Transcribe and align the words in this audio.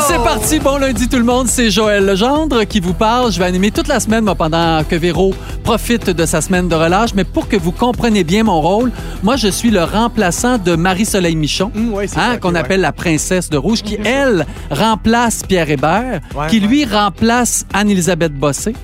C'est 0.00 0.18
parti. 0.18 0.58
Bon 0.58 0.76
lundi 0.76 1.08
tout 1.08 1.16
le 1.16 1.24
monde, 1.24 1.46
c'est 1.48 1.70
Joël 1.70 2.04
Legendre 2.04 2.64
qui 2.64 2.80
vous 2.80 2.92
parle. 2.94 3.32
Je 3.32 3.38
vais 3.38 3.44
animer 3.44 3.70
toute 3.70 3.88
la 3.88 4.00
semaine 4.00 4.24
moi, 4.24 4.34
pendant 4.34 4.82
que 4.84 4.96
Véro 4.96 5.34
profite 5.62 6.10
de 6.10 6.26
sa 6.26 6.40
semaine 6.40 6.68
de 6.68 6.74
relâche. 6.74 7.14
Mais 7.14 7.24
pour 7.24 7.48
que 7.48 7.56
vous 7.56 7.72
compreniez 7.72 8.24
bien 8.24 8.44
mon 8.44 8.60
rôle, 8.60 8.92
moi 9.22 9.36
je 9.36 9.48
suis 9.48 9.70
le 9.70 9.82
remplaçant 9.84 10.58
de 10.58 10.76
Marie-Soleil 10.76 11.36
Michon, 11.36 11.70
ouais, 11.92 12.06
c'est 12.06 12.18
hein, 12.18 12.36
qu'on 12.38 12.54
ouais. 12.54 12.60
appelle 12.60 12.80
la 12.80 12.92
princesse 12.92 13.48
de 13.48 13.56
rouge, 13.56 13.82
qui 13.82 13.96
elle 14.04 14.46
remplace 14.70 15.42
Pierre 15.46 15.70
Hébert, 15.70 16.20
Ouais, 16.34 16.48
qui 16.48 16.60
lui 16.60 16.84
remplace 16.84 17.64
Anne-Elisabeth 17.72 18.34
Bossé. 18.34 18.74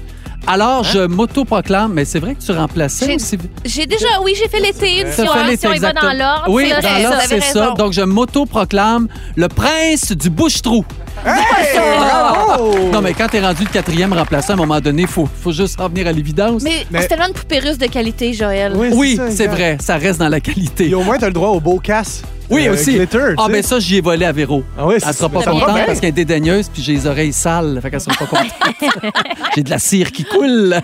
Alors, 0.46 0.83
je 0.84 1.00
m'auto-proclame, 1.06 1.92
mais 1.92 2.05
c'est 2.05 2.19
vrai 2.19 2.34
que 2.34 2.42
tu 2.42 2.50
remplaçais 2.52 3.06
J'ai- 3.06 3.14
aussi. 3.16 3.38
J'ai 3.64 3.86
déjà, 3.86 4.06
oui, 4.24 4.33
j'ai 4.36 4.48
fait 4.48 4.60
l'été, 4.60 5.00
une 5.02 5.12
Ça 5.12 5.24
fois. 5.24 5.36
fait 5.36 5.44
l'été, 5.44 5.56
si 5.58 5.66
on 5.66 5.72
y 5.72 5.78
va 5.78 5.91
exactement. 5.91 6.12
dans 6.12 6.19
l'ordre, 6.19 6.44
Oui, 6.48 6.64
c'est 6.69 6.83
dans 6.83 6.88
vrai, 6.88 7.02
l'ordre, 7.02 7.19
c'est 7.28 7.41
ça. 7.41 7.74
Donc, 7.78 7.92
je 7.92 8.00
m'auto-proclame 8.00 9.06
le 9.36 9.48
prince 9.48 10.12
du 10.12 10.30
bouche-trou. 10.30 10.84
Hey, 11.24 11.78
bravo! 11.98 12.74
Non, 12.92 13.00
mais 13.02 13.12
quand 13.12 13.28
t'es 13.28 13.41
rendu 13.41 13.64
le 13.64 13.68
quatrième 13.68 14.12
remplaçant, 14.12 14.50
à 14.50 14.52
un 14.55 14.56
moment 14.56 14.80
donné, 14.80 15.02
il 15.02 15.08
faut, 15.08 15.28
faut 15.42 15.52
juste 15.52 15.78
revenir 15.80 16.06
à 16.06 16.12
l'évidence. 16.12 16.62
Mais, 16.62 16.86
Mais- 16.91 17.02
c'est 17.02 17.08
tellement 17.08 17.28
une 17.28 17.34
poupée 17.34 17.58
russe 17.58 17.78
de 17.78 17.86
qualité, 17.86 18.33
Joël. 18.33 18.72
Oui, 18.74 18.88
Oui, 18.92 19.16
ça, 19.16 19.30
c'est 19.30 19.46
vrai, 19.46 19.77
ça 19.80 19.96
reste 19.96 20.18
dans 20.18 20.28
la 20.28 20.41
qualité. 20.41 20.88
Et 20.88 20.94
au 20.94 21.02
moins, 21.02 21.18
t'as 21.18 21.27
le 21.27 21.33
droit 21.34 21.50
au 21.50 21.61
beau 21.61 21.78
casse. 21.78 22.22
Oui, 22.51 22.67
euh, 22.67 22.73
aussi. 22.73 22.95
Glitter, 22.95 23.34
ah, 23.39 23.47
ben 23.48 23.62
ça, 23.62 23.79
j'y 23.79 23.97
ai 23.97 24.01
volé 24.01 24.27
à 24.27 24.33
Véro. 24.33 24.65
Ah 24.77 24.87
oui, 24.87 24.95
Elle 24.97 25.15
sera 25.15 25.29
pas 25.29 25.43
contente 25.43 25.75
bien. 25.75 25.84
parce 25.87 26.01
qu'elle 26.01 26.09
est 26.09 26.12
dédaigneuse 26.12 26.69
puis 26.69 26.83
j'ai 26.83 26.92
les 26.95 27.07
oreilles 27.07 27.33
sales. 27.33 27.79
Fait 27.81 27.91
qu'elle 27.91 28.01
sera 28.01 28.17
pas 28.17 28.27
contente. 28.27 28.53
j'ai 29.55 29.62
de 29.62 29.70
la 29.70 29.79
cire 29.79 30.11
qui 30.11 30.25
coule. 30.25 30.75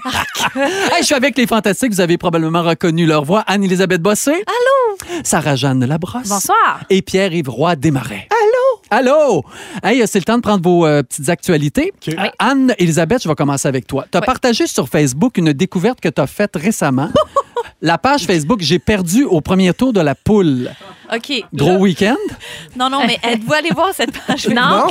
hey, 0.56 1.00
je 1.00 1.06
suis 1.06 1.14
avec 1.14 1.36
les 1.36 1.46
Fantastiques. 1.46 1.92
Vous 1.92 2.00
avez 2.00 2.18
probablement 2.18 2.62
reconnu 2.62 3.04
leur 3.04 3.24
voix. 3.24 3.40
Anne-Élisabeth 3.46 4.00
Bossé. 4.00 4.30
Allô? 4.30 5.20
Sarah-Jeanne 5.24 5.84
Labrosse. 5.84 6.28
Bonsoir. 6.28 6.80
Et 6.88 7.02
Pierre-Yves 7.02 7.48
Roy 7.48 7.74
Desmarais. 7.76 8.28
Allô? 8.30 8.80
Allô? 8.88 9.44
Hey, 9.82 10.06
c'est 10.06 10.20
le 10.20 10.24
temps 10.24 10.36
de 10.36 10.42
prendre 10.42 10.62
vos 10.62 10.86
euh, 10.86 11.02
petites 11.02 11.28
actualités. 11.28 11.92
OK. 11.94 12.14
Euh, 12.14 12.28
Anne-Élisabeth, 12.38 13.24
je 13.24 13.28
vais 13.28 13.34
commencer 13.34 13.66
avec 13.66 13.86
toi. 13.86 14.06
Tu 14.10 14.16
as 14.16 14.20
partagé 14.20 14.68
sur 14.68 14.88
Facebook 14.88 15.36
une 15.36 15.52
découverte 15.52 16.00
que 16.00 16.08
tu 16.08 16.20
as 16.20 16.28
faite 16.28 16.54
récemment. 16.54 17.08
La 17.82 17.98
page 17.98 18.24
Facebook 18.24 18.60
J'ai 18.62 18.78
perdu 18.78 19.24
au 19.24 19.40
premier 19.40 19.74
tour 19.74 19.92
de 19.92 20.00
la 20.00 20.14
poule. 20.14 20.70
OK. 21.14 21.42
Gros 21.54 21.68
Là- 21.70 21.78
week-end? 21.78 22.16
Non, 22.76 22.90
non, 22.90 23.06
mais 23.06 23.18
êtes-vous 23.22 23.52
allez 23.54 23.70
voir 23.70 23.92
cette 23.94 24.12
page 24.26 24.48
Non. 24.48 24.86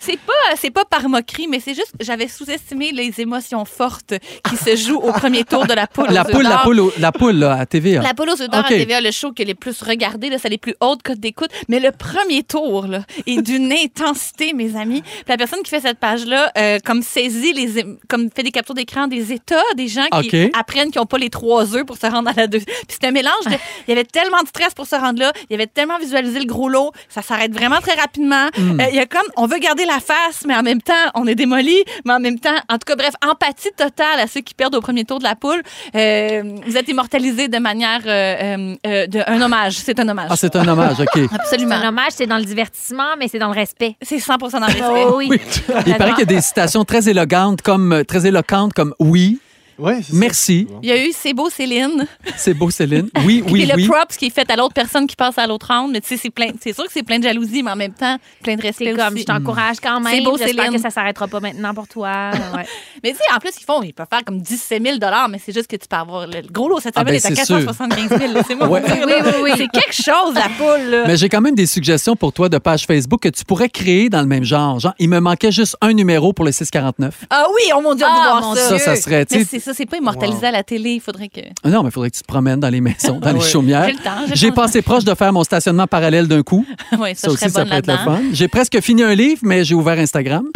C'est 0.00 0.18
pas, 0.18 0.32
c'est 0.60 0.70
pas 0.70 0.84
par 0.84 1.08
moquerie, 1.08 1.46
mais 1.48 1.60
c'est 1.60 1.74
juste 1.74 1.92
que 1.98 2.04
j'avais 2.04 2.28
sous-estimé 2.28 2.92
les 2.92 3.20
émotions 3.20 3.64
fortes 3.64 4.14
qui 4.48 4.56
se 4.56 4.76
jouent 4.76 4.98
au 4.98 5.12
premier 5.12 5.44
tour 5.44 5.66
de 5.66 5.74
la 5.74 5.86
poule. 5.86 6.10
La 6.10 6.22
aux 6.22 6.24
poule, 6.30 6.42
la 6.44 6.58
poule, 6.58 6.80
au- 6.80 6.92
la 6.98 7.12
poule 7.12 7.36
là, 7.36 7.54
à 7.54 7.66
TVA. 7.66 8.02
La 8.02 8.14
poule 8.14 8.28
aux 8.30 8.40
œufs 8.42 8.48
d'or 8.50 8.60
OK. 8.60 8.66
à 8.66 8.68
TVA, 8.68 9.00
le 9.00 9.10
show 9.10 9.32
qui 9.32 9.42
est 9.42 9.46
le 9.46 9.54
plus 9.54 9.80
regardé, 9.82 10.28
là, 10.30 10.36
c'est 10.38 10.48
les 10.48 10.58
plus 10.58 10.74
hautes 10.80 11.02
cotes 11.02 11.20
d'écoute. 11.20 11.50
Mais 11.68 11.80
le 11.80 11.90
premier 11.92 12.42
tour 12.42 12.86
là, 12.86 13.00
est 13.26 13.40
d'une 13.42 13.72
intensité, 13.72 14.52
mes 14.52 14.76
amis. 14.76 15.02
Puis 15.02 15.24
la 15.28 15.36
personne 15.36 15.62
qui 15.62 15.70
fait 15.70 15.80
cette 15.80 15.98
page-là, 15.98 16.50
euh, 16.58 16.78
comme 16.84 17.02
saisit 17.02 17.52
les, 17.52 17.84
comme 18.08 18.28
fait 18.34 18.42
des 18.42 18.50
captures 18.50 18.74
d'écran 18.74 19.06
des 19.06 19.32
états 19.32 19.54
des 19.76 19.88
gens 19.88 20.06
qui 20.20 20.44
OK. 20.46 20.50
apprennent 20.58 20.90
qu'ils 20.90 21.00
n'ont 21.00 21.06
pas 21.06 21.18
les 21.18 21.30
trois 21.30 21.74
œufs 21.76 21.84
pour 21.84 21.96
se 21.96 22.06
rendre 22.06 22.28
à 22.30 22.32
la 22.34 22.46
deux. 22.46 22.58
Puis 22.60 22.74
c'est 22.88 23.04
un 23.04 23.10
mélange. 23.10 23.32
de- 23.46 23.50
il 23.86 23.90
y 23.90 23.92
avait 23.92 24.04
tellement 24.04 24.40
de 24.42 24.48
stress 24.48 24.74
pour 24.74 24.86
se 24.86 24.96
rendre 24.96 25.20
là. 25.20 25.32
Il 25.48 25.52
y 25.52 25.54
avait 25.54 25.66
tellement 25.66 25.98
visualisé 25.98 26.38
le 26.38 26.46
gros 26.46 26.68
lot. 26.68 26.92
Ça 27.08 27.22
s'arrête 27.22 27.52
vraiment 27.52 27.80
très 27.80 27.94
rapidement. 27.94 28.48
Hmm. 28.56 28.80
Euh, 28.80 28.84
il 28.90 28.96
y 28.96 29.00
a 29.00 29.06
comme, 29.06 29.26
on 29.36 29.46
veut 29.46 29.58
garder 29.58 29.84
la 29.84 30.00
face, 30.00 30.44
mais 30.46 30.54
en 30.54 30.62
même 30.62 30.82
temps, 30.82 30.92
on 31.14 31.26
est 31.26 31.34
démoli. 31.34 31.84
Mais 32.04 32.12
en 32.12 32.20
même 32.20 32.38
temps, 32.38 32.56
en 32.68 32.74
tout 32.74 32.86
cas, 32.86 32.96
bref, 32.96 33.14
empathie 33.26 33.70
totale 33.76 34.20
à 34.20 34.26
ceux 34.26 34.40
qui 34.40 34.54
perdent 34.54 34.74
au 34.74 34.80
premier 34.80 35.04
tour 35.04 35.18
de 35.18 35.24
la 35.24 35.34
poule. 35.36 35.62
Euh, 35.94 36.42
vous 36.66 36.76
êtes 36.76 36.88
immortalisés 36.88 37.48
de 37.48 37.58
manière, 37.58 38.00
euh, 38.06 38.10
euh, 38.10 38.74
euh, 38.86 39.06
de, 39.06 39.20
un 39.26 39.40
hommage. 39.40 39.74
C'est 39.74 39.98
un 39.98 40.08
hommage. 40.08 40.28
Ah, 40.30 40.36
c'est 40.36 40.54
un 40.56 40.66
hommage, 40.66 41.00
OK. 41.00 41.08
C'est 41.14 41.34
Absolument. 41.34 41.74
un 41.74 41.88
hommage, 41.88 42.12
c'est 42.12 42.26
dans 42.26 42.38
le 42.38 42.44
divertissement, 42.44 43.16
mais 43.18 43.28
c'est 43.28 43.38
dans 43.38 43.48
le 43.48 43.54
respect. 43.54 43.96
C'est 44.02 44.16
100% 44.16 44.52
dans 44.52 44.58
le 44.60 44.64
respect. 44.66 45.04
Oh 45.06 45.14
oui. 45.16 45.28
Oui. 45.30 45.40
Il 45.86 45.94
paraît 45.96 46.10
qu'il 46.10 46.20
y 46.20 46.22
a 46.22 46.26
des 46.26 46.40
citations 46.40 46.84
très 46.84 47.08
éloquentes 47.08 47.62
comme, 47.62 48.02
très 48.06 48.26
éloquentes 48.26 48.72
comme 48.72 48.94
oui, 48.98 49.38
Ouais, 49.78 50.00
merci, 50.12 50.66
Il 50.82 50.88
y 50.88 50.92
a 50.92 51.04
eu 51.04 51.12
C'est 51.12 51.32
beau 51.32 51.50
Céline. 51.50 52.06
c'est 52.36 52.54
beau 52.54 52.70
Céline, 52.70 53.08
oui, 53.24 53.42
oui, 53.50 53.66
le 53.66 53.74
oui. 53.74 53.86
props 53.88 54.16
qui 54.16 54.26
est 54.26 54.30
fait 54.30 54.48
à 54.50 54.56
l'autre 54.56 54.74
personne 54.74 55.06
qui 55.06 55.16
passe 55.16 55.36
à 55.38 55.46
l'autre 55.46 55.66
round. 55.72 55.90
Mais 55.92 56.00
tu 56.00 56.08
sais, 56.08 56.16
c'est 56.16 56.30
plein. 56.30 56.48
C'est 56.62 56.72
sûr 56.72 56.84
que 56.84 56.92
c'est 56.92 57.02
plein 57.02 57.18
de 57.18 57.24
jalousie, 57.24 57.62
mais 57.62 57.72
en 57.72 57.76
même 57.76 57.92
temps, 57.92 58.16
plein 58.42 58.54
de 58.56 58.62
respect 58.62 58.92
C'est 58.92 58.96
comme, 58.96 59.14
aussi. 59.14 59.22
je 59.22 59.26
t'encourage 59.26 59.76
quand 59.82 60.00
même. 60.00 60.14
C'est 60.14 60.20
beau, 60.22 60.36
J'espère 60.38 60.64
Céline. 60.66 60.76
que 60.76 60.80
ça 60.82 60.90
s'arrêtera 60.90 61.26
pas 61.28 61.40
maintenant 61.40 61.74
pour 61.74 61.88
toi. 61.88 62.30
Ouais. 62.54 62.66
Mais 63.02 63.10
tu 63.10 63.16
sais, 63.16 63.24
en 63.34 63.38
plus, 63.40 63.50
ils 63.60 63.64
font, 63.64 63.82
ils 63.82 63.92
peuvent 63.92 64.06
faire 64.08 64.22
comme 64.24 64.40
17 64.40 64.80
000 64.82 64.96
mais 65.30 65.40
c'est 65.44 65.52
juste 65.52 65.66
que 65.68 65.74
tu 65.76 65.88
peux 65.88 65.96
avoir 65.96 66.26
le, 66.26 66.40
le 66.40 66.48
gros 66.52 66.68
lot 66.68 66.78
cette 66.80 66.94
Ah, 66.96 67.00
semaine 67.00 67.14
ben, 67.14 67.20
est 67.20 67.26
à 67.26 67.34
c'est 67.34 67.44
sûr. 67.44 67.56
475 67.56 68.18
000. 68.20 68.32
Laissez-moi 68.32 68.68
Ouais. 68.68 68.82
Oui, 68.86 69.12
oui, 69.24 69.30
oui. 69.42 69.50
C'est 69.56 69.68
quelque 69.68 69.92
chose, 69.94 70.34
la 70.34 70.48
poule. 70.56 70.88
là. 70.90 71.04
Mais 71.06 71.16
j'ai 71.16 71.28
quand 71.28 71.40
même 71.40 71.54
des 71.56 71.66
suggestions 71.66 72.14
pour 72.14 72.32
toi 72.32 72.48
de 72.48 72.58
page 72.58 72.86
Facebook 72.86 73.20
que 73.22 73.28
tu 73.28 73.44
pourrais 73.44 73.68
créer 73.68 74.08
dans 74.08 74.20
le 74.20 74.26
même 74.26 74.44
genre. 74.44 74.78
Genre, 74.78 74.94
il 74.98 75.08
me 75.08 75.18
manquait 75.20 75.50
juste 75.52 75.76
un 75.80 75.92
numéro 75.92 76.32
pour 76.32 76.44
le 76.44 76.52
649. 76.52 77.24
Ah 77.30 77.46
oui, 77.54 77.72
oh 77.76 77.80
mon 77.80 77.94
Dieu, 77.94 78.06
on 78.06 78.08
Ah, 78.12 78.16
va 78.24 78.30
voir 78.38 78.42
mon 78.42 78.54
ça. 78.54 78.68
Ça, 78.68 78.78
ça 78.78 78.96
serait, 78.96 79.24
ça, 79.64 79.72
c'est 79.74 79.86
pas 79.86 79.96
immortalisé 79.96 80.46
à 80.46 80.50
la 80.50 80.62
télé. 80.62 80.92
Il 80.92 81.00
faudrait 81.00 81.28
que. 81.28 81.40
Ah 81.62 81.70
Non, 81.70 81.82
mais 81.82 81.88
il 81.88 81.92
faudrait 81.92 82.10
que 82.10 82.16
tu 82.16 82.22
te 82.22 82.26
promènes 82.26 82.60
dans 82.60 82.68
les 82.68 82.80
maisons, 82.80 83.18
dans 83.18 83.32
les 83.34 83.40
chaumières. 83.40 83.88
J'ai 84.32 84.52
passé 84.52 84.82
proche 84.82 85.04
de 85.04 85.14
faire 85.14 85.32
mon 85.32 85.42
stationnement 85.44 85.86
parallèle 85.86 86.28
d'un 86.28 86.42
coup. 86.42 86.66
oui, 86.98 87.14
ça, 87.14 87.28
Ça 87.28 87.30
aussi, 87.30 87.50
ça 87.50 87.64
peut 87.64 87.72
être 87.72 87.86
le 87.86 87.96
fun. 87.96 88.20
J'ai 88.32 88.48
presque 88.48 88.80
fini 88.80 89.02
un 89.02 89.14
livre, 89.14 89.40
mais 89.42 89.64
j'ai 89.64 89.74
ouvert 89.74 89.98
Instagram. 89.98 90.46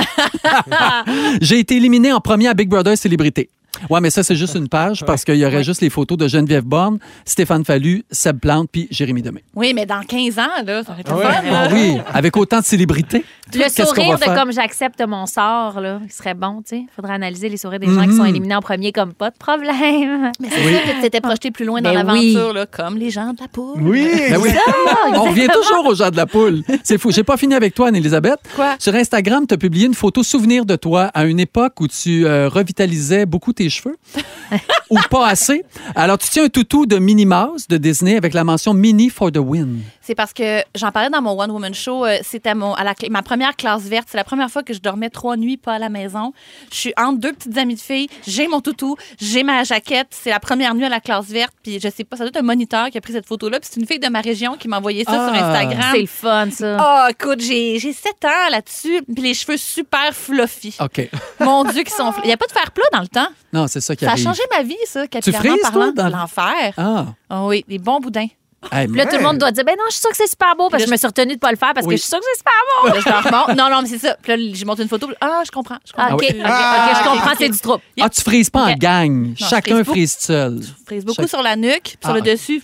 j'ai 1.41 1.59
été 1.59 1.77
éliminé 1.77 2.13
en 2.13 2.21
premier 2.21 2.49
à 2.49 2.55
Big 2.55 2.69
Brother 2.69 2.97
Célébrité. 2.97 3.49
Ouais, 3.91 4.01
mais 4.01 4.11
ça, 4.11 4.23
c'est 4.25 4.35
juste 4.35 4.57
une 4.57 4.69
page 4.69 5.05
parce 5.05 5.25
qu'il 5.25 5.37
y 5.37 5.47
aurait 5.47 5.63
juste 5.63 5.81
les 5.83 5.91
photos 5.91 6.19
de 6.19 6.27
Geneviève 6.27 6.65
Borne, 6.65 6.99
Stéphane 7.25 7.65
Fallu, 7.65 8.05
Seb 8.11 8.41
Plante 8.41 8.69
puis 8.73 8.89
Jérémy 8.91 9.23
Demé. 9.23 9.45
Oui, 9.55 9.73
mais 9.75 9.87
dans 9.87 10.03
15 10.03 10.39
ans, 10.39 10.43
là, 10.67 10.83
ça 10.83 10.95
va 10.95 11.01
être 11.01 11.11
Ah 11.13 11.17
ouais? 11.17 11.23
fun. 11.23 11.43
là. 11.43 11.63
Ah 11.65 11.69
oui, 11.73 11.93
avec 12.13 12.37
autant 12.37 12.59
de 12.59 12.65
célébrités. 12.65 13.25
Le 13.55 13.69
sourire 13.69 14.19
de 14.19 14.25
faire? 14.25 14.35
comme 14.35 14.53
j'accepte 14.53 15.01
mon 15.07 15.27
sort, 15.27 15.81
là, 15.81 16.01
il 16.05 16.11
serait 16.13 16.35
bon, 16.35 16.57
tu 16.63 16.71
sais. 16.71 16.79
Il 16.81 16.89
faudrait 16.95 17.15
analyser 17.15 17.49
les 17.49 17.57
sourires 17.57 17.79
des 17.79 17.87
gens 17.87 18.03
qui 18.03 18.09
Mhm. 18.09 18.17
sont 18.17 18.25
éliminés 18.25 18.57
en 18.57 18.61
premier 18.61 18.91
comme 18.93 19.15
pas 19.15 19.31
de 19.31 19.37
problème. 19.39 20.33
Mais 20.41 20.49
c'est 20.51 20.75
ça 20.75 20.81
que 20.83 20.95
tu 20.97 21.01
t'étais 21.03 21.21
projeté 21.21 21.51
plus 21.51 21.65
loin 21.65 21.81
dans 21.81 21.91
Ben 21.91 22.05
l'aventure, 22.05 22.53
là, 22.53 22.67
comme 22.67 22.97
les 22.99 23.11
gens 23.11 23.33
de 23.33 23.41
la 23.41 23.49
poule. 23.49 23.81
Oui, 23.81 24.07
Ben 24.31 24.39
oui. 24.41 24.51
On 25.15 25.23
revient 25.25 25.49
toujours 25.53 25.87
aux 25.87 25.95
gens 25.95 26.11
de 26.11 26.17
la 26.17 26.27
poule. 26.27 26.63
C'est 26.83 26.99
fou. 26.99 27.11
J'ai 27.11 27.25
pas 27.25 27.37
fini 27.37 27.55
avec 27.55 27.75
toi, 27.75 27.89
Anne-Elisabeth. 27.89 28.41
Quoi? 28.57 28.75
Sur 28.79 28.95
Instagram, 28.95 29.47
tu 29.47 29.55
as 29.55 29.59
publié 29.59 29.87
une 29.87 29.95
photo 29.95 30.23
souvenir 30.23 30.65
de 30.67 30.77
toi 30.77 31.05
à 31.15 31.25
une 31.25 31.41
époque 31.41 31.81
où 31.81 31.87
tu 31.89 32.27
euh, 32.27 32.49
revitalisais 32.49 33.25
beaucoup 33.25 33.53
tes 33.59 33.71
cheveux. 33.77 33.97
Ou 34.91 34.99
pas 35.11 35.27
assez. 35.29 35.65
Alors, 35.95 36.19
tu 36.19 36.29
tiens 36.31 36.45
un 36.45 36.49
toutou 36.49 36.87
de 36.87 36.97
Minnie 36.99 37.27
Mouse 37.27 37.67
de 37.69 37.77
Disney 37.77 38.17
avec 38.17 38.35
la 38.35 38.45
mention 38.45 38.75
Mini 38.75 39.11
for 39.11 39.31
the 39.33 39.39
win. 39.39 39.81
C'est 40.01 40.15
parce 40.15 40.33
que 40.33 40.63
j'en 40.75 40.91
parlais 40.91 41.11
dans 41.11 41.21
mon 41.21 41.39
One 41.39 41.51
Woman 41.51 41.75
Show. 41.75 42.07
euh, 42.07 42.19
C'était 42.23 42.55
mon, 42.55 42.73
à 42.75 42.85
la 42.85 42.95
ma 43.11 43.23
première 43.23 43.55
classe 43.57 43.83
verte. 43.83 44.09
C'est 44.11 44.17
la 44.17 44.25
première 44.25 44.51
fois 44.51 44.63
que 44.63 44.73
je 44.73 44.81
dormais 44.81 45.11
trois 45.11 45.37
nuits 45.37 45.57
pas 45.59 45.75
à 45.75 45.79
la 45.79 45.89
maison. 45.91 46.33
Je 46.73 46.77
suis 46.77 46.93
entre 46.97 47.19
deux 47.21 47.33
petites 47.33 47.57
amies 47.59 47.75
de 47.75 47.81
filles. 47.81 48.09
J'ai 48.27 48.49
mon 48.49 48.61
toutou, 48.61 48.97
j'ai 49.21 49.43
ma 49.43 49.65
jaquette. 49.65 50.09
C'est 50.11 50.31
la 50.31 50.41
première 50.41 50.75
nuit 50.75 50.85
à 50.85 50.89
la 50.89 51.01
classe 51.01 51.27
verte. 51.27 51.53
Puis 51.63 51.79
je 51.81 51.89
sais 51.91 52.05
pas, 52.05 52.17
ça 52.17 52.25
doit 52.25 52.29
être 52.31 52.39
un 52.39 52.43
moniteur 52.43 52.89
qui 52.91 52.97
a 52.99 53.01
pris 53.01 53.13
cette 53.13 53.27
photo-là. 53.27 53.61
Puis 53.61 53.69
c'est 53.73 53.81
une 53.81 53.87
fille 53.87 53.99
de 53.99 54.09
ma 54.09 54.21
région 54.21 54.57
qui 54.57 54.69
m'a 54.69 54.79
envoyé 54.79 55.05
ça 55.05 55.13
Ah. 55.13 55.35
sur 55.35 55.45
Instagram. 55.45 55.91
C'est 55.93 56.01
le 56.01 56.07
fun, 56.07 56.49
ça. 56.51 56.77
Oh, 56.81 57.11
écoute, 57.11 57.41
j'ai 57.41 57.79
j'ai 57.79 57.93
7 57.93 58.13
ans 58.25 58.51
là-dessus, 58.51 59.03
puis 59.13 59.23
les 59.23 59.35
cheveux 59.35 59.57
super 59.59 60.13
fluffy. 60.15 60.75
OK. 60.81 61.09
Mon 61.41 61.65
Dieu, 61.65 61.83
qui 61.83 61.93
sont. 61.93 62.13
Il 62.25 62.29
n'y 62.29 62.33
a 62.33 62.37
pas 62.37 62.47
de 62.47 62.53
fer 62.53 62.71
plat 62.71 62.85
dans 62.93 63.01
le 63.01 63.09
temps. 63.09 63.29
Non, 63.53 63.67
c'est 63.67 63.81
ça 63.81 63.95
qui 63.97 64.05
Ça 64.05 64.13
a. 64.13 64.17
changé 64.39 64.49
ma 64.57 64.63
vie, 64.63 64.77
ça, 64.87 65.07
capillairement 65.07 65.51
frises, 65.51 65.63
parlant. 65.71 65.93
dans 65.93 66.07
le- 66.07 66.13
L'enfer. 66.13 66.73
Ah. 66.77 67.07
Ah 67.31 67.45
oui, 67.45 67.65
des 67.69 67.79
bons 67.79 68.01
boudins. 68.01 68.27
Hey, 68.73 68.89
là, 68.89 69.07
tout 69.07 69.17
le 69.17 69.23
monde 69.23 69.39
doit 69.39 69.53
dire, 69.53 69.65
ben 69.65 69.77
non, 69.79 69.85
je 69.87 69.93
suis 69.93 70.01
sûre 70.01 70.11
que 70.11 70.17
c'est 70.17 70.27
super 70.27 70.57
beau 70.57 70.69
parce 70.69 70.83
que 70.83 70.89
je 70.89 70.93
me 70.93 70.97
suis 70.97 71.07
retenue 71.07 71.35
de 71.35 71.39
pas 71.39 71.53
le 71.53 71.57
faire 71.57 71.73
parce 71.75 71.87
Oui. 71.87 71.95
que 71.95 71.99
je 71.99 72.03
suis 72.03 72.09
sûre 72.11 72.19
que 72.19 72.25
c'est 72.33 72.39
super 72.39 72.53
beau. 72.83 72.89
Là, 72.89 73.45
je. 73.49 73.55
Non, 73.55 73.71
non, 73.71 73.83
mais 73.83 73.89
c'est 73.89 73.99
ça. 73.99 74.17
Puis 74.21 74.33
là, 74.33 74.53
je 74.53 74.65
montre 74.65 74.81
une 74.83 74.89
photo. 74.89 75.07
Ah, 75.21 75.43
je 75.47 75.51
comprends. 75.53 75.77
Je 75.87 75.93
comprends. 75.93 76.15
OK, 76.17 76.23
oui. 76.29 76.41
OK, 76.41 76.45
OK, 76.45 76.97
je 76.97 77.09
comprends, 77.09 77.35
c'est 77.39 77.49
du 77.51 77.59
trouble. 77.61 77.83
Ah, 78.01 78.09
tu 78.09 78.21
frises 78.21 78.51
pas 78.51 78.65
en 78.65 78.75
gang. 78.75 79.33
Chacun 79.37 79.85
frise 79.85 80.17
seul. 80.19 80.61
Je 80.61 80.85
frise 80.85 81.05
beaucoup 81.05 81.29
sur 81.29 81.41
la 81.41 81.55
nuque, 81.55 81.83
puis 81.83 81.99
sur 82.03 82.11
Ah, 82.11 82.15
le 82.15 82.19
ok. 82.21 82.27
dessus. 82.27 82.61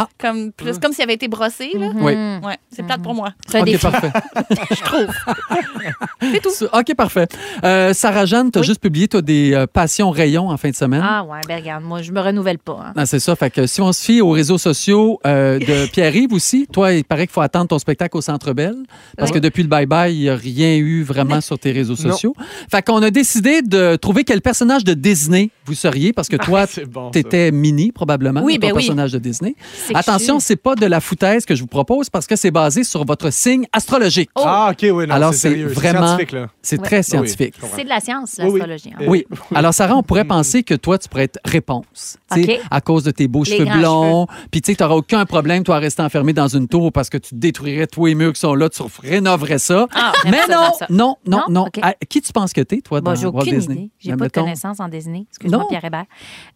Ah. 0.00 0.08
Comme, 0.18 0.52
plus, 0.52 0.78
comme 0.78 0.92
s'il 0.92 1.02
avait 1.04 1.14
été 1.14 1.28
brossé. 1.28 1.70
Là. 1.74 1.90
Oui. 1.96 2.12
Ouais, 2.44 2.56
c'est 2.70 2.84
plate 2.84 3.02
pour 3.02 3.14
moi. 3.14 3.30
C'est 3.46 3.58
un 3.58 3.60
OK, 3.62 3.66
défi. 3.66 3.78
parfait. 3.82 4.12
Je 4.70 4.82
trouve. 4.82 5.06
C'est 6.20 6.40
tout. 6.42 6.50
OK, 6.72 6.94
parfait. 6.96 7.26
Euh, 7.64 7.92
Sarah 7.94 8.26
Jeanne, 8.26 8.50
tu 8.50 8.58
as 8.58 8.60
Oui. 8.62 8.66
juste 8.66 8.80
publié 8.80 9.08
toi, 9.08 9.22
des 9.22 9.52
euh, 9.54 9.66
passions 9.66 10.10
rayons 10.10 10.50
en 10.50 10.56
fin 10.56 10.70
de 10.70 10.74
semaine. 10.76 11.02
Ah 11.04 11.24
ouais, 11.24 11.40
ben 11.46 11.56
regarde, 11.58 11.84
moi, 11.84 12.02
je 12.02 12.12
me 12.12 12.20
renouvelle 12.20 12.58
pas. 12.58 12.80
hein. 12.88 12.92
Ah, 12.96 13.06
c'est 13.06 13.20
ça. 13.20 13.34
Fait 13.36 13.50
que 13.50 13.66
si 13.66 13.80
on 13.80 13.92
se 13.92 14.02
fie 14.04 14.20
aux 14.20 14.30
réseaux 14.30 14.58
sociaux 14.58 15.20
euh, 15.26 15.58
de 15.58 15.86
Pierre-Yves 15.92 16.32
aussi, 16.32 16.66
toi, 16.72 16.92
il 16.92 17.04
paraît 17.04 17.26
qu'il 17.26 17.32
faut 17.34 17.40
attendre 17.40 17.68
ton 17.68 17.78
spectacle 17.78 18.16
au 18.16 18.20
Centre 18.20 18.52
Bell 18.52 18.74
parce 19.16 19.30
Oui. 19.30 19.34
que 19.34 19.38
depuis 19.40 19.62
le 19.62 19.68
bye-bye, 19.68 20.12
il 20.12 20.20
n'y 20.20 20.28
a 20.28 20.36
rien 20.36 20.76
eu 20.76 21.02
vraiment 21.02 21.40
sur 21.40 21.58
tes 21.58 21.72
réseaux 21.72 21.94
Non. 22.02 22.10
sociaux. 22.12 22.34
Fait 22.70 22.82
qu'on 22.82 23.02
a 23.02 23.10
décidé 23.10 23.62
de 23.62 23.96
trouver 23.96 24.24
quel 24.24 24.40
personnage 24.42 24.84
de 24.84 24.94
Disney 24.94 25.50
vous 25.64 25.74
seriez 25.74 26.12
parce 26.12 26.28
que 26.28 26.36
toi, 26.36 26.66
C'est 26.66 26.86
bon. 26.86 27.06
ça. 27.06 27.10
t'étais 27.12 27.50
mini 27.50 27.92
probablement, 27.92 28.42
Oui, 28.42 28.54
ton 28.54 28.60
ben 28.60 28.72
oui. 28.74 28.82
personnage 28.84 29.12
de 29.12 29.18
Disney. 29.18 29.54
Attention, 29.94 30.40
c'est 30.40 30.56
pas 30.56 30.74
de 30.74 30.86
la 30.86 31.00
foutaise 31.00 31.44
que 31.44 31.54
je 31.54 31.60
vous 31.60 31.66
propose 31.66 32.10
parce 32.10 32.26
que 32.26 32.36
c'est 32.36 32.50
basé 32.50 32.84
sur 32.84 33.04
votre 33.04 33.30
signe 33.30 33.66
astrologique. 33.72 34.30
Oh. 34.36 34.42
Ah, 34.44 34.68
OK, 34.72 34.78
oui, 34.82 35.06
non, 35.06 35.14
Alors, 35.14 35.34
c'est 35.34 35.54
vraiment-. 35.64 36.16
C'est 36.62 36.78
Ouais. 36.80 36.84
très 36.86 36.98
Oui, 36.98 37.04
scientifique. 37.04 37.54
C'est 37.76 37.84
de 37.84 37.88
la 37.88 38.00
science, 38.00 38.36
Oui, 38.38 38.44
oui. 38.50 38.60
l'astrologie. 38.60 38.92
hein. 38.98 39.04
Oui. 39.08 39.26
Alors, 39.54 39.72
Sarah, 39.74 39.96
on 39.96 40.02
pourrait 40.02 40.24
penser 40.24 40.62
que 40.62 40.74
toi, 40.74 40.98
tu 40.98 41.08
pourrais 41.08 41.24
être 41.24 41.38
réponse. 41.44 42.16
Tu 42.34 42.44
sais, 42.44 42.58
OK. 42.58 42.66
À 42.70 42.80
cause 42.80 43.04
de 43.04 43.10
tes 43.10 43.26
beaux 43.28 43.44
Les 43.44 43.56
cheveux 43.58 43.70
blonds. 43.78 44.26
Puis, 44.50 44.60
tu 44.60 44.72
sais, 44.72 44.76
tu 44.76 44.82
n'auras 44.82 44.96
aucun 44.96 45.24
problème, 45.24 45.62
toi, 45.64 45.76
à 45.76 45.78
rester 45.78 46.02
enfermé 46.02 46.32
dans 46.32 46.48
une 46.48 46.68
tour 46.68 46.92
parce 46.92 47.08
que 47.08 47.16
tu 47.18 47.34
détruirais 47.34 47.86
tous 47.86 48.06
les 48.06 48.14
murs 48.14 48.32
qui 48.34 48.40
sont 48.40 48.54
là, 48.54 48.68
tu 48.68 48.82
rénoverais 49.02 49.58
ça. 49.58 49.86
Ah, 49.94 50.12
Mais 50.24 50.42
non, 50.48 50.72
ça. 50.78 50.86
non, 50.90 51.16
non, 51.26 51.42
Non? 51.48 51.66
À- 51.82 51.94
qui 52.08 52.20
tu 52.20 52.32
penses 52.32 52.52
que 52.52 52.60
t'es, 52.60 52.80
toi, 52.80 53.00
dans 53.00 53.12
Bon, 53.12 53.16
j'ai 53.18 53.26
Walt 53.26 53.40
aucune 53.42 53.54
Disney? 53.58 53.74
idée. 53.76 53.90
J'ai 53.98 54.10
pas 54.10 54.16
mettons- 54.24 54.40
de 54.40 54.44
connaissance 54.46 54.80
en 54.80 54.88
Disney. 54.88 55.24
Excuse-moi, 55.30 55.58
Non. 55.60 55.66
Pierre 55.68 55.84
Hébert. 55.84 56.04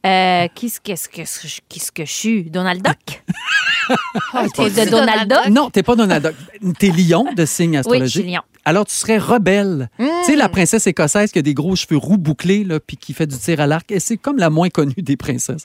Euh, 0.07 0.49
qui 0.55 0.69
ce 0.69 0.81
que, 0.81 2.05
je 2.05 2.13
suis? 2.13 2.51
Donald 2.51 2.83
Duck? 2.83 3.23
T'es 4.55 4.71
de 4.87 4.91
Donald 4.91 5.29
Duck? 5.29 5.49
Non, 5.51 5.71
t'es 5.71 5.83
pas 5.83 5.97
Donald 5.97 6.25
Duck. 6.61 6.75
T'es 6.79 6.89
lion 6.91 7.27
de 7.35 7.45
signe 7.45 7.71
Oui, 7.71 7.75
je 7.75 7.79
astrologique. 7.81 8.23
suis 8.25 8.33
lion. 8.33 8.43
Alors, 8.65 8.87
tu 8.87 8.95
serais 8.95 9.19
rebelle. 9.19 9.89
Tu 9.99 10.07
sais, 10.25 10.37
la 10.37 10.49
princesse 10.49 10.87
écossaise 10.87 11.33
qui 11.33 11.39
a 11.39 11.43
des 11.43 11.55
gros 11.55 11.75
cheveux 11.75 11.97
roux 11.97 12.17
bouclés, 12.17 12.63
là, 12.65 12.79
puis 12.79 12.97
qui 12.97 13.13
fait 13.13 13.27
du 13.27 13.37
tir 13.37 13.61
à 13.61 13.67
l'arc. 13.67 13.91
Et 13.91 13.99
c'est 13.99 14.17
comme 14.17 14.39
la 14.39 14.51
moins 14.51 14.69
connue 14.69 14.95
des 14.99 15.17
princesses. 15.17 15.65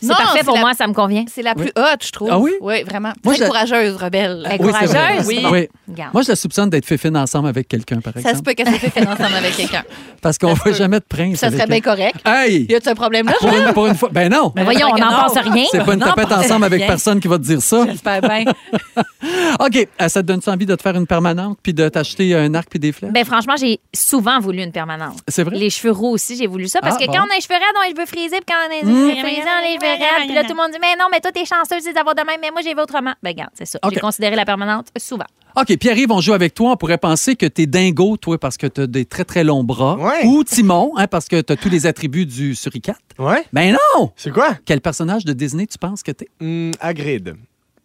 C'est 0.00 0.08
Non, 0.08 0.14
parfait 0.14 0.44
pour 0.44 0.54
la- 0.56 0.60
moi, 0.60 0.74
ça 0.74 0.86
me 0.86 0.92
convient. 0.92 1.24
C'est 1.32 1.40
la 1.42 1.54
plus 1.54 1.72
haute, 1.76 2.04
je 2.04 2.12
trouve. 2.12 2.28
Ah 2.30 2.38
oui? 2.38 2.52
Oui, 2.60 2.82
vraiment. 2.82 3.12
Moi, 3.24 3.34
Très 3.34 3.44
je- 3.44 3.48
courageuse, 3.50 3.96
rebelle. 3.96 4.42
Elle 4.46 4.60
est 4.60 4.62
Oui, 4.64 4.72
courageuse? 4.72 5.26
Oui. 5.26 5.46
Oui. 5.50 5.68
regarde. 5.88 6.12
Moi, 6.12 6.22
je 6.22 6.28
la 6.28 6.36
soupçonne 6.36 6.68
d'être 6.68 6.84
fine 6.96 7.16
ensemble 7.16 7.48
avec 7.48 7.66
quelqu'un, 7.66 8.00
par 8.00 8.12
Ça 8.14 8.20
se 8.22 8.28
exemple. 8.28 8.44
peut 8.44 8.54
qu'elle 8.54 8.68
se 8.74 8.78
fait 8.90 9.00
ensemble 9.08 9.34
avec 9.36 9.56
quelqu'un. 9.56 9.84
Parce 10.20 10.36
qu'on 10.38 10.50
ne 10.50 10.54
voit 10.54 10.72
jamais 10.72 10.98
de 11.00 11.04
prince. 11.08 11.38
Ça 11.38 11.50
serait 11.50 11.66
bien 11.66 11.80
correct. 11.80 12.16
Hey! 12.26 12.66
Y 12.68 12.74
a-tu 12.74 12.88
un 12.90 12.94
problème 12.94 13.26
là, 13.26 13.34
Pour 13.40 13.48
une, 13.54 13.72
pour 13.72 13.86
une 13.86 13.94
fois. 13.94 14.10
Ben 14.12 14.30
non! 14.30 14.52
Mais 14.54 14.64
voyons, 14.64 14.88
on 14.92 14.98
n'en 14.98 15.22
pense 15.28 15.38
rien. 15.38 15.64
C'est 15.70 15.84
pas 15.84 15.94
une 15.94 16.00
tapette 16.00 16.30
ensemble 16.32 16.66
avec 16.66 16.86
personne 16.86 17.20
qui 17.20 17.28
va 17.28 17.38
te 17.38 17.44
dire 17.44 17.62
ça. 17.62 17.86
J'espère 17.86 18.20
bien. 18.20 18.44
OK. 19.60 19.88
Euh, 20.00 20.08
Ça 20.08 20.22
te 20.22 20.26
donne 20.26 20.40
envie 20.46 20.66
de 20.66 20.74
te 20.74 20.82
faire 20.82 20.94
une 20.96 21.06
permanente 21.06 21.58
puis 21.62 21.72
de 21.72 21.88
t'acheter 21.88 22.33
un 22.34 22.54
arc 22.54 22.68
puis 22.70 22.78
des 22.78 22.92
flèches? 22.92 23.12
Ben 23.12 23.24
franchement, 23.24 23.54
j'ai 23.56 23.80
souvent 23.94 24.38
voulu 24.40 24.62
une 24.62 24.72
permanente. 24.72 25.18
c'est 25.28 25.42
vrai? 25.44 25.56
Les 25.56 25.70
cheveux 25.70 25.92
roux 25.92 26.10
aussi, 26.10 26.36
j'ai 26.36 26.46
voulu 26.46 26.68
ça. 26.68 26.80
Parce 26.80 26.96
Ah, 26.96 27.00
que 27.00 27.06
bon? 27.06 27.12
quand 27.12 27.20
on 27.26 27.30
a 27.30 27.34
les 27.34 27.40
cheveux 27.40 27.54
raides, 27.54 27.74
on 27.76 27.80
a 27.82 27.88
les 27.88 27.94
cheveux 27.94 28.06
frisés. 28.06 28.36
Puis 28.44 28.46
quand 28.48 28.54
on 28.62 28.66
a 28.66 28.68
les 28.80 28.82
Mm. 28.82 29.10
cheveux 29.10 29.20
frisés, 29.22 29.42
on 29.44 29.58
a 29.58 29.62
les 29.68 29.74
cheveux 29.74 29.86
raides. 30.04 30.26
Puis 30.26 30.34
là, 30.34 30.42
tout 30.44 30.50
le 30.50 30.56
monde 30.56 30.70
dit, 30.72 30.78
mais 30.80 30.96
non, 30.98 31.06
mais 31.10 31.20
toi, 31.20 31.32
t'es 31.32 31.44
chanceuse 31.44 31.84
d'avoir 31.94 32.14
de 32.14 32.22
même. 32.22 32.38
Mais 32.40 32.50
moi, 32.50 32.60
j'ai 32.62 32.74
vu 32.74 32.80
autrement. 32.80 33.14
Ben, 33.22 33.30
regarde, 33.30 33.50
c'est 33.54 33.66
ça. 33.66 33.78
J'ai 33.92 34.00
considéré 34.00 34.36
la 34.36 34.44
permanente 34.44 34.88
souvent. 34.98 35.24
OK. 35.56 35.76
Pierre-Yves, 35.78 36.10
on 36.10 36.20
joue 36.20 36.32
avec 36.32 36.52
toi. 36.54 36.72
On 36.72 36.76
pourrait 36.76 36.98
penser 36.98 37.36
que 37.36 37.46
t'es 37.46 37.66
dingo, 37.66 38.16
toi, 38.16 38.38
parce 38.38 38.56
que 38.56 38.66
t'as 38.66 38.86
des 38.88 39.04
très, 39.04 39.24
très 39.24 39.44
longs 39.44 39.62
bras. 39.62 39.96
Ouais. 39.96 40.26
Ou 40.26 40.42
Timon, 40.42 40.92
hein, 40.96 41.06
parce 41.06 41.28
que 41.28 41.40
t'as 41.40 41.54
tous 41.56 41.68
les 41.68 41.86
attributs 41.86 42.26
du 42.26 42.54
suricate. 42.56 42.98
Ouais? 43.18 43.44
Ben 43.52 43.72
non! 43.96 44.10
C'est 44.16 44.32
quoi? 44.32 44.56
Quel 44.64 44.80
personnage 44.80 45.24
de 45.24 45.32
Disney 45.32 45.66
tu 45.66 45.78
penses 45.78 46.02
que 46.02 46.10
t'es? 46.10 46.28
Hum, 46.40 46.72
Hagrid. 46.80 47.34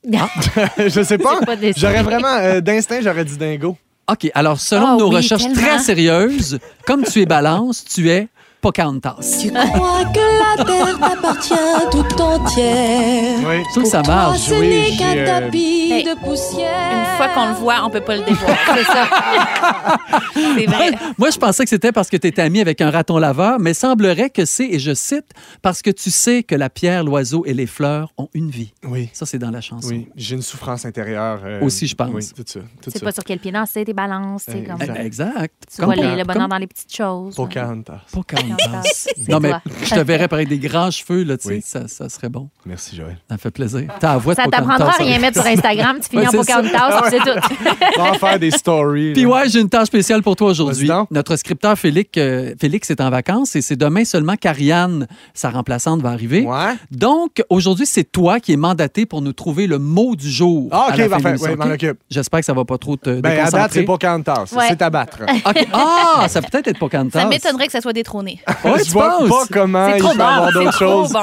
je 0.77 1.03
sais 1.03 1.17
pas. 1.19 1.39
J'aurais 1.75 2.03
vraiment, 2.03 2.33
euh, 2.37 2.61
d'instinct, 2.61 3.01
j'aurais 3.01 3.25
dit 3.25 3.37
dingo. 3.37 3.77
OK. 4.11 4.29
Alors, 4.33 4.59
selon 4.59 4.87
Ah 4.87 4.97
nos 4.97 5.09
oui, 5.09 5.17
recherches 5.17 5.43
tellement. 5.43 5.61
très 5.61 5.79
sérieuses, 5.79 6.59
comme 6.85 7.03
tu 7.03 7.21
es 7.21 7.25
balance, 7.25 7.83
tu 7.85 8.09
es 8.09 8.27
Pocahontas. 8.61 9.15
Tu 9.41 9.51
crois 9.51 10.03
que 10.13 10.57
la 10.59 10.65
terre 10.65 10.99
t'appartient 10.99 11.53
tout 11.91 12.21
entière. 12.21 13.39
Oui. 13.47 13.63
Je 13.63 13.69
trouve 13.71 13.83
que 13.83 13.89
ça 13.89 14.01
Toi, 14.01 14.13
marche. 14.13 14.39
ce 14.39 14.53
Oui, 14.53 14.97
qu'un 14.97 15.15
euh, 15.17 15.25
tapis 15.25 15.91
Hey, 15.91 16.03
de 16.03 16.13
poussière. 16.23 16.91
Une 16.91 17.17
fois 17.17 17.29
qu'on 17.29 17.47
le 17.49 17.53
voit, 17.55 17.83
on 17.83 17.89
peut 17.89 18.01
pas 18.01 18.17
le 18.17 18.23
dévoir. 18.23 18.55
C'est 18.75 18.83
ça. 18.83 19.07
C'est 20.57 20.65
vrai. 20.65 20.91
Moi, 21.17 21.29
je 21.31 21.37
pensais 21.37 21.63
que 21.63 21.69
c'était 21.69 21.91
parce 21.91 22.09
que 22.09 22.17
tu 22.17 22.27
étais 22.27 22.41
ami 22.41 22.59
avec 22.61 22.81
un 22.81 22.91
raton 22.91 23.17
laveur, 23.17 23.59
mais 23.59 23.73
semblerait 23.73 24.29
que 24.29 24.45
c'est, 24.45 24.67
et 24.67 24.77
je 24.79 24.93
cite, 24.93 25.25
parce 25.61 25.81
que 25.81 25.89
tu 25.89 26.11
sais 26.11 26.43
que 26.43 26.53
la 26.55 26.69
pierre, 26.69 27.03
l'oiseau 27.03 27.43
et 27.45 27.53
les 27.53 27.65
fleurs 27.65 28.11
ont 28.17 28.29
une 28.33 28.49
vie. 28.49 28.73
Oui. 28.83 29.09
Ça, 29.13 29.25
c'est 29.25 29.39
dans 29.39 29.51
la 29.51 29.61
chanson. 29.61 29.87
Oui, 29.89 30.09
j'ai 30.15 30.35
une 30.35 30.41
souffrance 30.41 30.85
intérieure. 30.85 31.39
euh, 31.43 31.61
Aussi, 31.61 31.87
je 31.87 31.95
pense. 31.95 32.09
Oui, 32.13 32.23
tout 32.35 32.43
ça. 32.45 32.59
Tout 32.81 32.91
C'est 32.91 32.99
ça. 32.99 33.05
pas 33.05 33.11
sur 33.11 33.23
quel 33.23 33.39
pied 33.39 33.51
danser, 33.51 33.83
tes 33.85 33.93
balances. 33.93 34.45
tu 34.45 34.51
sais, 34.51 34.59
Euh, 34.59 34.71
comme... 34.71 34.81
exact. 34.81 34.97
Eh, 35.01 35.05
Exact. 35.05 35.53
Tu 35.73 35.77
Comme 35.81 35.85
vois 35.85 35.95
les- 35.95 36.01
le 36.17 36.23
bonheur 36.23 36.43
comme 36.43 36.49
dans 36.49 36.57
les 36.57 36.67
petites 36.67 36.93
choses. 36.95 37.35
Pocahontas. 37.35 38.01
Pocahontas. 38.11 38.48
Non, 39.27 39.39
mais 39.39 39.51
je 39.83 39.95
te 39.95 39.99
verrais 39.99 40.27
avec 40.31 40.47
des 40.47 40.59
grands 40.59 40.91
cheveux, 40.91 41.23
là, 41.23 41.37
tu 41.37 41.47
sais, 41.47 41.53
Oui. 41.55 41.61
ça, 41.65 41.87
ça 41.87 42.09
serait 42.09 42.29
bon. 42.29 42.49
Merci, 42.65 42.95
Joël. 42.95 43.17
Ça 43.27 43.35
me 43.35 43.39
fait 43.39 43.51
plaisir. 43.51 43.83
La 44.01 44.17
voix 44.17 44.33
de 44.33 44.41
Ça 44.41 44.47
t'apprendra 44.47 44.89
à 44.89 44.97
rien 44.97 45.19
mettre 45.19 45.41
sur 45.41 45.49
Instagram. 45.49 45.97
Tu 46.01 46.09
finis 46.09 46.27
en. 46.27 46.31
Pocahontas, 46.31 47.09
c'est 47.09 47.17
tout. 47.19 47.39
On 47.97 48.03
va 48.03 48.11
en 48.11 48.13
faire 48.15 48.39
des 48.39 48.51
stories. 48.51 49.13
Puis 49.13 49.25
ouais, 49.25 49.49
j'ai 49.49 49.59
une 49.59 49.69
tâche 49.69 49.87
spéciale 49.87 50.21
pour 50.21 50.35
toi 50.35 50.49
aujourd'hui. 50.49 50.89
Notre 51.11 51.35
scripteur 51.35 51.77
Félix, 51.77 52.09
euh, 52.17 52.53
Félix 52.59 52.89
est 52.89 53.01
en 53.01 53.09
vacances 53.09 53.55
et 53.55 53.61
c'est 53.61 53.75
demain 53.75 54.05
seulement 54.05 54.35
qu'Ariane, 54.35 55.07
sa 55.33 55.49
remplaçante, 55.49 56.01
va 56.01 56.09
arriver. 56.09 56.41
Ouais. 56.41 56.73
Donc, 56.91 57.43
aujourd'hui, 57.49 57.85
c'est 57.85 58.09
toi 58.11 58.39
qui 58.39 58.53
es 58.53 58.57
mandaté 58.57 59.05
pour 59.05 59.21
nous 59.21 59.33
trouver 59.33 59.67
le 59.67 59.77
mot 59.79 60.15
du 60.15 60.29
jour. 60.29 60.69
Ah, 60.71 60.87
OK, 60.93 61.09
parfait. 61.09 61.35
Oui, 61.41 61.55
m'en 61.55 61.65
occupe. 61.65 61.97
J'espère 62.09 62.39
que 62.39 62.45
ça 62.45 62.53
va 62.53 62.65
pas 62.65 62.77
trop 62.77 62.95
te 62.95 63.19
Ben, 63.19 63.31
à 63.31 63.35
date, 63.35 63.45
déconcentrer. 63.45 63.79
c'est 63.79 63.83
Pocahontas. 63.85 64.45
Ouais. 64.55 64.65
C'est 64.69 64.81
à 64.81 64.89
battre. 64.89 65.19
OK. 65.45 65.67
Ah, 65.73 66.25
ça 66.27 66.41
peut 66.41 66.57
être 66.57 66.67
être 66.67 66.79
Pocahontas. 66.79 67.19
Ça 67.21 67.27
m'étonnerait 67.27 67.65
que 67.67 67.71
ça 67.71 67.81
soit 67.81 67.93
détrôné. 67.93 68.38
Ouais, 68.63 68.79
je 68.79 68.83
tu 68.85 68.91
vois 68.91 69.17
penses? 69.19 69.29
pas 69.29 69.43
comment 69.53 69.87
C'est 69.91 69.97
il 69.97 70.01
trop 70.01 70.11
peut 70.11 70.17
bon, 70.17 70.23
avoir 70.25 70.47
c'est 70.47 70.53
d'autres 70.53 70.71
trop 70.71 70.85
choses 71.03 71.11
bon. 71.13 71.19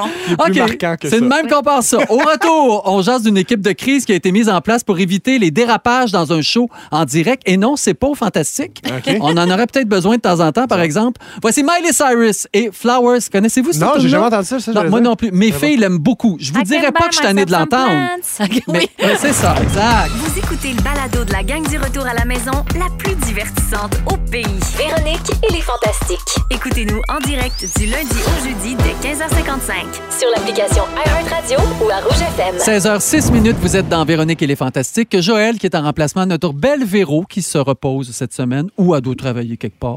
qui 0.52 0.58
est 0.58 0.64
plus 0.64 0.74
OK. 0.74 0.98
que 0.98 1.08
C'est 1.08 1.10
ça. 1.10 1.20
de 1.20 1.26
même 1.26 1.48
qu'on 1.48 1.62
passe 1.62 1.86
ça. 1.86 1.98
Au 2.08 2.16
retour, 2.18 2.82
on 2.86 3.02
jase 3.02 3.22
d'une 3.22 3.36
équipe 3.36 3.60
de 3.60 3.72
crise 3.72 4.04
qui 4.04 4.12
a 4.12 4.14
été 4.14 4.32
mise 4.32 4.48
en 4.48 4.60
place 4.60 4.84
pour 4.84 4.98
éviter 4.98 5.38
les 5.38 5.50
dérapages 5.50 6.12
dans 6.12 6.32
un 6.32 6.42
show 6.42 6.68
en 6.90 7.04
direct. 7.04 7.42
Et 7.46 7.56
non, 7.56 7.76
c'est 7.76 7.94
pas 7.94 8.06
au 8.08 8.14
fantastique. 8.14 8.82
OK. 8.86 9.16
On 9.20 9.36
en 9.36 9.50
aurait 9.50 9.66
peut-être 9.66 9.88
besoin 9.88 10.16
de 10.16 10.20
temps 10.20 10.40
en 10.40 10.52
temps, 10.52 10.66
par 10.66 10.80
exemple. 10.80 11.20
Voici 11.42 11.62
Miley 11.62 11.92
Cyrus 11.92 12.46
et 12.52 12.70
Flowers. 12.72 13.20
Connaissez-vous 13.30 13.72
ce 13.72 13.78
Non, 13.80 13.92
j'ai 13.96 14.02
tune-là? 14.02 14.08
jamais 14.10 14.26
entendu 14.26 14.46
ça. 14.46 14.60
ça 14.60 14.72
Non, 14.72 14.82
je 14.82 14.88
moi 14.88 15.00
non 15.00 15.16
plus. 15.16 15.30
Mes 15.32 15.52
filles 15.52 15.76
l'aiment 15.76 15.98
beaucoup. 15.98 16.36
Je 16.40 16.52
vous 16.52 16.62
dirais 16.62 16.92
pas 16.92 17.08
que 17.08 17.14
je 17.14 17.18
suis 17.26 17.44
de 17.44 17.52
l'entendre. 17.52 17.92
Mais 18.68 18.88
c'est 19.18 19.32
ça, 19.32 19.54
exact. 19.62 20.10
Vous 20.16 20.38
écoutez 20.38 20.72
le 20.72 20.82
balado 20.82 21.24
de 21.24 21.32
la 21.32 21.42
gang 21.42 21.66
du 21.68 21.78
retour 21.78 22.06
à 22.06 22.14
la 22.14 22.24
maison, 22.24 22.52
la 22.78 22.86
plus 22.98 23.14
divertissante 23.26 23.94
au 24.10 24.16
pays. 24.30 24.44
Véronique 24.76 25.30
et 25.48 25.52
les 25.52 25.60
Fantastiques. 25.60 26.36
Écoutez-nous 26.50 27.00
en 27.08 27.20
direct 27.20 27.64
du 27.78 27.86
lundi 27.86 28.16
au 28.26 28.44
jeudi 28.44 28.74
dès 28.76 29.08
15h55. 29.08 30.18
Sur 30.18 30.28
l'application 30.34 30.82
iHeartRadio 31.06 31.58
ou 31.84 31.90
à 31.90 32.00
Rouge 32.00 32.20
FM. 32.20 32.56
16h06 32.56 33.30
minutes, 33.32 33.56
vous 33.60 33.76
êtes 33.76 33.88
dans 33.88 34.04
Véronique 34.04 34.42
et 34.42 34.46
les 34.46 34.56
Fantastiques. 34.56 35.20
Joël 35.20 35.56
qui 35.58 35.66
est 35.66 35.76
en 35.76 35.82
remplacement 35.82 36.24
de 36.24 36.30
notre 36.30 36.52
belle 36.52 36.84
Véro 36.84 37.24
qui 37.28 37.42
se 37.42 37.58
repose 37.58 38.10
cette 38.10 38.32
semaine 38.32 38.68
ou 38.76 38.92
a 38.94 39.00
doit 39.00 39.14
travailler 39.14 39.56
quelque 39.56 39.78
part. 39.78 39.94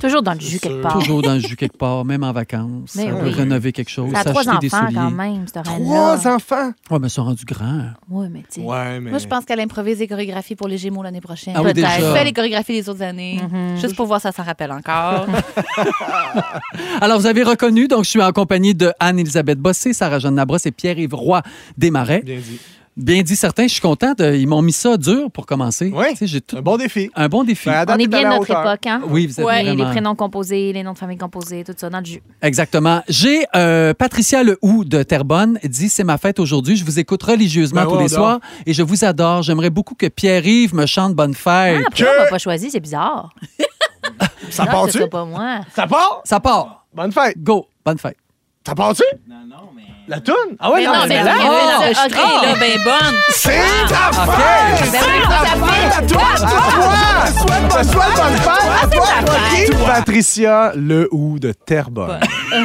Toujours 0.00 0.22
dans 0.22 0.32
le 0.34 0.40
jus 0.40 0.58
quelque 0.60 0.82
part. 0.82 0.98
Toujours 0.98 1.20
dans 1.22 1.34
le 1.34 1.40
jus 1.40 1.56
quelque 1.56 1.76
part, 1.76 2.04
même 2.04 2.24
en 2.24 2.32
vacances. 2.34 2.94
Mais 2.96 3.10
oui. 3.12 3.30
rénover 3.32 3.72
quelque 3.72 3.90
chose, 3.90 4.10
Ça 4.12 4.20
a 4.20 4.24
trois 4.24 4.42
s'acheter 4.44 4.68
des 4.68 4.74
enfants 4.74 4.86
souliers. 4.86 4.94
quand 4.98 5.10
même, 5.10 5.44
cette. 5.46 5.62
Trois 5.64 6.26
enfants? 6.28 6.72
Ouais, 6.90 6.98
mais 7.00 7.06
ils 7.08 7.10
sont 7.10 7.24
rendus 7.24 7.44
grands. 7.44 7.90
Oui, 8.08 8.26
mais 8.30 8.40
tu 8.50 8.60
sais. 8.60 8.66
Ouais, 8.66 8.98
mais. 9.00 9.10
Moi, 9.10 9.18
je 9.18 9.26
pense 9.26 9.44
qu'elle 9.44 9.60
improvise 9.60 9.98
des 9.98 10.08
chorégraphies 10.08 10.56
pour 10.56 10.68
les 10.68 10.78
Gémeaux 10.78 11.02
l'année 11.02 11.20
prochaine. 11.20 11.52
Ah 11.56 11.60
oui, 11.62 11.72
Peut-être. 11.74 11.88
Elle 11.98 12.12
fait 12.16 12.24
les 12.24 12.32
chorégraphies 12.32 12.80
des 12.80 12.88
autres 12.88 13.02
années. 13.02 13.40
Juste 13.78 13.94
pour 13.96 14.06
voir 14.06 14.20
si 14.20 14.28
ça 14.28 14.32
s'en 14.32 14.42
rappelle 14.44 14.72
encore. 14.72 15.26
Alors, 17.00 17.18
vous 17.20 17.26
avez 17.26 17.42
reconnu, 17.42 17.88
donc 17.88 18.04
je 18.04 18.10
suis 18.10 18.22
en 18.22 18.32
compagnie 18.32 18.74
de 18.74 18.92
Anne-Elisabeth 19.00 19.58
Bossé, 19.58 19.92
Sarah-Jeanne 19.92 20.36
Labrosse 20.36 20.66
et 20.66 20.70
Pierre-Yves 20.72 21.14
Roy 21.14 21.42
Desmarais. 21.78 22.22
Bien 22.24 22.36
dit. 22.38 22.58
Bien 22.96 23.22
dit 23.22 23.36
certains, 23.36 23.62
je 23.62 23.72
suis 23.72 23.80
content. 23.80 24.12
de- 24.18 24.34
ils 24.34 24.48
m'ont 24.48 24.60
mis 24.60 24.72
ça 24.72 24.96
dur 24.98 25.30
pour 25.30 25.46
commencer. 25.46 25.90
Oui. 25.94 26.06
Tu 26.10 26.16
sais, 26.16 26.26
j'ai 26.26 26.40
tout- 26.40 26.56
Un 26.58 26.60
bon 26.60 26.76
défi. 26.76 27.08
un 27.14 27.28
bon 27.28 27.44
défi. 27.44 27.68
Ben, 27.70 27.84
On 27.88 27.96
est 27.96 28.06
bien 28.08 28.24
de 28.24 28.26
notre 28.28 28.40
hauteur. 28.42 28.66
époque, 28.66 28.86
hein? 28.86 29.00
Oui, 29.08 29.26
vous 29.26 29.40
êtes 29.40 29.46
Ouais, 29.46 29.62
Les, 29.62 29.70
les 29.70 29.76
vraiment... 29.76 29.90
prénoms 29.90 30.14
composés, 30.16 30.72
les 30.72 30.82
noms 30.82 30.92
de 30.92 30.98
famille 30.98 31.16
composés, 31.16 31.62
tout 31.64 31.72
ça 31.76 31.88
dans 31.88 32.00
le 32.00 32.04
jus. 32.04 32.20
Exactement. 32.42 33.00
J'ai 33.08 33.44
euh, 33.56 33.94
Patricia 33.94 34.42
Lehoux 34.42 34.84
de 34.84 35.02
Terrebonne 35.04 35.58
dit 35.64 35.88
c'est 35.88 36.04
ma 36.04 36.18
fête 36.18 36.40
aujourd'hui. 36.40 36.76
Je 36.76 36.84
vous 36.84 36.98
écoute 36.98 37.22
religieusement 37.22 37.82
Ben 37.84 37.88
tous 37.90 37.96
ouais, 37.96 38.02
les 38.02 38.08
soirs 38.08 38.40
et 38.66 38.74
je 38.74 38.82
vous 38.82 39.04
adore. 39.04 39.44
J'aimerais 39.44 39.70
beaucoup 39.70 39.94
que 39.94 40.06
Pierre-Yves 40.08 40.74
me 40.74 40.84
chante 40.84 41.14
bonne 41.14 41.34
fête. 41.34 41.78
Ah, 41.86 41.90
pourquoi 41.90 42.08
on 42.18 42.22
m'a 42.24 42.28
pas 42.28 42.38
choisi? 42.38 42.70
C'est 42.70 42.80
bizarre. 42.80 43.32
Ça 44.50 44.64
Non, 44.64 44.70
part-tu? 44.72 45.08
pas 45.08 45.24
moi. 45.24 45.60
Ça 45.74 45.86
part? 45.86 46.20
Ça 46.24 46.40
part. 46.40 46.86
Bonne 46.92 47.12
fête. 47.12 47.38
Go. 47.38 47.66
Bonne 47.84 47.98
fête. 47.98 48.16
Ça 48.66 48.74
part-tu? 48.74 49.04
La 50.10 50.18
toune? 50.20 50.34
Ah 50.58 50.72
ouais, 50.72 50.80
Mais 50.80 50.86
non, 50.88 50.92
non, 50.94 50.98
mais 51.02 51.08
mais 51.08 51.22
là, 51.22 51.34
Ah, 51.38 51.44
avait 51.44 51.74
enregistré, 51.84 52.20
ok. 52.20 52.42
là, 52.42 52.54
ben 52.58 52.82
bonne. 52.84 53.16
c'est 53.28 53.62
ta 53.88 54.10
fête! 54.10 54.90
Ben 54.90 54.98
oui, 55.06 55.20
tout 55.22 55.32
à 55.32 55.44
fait. 55.46 55.86
À 55.86 56.02
toi, 56.02 56.22
à 56.34 56.36
toi! 56.40 57.26
Souhaite 57.38 57.70
souhaite 57.86 58.16
bonne 58.16 58.36
fête! 58.36 58.72
À 58.82 58.86
toi, 58.88 59.06
Rocky! 59.20 59.84
Patricia 59.86 60.72
Le 60.74 61.08
Hou 61.12 61.38
de 61.38 61.52
Terrebonne. 61.52 62.18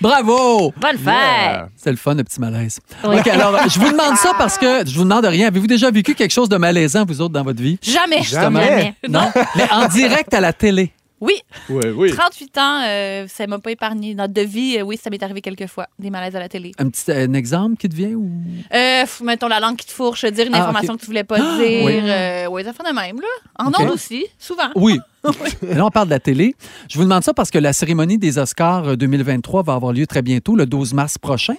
Bravo! 0.00 0.72
Bonne 0.80 0.98
fête. 0.98 1.62
C'est 1.76 1.90
le 1.90 1.96
fun, 1.96 2.14
le 2.14 2.22
petit 2.22 2.38
malaise. 2.40 2.78
Oui. 3.02 3.16
OK, 3.18 3.26
alors, 3.26 3.56
je 3.68 3.80
vous 3.80 3.90
demande 3.90 4.16
ça 4.16 4.32
parce 4.38 4.58
que 4.58 4.86
je 4.86 4.94
vous 4.94 5.02
demande 5.02 5.24
rien. 5.24 5.48
Avez-vous 5.48 5.66
déjà 5.66 5.90
vécu 5.90 6.14
quelque 6.14 6.30
chose 6.32 6.48
de 6.48 6.56
malaisant, 6.56 7.04
vous 7.04 7.20
autres, 7.20 7.34
dans 7.34 7.42
votre 7.42 7.60
vie? 7.60 7.78
Jamais. 7.82 8.22
Jamais. 8.22 8.60
Jamais. 8.64 8.94
Non? 9.08 9.32
Mais 9.56 9.66
en 9.72 9.88
direct 9.88 10.32
à 10.34 10.40
la 10.40 10.52
télé. 10.52 10.92
Oui, 11.20 11.34
Oui, 11.68 11.84
oui. 11.94 12.12
38 12.12 12.58
ans, 12.58 12.82
euh, 12.86 13.26
ça 13.28 13.46
m'a 13.46 13.58
pas 13.58 13.70
épargné. 13.70 14.14
Notre 14.14 14.32
de 14.32 14.40
vie, 14.40 14.78
euh, 14.78 14.82
oui, 14.82 14.96
ça 14.96 15.10
m'est 15.10 15.22
arrivé 15.22 15.40
quelques 15.42 15.66
fois, 15.66 15.86
des 15.98 16.08
malaises 16.08 16.34
à 16.34 16.40
la 16.40 16.48
télé. 16.48 16.72
Un 16.78 16.88
petit 16.88 17.12
un 17.12 17.34
exemple 17.34 17.76
qui 17.76 17.88
te 17.90 17.94
vient 17.94 18.10
ou? 18.12 18.30
Euh, 18.72 19.00
pff, 19.02 19.20
mettons 19.20 19.48
la 19.48 19.60
langue 19.60 19.76
qui 19.76 19.86
te 19.86 19.92
fourche, 19.92 20.24
dire 20.24 20.46
une 20.46 20.54
Ah, 20.54 20.60
information 20.62 20.96
que 20.96 21.00
tu 21.00 21.06
voulais 21.06 21.24
pas 21.24 21.38
dire. 21.38 21.84
oui. 21.84 22.00
euh, 22.02 22.46
ouais, 22.48 22.64
ça 22.64 22.72
fait 22.72 22.82
de 22.88 22.94
même, 22.94 23.20
là. 23.20 23.26
En 23.58 23.68
Ok. 23.68 23.80
ondes 23.80 23.90
aussi, 23.90 24.24
souvent. 24.38 24.70
Oui. 24.74 24.98
Là, 25.62 25.84
on 25.84 25.90
parle 25.90 26.06
de 26.08 26.10
la 26.14 26.20
télé. 26.20 26.54
Je 26.88 26.96
vous 26.96 27.04
demande 27.04 27.22
ça 27.22 27.34
parce 27.34 27.50
que 27.50 27.58
la 27.58 27.72
cérémonie 27.72 28.16
des 28.18 28.38
Oscars 28.38 28.88
euh, 28.88 28.96
2023 28.96 29.62
va 29.62 29.74
avoir 29.74 29.92
lieu 29.92 30.06
très 30.06 30.22
bientôt, 30.22 30.56
le 30.56 30.64
12 30.66 30.94
mars 30.94 31.18
prochain. 31.18 31.54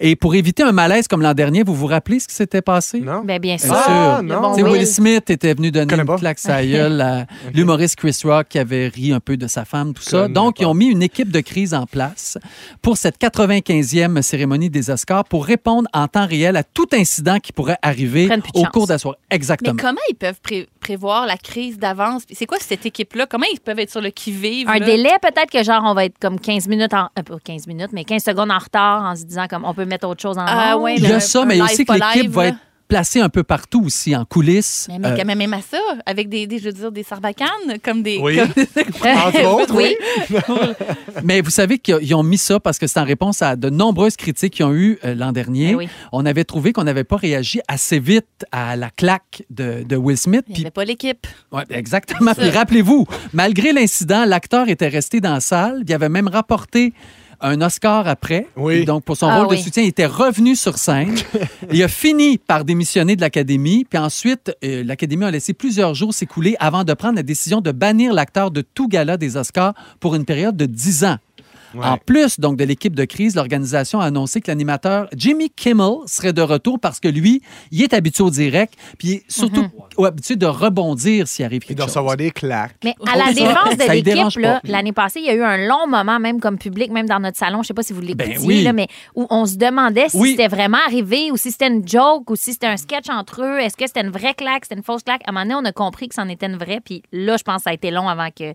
Et 0.00 0.16
pour 0.16 0.34
éviter 0.34 0.62
un 0.62 0.72
malaise 0.72 1.08
comme 1.08 1.20
l'an 1.22 1.34
dernier, 1.34 1.62
vous 1.62 1.74
vous 1.74 1.86
rappelez 1.86 2.20
ce 2.20 2.28
qui 2.28 2.34
s'était 2.34 2.62
passé? 2.62 3.00
Non? 3.00 3.22
Ben, 3.24 3.38
bien 3.38 3.58
sûr. 3.58 3.68
Bien 3.68 3.82
Ah, 3.86 4.16
sûr. 4.18 4.22
non. 4.24 4.40
bon 4.40 4.54
Tu 4.54 4.62
sais, 4.62 4.68
Will. 4.68 4.86
Smith 4.86 5.28
était 5.30 5.52
venu 5.54 5.70
donner 5.70 5.94
une 5.94 6.16
claque 6.16 6.38
sa 6.38 6.64
gueule 6.64 7.00
à 7.00 7.26
l'humoriste 7.54 7.96
Chris 7.96 8.18
Rock 8.24 8.46
qui 8.48 8.58
avait 8.58 8.88
ri 8.88 9.12
un 9.12 9.20
peu 9.20 9.36
de 9.36 9.46
sa 9.46 9.64
femme, 9.64 9.92
tout 9.92 10.02
ça. 10.02 10.28
Donc, 10.28 10.60
ils 10.60 10.66
ont 10.66 10.74
mis 10.74 10.86
une 10.86 11.02
équipe 11.02 11.30
de 11.30 11.40
crise 11.40 11.74
en 11.74 11.86
place 11.86 12.38
pour 12.80 12.96
cette 12.96 13.18
95e 13.20 14.22
cérémonie 14.22 14.70
des 14.70 14.90
Oscars 14.90 15.24
pour 15.24 15.44
répondre 15.44 15.88
en 15.92 16.08
temps 16.08 16.26
réel 16.26 16.56
à 16.56 16.62
tout 16.64 16.86
incident 16.92 17.38
qui 17.38 17.52
pourrait 17.52 17.78
arriver 17.82 18.28
au 18.54 18.60
chance. 18.62 18.68
cours 18.72 18.86
de 18.86 18.92
la 18.92 18.98
soirée. 18.98 19.18
Mais 19.30 19.36
Exactement. 19.36 19.76
comment 19.78 20.00
ils 20.10 20.14
peuvent 20.14 20.40
pré- 20.42 20.68
prévoir 20.82 21.26
la 21.26 21.36
crise 21.36 21.78
d'avance? 21.78 22.22
C'est 22.30 22.46
quoi 22.46 22.58
cette 22.60 22.84
équipe-là? 22.84 23.26
Comment 23.26 23.46
ils 23.52 23.60
peuvent 23.60 23.78
être 23.78 23.90
sur 23.90 24.00
le 24.00 24.10
qui-vive? 24.10 24.68
Un 24.68 24.78
là? 24.78 24.84
délai, 24.86 25.12
peut-être 25.22 25.50
que 25.50 25.62
genre, 25.62 25.82
on 25.84 25.94
va 25.94 26.04
être 26.04 26.18
comme 26.20 26.38
15 26.38 26.68
minutes 26.68 26.92
en. 26.92 27.08
euh, 27.18 27.22
pas 27.22 27.36
15 27.42 27.66
minutes, 27.66 27.90
mais 27.92 28.04
15 28.04 28.22
secondes 28.22 28.50
en 28.50 28.58
retard 28.58 29.02
en 29.04 29.16
se 29.16 29.24
disant 29.24 29.46
comme 29.48 29.64
on 29.64 29.72
peut 29.72 29.84
mettre 29.86 30.06
autre 30.08 30.20
chose 30.20 30.36
en 30.36 30.44
Ah 30.46 30.76
ouais, 30.76 30.96
Il 30.96 31.08
y 31.08 31.12
a 31.12 31.20
ça, 31.20 31.44
mais 31.44 31.60
aussi 31.62 31.84
que 31.84 31.92
l'équipe 31.92 32.30
va 32.30 32.48
être 32.48 32.58
placée 32.92 33.20
un 33.20 33.30
peu 33.30 33.42
partout 33.42 33.82
aussi, 33.86 34.14
en 34.14 34.26
coulisses. 34.26 34.86
Mais, 34.90 34.98
mais 34.98 35.08
Euh, 35.08 35.16
quand 35.16 35.24
même, 35.24 35.38
même 35.38 35.54
à 35.54 35.62
ça, 35.62 35.78
avec 36.04 36.28
des, 36.28 36.46
des, 36.46 36.58
je 36.58 36.64
veux 36.64 36.72
dire, 36.72 36.92
des 36.92 37.02
sarbacanes, 37.02 37.48
comme 37.82 38.02
des. 38.02 38.18
Oui. 38.20 38.36
comme- 38.36 38.52
Entre 39.26 39.44
autres, 39.46 39.74
oui. 39.82 39.96
Mais 41.24 41.40
vous 41.40 41.50
savez 41.50 41.78
qu'ils 41.78 42.14
ont 42.14 42.22
mis 42.22 42.36
ça 42.38 42.60
parce 42.60 42.78
que 42.78 42.86
c'est 42.86 43.00
en 43.00 43.04
réponse 43.04 43.40
à 43.40 43.56
de 43.56 43.70
nombreuses 43.70 44.16
critiques 44.16 44.54
qu'ils 44.54 44.66
ont 44.66 44.74
eues 44.74 44.98
euh, 45.04 45.14
l'an 45.14 45.32
dernier. 45.32 45.70
Eh 45.70 45.74
oui. 45.74 45.88
On 46.12 46.26
avait 46.26 46.44
trouvé 46.44 46.72
qu'on 46.74 46.84
n'avait 46.84 47.04
pas 47.04 47.16
réagi 47.16 47.60
assez 47.66 47.98
vite 47.98 48.26
à 48.52 48.76
la 48.76 48.90
claque 48.90 49.42
de, 49.50 49.82
de 49.84 49.96
Will 49.96 50.18
Smith. 50.18 50.44
Il 50.48 50.54
n'y 50.56 50.60
avait 50.62 50.70
pas 50.70 50.84
l'équipe. 50.84 51.26
ouais, 51.52 51.62
exactement. 51.70 52.34
Puis 52.34 52.50
rappelez-vous, 52.50 53.06
malgré 53.32 53.72
l'incident, 53.72 54.24
l'acteur 54.26 54.68
était 54.68 54.88
resté 54.88 55.20
dans 55.20 55.32
la 55.34 55.40
salle. 55.40 55.82
Il 55.86 55.94
avait 55.94 56.08
même 56.10 56.28
rapporté 56.28 56.92
un 57.42 57.60
Oscar 57.60 58.06
après. 58.08 58.46
Oui. 58.56 58.74
Et 58.74 58.84
donc, 58.84 59.04
pour 59.04 59.16
son 59.16 59.26
Ah 59.26 59.38
rôle 59.38 59.48
oui. 59.48 59.58
de 59.58 59.62
soutien, 59.62 59.82
il 59.82 59.88
était 59.88 60.06
revenu 60.06 60.56
sur 60.56 60.78
scène. 60.78 61.14
il 61.72 61.82
a 61.82 61.88
fini 61.88 62.38
par 62.38 62.64
démissionner 62.64 63.16
de 63.16 63.20
l'Académie. 63.20 63.84
Puis 63.88 63.98
ensuite, 63.98 64.56
euh, 64.64 64.82
l'Académie 64.84 65.24
a 65.24 65.30
laissé 65.30 65.52
plusieurs 65.52 65.94
jours 65.94 66.14
s'écouler 66.14 66.56
avant 66.60 66.84
de 66.84 66.92
prendre 66.94 67.16
la 67.16 67.22
décision 67.22 67.60
de 67.60 67.72
bannir 67.72 68.12
l'acteur 68.12 68.50
de 68.50 68.62
tout 68.62 68.88
gala 68.88 69.16
des 69.16 69.36
Oscars 69.36 69.74
pour 70.00 70.14
une 70.14 70.24
période 70.24 70.56
de 70.56 70.66
10 70.66 71.04
ans. 71.04 71.16
Ouais. 71.74 71.84
En 71.86 71.96
plus 71.96 72.38
donc 72.40 72.56
de 72.56 72.64
l'équipe 72.64 72.94
de 72.94 73.04
crise, 73.04 73.34
l'organisation 73.36 74.00
a 74.00 74.06
annoncé 74.06 74.40
que 74.40 74.50
l'animateur 74.50 75.08
Jimmy 75.16 75.50
Kimmel 75.50 75.94
serait 76.06 76.32
de 76.32 76.42
retour 76.42 76.78
parce 76.80 77.00
que 77.00 77.08
lui, 77.08 77.42
il 77.70 77.82
est 77.82 77.94
habitué 77.94 78.22
au 78.24 78.30
direct, 78.30 78.74
puis 78.98 79.08
il 79.08 79.12
est 79.14 79.24
surtout 79.28 79.62
Mhm. 79.98 80.04
habitué 80.04 80.36
de 80.36 80.46
rebondir 80.46 81.28
s'il 81.28 81.44
arrive 81.44 81.62
Il 81.64 81.68
quelque 81.68 81.78
doit 81.78 81.86
chose. 81.86 81.96
recevoir 81.96 82.16
des 82.16 82.30
claques. 82.30 82.76
Mais 82.84 82.94
à 83.06 83.16
la 83.16 83.32
défense 83.32 83.76
de 83.76 83.90
l'équipe, 83.90 84.60
l'année 84.64 84.92
passée, 84.92 85.20
il 85.20 85.26
y 85.26 85.30
a 85.30 85.34
eu 85.34 85.42
un 85.42 85.56
long 85.66 85.86
moment, 85.88 86.18
même 86.18 86.40
comme 86.40 86.58
public, 86.58 86.90
même 86.90 87.06
dans 87.06 87.20
notre 87.20 87.38
salon, 87.38 87.62
je 87.62 87.68
sais 87.68 87.74
pas 87.74 87.82
si 87.82 87.92
vous 87.92 88.00
l'écoutiez, 88.00 88.34
Ben 88.36 88.44
oui. 88.44 88.62
là, 88.62 88.72
mais 88.72 88.88
où 89.14 89.26
on 89.30 89.46
se 89.46 89.56
demandait 89.56 90.08
si 90.08 90.16
Oui. 90.16 90.30
c'était 90.32 90.48
vraiment 90.48 90.78
arrivé 90.86 91.30
ou 91.30 91.36
si 91.36 91.50
c'était 91.52 91.68
une 91.68 91.86
joke 91.86 92.30
ou 92.30 92.36
si 92.36 92.52
c'était 92.52 92.66
un 92.66 92.76
sketch 92.76 93.08
entre 93.08 93.42
eux. 93.42 93.58
Est-ce 93.60 93.76
que 93.76 93.86
c'était 93.86 94.00
une 94.02 94.10
vraie 94.10 94.34
claque, 94.34 94.64
c'était 94.64 94.76
une 94.76 94.82
fausse 94.82 95.02
claque? 95.02 95.22
À 95.26 95.30
un 95.30 95.32
moment 95.32 95.44
donné, 95.44 95.54
on 95.54 95.64
a 95.68 95.72
compris 95.72 96.08
que 96.08 96.14
c'en 96.14 96.28
était 96.28 96.46
une 96.46 96.56
vraie, 96.56 96.80
puis 96.84 97.02
là, 97.12 97.36
je 97.36 97.42
pense 97.42 97.56
que 97.58 97.62
ça 97.64 97.70
a 97.70 97.74
été 97.74 97.90
long 97.90 98.08
avant 98.08 98.28
qu'ils 98.30 98.54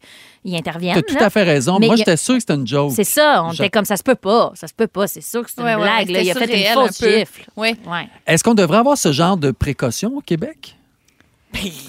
interviennent. 0.56 0.94
Tu 0.94 1.14
as 1.14 1.18
tout 1.18 1.24
à 1.24 1.30
fait 1.30 1.44
raison. 1.44 1.78
Mais 1.80 1.88
Moi, 1.88 1.96
il 1.96 2.02
a- 2.02 2.06
j'étais 2.06 2.18
sûr 2.18 2.36
que 2.36 2.40
c'était 2.42 2.56
une 2.56 2.68
joke. 2.68 2.92
C'est 2.96 3.04
ça, 3.08 3.44
on 3.44 3.52
Je- 3.52 3.64
était 3.64 3.70
comme 3.70 3.86
ça 3.86 3.98
se 3.98 4.04
peut 4.04 4.16
pas, 4.16 4.52
ça 4.56 4.68
se 4.68 4.74
peut 4.74 4.88
pas, 4.88 5.08
c'est 5.08 5.22
sûr 5.22 5.44
que 5.44 5.50
c'est 5.50 5.60
une 5.62 5.68
Ouais, 5.68 5.76
ouais, 5.76 5.82
blague. 5.82 6.10
là. 6.10 6.20
c'était 6.20 6.24
Il 6.26 6.32
a 6.32 6.36
fait 6.36 6.68
une 6.70 6.74
fausse 6.74 7.02
un 7.02 7.06
peu. 7.06 7.18
gifle. 7.20 7.46
Oui. 7.56 7.76
Ouais. 7.86 8.08
Est-ce 8.26 8.44
qu'on 8.44 8.54
devrait 8.54 8.78
avoir 8.80 8.98
ce 8.98 9.12
genre 9.12 9.38
de 9.38 9.52
précaution 9.52 10.14
au 10.16 10.22
Québec? 10.22 10.76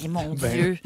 mon 0.09 0.35
Ben, 0.35 0.51
Dieu. 0.53 0.79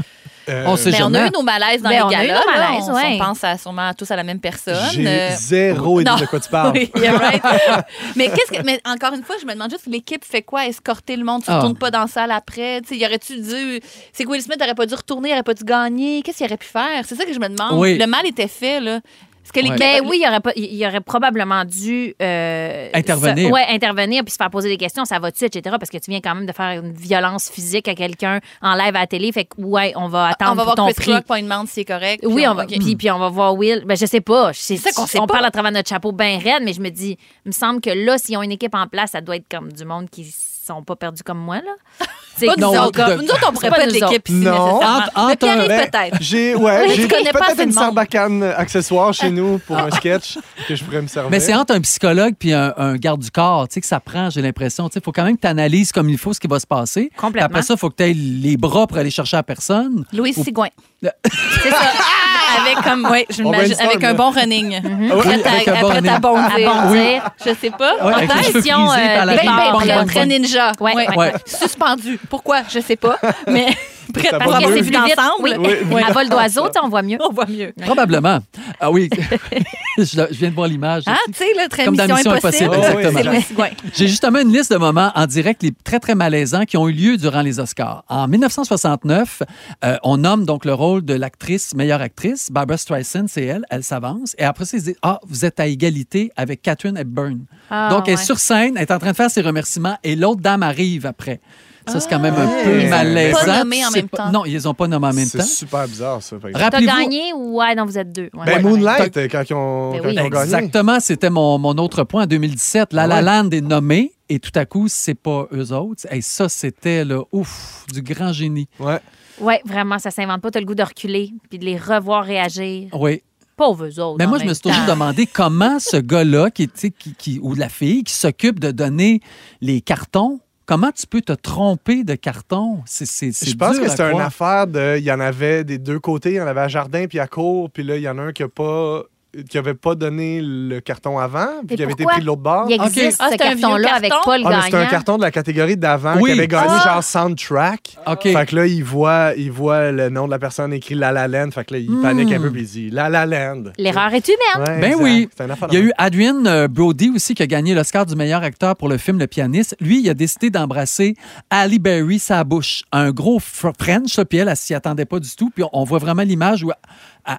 Euh, 0.48 0.64
On 0.66 0.74
sait 0.76 0.90
Mais 0.90 0.96
on 0.96 0.98
jamais. 1.04 1.18
a 1.20 1.26
eu 1.28 1.30
nos 1.30 1.42
malaises 1.42 1.82
dans 1.82 1.88
Ben, 1.90 2.02
on 2.02 2.08
les 2.08 2.16
a 2.16 2.24
eu 2.24 2.26
galas. 2.26 2.40
là. 2.40 2.68
malaises, 2.68 2.88
on, 2.88 2.94
ouais. 2.94 3.02
on 3.14 3.18
pense 3.18 3.44
à, 3.44 3.56
sûrement 3.56 3.94
tous 3.94 4.10
à 4.10 4.16
la 4.16 4.24
même 4.24 4.40
personne. 4.40 4.90
J'ai 4.92 5.06
Euh, 5.06 5.30
zéro 5.36 6.00
idée 6.00 6.10
non. 6.10 6.16
de 6.16 6.26
quoi 6.26 6.40
tu 6.40 6.48
parles. 6.48 6.72
Oui, 6.74 6.90
you're 6.96 7.16
right. 7.16 7.40
mais 8.16 8.28
qu'est-ce 8.28 8.50
que 8.50 8.60
mais 8.64 8.80
encore 8.84 9.12
une 9.14 9.22
fois, 9.22 9.36
je 9.40 9.46
me 9.46 9.52
demande 9.52 9.70
juste 9.70 9.86
l'équipe 9.86 10.24
fait 10.24 10.42
quoi? 10.42 10.66
Escorter 10.66 11.14
le 11.14 11.22
monde, 11.24 11.44
tu 11.44 11.50
Ah. 11.50 11.58
retournes 11.58 11.76
pas 11.78 11.92
dans 11.92 12.00
la 12.00 12.06
salle 12.08 12.32
après, 12.32 12.80
tu 12.80 12.88
sais, 12.88 12.96
y 12.96 13.06
aurait-tu 13.06 13.40
dû 13.40 13.80
c'est 14.12 14.24
que 14.24 14.28
Will 14.30 14.42
Smith 14.42 14.60
aurait 14.60 14.74
pas 14.74 14.86
dû 14.86 14.94
retourner, 14.94 15.28
il 15.28 15.32
aurait 15.32 15.42
pas 15.44 15.54
dû 15.54 15.62
gagner, 15.62 16.22
qu'est-ce 16.22 16.38
qu'il 16.38 16.46
aurait 16.46 16.56
pu 16.56 16.66
faire? 16.66 17.04
C'est 17.06 17.14
ça 17.14 17.24
que 17.24 17.32
je 17.32 17.38
me 17.38 17.48
demande. 17.48 17.78
Oui. 17.78 17.96
Le 17.96 18.06
mal 18.06 18.26
était 18.26 18.48
fait 18.48 18.80
là. 18.80 18.98
Est-ce 19.44 19.52
que 19.52 19.60
l'équipe 19.60 19.78
Ben 19.78 20.00
oui, 20.06 20.20
il 20.22 20.28
aurait, 20.28 20.40
pas, 20.40 20.52
il 20.54 20.86
aurait 20.86 21.00
probablement 21.00 21.64
dû 21.64 22.14
euh, 22.22 22.88
Intervenir. 22.94 23.48
se- 23.48 23.52
ouais, 23.52 23.64
intervenir 23.70 24.22
puis 24.22 24.30
se 24.30 24.36
faire 24.36 24.50
poser 24.50 24.68
des 24.68 24.76
questions, 24.76 25.04
ça 25.04 25.18
va-tu, 25.18 25.44
etc. 25.44 25.76
Parce 25.78 25.90
que 25.90 25.98
tu 25.98 26.10
viens 26.12 26.20
quand 26.20 26.34
même 26.34 26.46
de 26.46 26.52
faire 26.52 26.80
une 26.80 26.92
violence 26.92 27.50
physique 27.50 27.88
à 27.88 27.94
quelqu'un 27.94 28.40
en 28.62 28.74
live 28.74 28.94
à 28.94 29.00
la 29.00 29.06
télé. 29.06 29.32
Fait 29.32 29.44
que, 29.44 29.60
ouais, 29.60 29.92
on 29.96 30.06
va 30.08 30.28
attendre 30.28 30.52
on 30.52 30.54
va 30.54 30.64
pour 30.64 30.74
voir 30.76 30.88
ton 30.88 30.94
prix. 30.94 31.12
Rock, 31.12 31.24
on 31.28 31.40
demande 31.42 31.66
si 31.66 31.74
c'est 31.74 31.84
correct. 31.84 32.24
Oui, 32.26 32.46
on 32.46 32.54
va, 32.54 32.66
puis, 32.66 32.94
puis 32.96 33.10
on 33.10 33.18
va 33.18 33.28
voir 33.28 33.54
Will. 33.56 33.82
Ben, 33.84 33.96
je 33.96 34.06
sais 34.06 34.20
pas. 34.20 34.52
C'est 34.54 34.76
ça 34.76 34.92
qu'on 34.92 35.06
sait 35.06 35.18
On 35.18 35.26
pas. 35.26 35.34
parle 35.34 35.46
à 35.46 35.50
travers 35.50 35.72
notre 35.72 35.88
chapeau 35.88 36.12
bien 36.12 36.38
raide, 36.38 36.62
mais 36.62 36.72
je 36.72 36.80
me 36.80 36.90
dis, 36.90 37.18
il 37.44 37.48
me 37.48 37.52
semble 37.52 37.80
que 37.80 37.90
là, 37.90 38.18
s'ils 38.18 38.36
ont 38.36 38.42
une 38.42 38.52
équipe 38.52 38.74
en 38.74 38.86
place, 38.86 39.10
ça 39.10 39.20
doit 39.20 39.36
être 39.36 39.48
comme 39.50 39.72
du 39.72 39.84
monde 39.84 40.08
qui 40.08 40.32
sont 40.66 40.82
pas 40.82 40.96
perdus 40.96 41.22
comme 41.22 41.38
moi, 41.38 41.56
là. 41.56 41.74
C'est 42.36 42.46
nous 42.46 42.54
Non, 42.56 42.86
autres. 42.86 42.92
de- 43.16 43.22
Nous 43.22 43.28
autres, 43.28 43.46
on 43.48 43.52
pourrait 43.52 43.68
pas 43.68 43.76
pas 43.76 43.84
être 43.84 43.92
l'équipe 43.92 44.26
ici 44.28 44.38
Non. 44.38 44.78
nécessairement. 44.80 44.96
Entre- 44.96 45.18
entre 45.18 45.46
Mais 45.46 45.68
Ben, 45.68 45.90
peut-être. 45.90 46.16
J'ai 46.22 46.54
ouais, 46.54 46.88
j'ai 46.88 47.02
tu 47.02 47.08
connais 47.08 47.30
pas 47.30 47.40
peut-être 47.46 47.62
une 47.64 47.72
sarbacane 47.72 48.42
accessoire 48.42 49.12
chez 49.12 49.30
nous 49.30 49.58
pour 49.58 49.76
un 49.76 49.90
sketch 49.90 50.38
que 50.66 50.74
je 50.74 50.82
pourrais 50.82 51.02
me 51.02 51.08
servir. 51.08 51.30
Mais 51.30 51.40
c'est 51.40 51.54
entre 51.54 51.74
un 51.74 51.80
psychologue 51.82 52.34
puis 52.38 52.54
un, 52.54 52.72
un 52.78 52.96
garde 52.96 53.20
du 53.20 53.30
corps, 53.30 53.68
tu 53.68 53.74
sais, 53.74 53.80
que 53.82 53.86
ça 53.86 54.00
prend, 54.00 54.30
j'ai 54.30 54.40
l'impression. 54.40 54.88
Tu 54.88 54.94
sais, 54.94 55.00
il 55.00 55.04
faut 55.04 55.12
quand 55.12 55.24
même 55.24 55.36
que 55.36 55.42
tu 55.42 55.46
analyses 55.46 55.92
comme 55.92 56.08
il 56.08 56.16
faut 56.18 56.32
ce 56.32 56.40
qui 56.40 56.48
va 56.48 56.58
se 56.58 56.66
passer. 56.66 57.10
Complètement. 57.18 57.46
Après 57.46 57.62
ça, 57.62 57.74
il 57.74 57.78
faut 57.78 57.90
que 57.90 57.96
tu 57.96 58.04
aies 58.04 58.14
les 58.14 58.56
bras 58.56 58.86
pour 58.86 58.96
aller 58.96 59.10
chercher 59.10 59.36
la 59.36 59.42
personne. 59.42 60.04
Louise 60.12 60.38
Ou- 60.38 60.44
Sigouin. 60.44 60.68
C'est 61.02 61.70
ça. 61.70 61.76
Avec 62.60 62.84
comme 62.84 63.08
ouais, 63.10 63.26
je 63.30 63.42
m'imagine 63.42 63.74
brainstorm, 63.74 63.90
avec 63.90 64.04
un 64.04 64.14
bon 64.14 64.30
running. 64.30 64.80
Prête 65.18 65.46
à, 65.46 65.80
bon 65.80 65.88
prête 65.88 66.08
à 66.08 66.18
bondir. 66.18 67.30
Je 67.44 67.54
sais 67.54 67.70
pas. 67.70 67.94
Attention, 68.00 68.52
frisés 68.52 68.72
euh, 68.72 69.24
Ben, 69.26 69.86
ben, 69.86 70.06
très 70.06 70.26
ninja. 70.26 70.72
Ouais, 70.80 70.94
Ouais. 70.94 71.16
ouais. 71.16 71.32
Suspendu. 71.46 72.18
Pourquoi? 72.28 72.62
Je 72.72 72.80
sais 72.80 72.96
pas. 72.96 73.18
Mais 73.46 73.66
prête 74.12 74.34
vues 74.34 74.72
plus 74.72 74.82
vite. 74.82 74.92
d'ensemble. 74.92 75.42
Oui. 75.42 75.52
Oui, 75.58 75.72
oui. 75.90 76.02
À 76.02 76.12
vol 76.12 76.28
d'oiseau, 76.28 76.68
on 76.82 76.88
voit 76.88 77.02
mieux. 77.02 77.18
On 77.20 77.32
voit 77.32 77.46
mieux. 77.46 77.72
Probablement. 77.80 78.38
Ah 78.80 78.90
oui, 78.90 79.08
je, 79.98 80.32
viens 80.32 80.50
de 80.50 80.54
voir 80.54 80.68
l'image. 80.68 81.04
Ah, 81.06 81.16
tu 81.26 81.32
sais, 81.34 81.54
là, 81.54 81.68
très 81.68 81.84
Comme 81.84 81.96
dans 81.96 82.04
mission, 82.04 82.32
Mission 82.32 82.32
impossible. 82.32 82.74
Impossible, 82.74 83.18
exactement. 83.18 83.68
J'ai 83.94 84.08
justement 84.08 84.40
une 84.40 84.52
liste 84.52 84.72
de 84.72 84.78
moments 84.78 85.12
en 85.14 85.26
direct 85.26 85.62
les 85.62 85.72
très, 85.84 86.00
très 86.00 86.14
malaisants 86.14 86.64
qui 86.64 86.76
ont 86.76 86.88
eu 86.88 86.92
lieu 86.92 87.16
durant 87.16 87.42
les 87.42 87.60
Oscars. 87.60 88.04
En 88.08 88.28
1969, 88.28 89.42
euh, 89.84 89.96
on 90.02 90.18
nomme 90.18 90.44
donc 90.44 90.64
le 90.64 90.74
rôle 90.74 91.04
de 91.04 91.14
l'actrice, 91.14 91.74
meilleure 91.74 92.00
actrice. 92.00 92.50
Barbara 92.50 92.76
Streisand, 92.76 93.26
c'est 93.28 93.44
elle. 93.44 93.64
Elle 93.70 93.82
s'avance. 93.82 94.34
Et 94.38 94.44
après 94.44 94.64
ils 94.72 94.82
disent 94.82 94.96
Ah, 95.02 95.20
vous 95.26 95.44
êtes 95.44 95.60
à 95.60 95.66
égalité 95.66 96.30
avec 96.36 96.62
Catherine 96.62 96.96
Hepburn. 96.96 97.40
Ah, 97.70 97.88
donc, 97.90 98.08
elle 98.08 98.14
est 98.14 98.16
ouais. 98.16 98.24
sur 98.24 98.38
scène, 98.38 98.74
elle 98.76 98.82
est 98.82 98.92
en 98.92 98.98
train 98.98 99.12
de 99.12 99.16
faire 99.16 99.30
ses 99.30 99.42
remerciements 99.42 99.96
et 100.04 100.16
l'autre 100.16 100.40
dame 100.40 100.62
arrive 100.62 101.06
après. 101.06 101.40
Ça, 101.86 102.00
c'est 102.00 102.08
quand 102.08 102.18
même 102.20 102.34
un 102.34 102.46
Ah. 102.48 102.64
peu 102.64 102.88
malaisant. 102.88 103.38
Pas 103.44 103.58
nommés 103.58 103.84
en 103.84 103.90
C'est 103.90 103.96
même 104.00 104.08
temps. 104.08 104.30
Non, 104.32 104.44
ils 104.44 104.52
les 104.52 104.66
ont 104.66 104.74
pas 104.74 104.86
nommés 104.86 105.08
en 105.08 105.12
même 105.12 105.26
C'est 105.26 105.38
temps. 105.38 105.44
super 105.44 105.88
bizarre, 105.88 106.22
ça. 106.22 106.36
T'as 106.70 106.80
gagné 106.80 107.32
ou 107.34 107.58
ouais, 107.58 107.74
non, 107.74 107.84
vous 107.84 107.98
êtes 107.98 108.12
deux. 108.12 108.30
Ouais. 108.34 108.46
Ben, 108.46 108.52
Ouais. 108.56 108.62
Moonlight, 108.62 109.30
quand 109.30 109.42
ils 109.50 109.54
ont, 109.54 109.92
Ben 109.92 110.00
quand 110.02 110.08
oui. 110.08 110.14
ils 110.14 110.20
ont 110.20 110.28
gagné. 110.28 110.44
Exactement, 110.44 111.00
c'était 111.00 111.30
mon, 111.30 111.58
mon 111.58 111.72
autre 111.78 112.04
point 112.04 112.24
en 112.24 112.26
2017. 112.26 112.92
La 112.92 113.06
La. 113.06 113.20
Land 113.22 113.50
est 113.50 113.60
nommée 113.60 114.12
et 114.28 114.38
tout 114.38 114.50
à 114.54 114.64
coup, 114.64 114.86
c'est 114.88 115.14
pas 115.14 115.46
eux 115.52 115.72
autres. 115.72 116.06
Et 116.10 116.20
ça, 116.22 116.48
c'était 116.48 117.04
là, 117.04 117.20
ouf, 117.32 117.84
du 117.92 118.02
grand 118.02 118.32
génie. 118.32 118.68
Ouais. 118.78 118.98
Ouais, 119.40 119.60
vraiment, 119.64 119.98
ça 119.98 120.10
s'invente 120.10 120.40
pas. 120.40 120.50
T'as 120.50 120.60
le 120.60 120.66
goût 120.66 120.74
de 120.74 120.82
reculer 120.82 121.30
puis 121.50 121.58
de 121.58 121.64
les 121.64 121.76
revoir 121.76 122.24
réagir. 122.24 122.88
Oui. 122.92 123.22
Pauvres 123.56 123.86
eux 123.86 124.00
autres. 124.00 124.16
Mais 124.18 124.26
moi, 124.26 124.38
je 124.38 124.44
me 124.44 124.54
suis 124.54 124.62
toujours 124.62 124.86
demandé 124.88 125.26
comment 125.26 125.78
ce 125.78 125.96
gars-là, 125.98 126.50
qui, 126.50 126.68
qui, 126.68 127.14
qui- 127.14 127.38
ou 127.42 127.54
la 127.54 127.68
fille, 127.68 128.02
qui 128.04 128.12
s'occupe 128.14 128.58
de 128.60 128.70
donner 128.70 129.20
les 129.60 129.80
cartons, 129.82 130.40
comment 130.72 130.90
tu 130.90 131.06
peux 131.06 131.20
te 131.20 131.34
tromper 131.34 132.02
de 132.02 132.14
carton? 132.14 132.80
C'est, 132.86 133.04
c'est, 133.04 133.32
c'est 133.32 133.50
Je 133.50 133.56
pense 133.56 133.74
dur 133.74 133.84
que 133.84 133.90
c'était 133.90 134.10
une 134.10 134.20
affaire 134.20 134.66
de. 134.66 134.96
Il 134.96 135.04
y 135.04 135.12
en 135.12 135.20
avait 135.20 135.64
des 135.64 135.76
deux 135.76 136.00
côtés. 136.00 136.30
Il 136.30 136.36
y 136.36 136.40
en 136.40 136.46
avait 136.46 136.62
à 136.62 136.68
jardin 136.68 137.06
puis 137.06 137.18
à 137.18 137.26
cour. 137.26 137.70
Puis 137.70 137.82
là, 137.82 137.98
il 137.98 138.02
y 138.02 138.08
en 138.08 138.16
a 138.16 138.22
un 138.22 138.32
qui 138.32 138.42
a 138.42 138.48
pas 138.48 139.02
qui 139.48 139.56
avait 139.58 139.74
pas 139.74 139.94
donné 139.94 140.40
le 140.42 140.80
carton 140.80 141.18
avant, 141.18 141.48
puis 141.66 141.76
qui 141.76 141.82
avait 141.82 141.92
été 141.92 142.04
pris 142.04 142.20
de 142.20 142.26
l'autre 142.26 142.42
bord. 142.42 142.66
Il 142.68 142.74
existe 142.74 143.18
Ah, 143.20 143.28
ce 143.30 143.36
c'est 143.38 143.42
un 143.44 143.54
vieux 143.54 143.60
carton-là 143.62 143.94
avec 143.94 144.10
carton? 144.10 144.24
Paul 144.30 144.42
Ah, 144.44 144.60
c'était 144.64 144.76
un 144.76 144.86
carton 144.86 145.16
de 145.16 145.22
la 145.22 145.30
catégorie 145.30 145.76
d'avant 145.76 146.16
Oui. 146.20 146.32
qui 146.32 146.38
avait 146.38 146.48
gagné 146.48 146.66
Ah. 146.70 146.94
genre 146.94 147.02
soundtrack. 147.04 147.96
OK. 148.06 148.22
Fait 148.24 148.46
que 148.46 148.56
là, 148.56 148.66
il 148.66 148.84
voit, 148.84 149.32
il 149.36 149.50
voit 149.50 149.90
le 149.90 150.08
nom 150.10 150.26
de 150.26 150.30
la 150.30 150.38
personne 150.38 150.72
écrit 150.72 150.94
La 150.94 151.12
La 151.12 151.28
Land. 151.28 151.50
Fait 151.52 151.64
que 151.64 151.74
là, 151.74 151.80
il 151.80 152.00
panique 152.02 152.32
un 152.32 152.40
peu 152.40 152.50
puis 152.50 152.62
il 152.62 152.66
dit 152.68 152.90
La 152.90 153.08
La 153.08 153.24
Land. 153.26 153.64
L'erreur 153.78 154.12
est 154.12 154.26
humaine. 154.28 154.68
Ouais, 154.68 154.80
Ben 154.80 154.90
exact. 154.92 155.02
oui. 155.02 155.28
C'est 155.36 155.44
un 155.44 155.50
affaire 155.50 155.68
Il 155.72 155.78
y 155.78 155.82
a 155.82 155.84
eu 155.86 155.92
Adrian 155.98 156.44
euh, 156.46 156.68
Brody 156.68 157.10
aussi 157.14 157.34
qui 157.34 157.42
a 157.42 157.46
gagné 157.46 157.74
l'Oscar 157.74 158.04
du 158.06 158.14
meilleur 158.16 158.42
acteur 158.42 158.76
pour 158.76 158.88
le 158.88 158.98
film 158.98 159.18
Le 159.18 159.26
pianiste. 159.26 159.76
Lui, 159.80 160.00
il 160.02 160.10
a 160.10 160.14
décidé 160.14 160.50
d'embrasser 160.50 161.16
Halle 161.50 161.78
Berry 161.78 162.18
sa 162.18 162.44
bouche. 162.44 162.82
Un 162.92 163.10
gros 163.12 163.38
fr- 163.38 163.72
French, 163.80 164.20
puis 164.28 164.38
elle, 164.38 164.48
elle 164.48 164.56
s'y 164.56 164.74
attendait 164.74 165.06
pas 165.06 165.18
du 165.20 165.34
tout. 165.34 165.50
Puis 165.54 165.64
on, 165.64 165.70
on 165.72 165.84
voit 165.84 165.98
vraiment 165.98 166.22
l'image 166.22 166.62
où 166.64 166.70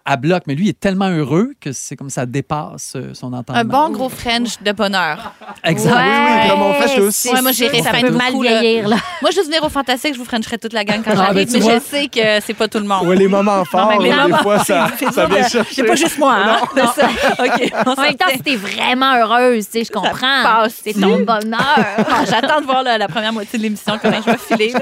elle 0.06 0.18
bloque. 0.18 0.44
Mais 0.48 0.56
lui, 0.56 0.66
il 0.66 0.70
est 0.70 0.80
tellement 0.80 1.10
heureux 1.10 1.54
que 1.60 1.72
c'est 1.72 1.96
comme 1.96 2.10
ça 2.10 2.26
dépasse 2.26 2.94
euh, 2.96 3.14
son 3.14 3.34
entendement. 3.34 3.62
Un 3.62 3.66
bon 3.66 3.90
gros 3.92 4.10
French 4.10 4.62
de 4.62 4.72
bonheur. 4.72 5.34
Exact. 5.64 5.96
oui, 5.96 6.50
comme 6.50 6.62
on 6.62 6.74
fait 6.74 6.96
tous. 6.96 7.26
Ouais, 7.32 7.42
moi, 7.42 7.52
j'ai 7.52 7.70
ça, 7.82 7.92
peut 7.92 8.10
mal 8.12 8.34
vieillir, 8.34 8.88
là. 8.88 8.98
Moi, 9.22 9.32
juste 9.32 9.46
venir 9.48 9.64
au 9.64 9.70
Fantastique, 9.70 10.14
je 10.14 10.20
vous 10.20 10.26
frencherais 10.26 10.58
toute 10.58 10.74
la 10.74 10.84
gang 10.84 11.02
quand 11.04 11.12
Ah, 11.14 11.16
j'arrive, 11.16 11.36
ben, 11.36 11.46
tu 11.48 11.54
mais 11.54 11.60
vois. 11.60 11.74
je 11.76 11.80
sais 11.80 12.08
que 12.08 12.40
c'est 12.46 12.54
pas 12.54 12.68
tout 12.68 12.80
le 12.80 12.86
monde. 12.86 13.08
Ouais, 13.08 13.16
les 13.16 13.28
moments 13.28 13.64
forts, 13.66 13.98
des 14.02 14.10
moments- 14.12 14.38
fois, 14.38 14.60
ça, 14.64 14.88
ça 15.12 15.26
vient 15.26 15.48
chercher. 15.48 15.74
C'est 15.74 15.84
pas 15.84 15.96
juste 15.96 16.18
moi, 16.18 16.36
hein? 16.38 16.58
C'est 16.76 17.02
ça. 17.02 17.08
OK. 17.40 17.74
En 17.98 18.02
même 18.02 18.16
temps, 18.16 18.26
si 18.32 18.40
t'es 18.42 18.56
vraiment 18.56 19.16
heureuse, 19.16 19.66
tu 19.70 19.80
sais, 19.80 19.86
je 19.86 19.92
comprends. 19.92 20.44
passe. 20.44 20.76
C'est 20.84 20.94
ton 20.94 21.20
bonheur. 21.24 21.60
Ah, 22.16 22.26
J'attends 22.30 22.62
de 22.62 22.66
voir 22.66 22.84
la, 22.84 23.08
première 23.08 23.34
moitié 23.34 23.58
de 23.58 23.64
l'émission, 23.64 23.98
comment 24.02 24.18
je 24.26 24.32
vais 24.32 24.38
filer. 24.38 24.74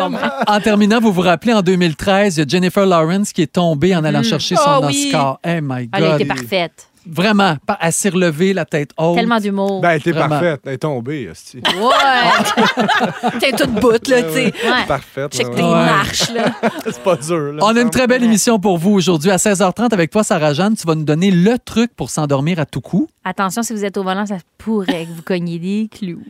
En 0.47 0.59
terminant, 0.59 0.99
vous 0.99 1.11
vous 1.11 1.21
rappelez, 1.21 1.53
en 1.53 1.61
2013, 1.61 2.35
il 2.35 2.39
y 2.39 2.43
a 2.43 2.45
Jennifer 2.47 2.85
Lawrence 2.85 3.31
qui 3.31 3.41
est 3.41 3.51
tombée 3.53 3.95
en 3.95 4.03
allant 4.03 4.23
chercher 4.23 4.55
son 4.55 4.90
Oui. 4.91 5.11
Oh 5.15 5.37
my 5.61 5.89
Elle 5.93 6.03
God. 6.03 6.21
été 6.21 6.25
parfaite. 6.25 6.87
Vraiment, 7.05 7.55
elle 7.79 7.91
s'est 7.91 8.09
relevée, 8.09 8.53
la 8.53 8.65
tête 8.65 8.91
haute. 8.97 9.15
Tellement 9.15 9.39
d'humour. 9.39 9.81
Ben, 9.81 9.91
elle 9.91 9.97
était 9.99 10.11
Vraiment. 10.11 10.29
parfaite. 10.29 10.61
Elle 10.65 10.73
est 10.73 10.77
tombée, 10.77 11.29
hostie. 11.29 11.57
Ouais. 11.57 13.31
T'es 13.39 13.51
toute 13.53 13.71
bout, 13.71 13.91
là, 14.07 14.23
tu 14.23 14.29
sais. 14.31 14.45
Ouais. 14.45 14.85
Parfaite. 14.87 15.33
Check 15.33 15.47
ouais, 15.49 15.55
tes 15.55 15.61
marches, 15.61 16.31
là. 16.31 16.53
C'est 16.85 16.99
pas 17.03 17.15
dur. 17.15 17.53
Là, 17.53 17.63
On 17.63 17.75
a 17.75 17.81
une 17.81 17.89
très 17.89 18.07
belle 18.07 18.21
Ouais. 18.21 18.27
émission 18.27 18.59
pour 18.59 18.77
vous 18.77 18.91
aujourd'hui 18.91 19.31
à 19.31 19.37
16h30 19.37 19.93
avec 19.93 20.11
toi, 20.11 20.23
Sarah-Jeanne. 20.23 20.75
Tu 20.75 20.85
vas 20.85 20.95
nous 20.95 21.03
donner 21.03 21.31
le 21.31 21.57
truc 21.57 21.91
pour 21.95 22.09
s'endormir 22.09 22.59
à 22.59 22.65
tout 22.65 22.81
coup. 22.81 23.07
Attention, 23.23 23.63
si 23.63 23.73
vous 23.73 23.83
êtes 23.85 23.97
au 23.97 24.03
volant, 24.03 24.25
ça 24.25 24.35
pourrait 24.57 25.05
que 25.05 25.11
vous 25.15 25.21
cogniez 25.23 25.59
des 25.59 25.89
clous. 25.91 26.21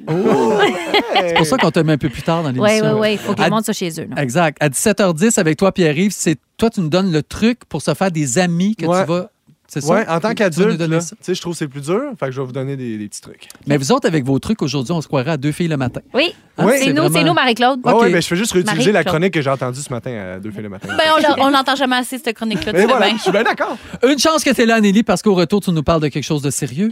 C'est 1.20 1.34
pour 1.36 1.46
ça 1.46 1.58
qu'on 1.58 1.72
te 1.72 1.80
met 1.80 1.94
un 1.94 1.98
peu 1.98 2.10
plus 2.10 2.22
tard 2.22 2.44
dans 2.44 2.50
Oui, 2.50 2.70
l'émission. 2.70 2.94
oui, 2.94 3.00
oui. 3.02 3.12
Il 3.14 3.18
faut 3.18 3.34
qu'ils 3.34 3.44
À- 3.46 3.50
montent 3.50 3.66
ça 3.66 3.74
chez 3.74 3.90
eux. 4.00 4.08
Exact. 4.18 4.58
À 4.62 4.70
17h10 4.70 5.38
avec 5.40 5.58
toi, 5.58 5.72
Pierre-Yves, 5.72 6.14
c'est 6.16 6.38
toi, 6.58 6.70
tu 6.70 6.82
nous 6.82 6.90
donnes 6.90 7.12
le 7.12 7.24
truc 7.24 7.66
pour 7.66 7.82
se 7.82 7.94
faire 7.94 8.12
des 8.12 8.38
amis 8.40 8.76
que 8.76 8.86
Ouais. 8.86 9.02
tu 9.04 9.08
vas. 9.10 9.30
C'est 9.74 9.80
ça? 9.80 9.94
Ouais, 9.94 10.06
en 10.10 10.20
tant 10.20 10.34
qu'adulte, 10.34 10.82
je 10.82 11.40
trouve 11.40 11.54
que 11.54 11.58
c'est 11.58 11.68
plus 11.70 11.80
dur. 11.80 12.02
Fait 12.20 12.26
que 12.26 12.32
je 12.34 12.42
vais 12.42 12.46
vous 12.46 12.52
donner 12.52 12.76
des, 12.76 12.98
des 12.98 13.08
petits 13.08 13.22
trucs. 13.22 13.48
Mais 13.68 13.78
vous 13.78 13.94
autres, 13.94 14.06
avec 14.06 14.26
vos 14.26 14.38
trucs, 14.38 14.62
aujourd'hui, 14.62 14.92
on 14.92 15.00
se 15.02 15.08
croirait 15.08 15.32
à 15.32 15.38
deux 15.38 15.54
filles 15.54 15.70
le 15.70 15.78
matin. 15.78 16.02
Oui, 16.14 16.36
Hein, 16.58 16.66
Oui. 16.68 16.74
c'est 16.80 16.90
nous, 16.90 16.96
vraiment- 17.04 17.18
c'est 17.18 17.24
nous, 17.24 17.34
Marie-Claude. 17.34 17.80
Ah 17.86 17.96
Ok. 17.96 18.02
ouais, 18.02 18.12
ben, 18.12 18.22
je 18.22 18.28
fais 18.28 18.36
juste 18.36 18.52
réutiliser 18.52 18.92
la 18.92 19.06
chronique 19.06 19.34
que 19.34 19.42
j'ai 19.42 19.50
entendue 19.50 19.80
ce 19.80 19.90
matin 19.90 20.12
à 20.36 20.40
deux 20.40 20.52
filles 20.52 20.64
le 20.64 20.70
matin. 20.70 20.90
Ben, 20.98 21.34
on 21.40 21.50
l'entend 21.50 21.76
jamais 21.78 21.96
assez, 21.96 22.18
cette 22.18 22.36
chronique-là. 22.36 22.74
Mais 22.74 22.86
voilà, 22.86 23.06
bien. 23.08 23.16
je 23.18 23.22
suis 23.22 23.32
bien 23.32 23.44
d'accord. 23.44 23.78
Une 24.04 24.20
chance 24.20 24.44
que 24.44 24.50
tu 24.50 24.62
es 24.62 24.66
là, 24.66 24.82
Nelly, 24.82 25.04
parce 25.04 25.22
qu'au 25.22 25.36
retour, 25.36 25.62
tu 25.62 25.72
nous 25.72 25.84
parles 25.84 26.02
de 26.02 26.10
quelque 26.10 26.26
chose 26.26 26.42
de 26.42 26.50
sérieux. 26.52 26.92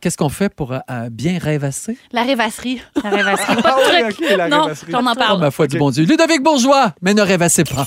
Qu'est-ce 0.00 0.16
qu'on 0.16 0.28
fait 0.28 0.52
pour 0.52 0.72
euh, 0.72 0.78
euh, 0.90 1.08
bien 1.10 1.38
rêvasser? 1.38 1.96
La 2.12 2.24
rêvasserie. 2.24 2.82
La 3.04 3.10
rêvasserie. 3.10 3.56
Ah 3.64 3.76
oui, 3.78 4.02
ok, 4.10 4.36
la 4.36 4.48
Non, 4.48 4.62
rêvasserie. 4.64 4.92
on 4.94 5.06
en 5.06 5.12
Oh, 5.12 5.18
parle. 5.18 5.40
ma 5.40 5.50
foi 5.52 5.66
du 5.68 5.78
bon 5.78 5.90
Dieu. 5.90 6.04
Ludovic 6.04 6.42
Bourgeois, 6.42 6.92
mais 7.00 7.14
ne 7.14 7.22
rêvassez 7.22 7.62
pas. 7.64 7.86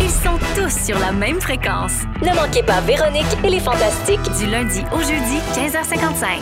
Ils 0.00 0.08
sont 0.10 0.36
tous 0.68 0.86
sur 0.86 0.98
la 0.98 1.12
même 1.12 1.40
fréquence. 1.40 1.92
Ne 2.22 2.34
manquez 2.34 2.62
pas 2.62 2.80
Véronique 2.80 3.24
et 3.44 3.50
les 3.50 3.60
Fantastiques. 3.60 4.20
Du 4.38 4.46
lundi 4.50 4.80
au 4.92 4.98
jeudi, 4.98 5.38
15h55. 5.54 6.40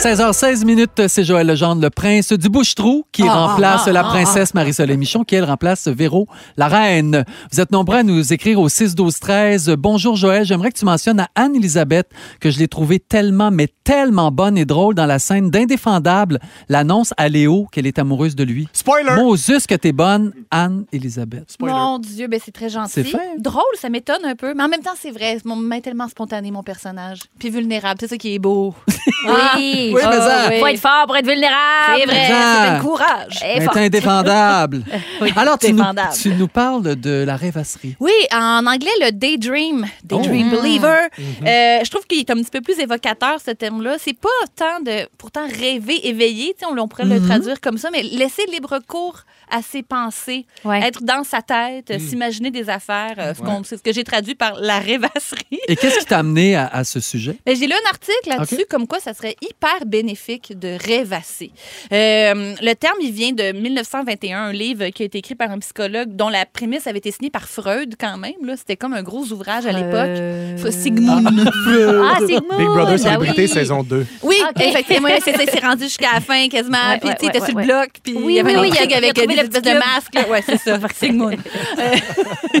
16h16 0.00 0.64
minutes, 0.64 1.08
c'est 1.08 1.24
Joël 1.24 1.46
Legendre, 1.46 1.82
le 1.82 1.90
prince 1.90 2.32
du 2.32 2.48
bouche-trou, 2.48 3.04
qui 3.12 3.22
Ah, 3.26 3.46
remplace 3.46 3.82
ah, 3.86 3.92
la 3.92 4.00
ah, 4.00 4.10
princesse 4.10 4.54
Marie-Soleil 4.54 4.96
Michon, 4.96 5.24
qui 5.24 5.34
elle 5.34 5.44
remplace 5.44 5.88
Véro, 5.88 6.26
la 6.56 6.68
reine. 6.68 7.24
Vous 7.52 7.60
êtes 7.60 7.72
nombreux 7.72 7.98
à 7.98 8.02
nous 8.02 8.32
écrire 8.32 8.60
au 8.60 8.68
6 8.68 8.94
12 8.94 9.18
13. 9.18 9.74
Bonjour 9.78 10.16
Joël, 10.16 10.44
j'aimerais 10.44 10.70
que 10.70 10.78
tu 10.78 10.84
mentionnes 10.84 11.20
à 11.20 11.28
Anne-Elisabeth 11.34 12.10
que 12.40 12.50
je 12.50 12.58
l'ai 12.58 12.68
trouvée 12.68 13.00
tellement, 13.00 13.50
mais 13.50 13.68
tellement 13.84 14.30
bonne 14.30 14.58
et 14.58 14.64
drôle 14.64 14.94
dans 14.94 15.06
la 15.06 15.18
scène 15.18 15.50
d'Indéfendable, 15.50 16.38
l'annonce 16.68 17.12
à 17.16 17.28
Léo 17.28 17.66
qu'elle 17.72 17.86
est 17.86 17.98
amoureuse 17.98 18.36
de 18.36 18.44
lui. 18.44 18.68
Spoiler! 18.72 19.16
Moses 19.16 19.66
que 19.66 19.74
t'es 19.74 19.92
bonne, 19.92 20.32
Anne-Elisabeth. 20.50 21.50
Spoiler. 21.50 21.74
Mon 21.74 21.98
Dieu, 21.98 22.26
ben 22.28 22.38
c'est 22.44 22.52
très 22.52 22.68
gentil. 22.68 22.92
C'est 22.92 23.04
fin. 23.04 23.18
Drôle, 23.50 23.62
ça 23.80 23.88
m'étonne 23.88 24.24
un 24.24 24.34
peu. 24.34 24.54
Mais 24.54 24.62
en 24.62 24.68
même 24.68 24.82
temps, 24.82 24.94
c'est 24.96 25.10
vrai. 25.10 25.38
Mon 25.44 25.56
main 25.56 25.80
tellement 25.80 26.08
spontané, 26.08 26.50
mon 26.50 26.62
personnage. 26.62 27.20
Puis 27.38 27.50
vulnérable. 27.50 27.98
C'est 28.00 28.08
ça 28.08 28.16
qui 28.16 28.34
est 28.34 28.38
beau. 28.38 28.74
Oui. 29.26 29.90
Oui, 29.94 30.00
mais 30.08 30.16
ça- 30.16 30.50
Faut 30.60 30.66
être 30.66 30.78
fort 30.80 31.06
pour 31.06 31.16
être 31.16 31.26
vulnérable. 31.26 31.98
C'est 31.98 32.06
vrai, 32.06 32.26
c'est 32.26 32.32
un 32.68 32.80
courage. 32.80 33.38
Et. 33.44 33.58
Oui, 35.20 35.32
Alors, 35.36 35.58
tu 35.58 35.72
nous, 35.72 35.78
défendable. 35.78 36.12
tu 36.20 36.28
nous 36.30 36.48
parles 36.48 36.94
de 36.96 37.24
la 37.26 37.36
rêvasserie. 37.36 37.96
Oui, 38.00 38.12
en 38.32 38.64
anglais, 38.66 38.90
le 39.00 39.10
daydream, 39.10 39.86
daydream 40.04 40.50
Oh. 40.52 40.56
believer. 40.62 41.08
Euh, 41.18 41.80
je 41.84 41.90
trouve 41.90 42.06
qu'il 42.06 42.18
est 42.20 42.30
un 42.30 42.34
petit 42.36 42.50
peu 42.50 42.60
plus 42.60 42.78
évocateur, 42.78 43.40
ce 43.44 43.50
terme-là. 43.50 43.96
C'est 43.98 44.18
pas 44.18 44.28
tant 44.56 44.80
de, 44.80 45.08
pourtant, 45.18 45.46
rêver, 45.48 46.06
éveiller, 46.06 46.54
tu 46.58 46.60
sais, 46.60 46.66
on, 46.72 46.78
on 46.80 46.88
pourrait 46.88 47.04
le 47.04 47.20
traduire 47.20 47.60
comme 47.60 47.78
ça, 47.78 47.90
mais 47.90 48.02
laisser 48.02 48.44
libre 48.52 48.78
cours 48.86 49.20
à 49.50 49.62
ses 49.62 49.82
pensées, 49.82 50.46
Ouais. 50.64 50.80
être 50.86 51.02
dans 51.02 51.24
sa 51.24 51.42
tête, 51.42 51.90
euh, 51.90 51.98
s'imaginer 51.98 52.50
des 52.50 52.68
affaires. 52.70 53.14
euh, 53.18 53.34
C'est 53.64 53.76
ce 53.76 53.82
que 53.82 53.92
j'ai 53.92 54.04
traduit 54.04 54.34
par 54.34 54.58
la 54.60 54.78
rêvasserie. 54.78 55.60
Et 55.68 55.76
qu'est-ce 55.76 55.98
qui 56.00 56.04
t'a 56.06 56.18
amené 56.18 56.56
à, 56.56 56.66
à 56.66 56.84
ce 56.84 57.00
sujet? 57.00 57.36
Mais 57.46 57.54
J'ai 57.56 57.66
lu 57.66 57.72
un 57.72 57.88
article 57.90 58.28
là-dessus, 58.28 58.64
comme 58.68 58.86
quoi 58.86 59.00
ça 59.00 59.14
serait 59.14 59.36
hyper 59.42 59.84
bénéfique 59.86 60.58
de 60.58 60.76
rêvasser. 60.86 61.50
Euh, 61.92 62.54
le 62.60 62.74
terme, 62.74 62.96
il 63.00 63.12
vient 63.12 63.32
de 63.32 63.52
1921, 63.52 64.38
un 64.44 64.52
livre 64.52 64.88
qui 64.88 65.02
a 65.02 65.06
été 65.06 65.18
écrit 65.18 65.34
par 65.34 65.50
un 65.50 65.58
psychologue 65.58 66.14
dont 66.16 66.28
la 66.28 66.46
prémisse 66.46 66.86
avait 66.86 66.98
été 66.98 67.10
signée 67.10 67.30
par 67.30 67.48
Freud 67.48 67.94
quand 67.98 68.16
même. 68.18 68.32
là. 68.44 68.56
C'était 68.56 68.76
comme 68.76 68.92
un 68.94 69.02
gros 69.02 69.24
ouvrage 69.32 69.66
à 69.66 69.72
l'époque. 69.72 69.92
Euh, 69.94 70.70
Sigmund. 70.70 71.26
Ah, 71.28 72.18
Sigmund. 72.26 72.58
Big 72.58 72.66
Brother 72.66 72.94
Ah 72.94 72.98
Célébrité, 72.98 73.42
oui. 73.42 73.48
saison 73.48 73.82
2. 73.82 74.06
Oui, 74.22 74.36
Ok. 74.48 74.62
effectivement, 74.64 75.08
c'est 75.24 75.36
c'est- 75.36 75.50
c'est 75.52 75.64
rendu 75.64 75.84
jusqu'à 75.84 76.14
la 76.14 76.20
fin 76.20 76.48
quasiment. 76.48 76.76
Ouais, 76.90 76.98
puis 76.98 77.08
ouais, 77.08 77.14
tu 77.18 77.26
sais, 77.26 77.26
il 77.26 77.28
était 77.30 77.40
ouais, 77.40 77.46
sur 77.50 77.58
le 77.58 77.64
bloc, 77.64 77.88
puis 78.02 78.14
Oui, 78.16 78.32
il 78.34 78.36
y 78.36 78.40
avait 78.40 78.56
oui, 78.58 78.70
avec 78.78 79.14
des 79.14 79.26
le 79.26 79.32
espèces 79.32 79.48
petit 79.62 79.72
de 79.72 79.78
masques. 79.78 80.30
Ouais, 80.30 80.42
c'est 80.44 80.58
ça, 80.58 80.78
Sigmund. 80.94 81.38
Euh, 81.78 81.94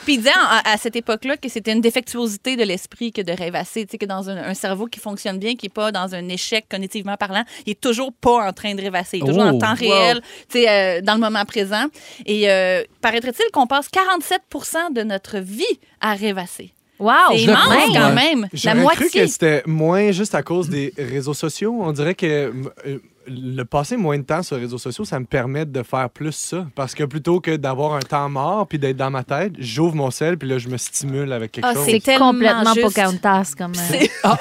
puis 0.06 0.16
il 0.16 0.21
disait 0.22 0.34
à, 0.36 0.72
à 0.74 0.78
cette 0.78 0.96
époque-là 0.96 1.38
que 1.38 1.50
c'était 1.50 1.72
une 1.74 1.82
défectuosité 1.82 2.56
de 2.56 2.64
l'esprit 2.64 3.12
que 3.12 3.22
de 3.22 3.32
rêvasser, 3.32 3.86
tu 3.86 3.92
sais, 3.92 3.98
que 3.98 4.06
dans 4.06 4.30
un, 4.30 4.38
un 4.38 4.54
cerveau 4.54 4.88
qui 4.88 5.00
fonctionne 5.00 5.38
bien, 5.40 5.56
qui 5.56 5.66
n'est 5.66 5.70
pas 5.72 5.92
dans 5.92 6.14
un 6.16 6.28
échec 6.30 6.66
cognitivement 6.70 7.18
parlant, 7.18 7.44
il 7.66 7.72
est 7.72 7.82
toujours 7.82 8.12
pas 8.14 8.48
en 8.48 8.54
train 8.54 8.74
de 8.76 8.82
rêvasser, 8.82 9.18
il 9.18 9.24
est 9.24 9.28
toujours 9.28 9.44
Oh. 9.44 9.56
en 9.56 9.58
temps 9.58 9.74
réel, 9.74 10.22
tu 10.50 10.60
sais, 10.62 10.70
euh, 10.70 11.02
dans 11.02 11.16
le 11.16 11.20
moment 11.20 11.44
présent. 11.46 11.86
Et 12.26 12.50
euh, 12.50 12.84
paraîtrait-il 13.02 13.52
qu'on 13.52 13.68
passe 13.68 13.88
47% 13.90 14.94
de 14.94 15.04
notre 15.04 15.40
vie 15.40 15.64
à 16.00 16.14
rêvasser? 16.14 16.74
Wow. 17.00 17.14
C'est 17.32 17.38
je 17.40 17.44
immense 17.50 17.58
crois, 17.66 17.88
quand 17.88 18.10
ouais. 18.10 18.14
même. 18.36 18.42
La 18.42 18.48
J'aurais 18.54 18.74
cru 18.96 19.04
moitié. 19.06 19.22
que 19.22 19.28
c'était 19.28 19.64
moins 19.66 20.12
juste 20.12 20.36
à 20.36 20.44
cause 20.44 20.70
des 20.70 20.94
réseaux 20.98 21.34
sociaux. 21.34 21.76
On 21.82 21.92
dirait 21.92 22.14
que 22.14 22.54
euh, 22.86 23.00
le 23.28 23.64
passer 23.64 23.98
moins 23.98 24.18
de 24.18 24.24
temps 24.24 24.42
sur 24.44 24.56
les 24.56 24.64
réseaux 24.64 24.78
sociaux, 24.78 25.06
ça 25.06 25.20
me 25.20 25.26
permet 25.26 25.66
de 25.66 25.84
faire 25.84 26.10
plus 26.10 26.32
ça. 26.32 26.66
Parce 26.76 26.96
que 26.96 27.04
plutôt 27.04 27.40
que 27.40 27.56
d'avoir 27.56 27.94
un 27.94 28.00
temps 28.00 28.30
mort 28.30 28.68
puis 28.68 28.80
d'être 28.80 28.98
dans 28.98 29.12
ma 29.12 29.24
tête, 29.24 29.54
j'ouvre 29.60 29.96
mon 29.96 30.12
sel 30.12 30.38
puis 30.38 30.48
là, 30.50 30.58
je 30.58 30.68
me 30.70 30.78
stimule 30.78 31.32
avec 31.32 31.52
quelque 31.52 31.66
Ah, 31.68 31.74
chose. 31.74 31.86
c'est 31.86 32.00
complètement 32.18 32.74
juste. 32.74 32.82
Pocahontas 32.88 33.52
comme, 33.58 33.74
euh, 33.74 33.88
C'est- 33.90 34.12
comme 34.24 34.32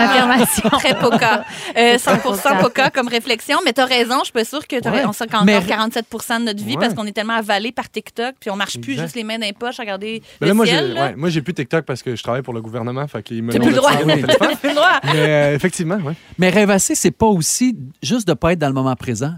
affirmation. 0.00 0.68
Très 0.78 0.98
poca. 0.98 1.44
Euh, 1.76 1.98
100 1.98 2.16
poca. 2.18 2.54
poca 2.60 2.90
comme 2.90 3.08
réflexion. 3.08 3.58
Mais 3.64 3.72
t'as 3.72 3.84
raison, 3.86 4.18
je 4.20 4.24
suis 4.24 4.32
pas 4.32 4.44
sûre 4.44 4.66
que 4.66 4.80
t'as 4.80 4.90
Ouais. 4.90 4.96
raison. 4.98 5.10
On 5.10 5.12
sait 5.12 5.26
qu'encore 5.26 5.44
Mais- 5.44 5.60
47% 5.60 6.40
de 6.40 6.44
notre 6.46 6.64
vie 6.64 6.74
Ouais. 6.74 6.80
parce 6.80 6.94
qu'on 6.94 7.06
est 7.06 7.12
tellement 7.12 7.34
avalé 7.34 7.72
par 7.72 7.90
TikTok 7.90 8.34
puis 8.40 8.50
on 8.50 8.56
marche 8.56 8.78
plus 8.80 8.92
Exact. 8.92 9.04
juste 9.06 9.16
les 9.16 9.24
mains 9.24 9.38
dans 9.38 9.46
les 9.46 9.52
poches 9.52 9.78
à 9.78 9.82
regarder 9.82 10.22
le 10.40 10.46
là, 10.48 10.54
moi, 10.54 10.64
j'ai 10.64 10.72
ciel. 10.72 10.94
là. 10.94 11.06
ouais, 11.08 11.14
moi, 11.16 11.28
j'ai 11.28 11.42
plus 11.42 11.54
TikTok 11.54 11.84
parce 11.84 12.02
que 12.02 12.16
je 12.16 12.22
travaille 12.22 12.42
pour 12.42 12.54
le 12.54 12.62
gouvernement. 12.62 13.06
Fait 13.08 13.22
qu'ils 13.22 13.42
me 13.42 13.50
plus 13.58 13.70
le 13.70 13.74
droit. 13.76 13.92
plus 13.92 14.70
le. 14.70 15.12
Mais 15.12 15.12
euh, 15.16 15.54
effectivement, 15.54 15.98
oui. 16.04 16.14
Mais 16.38 16.48
rêvasser, 16.50 16.94
c'est 16.94 17.10
pas 17.10 17.26
aussi 17.26 17.76
juste 18.02 18.13
de 18.22 18.34
pas 18.34 18.52
être 18.52 18.58
dans 18.58 18.68
le 18.68 18.74
moment 18.74 18.94
présent. 18.96 19.34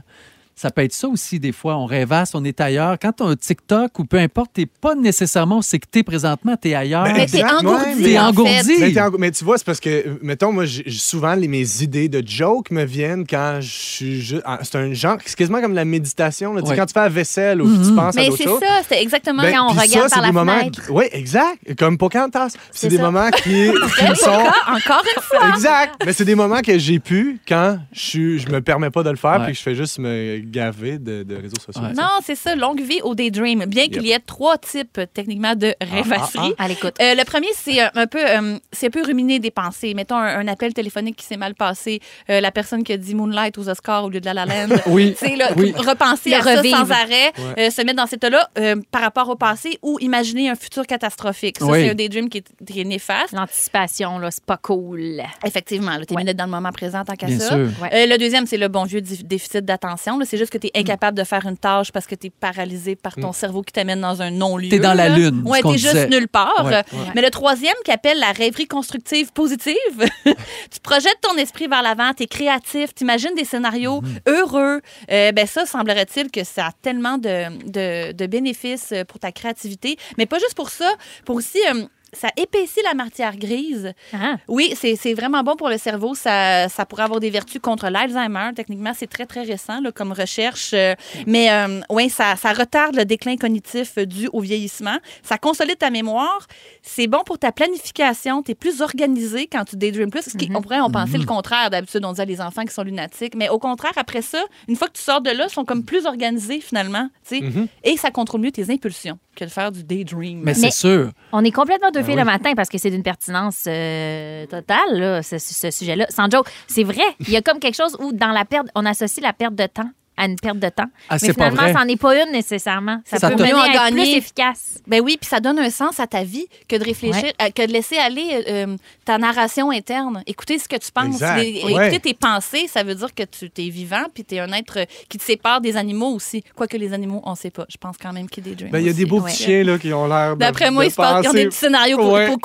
Ça 0.59 0.71
peut 0.71 0.81
être 0.83 0.95
ça 0.95 1.07
aussi, 1.07 1.39
des 1.39 1.53
fois. 1.53 1.77
On 1.77 1.85
rêvasse, 1.85 2.35
on 2.35 2.43
est 2.43 2.59
ailleurs. 2.63 2.97
Quand 2.99 3.13
tu 3.13 3.23
as 3.23 3.27
un 3.27 3.37
TikTok 3.37 3.99
ou 3.99 4.07
peu 4.07 4.17
importe, 4.17 4.53
tu 4.55 4.67
pas 4.67 4.95
nécessairement 4.95 5.59
où 5.59 5.63
c'est 5.63 5.79
que 5.79 5.85
tu 5.93 5.99
es 5.99 6.03
présentement, 6.03 6.57
tu 6.61 6.71
es 6.71 6.75
ailleurs. 6.75 7.05
Ben, 7.05 7.13
Mais 7.15 7.27
t'es 7.27 7.45
engourdi. 7.45 8.03
T'es 8.03 8.19
en 8.19 8.29
engourdi. 8.29 8.55
fait. 8.55 8.79
Mais, 8.81 8.93
t'es 8.95 9.01
en- 9.03 9.11
mais 9.19 9.31
tu 9.33 9.45
vois, 9.45 9.59
c'est 9.59 9.67
parce 9.67 9.81
que, 9.81 10.19
mettons, 10.23 10.53
moi, 10.53 10.65
souvent, 10.89 11.35
les, 11.35 11.47
mes 11.47 11.83
idées 11.83 12.09
de 12.09 12.27
jokes 12.27 12.71
me 12.71 12.85
viennent 12.87 13.27
quand 13.27 13.59
je 13.61 13.69
suis 13.71 14.21
juste. 14.23 14.41
ah, 14.47 14.61
C'est 14.63 14.77
un 14.79 14.95
genre, 14.95 15.19
c'est 15.27 15.37
quasiment 15.37 15.61
comme 15.61 15.75
la 15.75 15.85
méditation. 15.85 16.55
là. 16.55 16.63
Ouais. 16.63 16.75
Quand 16.75 16.87
tu 16.87 16.95
fais 16.95 17.01
la 17.01 17.09
vaisselle 17.11 17.61
ou 17.61 17.67
tu 17.85 17.95
penses 17.95 18.17
à 18.17 18.21
Mais 18.23 18.29
d'autres 18.29 18.39
c'est 18.39 18.45
choses. 18.49 18.61
ça, 18.61 18.81
c'est 18.89 19.03
exactement 19.03 19.43
Ben, 19.43 19.53
quand 19.53 19.67
on 19.67 19.79
regarde 19.79 20.09
ça, 20.09 20.09
par 20.09 20.09
la 20.09 20.09
c'est 20.09 20.27
des 20.29 20.33
moments. 20.33 20.59
fenêtre. 20.59 20.83
Oui, 20.89 21.05
exact. 21.13 21.75
Comme 21.79 21.99
Pocahontas. 21.99 22.49
C'est 22.71 22.79
C'est 22.81 22.89
des 22.89 22.97
ça. 22.97 23.03
moments 23.03 23.29
qui, 23.29 23.67
sont. 24.15 24.31
Encore 24.31 25.05
une 25.17 25.23
fois. 25.23 25.51
Exact. 25.51 25.97
Mais 26.07 26.15
c'est 26.15 26.25
des 26.25 26.35
moments 26.35 26.63
que 26.63 26.79
j'ai 26.79 26.99
pu 26.99 27.41
quand 27.47 27.79
je, 27.93 28.01
suis- 28.01 28.39
je 28.39 28.49
me 28.49 28.63
permets 28.63 28.89
pas 28.91 29.03
de 29.03 29.11
le 29.11 29.17
faire 29.17 29.43
puis 29.45 29.53
que 29.53 29.59
je 29.59 29.63
fais 29.63 29.75
juste 29.75 29.99
me 29.99 30.46
gavé 30.51 30.99
de, 30.99 31.23
de 31.23 31.35
réseaux 31.37 31.61
sociaux. 31.65 31.83
Ouais. 31.83 31.93
Non, 31.93 32.09
c'est 32.25 32.35
ça, 32.35 32.55
longue 32.55 32.81
vie 32.81 33.01
au 33.03 33.15
daydream. 33.15 33.65
Bien 33.67 33.89
qu'il 33.89 34.07
y 34.07 34.13
ait 34.13 34.19
trois 34.19 34.59
types, 34.59 35.01
techniquement, 35.15 35.55
de 35.55 35.75
rêvasserie. 35.81 36.55
À 36.59 36.69
l'écoute. 36.69 36.95
Euh, 37.01 37.15
le 37.15 37.25
premier, 37.25 37.49
c'est 37.55 37.83
euh, 37.83 37.89
un 37.95 38.07
peu, 38.07 38.19
euh, 38.25 38.59
c'est 38.73 38.87
un 38.87 38.91
peu 38.91 39.03
ruminer 39.03 39.39
des 39.39 39.51
pensées. 39.51 39.95
Mettons 39.95 40.17
un, 40.17 40.39
un 40.41 40.49
appel 40.49 40.73
téléphonique 40.75 41.17
qui 41.17 41.25
s'est 41.27 41.37
mal 41.37 41.55
passé, 41.55 42.01
euh, 42.31 42.41
la 42.41 42.51
personne 42.51 42.83
qui 42.85 42.93
a 42.93 42.97
dit 42.97 43.15
Moonlight 43.15 43.59
aux 43.59 43.69
Oscars 43.69 44.05
au 44.05 44.11
lieu 44.11 44.21
de 44.21 44.25
La 44.27 44.35
La 44.35 44.47
Land. 44.47 44.75
Oui. 44.87 45.15
Tu 45.19 45.27
sais, 45.27 45.37
là, 45.37 45.51
Oui. 45.57 45.73
repenser 45.77 46.31
Le 46.31 46.37
à 46.37 46.43
ça 46.43 46.63
sans 46.63 46.91
arrêt, 46.91 47.33
Ouais. 47.39 47.67
euh, 47.67 47.71
se 47.71 47.83
mettre 47.83 47.97
dans 47.97 48.07
cet 48.07 48.25
état-là 48.25 48.49
euh, 48.59 48.77
par 48.91 49.03
rapport 49.03 49.29
au 49.29 49.37
passé 49.37 49.79
ou 49.83 49.99
imaginer 50.01 50.49
un 50.49 50.55
futur 50.55 50.87
catastrophique. 50.87 51.59
Ça, 51.59 51.67
Oui. 51.67 51.81
c'est 51.83 51.91
un 51.91 51.95
daydream 51.95 52.29
qui 52.29 52.39
est, 52.39 52.47
qui 52.67 52.81
est 52.81 52.85
néfaste. 52.85 53.33
L'anticipation, 53.33 54.19
là, 54.19 54.31
c'est 54.31 54.45
pas 54.45 54.57
cool. 54.57 55.23
Effectivement, 55.45 55.97
tu 56.07 56.15
es 56.15 56.17
Ouais. 56.17 56.35
dans 56.35 56.45
le 56.45 56.51
moment 56.51 56.71
présent 56.73 57.05
tant 57.05 57.15
qu'à 57.15 57.27
Bien 57.27 57.39
ça. 57.39 57.49
sûr. 57.49 57.69
Ouais. 57.83 57.91
Euh, 57.93 58.07
le 58.07 58.17
deuxième, 58.19 58.47
c'est 58.47 58.57
le 58.57 58.69
bon 58.69 58.85
vieux 58.85 59.01
déficit 59.01 59.65
d'attention. 59.65 60.19
là. 60.19 60.25
C'est 60.37 60.41
juste 60.41 60.53
que 60.53 60.59
tu 60.59 60.67
es 60.67 60.79
incapable 60.79 61.17
de 61.17 61.25
faire 61.25 61.47
une 61.47 61.57
tâche 61.57 61.91
parce 61.93 62.07
que 62.07 62.15
tu 62.15 62.27
es 62.27 62.31
paralysé 62.31 62.95
par 62.95 63.15
ton 63.15 63.33
cerveau 63.33 63.63
qui 63.63 63.73
t'amène 63.73 64.03
dans 64.03 64.21
un 64.21 64.31
non-lieu. 64.31 64.69
T'es 64.69 64.79
dans 64.79 64.93
la 64.93 65.09
lune, 65.09 65.43
Ouais, 65.47 65.59
ce 65.59 65.63
qu'on 65.63 65.73
t'es 65.73 65.79
juste 65.79 65.95
disait. 65.95 66.09
nulle 66.09 66.29
part. 66.29 66.63
Ouais. 66.67 66.83
Mais 67.15 67.23
le 67.23 67.31
troisième, 67.31 67.75
qui 67.87 67.91
appelle 67.91 68.19
la 68.19 68.33
rêverie 68.33 68.67
constructive 68.67 69.33
positive, 69.33 69.75
tu 70.27 70.81
projettes 70.83 71.19
ton 71.23 71.37
esprit 71.39 71.69
vers 71.69 71.83
l'avant, 71.83 72.13
tu 72.15 72.25
es 72.25 72.27
créatif, 72.27 72.95
tu 72.95 73.05
imagines 73.05 73.35
des 73.35 73.45
scénarios 73.47 74.03
Mhm. 74.03 74.19
heureux. 74.29 74.81
Euh, 75.11 75.33
ben 75.33 75.47
ça, 75.47 75.65
semblerait-il 75.65 76.31
que 76.31 76.45
ça 76.45 76.67
a 76.67 76.73
tellement 76.83 77.17
de, 77.17 77.49
de- 77.71 78.13
de 78.13 78.27
bénéfices 78.27 78.91
euh, 78.93 79.05
pour 79.05 79.19
ta 79.19 79.33
créativité. 79.33 79.97
Mais 80.19 80.27
pas 80.27 80.39
juste 80.39 80.55
pour 80.55 80.69
ça, 80.69 80.91
pour 81.25 81.37
aussi... 81.37 81.59
euh, 81.73 81.85
ça 82.17 82.29
épaissit 82.37 82.83
la 82.83 82.95
matière 82.95 83.37
grise. 83.37 83.93
Ah. 84.13 84.37
Oui, 84.49 84.75
c'est 84.75 85.15
vraiment 85.15 85.43
bon 85.43 85.57
pour 85.57 85.69
le 85.69 85.79
cerveau. 85.79 86.15
Ça, 86.15 86.69
ça 86.69 86.87
pourrait 86.87 87.05
avoir 87.05 87.21
des 87.21 87.31
vertus 87.31 87.61
contre 87.61 87.89
l'Alzheimer. 87.89 88.51
Techniquement, 88.55 88.93
c'est 88.95 89.07
très, 89.07 89.27
très 89.27 89.43
récent 89.43 89.81
là, 89.81 89.93
comme 89.93 90.13
recherche. 90.13 90.71
Euh, 90.73 90.95
Mais 91.27 91.51
euh, 91.53 91.81
oui, 91.91 92.09
ça, 92.09 92.37
ça 92.37 92.53
retarde 92.53 92.97
le 92.97 93.05
déclin 93.05 93.37
cognitif 93.37 93.99
euh, 93.99 94.07
dû 94.07 94.29
au 94.33 94.41
vieillissement. 94.41 94.97
Ça 95.23 95.39
consolide 95.39 95.79
ta 95.79 95.91
mémoire. 95.91 96.47
C'est 96.83 97.07
bon 97.07 97.23
pour 97.25 97.39
ta 97.39 97.53
planification. 97.53 98.43
Tu 98.43 98.53
es 98.53 98.55
plus 98.55 98.81
organisé 98.81 99.47
quand 99.47 99.65
tu 99.65 99.77
daydream 99.77 100.11
plus. 100.11 100.23
Ce 100.23 100.37
qui, 100.37 100.51
On 100.55 100.63
pourrait 100.63 100.81
en 100.81 100.91
penser 100.91 101.19
le 101.19 101.27
contraire. 101.27 101.71
D'habitude, 101.71 102.05
on 102.05 102.13
dit 102.13 102.21
à 102.21 102.25
les 102.25 102.41
enfants 102.41 102.65
qui 102.65 102.73
sont 102.73 102.83
lunatiques. 102.83 103.35
Mais 103.35 103.49
au 103.49 103.59
contraire, 103.59 103.93
après 103.97 104.23
ça, 104.23 104.43
une 104.69 104.77
fois 104.77 104.89
que 104.89 104.95
tu 104.95 105.03
sors 105.03 105.21
de 105.21 105.31
là, 105.31 105.47
ils 105.49 105.53
sont 105.53 105.65
comme 105.65 105.85
plus 105.85 106.07
organisés 106.07 106.61
finalement. 106.61 107.09
sais. 107.23 107.43
Et 107.85 107.97
ça 107.97 108.11
contrôle 108.11 108.41
mieux 108.41 108.51
tes 108.53 108.71
impulsions 108.71 109.19
que 109.37 109.45
de 109.45 109.51
faire 109.51 109.71
du 109.71 109.85
daydream. 109.85 110.41
Mais 110.43 110.55
c'est 110.55 110.73
sûr. 110.73 111.11
On 111.33 111.45
est 111.45 111.53
complètement 111.53 111.91
deux 111.93 112.03
filles 112.03 112.15
oui. 112.15 112.21
le 112.21 112.25
matin 112.25 112.55
parce 112.57 112.69
que 112.69 112.79
c'est 112.79 112.91
d'une 112.91 113.03
pertinence 113.03 113.65
euh, 113.69 114.47
totale, 114.47 114.99
là, 114.99 115.23
ce, 115.23 115.39
ce 115.39 115.71
sujet-là. 115.71 116.07
Sans 116.09 116.29
joke, 116.31 116.49
c'est 116.67 116.85
vrai. 116.85 117.05
Il 117.21 117.31
y 117.31 117.37
a 117.37 117.43
comme 117.43 117.61
quelque 117.61 117.77
chose 117.77 117.97
où, 118.01 118.13
dans 118.13 118.33
la 118.33 118.45
perte, 118.45 118.67
on 118.75 118.85
associe 118.85 119.23
la 119.23 119.33
perte 119.33 119.55
de 119.55 119.67
temps 119.67 119.91
à 120.17 120.27
une 120.27 120.37
perte 120.37 120.59
de 120.59 120.69
temps. 120.69 120.87
Ah, 121.09 121.17
Mais 121.21 121.33
finalement, 121.33 121.63
ça 121.63 121.73
n'en 121.85 121.89
est 121.89 122.01
pas 122.01 122.15
une 122.25 122.33
nécessairement. 122.33 123.01
Ça, 123.05 123.19
Ça 123.19 123.31
peut 123.31 123.37
mener 123.43 123.53
à 123.53 123.89
être 123.89 123.93
plus 123.95 124.17
efficace. 124.17 124.79
Ben 124.87 125.01
oui, 125.03 125.17
puis 125.21 125.29
ça 125.29 125.41
donne 125.41 125.59
un 125.59 125.71
sens 125.71 126.01
à 126.01 126.07
ta 126.07 126.23
vie 126.25 126.47
que 126.69 126.77
de 126.77 126.85
réfléchir, 126.85 127.23
Ouais. 127.25 127.35
euh, 127.43 127.51
que 127.55 127.67
de 127.67 127.73
laisser 127.73 127.97
aller 127.99 128.45
euh, 128.49 128.77
ta 129.05 129.19
narration 129.19 129.71
interne. 129.71 130.23
Écouter 130.27 130.59
ce 130.59 130.69
que 130.69 130.77
tu 130.77 130.91
penses. 130.93 131.07
Exact. 131.15 131.39
Les- 131.43 131.63
Ouais. 131.65 131.89
Écouter 131.89 132.01
tes 132.01 132.15
pensées, 132.15 132.67
ça 132.73 132.83
veut 132.83 132.95
dire 132.95 133.15
que 133.15 133.23
tu 133.25 133.51
es 133.59 133.69
vivant 133.69 134.05
puis 134.15 134.25
tu 134.25 134.37
es 134.37 134.41
un 134.41 134.53
être 134.53 134.79
euh, 134.81 134.85
qui 135.09 135.19
te 135.19 135.25
sépare 135.25 135.61
des 135.61 135.77
animaux 135.77 136.15
aussi. 136.15 136.43
Quoique 136.55 136.77
les 136.77 136.93
animaux, 136.93 137.21
on 137.25 137.35
sait 137.35 137.51
pas. 137.51 137.67
Je 137.69 137.77
pense 137.77 137.97
quand 138.01 138.13
même 138.13 138.29
qu'il 138.29 138.45
y 138.45 138.49
a 138.49 138.51
des 138.51 138.57
dreams. 138.57 138.71
Ben, 138.71 138.79
il 138.81 138.87
y 138.87 138.91
a 138.91 138.93
des 138.93 139.05
beaux 139.05 139.21
Ouais. 139.21 139.31
petits 139.31 139.43
chiens 139.45 139.65
là, 139.65 139.79
qui 139.79 139.93
ont 139.93 140.07
l'air. 140.07 140.37
D'après 140.37 140.71
moi, 140.71 140.85
de 140.85 140.89
ils, 140.89 140.91
se 140.93 140.97
passent- 140.97 141.25
ils 141.25 141.29
ont 141.29 141.33
des 141.33 141.47
petits 141.47 141.57
scénarios 141.59 141.99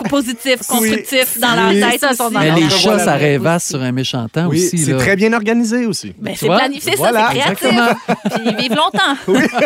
positifs, 0.10 0.68
constructifs 0.68 1.40
dans 1.40 1.70
Oui. 1.70 1.80
leur 1.80 1.90
tête. 1.92 2.06
Mais 2.32 2.52
les 2.52 2.70
chats, 2.70 3.00
ça 3.00 3.14
rêvasse 3.16 3.68
sur 3.70 3.82
un 3.82 3.92
méchant 3.92 4.28
temps 4.28 4.48
Oui, 4.48 4.66
aussi. 4.66 4.78
c'est 4.78 4.98
très 4.98 5.16
bien 5.16 5.32
organisé 5.34 5.86
aussi. 5.86 6.14
Ben, 6.18 6.34
c'est 6.36 6.48
planifié, 6.48 6.96
ça, 6.98 7.12
c'est 7.12 7.61
Puis 7.70 8.42
ils 8.46 8.56
vivent 8.56 8.76
longtemps. 8.76 9.16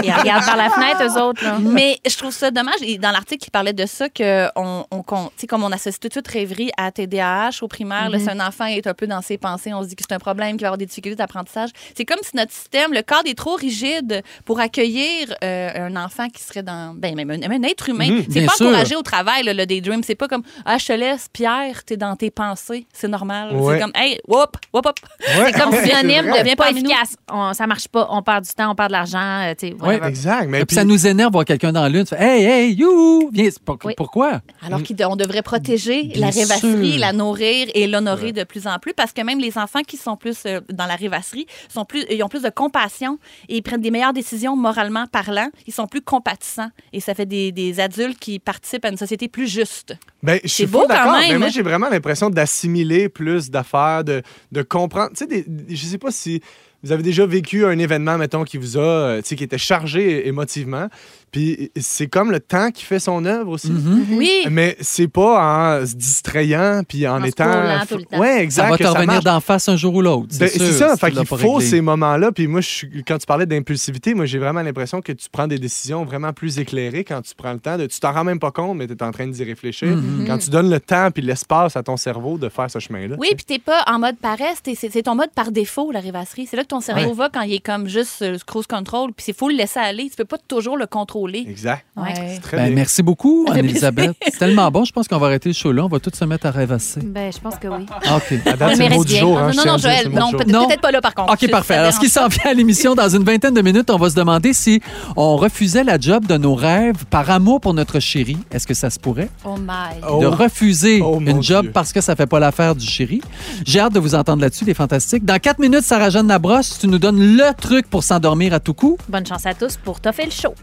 Ils 0.03 0.11
regardent 0.13 0.45
par 0.45 0.57
la 0.57 0.69
fenêtre, 0.69 1.01
eux 1.03 1.21
autres. 1.21 1.43
Là. 1.43 1.57
Mais 1.59 1.99
je 2.07 2.15
trouve 2.17 2.31
ça 2.33 2.51
dommage. 2.51 2.75
Et 2.81 2.97
dans 2.97 3.11
l'article, 3.11 3.45
il 3.47 3.51
parlait 3.51 3.73
de 3.73 3.85
ça, 3.85 4.09
que 4.09 4.47
on, 4.55 4.85
on, 4.91 5.03
qu'on- 5.03 5.25
tu 5.27 5.31
sais, 5.37 5.47
comme 5.47 5.63
on 5.63 5.71
associe 5.71 5.99
tout 5.99 6.07
de 6.07 6.13
suite 6.13 6.27
rêverie 6.27 6.71
à 6.77 6.91
TDAH 6.91 7.59
au 7.61 7.67
primaire, 7.67 8.09
là, 8.09 8.19
si 8.19 8.29
un 8.29 8.39
enfant 8.39 8.65
est 8.65 8.85
un 8.87 8.93
peu 8.93 9.07
dans 9.07 9.21
ses 9.21 9.37
pensées, 9.37 9.73
on 9.73 9.81
se 9.83 9.87
dit 9.87 9.95
que 9.95 10.03
c'est 10.07 10.13
un 10.15 10.19
problème, 10.19 10.51
qu'il 10.51 10.61
va 10.61 10.67
avoir 10.67 10.77
des 10.77 10.85
difficultés 10.85 11.15
d'apprentissage. 11.15 11.69
C'est 11.95 12.05
comme 12.05 12.19
si 12.21 12.35
notre 12.35 12.51
système, 12.51 12.93
le 12.93 13.01
cadre 13.01 13.29
est 13.29 13.37
trop 13.37 13.55
rigide 13.55 14.21
pour 14.45 14.59
accueillir 14.59 15.33
euh, 15.43 15.87
un 15.87 15.95
enfant 15.95 16.27
qui 16.29 16.41
serait 16.43 16.63
dans. 16.63 16.93
Ben, 16.95 17.15
même 17.15 17.31
un, 17.31 17.63
être 17.63 17.89
humain. 17.89 18.09
Mhm, 18.09 18.25
c'est 18.31 18.45
pas 18.45 18.53
sûr. 18.53 18.67
encouragé 18.67 18.95
au 18.95 19.01
travail, 19.01 19.43
là, 19.43 19.53
le 19.53 19.65
daydream. 19.65 20.03
C'est 20.03 20.15
pas 20.15 20.27
comme, 20.27 20.43
ah, 20.65 20.77
je 20.77 20.85
te 20.85 20.93
laisse, 20.93 21.27
Pierre, 21.31 21.83
t'es 21.85 21.97
dans 21.97 22.15
tes 22.15 22.29
pensées. 22.31 22.85
C'est 22.93 23.07
normal. 23.07 23.53
Ouais. 23.55 23.75
C'est 23.75 23.81
comme, 23.81 23.91
hey, 23.95 24.19
whoop, 24.27 24.57
whoop, 24.73 24.85
whoop. 24.85 24.99
Ouais. 25.19 25.51
C'est 25.51 25.59
comme 25.59 25.73
Ouais, 25.73 25.85
synonyme 25.87 26.25
de 26.25 26.55
pas 26.55 26.69
efficace. 26.71 27.15
On- 27.31 27.53
ça 27.53 27.65
marche 27.67 27.84
pas. 27.89 28.07
On 28.11 28.21
perd 28.21 28.43
du 28.45 28.51
temps, 28.53 28.71
on 28.71 28.75
perd 28.75 28.89
de 28.89 28.93
l'argent. 28.93 29.19
euh, 29.19 29.53
whatever. 29.79 30.07
Exact. 30.07 30.47
Mais 30.49 30.57
Et 30.57 30.61
puis 30.61 30.65
puis- 30.67 30.75
ça 30.75 30.83
nous 30.83 31.07
énerve 31.07 31.31
voir 31.33 31.45
quelqu'un 31.45 31.71
dans 31.71 31.81
la 31.83 31.89
lune. 31.89 32.03
Tu 32.03 32.15
fais, 32.15 32.23
hey, 32.23 32.45
hey, 32.45 32.73
you! 32.73 33.29
Viens. 33.33 33.49
Pour- 33.63 33.77
Oui. 33.83 33.93
Pourquoi? 33.97 34.41
Alors 34.65 34.81
qu'on 34.83 35.15
devrait 35.15 35.41
protéger 35.41 36.03
Bien 36.03 36.21
la 36.21 36.29
rêvasserie, 36.31 36.91
sûr. 36.93 36.99
la 36.99 37.13
nourrir 37.13 37.67
et 37.73 37.87
l'honorer 37.87 38.31
de 38.31 38.43
plus 38.43 38.67
en 38.67 38.79
plus 38.79 38.93
parce 38.93 39.11
que 39.13 39.21
même 39.21 39.39
les 39.39 39.57
enfants 39.57 39.81
qui 39.85 39.97
sont 39.97 40.15
plus 40.17 40.37
euh, 40.45 40.61
dans 40.71 40.85
la 40.85 40.95
rêvasserie 40.95 41.45
sont 41.69 41.85
plus, 41.85 42.05
ils 42.09 42.21
ont 42.23 42.27
plus 42.29 42.41
de 42.43 42.49
compassion 42.49 43.17
et 43.49 43.57
ils 43.57 43.61
prennent 43.61 43.81
des 43.81 43.91
meilleures 43.91 44.13
décisions 44.13 44.55
moralement 44.55 45.05
parlant. 45.07 45.49
Ils 45.67 45.73
sont 45.73 45.87
plus 45.87 46.01
compatissants 46.01 46.69
et 46.93 46.99
ça 46.99 47.13
fait 47.13 47.25
des, 47.25 47.51
des 47.51 47.79
adultes 47.79 48.19
qui 48.19 48.39
participent 48.39 48.85
à 48.85 48.89
une 48.89 48.97
société 48.97 49.27
plus 49.27 49.47
juste. 49.47 49.95
Ben, 50.23 50.39
je 50.43 50.47
suis 50.49 50.63
C'est 50.63 50.71
beau 50.71 50.85
d'accord, 50.87 51.13
même. 51.13 51.31
Mais 51.33 51.37
moi, 51.37 51.49
j'ai 51.49 51.61
vraiment 51.61 51.89
l'impression 51.89 52.29
d'assimiler 52.29 53.09
plus 53.09 53.49
d'affaires, 53.49 54.03
de, 54.03 54.21
de 54.51 54.61
comprendre. 54.61 55.11
Tu 55.15 55.25
sais, 55.25 55.45
je 55.69 55.85
sais 55.85 55.97
pas 55.97 56.11
si 56.11 56.41
vous 56.85 56.91
avez 56.91 57.01
déjà 57.01 57.25
vécu 57.25 57.65
un 57.65 57.79
événement, 57.79 58.19
mettons, 58.19 58.43
qui 58.43 58.59
vous 58.59 58.77
a, 58.77 58.81
euh, 58.81 59.17
tu 59.17 59.29
sais, 59.29 59.35
qui 59.35 59.43
était 59.43 59.57
chargé 59.57 60.27
émotivement. 60.27 60.87
Puis 61.35 61.69
c'est 61.75 62.07
comme 62.07 62.31
le 62.31 62.39
temps 62.39 62.71
qui 62.71 62.85
fait 62.85 62.97
son 62.99 63.25
œuvre 63.25 63.51
aussi. 63.51 63.69
Mhm. 63.69 64.05
Oui. 64.17 64.31
Mais 64.49 64.77
c'est 64.79 65.09
pas 65.09 65.81
en 65.81 65.85
se 65.85 65.93
distrayant 65.93 66.81
puis 66.87 67.05
en, 67.05 67.19
En 67.19 67.23
étant. 67.25 67.51
scrollant 67.51 67.85
tout 67.89 67.97
le 67.97 68.05
temps. 68.05 68.19
Ouais, 68.19 68.47
Ça 68.49 68.69
va 68.69 68.77
te 68.77 68.87
revenir 68.87 69.21
d'en 69.21 69.41
face 69.41 69.67
un 69.67 69.75
jour 69.75 69.93
ou 69.95 70.01
l'autre. 70.01 70.27
Ben, 70.39 70.47
sûr, 70.47 70.61
c'est 70.65 70.71
ça, 70.71 70.93
si 70.93 70.99
fait 71.01 71.11
qu'il 71.11 71.25
faut 71.25 71.59
ces 71.59 71.81
moments-là. 71.81 72.31
Puis 72.31 72.47
moi, 72.47 72.61
je 72.61 72.85
quand 73.05 73.17
tu 73.17 73.25
parlais 73.25 73.45
d'impulsivité, 73.45 74.13
moi, 74.13 74.25
j'ai 74.25 74.39
vraiment 74.39 74.61
l'impression 74.61 75.01
que 75.01 75.11
tu 75.11 75.27
prends 75.29 75.45
des 75.47 75.59
décisions 75.59 76.05
vraiment 76.05 76.31
plus 76.31 76.57
éclairées 76.57 77.03
quand 77.03 77.21
tu 77.21 77.35
prends 77.35 77.51
le 77.51 77.59
temps. 77.59 77.77
De, 77.77 77.85
tu 77.85 77.99
t'en 77.99 78.13
rends 78.13 78.23
même 78.23 78.39
pas 78.39 78.51
compte, 78.51 78.77
mais 78.77 78.87
tu 78.87 78.93
es 78.93 79.03
en 79.03 79.11
train 79.11 79.27
d'y 79.27 79.43
réfléchir. 79.43 79.89
Mhm. 79.89 80.23
Quand 80.25 80.37
tu 80.37 80.49
donnes 80.49 80.69
le 80.69 80.79
temps 80.79 81.11
puis 81.11 81.21
l'espace 81.21 81.75
à 81.75 81.83
ton 81.83 81.97
cerveau 81.97 82.37
de 82.37 82.47
faire 82.47 82.71
ce 82.71 82.79
chemin-là. 82.79 83.17
Oui, 83.19 83.27
puis 83.35 83.43
t'es 83.43 83.59
pas 83.59 83.83
en 83.87 83.99
mode 83.99 84.15
paresse, 84.15 84.63
t'es- 84.63 84.75
c'est 84.75 84.89
c'est 84.89 85.03
ton 85.03 85.15
mode 85.15 85.31
par 85.35 85.51
défaut, 85.51 85.91
la 85.91 85.99
rêvasserie. 85.99 86.47
C'est 86.49 86.55
là 86.55 86.63
que 86.63 86.69
ton 86.69 86.79
cerveau 86.79 87.13
va 87.13 87.27
quand 87.27 87.41
il 87.41 87.55
est 87.55 87.59
comme 87.59 87.89
juste 87.89 88.21
euh, 88.21 88.37
cruise 88.47 88.67
control, 88.67 89.11
puis 89.11 89.25
il 89.27 89.33
faut 89.33 89.49
le 89.49 89.55
laisser 89.55 89.79
aller. 89.81 90.09
Tu 90.09 90.15
peux 90.15 90.23
pas 90.23 90.37
toujours 90.47 90.77
le 90.77 90.85
contrôler. 90.85 91.24
Exact. 91.33 91.85
Ouais. 91.95 92.13
C'est 92.35 92.41
très 92.41 92.57
Ben, 92.57 92.65
bien. 92.67 92.75
merci 92.75 93.01
beaucoup, 93.03 93.45
Anne-Elisabeth. 93.51 94.15
C'est 94.23 94.37
tellement 94.37 94.69
bon. 94.71 94.83
Je 94.85 94.91
pense 94.91 95.07
qu'on 95.07 95.17
va 95.17 95.27
arrêter 95.27 95.49
le 95.49 95.53
show 95.55 95.71
là. 95.71 95.85
On 95.85 95.87
va 95.87 95.99
tous 95.99 96.11
se 96.15 96.25
mettre 96.25 96.45
à 96.45 96.51
rêvasser. 96.51 97.01
Ben, 97.01 97.31
je 97.33 97.39
pense 97.39 97.55
que 97.55 97.67
oui. 97.67 97.85
Ah, 98.07 98.17
OK. 98.17 98.43
Date, 98.43 98.77
le 98.77 98.95
mot 98.95 99.03
du 99.05 99.15
jour. 99.15 99.37
Ah, 99.39 99.45
hein, 99.47 99.51
non, 99.55 99.63
non, 99.73 99.77
Joël, 99.77 100.09
non, 100.09 100.31
peut-être 100.67 100.81
pas 100.81 100.91
là 100.91 101.01
par 101.01 101.13
contre. 101.15 101.33
OK, 101.33 101.49
parfait. 101.49 101.75
Alors, 101.75 101.93
ce 101.93 101.99
qui 101.99 102.09
s'en 102.09 102.27
vient 102.27 102.51
à 102.51 102.53
l'émission, 102.53 102.95
dans 102.95 103.09
une 103.09 103.23
vingtaine 103.23 103.53
de 103.53 103.61
minutes, 103.61 103.89
on 103.89 103.97
va 103.97 104.09
se 104.09 104.15
demander 104.15 104.53
si 104.53 104.81
on 105.15 105.35
refusait 105.37 105.83
la 105.83 105.99
job 105.99 106.25
de 106.25 106.37
nos 106.37 106.55
rêves 106.55 107.05
par 107.09 107.29
amour 107.29 107.61
pour 107.61 107.73
notre 107.73 107.99
chéri. 107.99 108.37
Est-ce 108.51 108.67
que 108.67 108.73
ça 108.73 108.89
se 108.89 108.99
pourrait? 108.99 109.29
Oh 109.45 109.55
my. 109.59 110.01
Oh. 110.09 110.19
De 110.21 110.25
refuser 110.27 111.01
Oh, 111.03 111.19
une 111.19 111.41
job 111.43 111.63
Dieu. 111.63 111.71
parce 111.71 111.91
que 111.93 112.01
ça 112.01 112.15
fait 112.15 112.25
pas 112.27 112.39
l'affaire 112.39 112.75
du 112.75 112.85
chéri. 112.85 113.21
J'ai 113.65 113.79
hâte 113.79 113.93
de 113.93 113.99
vous 113.99 114.15
entendre 114.15 114.41
là-dessus, 114.41 114.65
les 114.65 114.73
fantastiques. 114.73 115.25
Dans 115.25 115.39
quatre 115.39 115.59
minutes, 115.59 115.83
Sarah-Jeanne 115.83 116.27
Labrosse, 116.27 116.77
tu 116.79 116.87
nous 116.87 116.99
donnes 116.99 117.35
le 117.37 117.53
truc 117.59 117.89
pour 117.89 118.03
s'endormir 118.03 118.53
à 118.53 118.59
tout 118.59 118.73
coup. 118.73 118.97
Bonne 119.09 119.25
chance 119.25 119.45
à 119.45 119.53
tous 119.53 119.77
pour 119.77 119.99
toffer 119.99 120.25
le 120.25 120.31
show. 120.31 120.53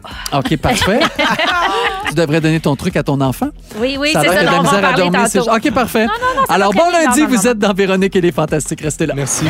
OK, 0.44 0.56
parfait. 0.58 1.00
tu 2.08 2.14
devrais 2.14 2.40
donner 2.40 2.60
ton 2.60 2.76
truc 2.76 2.96
à 2.96 3.02
ton 3.02 3.20
enfant. 3.20 3.48
Oui, 3.76 3.96
oui, 3.98 4.12
ça 4.12 4.22
c'est 4.22 4.28
ça. 4.28 4.34
que 4.34 4.40
on 4.40 4.42
de 4.42 4.46
va 4.46 4.52
la 4.52 4.58
en 4.58 4.62
misère 4.62 4.88
à 4.88 4.92
dormir. 4.94 5.54
OK, 5.54 5.70
parfait. 5.72 6.06
ça 6.06 6.54
Alors, 6.54 6.72
bon 6.72 6.90
lundi, 6.90 7.20
Non, 7.20 7.28
non, 7.28 7.36
vous 7.36 7.42
non, 7.44 7.50
êtes 7.50 7.58
dans 7.58 7.72
Véronique 7.74 8.16
et 8.16 8.20
les 8.20 8.32
Fantastiques. 8.32 8.80
Restez 8.80 9.06
là. 9.06 9.14
Merci. 9.14 9.44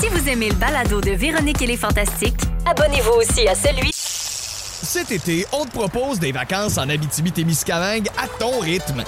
Si 0.00 0.08
vous 0.08 0.28
aimez 0.28 0.48
le 0.50 0.54
balado 0.54 1.00
de 1.00 1.10
Véronique 1.12 1.62
et 1.62 1.66
les 1.66 1.76
Fantastiques, 1.76 2.40
Abonnez-vous 2.68 3.12
aussi 3.12 3.46
à 3.46 3.54
celui 3.54 3.90
Cet 3.92 5.12
été, 5.12 5.46
on 5.52 5.64
te 5.64 5.70
propose 5.70 6.18
des 6.18 6.32
vacances 6.32 6.78
en 6.78 6.88
Abitibi-Témiscamingue 6.88 8.08
à 8.18 8.26
ton 8.40 8.58
rythme. 8.58 9.04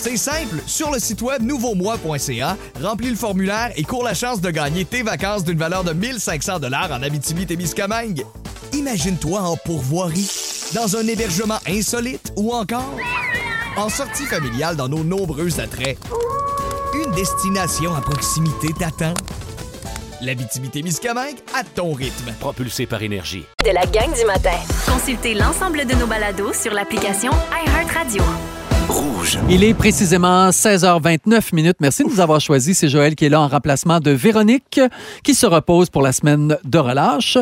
C'est 0.00 0.16
simple, 0.16 0.62
sur 0.66 0.92
le 0.92 1.00
site 1.00 1.22
web 1.22 1.42
nouveaumois.ca, 1.42 2.56
remplis 2.80 3.10
le 3.10 3.16
formulaire 3.16 3.72
et 3.74 3.82
cours 3.82 4.04
la 4.04 4.14
chance 4.14 4.40
de 4.40 4.48
gagner 4.50 4.84
tes 4.84 5.02
vacances 5.02 5.42
d'une 5.42 5.58
valeur 5.58 5.82
de 5.82 5.92
1500 5.92 6.60
dollars 6.60 6.92
en 6.92 7.02
Abitibi-Témiscamingue. 7.02 8.24
Imagine-toi 8.72 9.40
en 9.40 9.56
pourvoirie, 9.56 10.30
dans 10.72 10.96
un 10.96 11.04
hébergement 11.06 11.58
insolite 11.66 12.32
ou 12.36 12.52
encore 12.54 12.94
en 13.76 13.88
sortie 13.88 14.24
familiale 14.26 14.76
dans 14.76 14.88
nos 14.88 15.02
nombreux 15.02 15.58
attraits. 15.58 15.98
Une 16.94 17.10
destination 17.12 17.92
à 17.96 18.00
proximité 18.00 18.68
t'attend. 18.78 19.14
L'Abitibi-Témiscamingue 20.20 21.38
à 21.58 21.64
ton 21.64 21.92
rythme. 21.92 22.32
propulsé 22.38 22.86
par 22.86 23.02
énergie. 23.02 23.44
de 23.64 23.70
la 23.70 23.84
gang 23.86 24.14
du 24.16 24.24
matin. 24.24 24.56
consultez 24.86 25.34
l'ensemble 25.34 25.86
de 25.86 25.94
nos 25.94 26.06
balados 26.06 26.52
sur 26.52 26.72
l'application 26.72 27.32
iHeartRadio. 27.66 28.22
Rouge. 28.88 29.38
Il 29.50 29.62
est 29.64 29.74
précisément 29.74 30.48
16h29 30.48 31.54
minutes. 31.54 31.76
Merci 31.80 32.04
de 32.04 32.08
nous 32.08 32.20
avoir 32.20 32.40
choisis. 32.40 32.78
C'est 32.78 32.88
Joël 32.88 33.14
qui 33.14 33.26
est 33.26 33.28
là 33.28 33.40
en 33.40 33.48
remplacement 33.48 34.00
de 34.00 34.10
Véronique, 34.10 34.80
qui 35.22 35.34
se 35.34 35.44
repose 35.46 35.90
pour 35.90 36.00
la 36.02 36.12
semaine 36.12 36.56
de 36.64 36.78
relâche. 36.78 37.36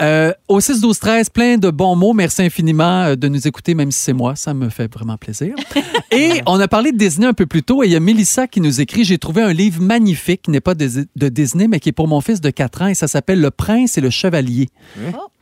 Euh, 0.00 0.32
au 0.48 0.60
6 0.60 0.80
12 0.80 0.98
13 0.98 1.30
plein 1.30 1.56
de 1.58 1.70
bons 1.70 1.96
mots. 1.96 2.12
Merci 2.12 2.42
infiniment 2.42 3.02
euh, 3.02 3.16
de 3.16 3.26
nous 3.28 3.46
écouter, 3.48 3.74
même 3.74 3.90
si 3.90 3.98
c'est 4.00 4.12
moi. 4.12 4.36
Ça 4.36 4.54
me 4.54 4.68
fait 4.68 4.92
vraiment 4.92 5.16
plaisir. 5.16 5.54
et 6.12 6.40
on 6.46 6.60
a 6.60 6.68
parlé 6.68 6.92
de 6.92 6.98
Disney 6.98 7.26
un 7.26 7.34
peu 7.34 7.46
plus 7.46 7.62
tôt. 7.64 7.82
Et 7.82 7.86
il 7.86 7.92
y 7.92 7.96
a 7.96 8.00
Mélissa 8.00 8.46
qui 8.46 8.60
nous 8.60 8.80
écrit 8.80 9.04
J'ai 9.04 9.18
trouvé 9.18 9.42
un 9.42 9.52
livre 9.52 9.82
magnifique, 9.82 10.42
qui 10.42 10.50
n'est 10.50 10.60
pas 10.60 10.74
de, 10.74 10.88
de 11.16 11.28
Disney, 11.28 11.66
mais 11.68 11.80
qui 11.80 11.88
est 11.88 11.92
pour 11.92 12.06
mon 12.08 12.20
fils 12.20 12.40
de 12.40 12.50
4 12.50 12.82
ans. 12.82 12.86
Et 12.86 12.94
ça 12.94 13.08
s'appelle 13.08 13.40
Le 13.40 13.50
Prince 13.50 13.98
et 13.98 14.00
le 14.00 14.10
Chevalier. 14.10 14.68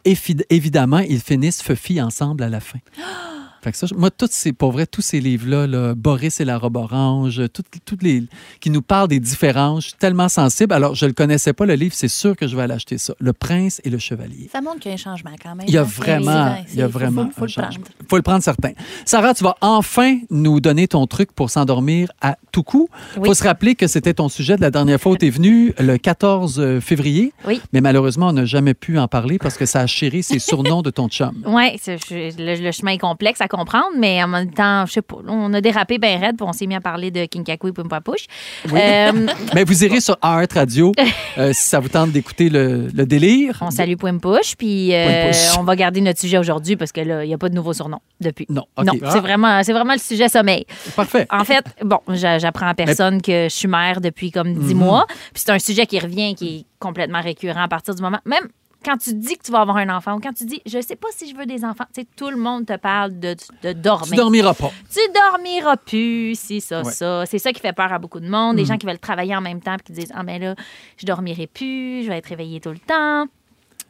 Et 0.06 0.14
fi- 0.14 0.36
évidemment, 0.48 0.98
ils 1.00 1.20
finissent 1.20 1.62
Fufi 1.62 2.00
ensemble 2.00 2.42
à 2.44 2.48
la 2.48 2.60
fin. 2.60 2.78
Fait 3.62 3.72
que 3.72 3.76
ça, 3.78 3.86
moi, 3.96 4.10
tous 4.10 4.28
ces, 4.30 4.52
pour 4.52 4.72
vrai, 4.72 4.86
tous 4.86 5.02
ces 5.02 5.20
livres-là, 5.20 5.66
là, 5.66 5.94
Boris 5.94 6.40
et 6.40 6.44
la 6.46 6.56
robe 6.58 6.76
orange, 6.76 7.42
tout- 7.52 7.62
toutes 7.84 8.02
les, 8.02 8.22
qui 8.60 8.70
nous 8.70 8.80
parlent 8.82 9.08
des 9.08 9.20
différences, 9.20 9.82
je 9.84 9.88
suis 9.90 9.98
tellement 9.98 10.28
sensible. 10.30 10.72
Alors, 10.72 10.94
je 10.94 11.04
ne 11.04 11.10
le 11.10 11.14
connaissais 11.14 11.52
pas, 11.52 11.66
le 11.66 11.74
livre, 11.74 11.94
c'est 11.94 12.08
sûr 12.08 12.36
que 12.36 12.46
je 12.46 12.56
vais 12.56 12.62
aller 12.62 12.74
acheter 12.74 12.96
ça. 12.96 13.14
Le 13.18 13.32
Prince 13.34 13.80
et 13.84 13.90
le 13.90 13.98
Chevalier. 13.98 14.48
Ça 14.50 14.60
montre 14.62 14.80
qu'il 14.80 14.90
y 14.90 14.92
a 14.92 14.94
un 14.94 14.96
changement 14.96 15.32
quand 15.42 15.54
même. 15.54 15.66
Il 15.68 15.74
y 15.74 15.78
a 15.78 15.82
vraiment, 15.82 16.56
il 16.72 16.78
y 16.78 16.82
a 16.82 16.86
faut- 16.86 16.92
vraiment 16.98 17.26
faut- 17.34 17.40
faut 17.40 17.46
le 17.46 17.52
prendre. 17.52 17.78
faut 18.08 18.16
le 18.16 18.22
prendre 18.22 18.42
certain. 18.42 18.70
Sarah, 19.04 19.34
tu 19.34 19.44
vas 19.44 19.56
enfin 19.60 20.18
nous 20.30 20.60
donner 20.60 20.88
ton 20.88 21.06
truc 21.06 21.32
pour 21.32 21.50
s'endormir 21.50 22.10
à 22.22 22.38
tout 22.52 22.62
coup. 22.62 22.88
Il 23.16 23.20
Oui. 23.22 23.28
faut 23.28 23.34
se 23.34 23.44
rappeler 23.44 23.74
que 23.74 23.86
c'était 23.86 24.14
ton 24.14 24.28
sujet 24.30 24.56
de 24.56 24.62
la 24.62 24.70
dernière 24.70 24.98
fois 25.00 25.12
où 25.12 25.16
tu 25.18 25.26
es 25.26 25.30
venu 25.30 25.74
le 25.78 25.98
14 25.98 26.80
février. 26.80 27.32
Oui. 27.46 27.60
Mais 27.72 27.80
malheureusement, 27.82 28.28
on 28.28 28.32
n'a 28.32 28.44
jamais 28.46 28.74
pu 28.74 28.98
en 28.98 29.06
parler 29.08 29.38
parce 29.38 29.56
que 29.58 29.66
ça 29.66 29.80
a 29.80 29.86
chéri 29.86 30.22
ses 30.22 30.38
surnoms 30.38 30.80
de 30.82 30.90
ton 30.90 31.08
chum. 31.08 31.42
Oui, 31.46 31.76
le, 32.10 32.62
le 32.64 32.72
chemin 32.72 32.92
est 32.92 32.98
complexe 32.98 33.40
à 33.40 33.48
comprendre, 33.50 33.90
mais 33.98 34.22
en 34.22 34.28
même 34.28 34.50
temps, 34.52 34.86
je 34.86 34.92
sais 34.92 35.02
pas, 35.02 35.16
on 35.26 35.52
a 35.52 35.60
dérapé 35.60 35.98
bien 35.98 36.18
raide, 36.18 36.36
puis 36.36 36.46
on 36.48 36.52
s'est 36.52 36.66
mis 36.66 36.74
à 36.74 36.80
parler 36.80 37.10
de 37.10 37.24
Kinkaku 37.26 37.68
et 37.68 37.72
Pumpapouche. 37.72 38.26
Euh, 38.72 39.26
Mais 39.54 39.64
vous 39.66 39.84
irez 39.84 40.00
sur 40.00 40.16
Art 40.22 40.46
Radio 40.54 40.92
euh, 41.38 41.52
si 41.52 41.68
ça 41.68 41.80
vous 41.80 41.88
tente 41.88 42.12
d'écouter 42.12 42.48
le, 42.48 42.88
le 42.94 43.06
délire. 43.06 43.58
on 43.60 43.70
salue 43.70 43.96
Pumpouche, 43.96 44.54
puis 44.56 44.94
euh, 44.94 45.32
on 45.58 45.62
va 45.64 45.76
garder 45.76 46.00
notre 46.00 46.20
sujet 46.20 46.38
aujourd'hui 46.38 46.76
parce 46.76 46.92
que 46.92 47.00
là, 47.00 47.24
il 47.24 47.28
n'y 47.28 47.34
a 47.34 47.38
pas 47.38 47.48
de 47.48 47.54
nouveau 47.54 47.72
surnom 47.72 47.98
depuis. 48.20 48.46
Non, 48.48 48.64
OK. 48.76 48.84
Non, 48.86 48.92
Ah. 49.02 49.10
c'est 49.12 49.20
vraiment, 49.20 49.62
c'est 49.62 49.72
vraiment 49.72 49.92
le 49.94 49.98
sujet 49.98 50.28
sommeil. 50.28 50.64
Parfait. 50.96 51.26
En 51.30 51.44
fait, 51.44 51.64
bon, 51.84 51.98
j'a- 52.08 52.38
j'apprends 52.38 52.68
à 52.68 52.74
personne 52.74 53.20
que 53.20 53.44
je 53.50 53.54
suis 53.54 53.68
mère 53.68 54.00
depuis 54.00 54.30
comme 54.30 54.48
Mhm. 54.50 54.62
10 54.66 54.74
mois. 54.74 55.06
Puis 55.32 55.42
c'est 55.44 55.50
un 55.52 55.58
sujet 55.58 55.86
qui 55.86 55.98
revient, 55.98 56.34
qui 56.34 56.56
est 56.58 56.64
complètement 56.78 57.20
récurrent 57.20 57.62
à 57.62 57.68
partir 57.68 57.94
du 57.94 58.02
moment. 58.02 58.18
Même 58.24 58.48
quand 58.84 58.96
tu 58.96 59.14
dis 59.14 59.36
que 59.36 59.42
tu 59.44 59.52
vas 59.52 59.60
avoir 59.60 59.76
un 59.76 59.88
enfant 59.94 60.16
ou 60.16 60.20
quand 60.20 60.32
tu 60.32 60.44
dis 60.44 60.60
je 60.66 60.80
sais 60.80 60.96
pas 60.96 61.08
si 61.12 61.28
je 61.30 61.36
veux 61.36 61.46
des 61.46 61.64
enfants, 61.64 61.84
tu 61.94 62.00
sais, 62.02 62.06
tout 62.16 62.30
le 62.30 62.36
monde 62.36 62.66
te 62.66 62.76
parle 62.76 63.18
de, 63.18 63.36
de 63.62 63.72
dormir. 63.72 64.10
Tu 64.10 64.16
dormiras 64.16 64.54
pas. 64.54 64.70
Tu 64.92 65.00
dormiras 65.14 65.76
plus, 65.76 66.38
si 66.38 66.60
ça, 66.60 66.82
Ouais. 66.82 66.90
ça. 66.92 67.24
C'est 67.26 67.38
ça 67.38 67.52
qui 67.52 67.60
fait 67.60 67.72
peur 67.72 67.92
à 67.92 67.98
beaucoup 67.98 68.20
de 68.20 68.28
monde. 68.28 68.56
Des 68.56 68.62
Mhm. 68.62 68.68
gens 68.68 68.78
qui 68.78 68.86
veulent 68.86 68.98
travailler 68.98 69.36
en 69.36 69.40
même 69.40 69.60
temps 69.60 69.74
et 69.74 69.82
qui 69.82 69.92
disent 69.92 70.12
Ah, 70.14 70.22
mais 70.22 70.38
là, 70.38 70.54
je 70.96 71.06
dormirai 71.06 71.46
plus, 71.46 72.02
je 72.04 72.08
vais 72.08 72.18
être 72.18 72.26
réveillée 72.28 72.60
tout 72.60 72.70
le 72.70 72.78
temps. 72.78 73.26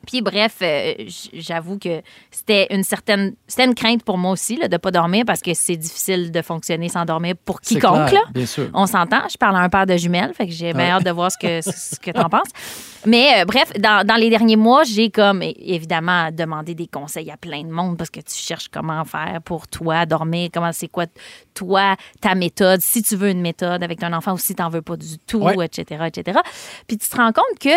Puis 0.07 0.23
bref, 0.23 0.57
euh, 0.63 0.95
j'avoue 1.35 1.79
que 1.79 2.01
c'était 2.31 2.67
une 2.75 2.83
certaine 2.83 3.35
c'était 3.47 3.65
une 3.67 3.75
crainte 3.75 4.03
pour 4.03 4.17
moi 4.19 4.33
aussi 4.33 4.57
là, 4.57 4.67
de 4.69 4.77
pas 4.79 4.91
dormir 4.91 5.25
parce 5.27 5.41
que 5.43 5.53
c'est 5.55 5.77
difficile 5.77 6.31
de 6.33 6.43
fonctionner 6.43 6.89
sans 6.89 7.05
dormir 7.05 7.35
pour 7.45 7.61
quiconque. 7.61 8.09
clair, 8.09 8.13
là. 8.13 8.21
bien 8.33 8.47
sûr. 8.47 8.69
On 8.73 8.87
s'entend. 8.87 9.21
Je 9.31 9.37
parle 9.37 9.57
à 9.57 9.61
un 9.61 9.69
père 9.69 9.87
de 9.87 9.97
jumelles, 9.97 10.33
fait 10.35 10.47
que 10.47 10.53
j'ai 10.53 10.73
Ouais. 10.73 10.89
hâte 10.91 11.05
de 11.05 11.11
voir 11.11 11.31
ce 11.31 11.37
que, 11.39 11.61
ce 11.71 11.99
que 12.01 12.11
tu 12.11 12.19
en 12.19 12.29
penses. 12.31 12.49
Mais 13.07 13.41
euh, 13.41 13.45
bref, 13.45 13.73
dans, 13.79 14.07
dans 14.07 14.17
les 14.17 14.31
derniers 14.31 14.57
mois, 14.57 14.85
j'ai 14.85 15.11
comme 15.11 15.43
évidemment 15.43 16.31
demandé 16.33 16.75
des 16.75 16.87
conseils 16.87 17.31
à 17.31 17.37
plein 17.37 17.63
de 17.63 17.71
monde 17.71 17.97
parce 17.99 18.11
que 18.11 18.21
tu 18.21 18.35
cherches 18.35 18.69
comment 18.69 19.05
faire 19.05 19.41
pour 19.45 19.69
toi 19.69 20.07
dormir, 20.07 20.49
comment 20.53 20.73
c'est 20.73 20.89
quoi 20.89 21.07
toi 21.55 21.97
ta 22.21 22.35
méthode, 22.35 22.81
si 22.81 23.03
tu 23.03 23.17
veux 23.17 23.31
une 23.31 23.41
méthode 23.43 23.83
avec 23.83 24.01
ton 24.01 24.13
enfant 24.13 24.33
ou 24.35 24.39
si 24.39 24.55
tu 24.55 24.63
n'en 24.63 24.69
veux 24.71 24.83
pas 24.83 24.97
du 24.97 25.19
tout, 25.27 25.39
Ouais. 25.41 25.57
etc., 25.67 26.05
etc. 26.07 26.39
Puis 26.87 26.97
tu 26.99 27.09
te 27.09 27.17
rends 27.17 27.33
compte 27.33 27.59
que 27.61 27.69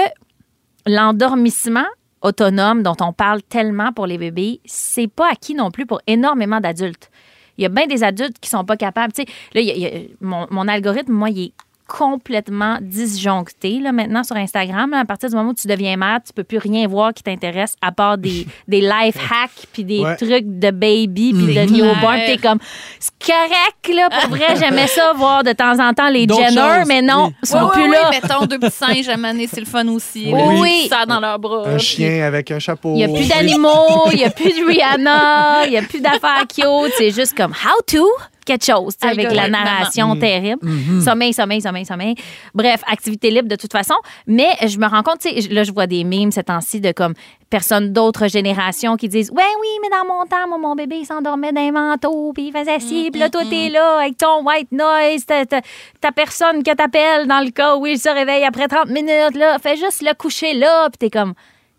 l'endormissement 0.85 1.85
autonome 2.23 2.83
dont 2.83 2.95
on 3.01 3.13
parle 3.13 3.43
tellement 3.43 3.91
pour 3.91 4.07
les 4.07 4.17
bébés, 4.17 4.61
c'est 4.65 5.07
pas 5.07 5.31
acquis 5.31 5.53
non 5.53 5.71
plus 5.71 5.85
pour 5.85 6.01
énormément 6.07 6.59
d'adultes. 6.59 7.11
Il 7.57 7.61
y 7.61 7.65
a 7.65 7.69
bien 7.69 7.85
des 7.85 8.03
adultes 8.03 8.39
qui 8.39 8.49
sont 8.49 8.65
pas 8.65 8.77
capables. 8.77 9.13
Tu 9.13 9.23
sais, 9.23 9.27
là, 9.53 9.99
mon, 10.21 10.47
mon 10.49 10.67
algorithme, 10.67 11.13
moi, 11.13 11.29
il 11.29 11.39
est 11.39 11.53
complètement 11.87 12.77
disjoncté 12.81 13.79
là, 13.79 13.91
maintenant 13.91 14.23
sur 14.23 14.35
Instagram. 14.35 14.91
là. 14.91 14.99
à 14.99 15.05
partir 15.05 15.29
du 15.29 15.35
moment 15.35 15.49
où 15.51 15.53
tu 15.53 15.67
deviens 15.67 15.95
mère, 15.97 16.19
tu 16.25 16.33
peux 16.33 16.43
plus 16.43 16.57
rien 16.57 16.87
voir 16.87 17.13
qui 17.13 17.23
t'intéresse 17.23 17.75
à 17.81 17.91
part 17.91 18.17
des, 18.17 18.45
des 18.67 18.81
life 18.81 19.17
hacks 19.31 19.67
puis 19.71 19.83
des 19.83 19.99
Ouais. 19.99 20.15
trucs 20.15 20.59
de 20.59 20.71
baby 20.71 21.33
puis 21.33 21.55
de 21.55 21.61
newborn. 21.71 22.17
T'es 22.25 22.37
comme, 22.37 22.59
c'est 22.99 23.11
correct, 23.25 23.95
là, 23.95 24.09
pour 24.09 24.29
vrai, 24.35 24.55
j'aimais 24.59 24.87
ça 24.87 25.13
voir 25.15 25.43
de 25.43 25.51
temps 25.51 25.79
en 25.79 25.93
temps 25.93 26.09
les 26.09 26.27
Jenner, 26.27 26.47
choses, 26.47 26.87
mais 26.87 27.01
non, 27.01 27.27
oui. 27.27 27.33
ils 27.43 27.47
sont 27.47 27.63
Oui, 27.63 27.69
plus 27.73 27.83
oui, 27.83 27.89
là. 27.91 28.09
oui, 28.11 28.17
mettons 28.21 28.45
deux 28.45 28.59
petits 28.59 28.75
singes 28.75 29.09
à 29.09 29.17
maner, 29.17 29.47
c'est 29.51 29.59
le 29.61 29.65
fun 29.65 29.87
aussi. 29.87 30.31
là. 30.31 30.37
Oui. 30.59 30.87
Ça 30.89 31.05
dans 31.05 31.19
leurs 31.19 31.39
bras. 31.39 31.63
Un 31.67 31.75
puis- 31.77 31.85
chien 31.85 32.23
avec 32.25 32.51
un 32.51 32.59
chapeau. 32.59 32.93
Il 32.95 32.97
n'y 32.97 33.03
a 33.05 33.07
plus 33.09 33.27
d'animaux, 33.27 34.03
il 34.11 34.17
n'y 34.17 34.25
a 34.25 34.29
plus 34.29 34.49
de 34.51 34.65
Rihanna, 34.67 35.65
il 35.65 35.71
n'y 35.71 35.77
a 35.77 35.81
plus 35.83 36.01
d'affaires 36.01 36.45
cute. 36.53 36.93
C'est 36.97 37.11
juste 37.11 37.35
comme 37.37 37.51
how 37.51 37.81
to? 37.87 38.05
Quelque 38.43 38.65
chose, 38.65 38.95
tu 38.97 39.07
sais, 39.07 39.13
avec 39.13 39.31
la 39.33 39.49
narration 39.49 40.15
terrible. 40.15 40.59
Sommeil, 41.03 41.33
sommeil, 41.33 41.61
sommeil, 41.61 41.85
sommeil. 41.85 42.15
Bref, 42.53 42.81
activité 42.87 43.29
libre 43.29 43.47
de 43.47 43.55
toute 43.55 43.71
façon. 43.71 43.95
Mais 44.27 44.49
je 44.65 44.77
me 44.77 44.87
rends 44.87 45.03
compte, 45.03 45.19
tu 45.19 45.29
sais, 45.29 45.53
là, 45.53 45.63
je 45.63 45.71
vois 45.71 45.87
des 45.87 46.03
mimes 46.03 46.31
ces 46.31 46.43
temps-ci 46.43 46.79
de 46.79 46.91
comme 46.91 47.13
personnes 47.49 47.93
d'autres 47.93 48.27
générations 48.27 48.97
qui 48.97 49.07
disent 49.07 49.29
Ouais, 49.31 49.43
oui, 49.61 49.67
mais 49.81 49.89
dans 49.89 50.05
mon 50.11 50.25
temps, 50.25 50.47
moi, 50.47 50.57
mon 50.57 50.75
bébé, 50.75 50.97
il 51.01 51.05
s'endormait 51.05 51.51
dans 51.51 51.61
un 51.61 51.71
manteau, 51.71 52.33
puis 52.33 52.47
il 52.47 52.51
faisait 52.51 52.79
ci, 52.79 53.09
puis 53.11 53.19
là, 53.19 53.29
toi, 53.29 53.43
t'es 53.47 53.69
là 53.69 53.99
avec 53.99 54.17
ton 54.17 54.43
white 54.43 54.71
noise, 54.71 55.25
ta, 55.25 55.45
ta- 55.45 55.61
ta 56.01 56.11
personne 56.11 56.63
que 56.63 56.73
t'appelles 56.73 57.27
dans 57.27 57.43
le 57.43 57.51
cas 57.51 57.75
où 57.75 57.85
il 57.85 57.99
se 57.99 58.09
réveille 58.09 58.43
après 58.43 58.67
30 58.67 58.89
minutes, 58.89 59.35
là, 59.35 59.59
fais 59.59 59.77
juste 59.77 60.01
le 60.01 60.13
coucher 60.15 60.53
là, 60.55 60.89
puis 60.89 60.97
t'es 60.97 61.09
comme. 61.09 61.33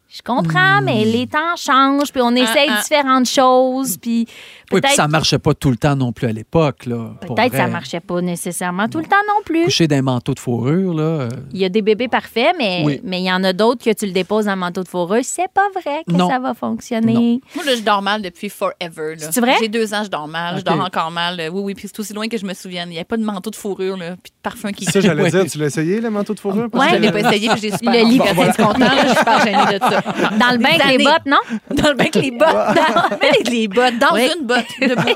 Je 0.09 0.23
comprends, 0.23 0.81
mais 0.81 1.05
les 1.05 1.27
temps 1.27 1.57
changent, 1.57 2.13
puis 2.13 2.23
on 2.23 2.37
essaye 2.37 2.69
ah. 2.71 2.81
différentes 2.81 3.27
choses, 3.27 3.97
puis 3.97 4.29
Oui, 4.75 4.81
puis 4.81 4.89
peut-être 4.91 4.97
ça 4.97 5.09
marchait 5.09 5.39
pas 5.39 5.55
tout 5.55 5.71
le 5.71 5.77
temps 5.77 5.97
non 5.97 6.13
plus 6.13 6.27
à 6.27 6.33
l'époque. 6.33 6.85
peut-être 6.87 7.55
ça 7.57 7.67
marchait 7.67 8.01
pas 8.01 8.21
nécessairement 8.21 8.89
tout 8.89 8.99
le 8.99 9.05
temps 9.07 9.17
non 9.29 9.43
plus. 9.45 9.65
Coucher 9.65 9.87
d'un 9.89 10.03
manteau 10.03 10.35
de 10.35 10.41
fourrure, 10.41 10.95
là. 10.95 11.03
euh, 11.03 11.29
Il 11.53 11.59
y 11.61 11.65
a 11.65 11.69
des 11.69 11.83
bébés 11.83 12.09
parfaits, 12.09 12.55
mais 12.59 12.83
Oui. 12.85 13.01
mais 13.05 13.21
il 13.21 13.25
y 13.25 13.33
en 13.33 13.43
a 13.45 13.53
d'autres 13.53 13.85
que 13.85 13.93
tu 13.93 14.07
le 14.07 14.13
déposes 14.13 14.49
un 14.49 14.57
manteau 14.57 14.83
de 14.83 14.89
fourrure, 14.89 15.21
c'est 15.23 15.51
pas 15.53 15.69
vrai 15.81 16.03
que 16.07 16.13
Non. 16.13 16.29
ça 16.29 16.39
va 16.39 16.55
fonctionner. 16.55 17.13
Non. 17.15 17.41
Moi, 17.55 17.65
là, 17.65 17.75
je 17.77 17.83
dors 17.83 18.03
mal 18.03 18.23
depuis 18.23 18.49
forever. 18.49 19.17
là. 19.21 19.29
C'est 19.31 19.41
vrai? 19.41 19.55
J'ai 19.61 19.69
deux 19.69 19.93
ans, 19.95 20.03
je 20.05 20.11
dors 20.11 20.29
mal. 20.29 20.59
Je 20.59 20.63
dors 20.65 20.81
encore 20.81 21.11
mal. 21.11 21.41
Euh, 21.41 21.49
Oui, 21.53 21.61
oui. 21.65 21.75
Puis 21.75 21.89
c'est 21.89 21.99
aussi 22.01 22.13
loin 22.13 22.29
que 22.29 22.37
je 22.39 22.45
me 22.47 22.55
souvienne. 22.55 22.89
Il 22.91 22.95
n'y 22.95 22.99
a 23.01 23.05
pas 23.05 23.17
de 23.17 23.25
manteau 23.25 23.51
de 23.51 23.57
fourrure, 23.57 23.97
là, 23.97 24.17
puis 24.23 24.31
de 24.33 24.37
parfum 24.43 24.73
qui. 24.73 24.85
Ça, 24.85 25.01
j'allais 25.01 25.31
dire, 25.31 25.45
tu 25.47 25.59
l'as 25.59 25.67
essayé, 25.67 26.01
le 26.01 26.11
manteau 26.11 26.35
de 26.35 26.41
fourrure? 26.41 26.69
Ouais. 26.73 26.89
Je 26.93 26.97
l'ai 26.97 27.13
pas 27.13 27.21
essayé, 27.21 27.49
puis 27.51 27.61
j'ai 27.61 27.71
super 27.73 27.93
Le 27.93 28.09
lit- 28.11 28.19
Quand 28.19 28.25
t'es 28.53 28.63
content, 28.63 28.79
là, 28.79 29.03
je 29.03 29.09
suis 29.09 29.17
super 29.19 29.41
gênée 29.45 29.79
de 29.79 29.85
ça. 29.85 30.01
Dans 30.39 30.53
le 30.53 30.59
bain 30.59 30.71
avec 30.81 30.99
les 30.99 31.05
bottes, 31.05 31.27
non? 31.27 31.37
Dans 31.71 31.89
le 31.91 31.95
bain 31.95 32.05
avec 32.05 32.15
les 32.17 32.31
bottes. 32.31 32.49
Dans, 32.49 33.19
les, 33.23 33.51
les 33.51 33.69
bottes 33.69 33.99
dans 33.99 34.15
Oui. 34.15 34.29
une 34.39 34.47
botte. 34.47 34.64
Debout. 34.81 35.15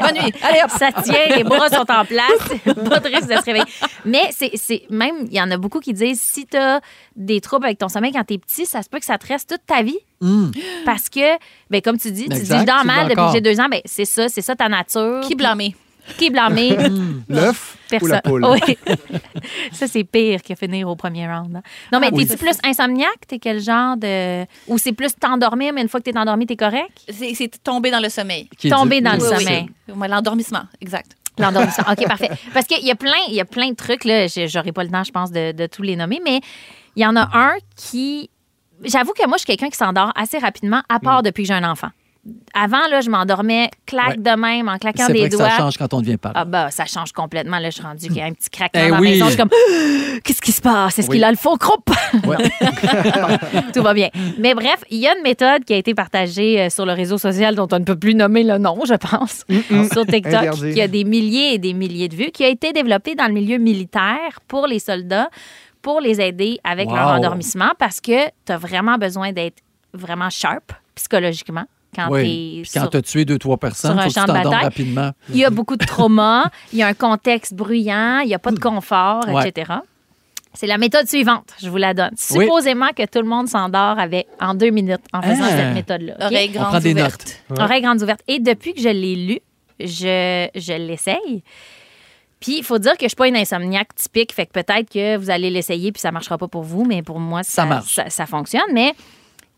Bonne 0.00 0.14
nuit. 0.24 0.32
Allez, 0.42 0.60
hop. 0.64 0.70
Ça 0.70 0.90
tient, 1.02 1.36
les 1.36 1.44
bras 1.44 1.68
sont 1.68 1.90
en 1.90 2.04
place, 2.04 2.48
pas 2.64 3.00
de 3.00 3.08
risque 3.08 3.28
de 3.28 3.34
se 3.36 3.44
réveiller. 3.44 3.64
Mais 4.04 4.28
c'est 4.30 4.50
c'est- 4.54 4.82
même, 4.90 5.26
il 5.30 5.34
y 5.36 5.40
en 5.40 5.50
a 5.50 5.56
beaucoup 5.56 5.80
qui 5.80 5.92
disent 5.92 6.20
si 6.20 6.46
tu 6.46 6.56
as 6.56 6.80
des 7.16 7.40
troubles 7.40 7.66
avec 7.66 7.78
ton 7.78 7.88
sommeil 7.88 8.12
quand 8.12 8.24
tu 8.24 8.34
es 8.34 8.38
petit, 8.38 8.66
ça 8.66 8.82
se 8.82 8.88
peut 8.88 8.98
que 8.98 9.04
ça 9.04 9.18
te 9.18 9.26
reste 9.26 9.48
toute 9.50 9.66
ta 9.66 9.82
vie. 9.82 9.98
Parce 10.84 11.08
que, 11.08 11.36
ben, 11.70 11.80
comme 11.82 11.98
tu 11.98 12.10
dis, 12.12 12.24
tu 12.24 12.28
dis 12.30 12.40
Exact, 12.40 12.60
je 12.60 12.64
dors 12.66 12.80
tu 12.82 12.86
mal 12.86 13.08
depuis 13.08 13.26
que 13.26 13.32
j'ai 13.32 13.40
deux 13.40 13.58
ans, 13.60 13.66
ben, 13.70 13.80
c'est 13.84 14.04
ça, 14.04 14.28
c'est 14.28 14.40
ça 14.42 14.54
ta 14.54 14.68
nature. 14.68 15.20
Qui 15.26 15.34
blâmer? 15.34 15.74
Qui 16.18 16.30
blâmer? 16.30 16.76
L'œuf 17.28 17.76
ou 18.00 18.06
la 18.06 18.22
poule? 18.22 18.44
Oui. 18.50 18.78
ça, 19.72 19.86
c'est 19.86 20.04
pire 20.04 20.42
que 20.42 20.54
finir 20.54 20.88
au 20.88 20.96
premier 20.96 21.26
round. 21.26 21.56
hein. 21.56 21.62
Non, 21.92 22.00
mais 22.00 22.08
Ah 22.10 22.14
oui. 22.14 22.26
t'es-tu 22.26 22.42
plus 22.44 22.56
insomniaque? 22.64 23.26
T'es 23.28 23.38
quel 23.38 23.60
genre 23.60 23.96
de. 23.96 24.44
Ou 24.68 24.78
c'est 24.78 24.92
plus 24.92 25.14
t'endormir, 25.14 25.72
mais 25.72 25.82
une 25.82 25.88
fois 25.88 26.00
que 26.00 26.10
t'es 26.10 26.16
endormi, 26.18 26.46
t'es 26.46 26.56
correct? 26.56 26.90
C'est 27.10 27.62
tomber 27.62 27.90
dans 27.90 28.00
le 28.00 28.08
sommeil. 28.08 28.48
est 28.64 28.68
Tomber 28.70 29.00
dans 29.00 29.12
le 29.12 29.22
Oui, 29.22 29.38
sommeil. 29.38 29.66
L'endormissement, 29.88 30.62
exact. 30.80 31.12
L'endormissement. 31.38 31.84
OK, 31.90 32.06
parfait. 32.06 32.30
Parce 32.52 32.66
qu'il 32.66 32.84
y 32.84 32.90
a 32.90 32.94
plein, 32.94 33.12
il 33.28 33.34
y 33.34 33.40
a 33.40 33.44
plein 33.44 33.70
de 33.70 33.74
trucs, 33.76 34.04
là. 34.04 34.26
J'aurai 34.26 34.72
pas 34.72 34.84
le 34.84 34.90
temps, 34.90 35.04
je 35.04 35.12
pense, 35.12 35.30
de, 35.32 35.52
de 35.52 35.66
tous 35.66 35.82
les 35.82 35.96
nommer, 35.96 36.20
mais 36.24 36.40
il 36.96 37.02
y 37.02 37.06
en 37.06 37.16
a 37.16 37.28
un 37.32 37.54
qui. 37.76 38.28
J'avoue 38.84 39.12
que 39.12 39.24
moi, 39.28 39.36
je 39.36 39.44
suis 39.44 39.46
quelqu'un 39.46 39.70
qui 39.70 39.76
s'endort 39.76 40.12
assez 40.16 40.38
rapidement, 40.38 40.82
à 40.88 40.98
part 40.98 41.22
depuis 41.22 41.44
que 41.44 41.48
j'ai 41.48 41.54
un 41.54 41.70
enfant. 41.70 41.88
Avant, 42.54 42.86
là, 42.88 43.00
je 43.00 43.10
m'endormais 43.10 43.68
claque 43.84 44.10
Ouais. 44.10 44.16
de 44.16 44.40
même, 44.40 44.68
en 44.68 44.78
claquant 44.78 45.08
des 45.08 45.18
vrai 45.20 45.28
que 45.28 45.36
doigts. 45.36 45.50
ça 45.50 45.56
change 45.56 45.76
quand 45.76 45.92
on 45.92 46.00
devient 46.00 46.16
parent. 46.18 46.34
Ah 46.36 46.44
bah 46.44 46.70
ça 46.70 46.84
change 46.84 47.10
complètement. 47.10 47.58
Là, 47.58 47.70
je 47.70 47.74
suis 47.74 47.82
rendue 47.82 48.06
qu'il 48.06 48.16
y 48.16 48.20
a 48.20 48.26
un 48.26 48.32
petit 48.32 48.48
craquement 48.48 48.80
Eh 48.86 48.90
dans 48.90 48.98
oui. 49.00 49.06
la 49.06 49.10
maison. 49.12 49.24
Je 49.24 49.30
suis 49.30 49.38
comme, 49.40 49.50
qu'est-ce 50.24 50.40
qui 50.40 50.52
se 50.52 50.60
passe? 50.60 50.98
Est-ce 51.00 51.08
Oui. 51.08 51.16
qu'il 51.16 51.24
a 51.24 51.30
le 51.32 51.36
faux 51.36 51.56
croupe? 51.56 51.90
Ouais. 52.26 52.36
Tout 53.74 53.82
va 53.82 53.92
bien. 53.94 54.08
Mais 54.38 54.54
bref, 54.54 54.84
il 54.90 54.98
y 54.98 55.08
a 55.08 55.16
une 55.16 55.22
méthode 55.22 55.64
qui 55.64 55.72
a 55.74 55.76
été 55.76 55.94
partagée 55.94 56.60
euh, 56.60 56.70
sur 56.70 56.86
le 56.86 56.92
réseau 56.92 57.18
social 57.18 57.54
dont 57.56 57.66
on 57.72 57.78
ne 57.80 57.84
peut 57.84 57.98
plus 57.98 58.14
nommer 58.14 58.44
le 58.44 58.58
nom, 58.58 58.78
je 58.86 58.94
pense, 58.94 59.44
sur 59.92 60.06
TikTok, 60.06 60.32
Interdit. 60.34 60.74
qui 60.74 60.80
a 60.80 60.88
des 60.88 61.04
milliers 61.04 61.54
et 61.54 61.58
des 61.58 61.72
milliers 61.72 62.08
de 62.08 62.14
vues, 62.14 62.30
qui 62.30 62.44
a 62.44 62.48
été 62.48 62.72
développée 62.72 63.14
dans 63.16 63.26
le 63.26 63.32
milieu 63.32 63.58
militaire 63.58 64.38
pour 64.46 64.66
les 64.68 64.78
soldats, 64.78 65.28
pour 65.80 66.00
les 66.00 66.20
aider 66.20 66.60
avec 66.62 66.88
leur 66.90 67.08
endormissement, 67.08 67.72
parce 67.78 68.00
que 68.00 68.26
tu 68.46 68.52
as 68.52 68.58
vraiment 68.58 68.96
besoin 68.98 69.32
d'être 69.32 69.58
vraiment 69.92 70.30
sharp 70.30 70.72
psychologiquement 70.94 71.64
quand 71.94 72.08
Oui. 72.10 72.62
tu 72.70 72.78
as 72.78 73.02
tué 73.02 73.24
deux, 73.24 73.38
trois 73.38 73.56
personnes, 73.58 73.92
sur 74.10 74.22
un 74.22 74.26
faut 74.26 74.32
que 74.32 74.42
tu 74.48 74.48
rapidement. 74.48 75.12
Il 75.30 75.36
y 75.36 75.44
a 75.44 75.50
beaucoup 75.50 75.76
de 75.76 75.84
trauma, 75.84 76.50
il 76.72 76.78
y 76.78 76.82
a 76.82 76.86
un 76.86 76.94
contexte 76.94 77.54
bruyant, 77.54 78.20
il 78.20 78.28
n'y 78.28 78.34
a 78.34 78.38
pas 78.38 78.50
de 78.50 78.58
confort, 78.58 79.26
Ouais. 79.28 79.48
etc. 79.48 79.72
C'est 80.54 80.66
la 80.66 80.76
méthode 80.76 81.06
suivante, 81.08 81.54
je 81.62 81.68
vous 81.70 81.78
la 81.78 81.94
donne. 81.94 82.10
Oui. 82.32 82.44
Supposément 82.44 82.88
que 82.94 83.04
tout 83.06 83.20
le 83.20 83.28
monde 83.28 83.48
s'endort 83.48 83.98
avec, 83.98 84.26
en 84.40 84.54
deux 84.54 84.70
minutes 84.70 85.00
en 85.12 85.22
faisant 85.22 85.44
Ah. 85.44 85.48
cette 85.56 85.74
méthode-là. 85.74 86.14
OK? 86.16 86.22
Oreilles 86.24 86.50
On 86.54 86.58
prend 86.60 86.70
grandes 86.70 86.82
des 86.82 86.92
ouvertes. 86.92 87.42
notes. 87.48 87.60
Oreilles 87.60 87.82
grandes 87.82 88.02
ouvertes. 88.02 88.22
Et 88.28 88.38
depuis 88.38 88.74
que 88.74 88.80
je 88.80 88.88
l'ai 88.90 89.16
lu, 89.16 89.38
je, 89.80 90.48
je 90.54 90.72
l'essaye. 90.74 91.42
Puis, 92.38 92.58
il 92.58 92.64
faut 92.64 92.78
dire 92.78 92.92
que 92.98 93.02
je 93.04 93.08
suis 93.08 93.16
pas 93.16 93.28
une 93.28 93.36
insomniaque 93.36 93.94
typique, 93.94 94.32
fait 94.32 94.46
que 94.46 94.52
peut-être 94.52 94.90
que 94.92 95.16
vous 95.16 95.30
allez 95.30 95.48
l'essayer 95.48 95.92
puis 95.92 96.00
ça 96.00 96.10
marchera 96.10 96.36
pas 96.38 96.48
pour 96.48 96.64
vous, 96.64 96.84
mais 96.84 97.00
pour 97.02 97.18
moi, 97.20 97.42
ça, 97.44 97.62
Ça 97.62 97.64
marche. 97.66 97.94
ça, 97.94 98.10
ça 98.10 98.26
fonctionne. 98.26 98.62
Mais 98.74 98.94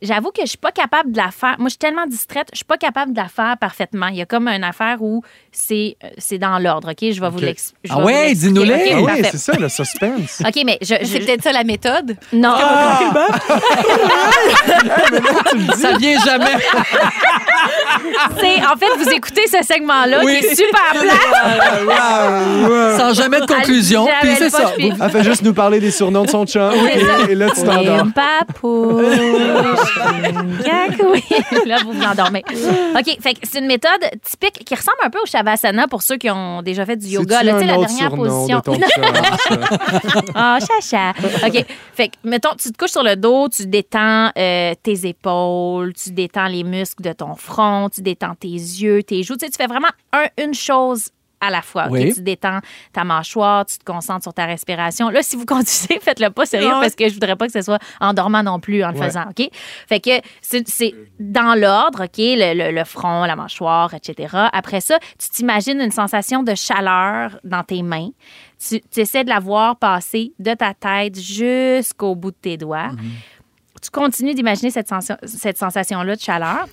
j'avoue 0.02 0.30
que 0.30 0.42
je 0.42 0.48
suis 0.48 0.58
pas 0.58 0.70
capable 0.72 1.12
de 1.12 1.16
la 1.16 1.30
faire. 1.30 1.54
Moi, 1.58 1.66
je 1.68 1.70
suis 1.70 1.78
tellement 1.78 2.06
distraite, 2.06 2.48
je 2.52 2.56
suis 2.58 2.64
pas 2.64 2.76
capable 2.76 3.12
de 3.12 3.16
la 3.20 3.28
faire 3.28 3.56
parfaitement. 3.58 4.08
Il 4.08 4.16
y 4.16 4.22
a 4.22 4.26
comme 4.26 4.48
une 4.48 4.64
affaire 4.64 4.96
où 5.00 5.22
c'est 5.52 5.96
euh, 6.04 6.08
c'est 6.18 6.38
dans 6.38 6.58
l'ordre, 6.58 6.90
OK? 6.90 6.98
Je 7.00 7.20
vais 7.20 7.28
vous 7.30 7.38
OK. 7.38 7.42
l'expliquer. 7.42 7.88
Ah 7.90 7.98
ouais, 8.02 8.34
dis-nous-les. 8.34 8.92
Ah 8.92 8.96
oui, 9.00 9.06
parfait. 9.06 9.28
c'est 9.32 9.38
ça, 9.38 9.52
le 9.58 9.68
suspense. 9.68 10.42
OK, 10.46 10.62
mais 10.66 10.78
je, 10.82 10.94
je- 11.00 11.06
C'est 11.06 11.20
peut-être 11.20 11.42
ça 11.42 11.52
la 11.52 11.64
méthode. 11.64 12.16
non. 12.32 12.54
Ça 15.76 15.96
vient 15.98 16.18
jamais. 16.24 16.56
C'est 18.40 18.56
en 18.66 18.76
fait 18.76 18.86
vous 18.98 19.08
écoutez 19.10 19.46
ce 19.46 19.62
segment-là 19.64 20.20
Oui. 20.24 20.38
qui 20.40 20.46
est 20.46 20.54
super 20.54 20.92
plat. 21.86 22.98
Sans 22.98 23.14
jamais 23.14 23.40
de 23.40 23.46
conclusion. 23.46 24.06
J'avais 24.06 24.20
Puis 24.20 24.30
le 24.30 24.36
c'est 24.36 24.50
ça. 24.50 24.72
puis- 24.76 24.92
Elle 25.00 25.10
fait 25.10 25.22
juste 25.24 25.42
nous 25.42 25.54
parler 25.54 25.80
des 25.80 25.90
surnoms 25.90 26.24
de 26.24 26.30
son 26.30 26.44
chum. 26.46 26.72
Et, 27.28 27.32
et 27.32 27.34
là, 27.34 27.46
tu 27.50 27.62
t'endors. 27.62 28.04
Une 28.04 28.12
papouche, 28.12 29.83
cacouille. 30.64 31.22
Là, 31.66 31.78
vous 31.84 31.92
vous 31.92 32.02
endormez. 32.02 32.42
OK, 32.48 33.16
fait 33.20 33.34
que 33.34 33.40
c'est 33.42 33.58
une 33.58 33.66
méthode 33.66 34.00
typique 34.22 34.64
qui 34.64 34.74
ressemble 34.74 34.96
un 35.04 35.10
peu 35.10 35.18
au 35.22 35.26
Shavasana 35.26 35.88
pour 35.88 36.02
ceux 36.02 36.16
qui 36.16 36.30
ont 36.30 36.62
déjà 36.62 36.84
fait 36.86 36.96
du 36.96 37.06
yoga. 37.06 37.42
Là, 37.42 37.52
tu 37.54 37.58
sais, 37.58 37.64
un 37.72 37.78
la 37.78 37.86
dernière 37.86 38.10
position. 38.14 38.62
ça? 38.64 38.72
Oh, 40.36 40.58
chacha. 40.60 41.12
OK. 41.46 41.64
Fait 41.94 42.08
que, 42.08 42.14
mettons, 42.24 42.50
tu 42.60 42.70
te 42.72 42.76
couches 42.76 42.90
sur 42.92 43.02
le 43.02 43.16
dos, 43.16 43.48
tu 43.48 43.66
détends 43.66 44.30
euh, 44.36 44.74
tes 44.82 45.06
épaules, 45.06 45.92
tu 45.94 46.10
détends 46.10 46.46
les 46.46 46.64
muscles 46.64 47.02
de 47.02 47.12
ton 47.12 47.34
front, 47.34 47.88
tu 47.92 48.02
détends 48.02 48.34
tes 48.38 48.48
yeux, 48.48 49.02
tes 49.02 49.22
joues. 49.22 49.36
Tu 49.36 49.46
sais, 49.46 49.50
tu 49.52 49.56
fais 49.56 49.66
vraiment 49.66 49.88
un- 50.12 50.28
une 50.42 50.54
chose 50.54 51.10
à 51.46 51.50
la 51.50 51.62
fois. 51.62 51.88
Tu 51.90 52.22
détends 52.22 52.58
ta 52.92 53.04
mâchoire, 53.04 53.66
tu 53.66 53.78
te 53.78 53.84
concentres 53.84 54.22
sur 54.22 54.34
ta 54.34 54.46
respiration. 54.46 55.08
Là, 55.10 55.22
si 55.22 55.36
vous 55.36 55.44
conduisez, 55.46 55.98
faites-le 56.00 56.30
pas 56.30 56.46
sérieux 56.46 56.70
parce 56.80 56.94
que 56.94 57.08
je 57.08 57.14
voudrais 57.14 57.36
pas 57.36 57.46
que 57.46 57.52
ce 57.52 57.62
soit 57.62 57.78
en 58.00 58.12
dormant 58.14 58.42
non 58.42 58.60
plus 58.60 58.82
en 58.84 58.90
le 58.92 58.98
Ouais. 58.98 59.06
faisant. 59.06 59.24
OK? 59.30 59.48
Fait 59.88 60.00
que 60.00 60.10
c'est 60.40 60.94
dans 61.18 61.58
l'ordre, 61.58 62.04
OK? 62.04 62.18
Le, 62.18 62.54
le- 62.54 62.72
le 62.74 62.84
front, 62.84 63.24
la 63.24 63.36
mâchoire, 63.36 63.92
etc. 63.94 64.36
Après 64.52 64.80
ça, 64.80 64.98
tu 65.18 65.28
t'imagines 65.30 65.80
une 65.80 65.90
sensation 65.90 66.42
de 66.42 66.54
chaleur 66.54 67.38
dans 67.44 67.62
tes 67.62 67.82
mains. 67.82 68.10
Tu, 68.58 68.80
tu 68.90 69.00
essaies 69.00 69.24
de 69.24 69.28
la 69.28 69.40
voir 69.40 69.76
passer 69.76 70.32
de 70.38 70.54
ta 70.54 70.72
tête 70.74 71.20
jusqu'au 71.20 72.14
bout 72.14 72.30
de 72.30 72.36
tes 72.40 72.56
doigts. 72.56 72.90
Tu 73.82 73.90
continues 73.90 74.34
d'imaginer 74.34 74.70
cette 74.70 74.88
sensation-là 75.58 76.16
de 76.16 76.20
chaleur. 76.20 76.66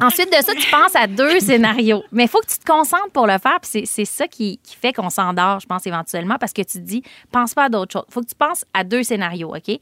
Ensuite 0.00 0.28
de 0.30 0.42
ça, 0.44 0.52
tu 0.54 0.70
penses 0.70 0.94
à 0.94 1.06
deux 1.06 1.40
scénarios. 1.40 2.02
Mais 2.12 2.24
il 2.24 2.28
faut 2.28 2.40
que 2.40 2.46
tu 2.46 2.58
te 2.58 2.64
concentres 2.64 3.10
pour 3.12 3.26
le 3.26 3.38
faire. 3.38 3.58
Puis 3.60 3.70
c'est- 3.70 3.86
c'est 3.86 4.04
ça 4.04 4.28
qui, 4.28 4.58
qui 4.62 4.76
fait 4.76 4.92
qu'on 4.92 5.10
s'endort, 5.10 5.60
je 5.60 5.66
pense, 5.66 5.86
éventuellement, 5.86 6.36
parce 6.38 6.52
que 6.52 6.62
tu 6.62 6.78
te 6.78 6.84
dis, 6.84 7.02
pense 7.32 7.54
pas 7.54 7.64
à 7.64 7.68
d'autres 7.68 7.92
choses. 7.92 8.04
Il 8.08 8.12
faut 8.12 8.20
que 8.20 8.28
tu 8.28 8.34
penses 8.34 8.64
à 8.72 8.84
deux 8.84 9.02
scénarios, 9.02 9.54
OK? 9.54 9.78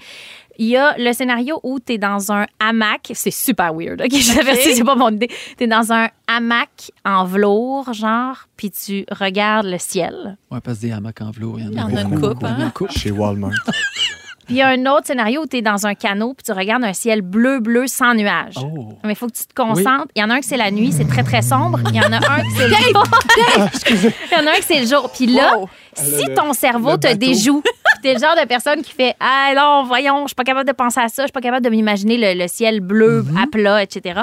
Il 0.61 0.67
y 0.67 0.77
a 0.77 0.97
le 0.99 1.13
scénario 1.13 1.61
où 1.63 1.79
tu 1.79 1.93
es 1.93 1.99
dans 1.99 2.33
un 2.33 2.47
hamac. 2.59 3.11
C'est 3.15 3.31
super 3.31 3.73
weird, 3.75 4.01
OK? 4.01 4.11
Je 4.13 4.35
t'avertis, 4.35 4.75
c'est 4.75 4.85
pas 4.85 4.95
mon 4.97 5.11
idée. 5.11 5.29
Tu 5.57 5.65
es 5.65 5.67
dans 5.67 5.93
un 5.93 6.09
hamac 6.27 6.91
en 7.05 7.25
velours, 7.25 7.93
genre, 7.93 8.37
puis 8.57 8.71
tu 8.71 9.05
regardes 9.11 9.67
le 9.67 9.79
ciel. 9.79 10.37
Ouais, 10.51 10.61
parce 10.61 10.79
que 10.79 10.83
des 10.87 10.93
hamacs 10.93 11.21
en 11.21 11.31
velours, 11.31 11.61
il 11.61 11.67
y 11.67 11.69
Il 11.69 11.75
y 11.75 11.81
en 11.81 11.85
en 11.91 11.95
a 11.97 11.99
a 12.01 12.03
une 12.03 12.21
coupe, 12.21 12.43
hein? 12.45 12.57
Une 12.59 12.71
coupe. 12.73 12.91
Chez 12.91 13.11
Walmart. 13.11 13.53
Puis 14.49 14.57
il 14.57 14.59
y 14.61 14.63
a 14.63 14.69
un 14.69 14.87
autre 14.87 15.07
scénario 15.07 15.43
où 15.43 15.47
tu 15.47 15.59
es 15.59 15.63
dans 15.63 15.87
un 15.87 15.95
canot 15.95 16.33
puis 16.33 16.43
tu 16.43 16.53
regardes 16.53 16.83
un 16.83 16.95
ciel 16.95 17.21
bleu-bleu 17.21 17.87
sans 17.87 18.15
nuages. 18.15 18.55
Oh. 18.57 18.95
Mais 19.05 19.13
il 19.13 19.15
faut 19.15 19.27
que 19.27 19.37
tu 19.37 19.47
te 19.47 19.53
concentres. 19.55 20.07
Il 20.17 20.21
y 20.21 20.25
en 20.25 20.31
a 20.31 20.35
un 20.37 20.41
que 20.41 20.47
c'est 20.47 20.57
la 20.57 20.71
nuit, 20.71 20.91
c'est 20.91 21.07
très, 21.07 21.23
très 21.23 21.43
sombre. 21.43 21.79
Il 21.91 21.97
y 21.97 22.01
en 22.01 22.11
a 22.11 22.17
un 22.17 22.41
que 22.41 22.57
c'est 22.57 22.69
le 22.69 22.75
jour. 22.75 23.05
Il 23.87 24.33
y 24.33 24.41
en 24.41 24.47
a 24.47 24.51
un 24.51 24.59
que 24.59 24.65
c'est 24.65 24.81
le 24.81 24.87
jour. 24.87 25.11
Puis 25.13 25.27
là, 25.27 25.53
si 25.93 26.25
le- 26.25 26.35
ton 26.35 26.55
cerveau 26.55 26.97
te 26.97 27.09
bateau. 27.09 27.19
déjoue, 27.19 27.61
puis 27.63 27.73
t'es 28.03 28.15
le 28.15 28.21
genre 28.21 28.37
de 28.41 28.47
personne 28.49 28.81
qui 28.81 28.93
fait 28.93 29.15
Ah 29.21 29.53
non, 29.55 29.85
voyons, 29.85 30.23
je 30.23 30.29
suis 30.29 30.35
pas 30.35 30.45
capable 30.45 30.67
de 30.67 30.75
penser 30.75 31.01
à 31.01 31.09
ça, 31.09 31.25
je 31.25 31.27
suis 31.27 31.33
pas 31.33 31.43
capable 31.43 31.65
de 31.65 31.71
m'imaginer 31.71 32.17
le, 32.17 32.41
le 32.41 32.49
ciel 32.49 32.81
bleu 32.81 33.27
à 33.39 33.47
plat, 33.47 33.83
etc. 33.83 34.23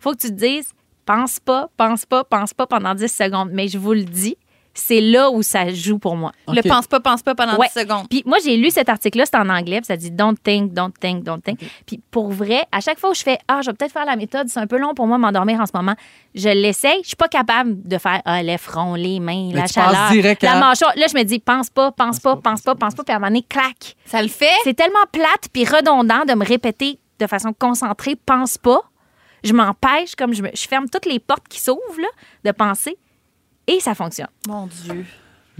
faut 0.00 0.12
que 0.12 0.18
tu 0.18 0.28
te 0.28 0.32
dises 0.32 0.70
pense 1.04 1.38
pas, 1.38 1.68
pense 1.76 2.04
pas, 2.04 2.24
pense 2.24 2.52
pas 2.52 2.66
pendant 2.66 2.94
10 2.94 3.06
secondes. 3.08 3.50
Mais 3.52 3.68
je 3.68 3.78
vous 3.78 3.92
le 3.92 4.02
dis, 4.02 4.36
c'est 4.78 5.00
là 5.00 5.30
où 5.30 5.42
ça 5.42 5.72
joue 5.72 5.98
pour 5.98 6.16
moi. 6.16 6.32
Le 6.48 6.60
OK. 6.60 6.68
pense 6.68 6.86
pas, 6.86 7.00
pense 7.00 7.22
pas 7.22 7.34
pendant 7.34 7.56
Ouais. 7.56 7.66
10 7.74 7.80
secondes. 7.80 8.06
Puis 8.08 8.22
moi, 8.26 8.38
j'ai 8.44 8.56
lu 8.56 8.70
cet 8.70 8.88
article-là, 8.88 9.24
c'est 9.26 9.36
en 9.36 9.48
anglais, 9.48 9.78
puis 9.80 9.86
ça 9.86 9.96
dit 9.96 10.10
don't 10.10 10.36
think, 10.42 10.72
don't 10.72 10.92
think, 11.00 11.22
don't 11.24 11.40
think. 11.40 11.60
Puis 11.86 12.00
pour 12.10 12.30
vrai, 12.30 12.64
à 12.72 12.80
chaque 12.80 12.98
fois 12.98 13.10
où 13.10 13.14
je 13.14 13.22
fais 13.22 13.38
ah, 13.48 13.60
je 13.62 13.70
vais 13.70 13.74
peut-être 13.74 13.92
faire 13.92 14.04
la 14.04 14.16
méthode, 14.16 14.48
c'est 14.48 14.60
un 14.60 14.66
peu 14.66 14.78
long 14.78 14.94
pour 14.94 15.06
moi 15.06 15.18
m'endormir 15.18 15.60
en 15.60 15.66
ce 15.66 15.72
moment, 15.74 15.94
je 16.34 16.48
l'essaye, 16.48 17.00
je 17.02 17.08
suis 17.08 17.16
pas 17.16 17.28
capable 17.28 17.82
de 17.88 17.98
faire 17.98 18.20
ah, 18.24 18.42
les 18.42 18.58
fronts, 18.58 18.94
les 18.94 19.18
mains, 19.20 19.50
Mais 19.52 19.60
la 19.60 19.66
chaleur, 19.66 20.10
direct 20.10 20.42
la 20.42 20.52
à- 20.56 20.60
mâchoire. 20.60 20.92
Là, 20.96 21.06
je 21.10 21.16
me 21.16 21.22
dis 21.24 21.38
pense 21.38 21.70
pas, 21.70 21.90
pense 21.92 22.20
pas, 22.20 22.36
pense 22.36 22.60
pas, 22.62 22.74
pense 22.74 22.94
pas, 22.94 23.02
puis 23.04 23.12
à 23.12 23.16
un 23.16 23.18
moment 23.18 23.28
donné, 23.30 23.42
clac. 23.48 23.96
Ça 24.04 24.20
le 24.22 24.28
fait? 24.28 24.50
C'est 24.64 24.74
tellement 24.74 24.98
plate 25.10 25.48
puis 25.52 25.64
redondant 25.64 26.24
de 26.26 26.34
me 26.34 26.44
répéter 26.44 26.98
de 27.18 27.26
façon 27.26 27.54
concentrée 27.58 28.14
pense 28.26 28.58
pas. 28.58 28.80
Je 29.44 29.52
m'empêche 29.52 30.14
comme 30.16 30.34
je, 30.34 30.42
me, 30.42 30.50
je 30.54 30.66
ferme 30.68 30.88
toutes 30.90 31.06
les 31.06 31.18
portes 31.20 31.46
qui 31.48 31.60
s'ouvrent 31.60 31.80
là, 32.00 32.08
de 32.44 32.50
penser 32.50 32.96
et 33.66 33.80
ça 33.80 33.94
fonctionne. 33.94 34.28
Mon 34.48 34.66
Dieu. 34.84 35.04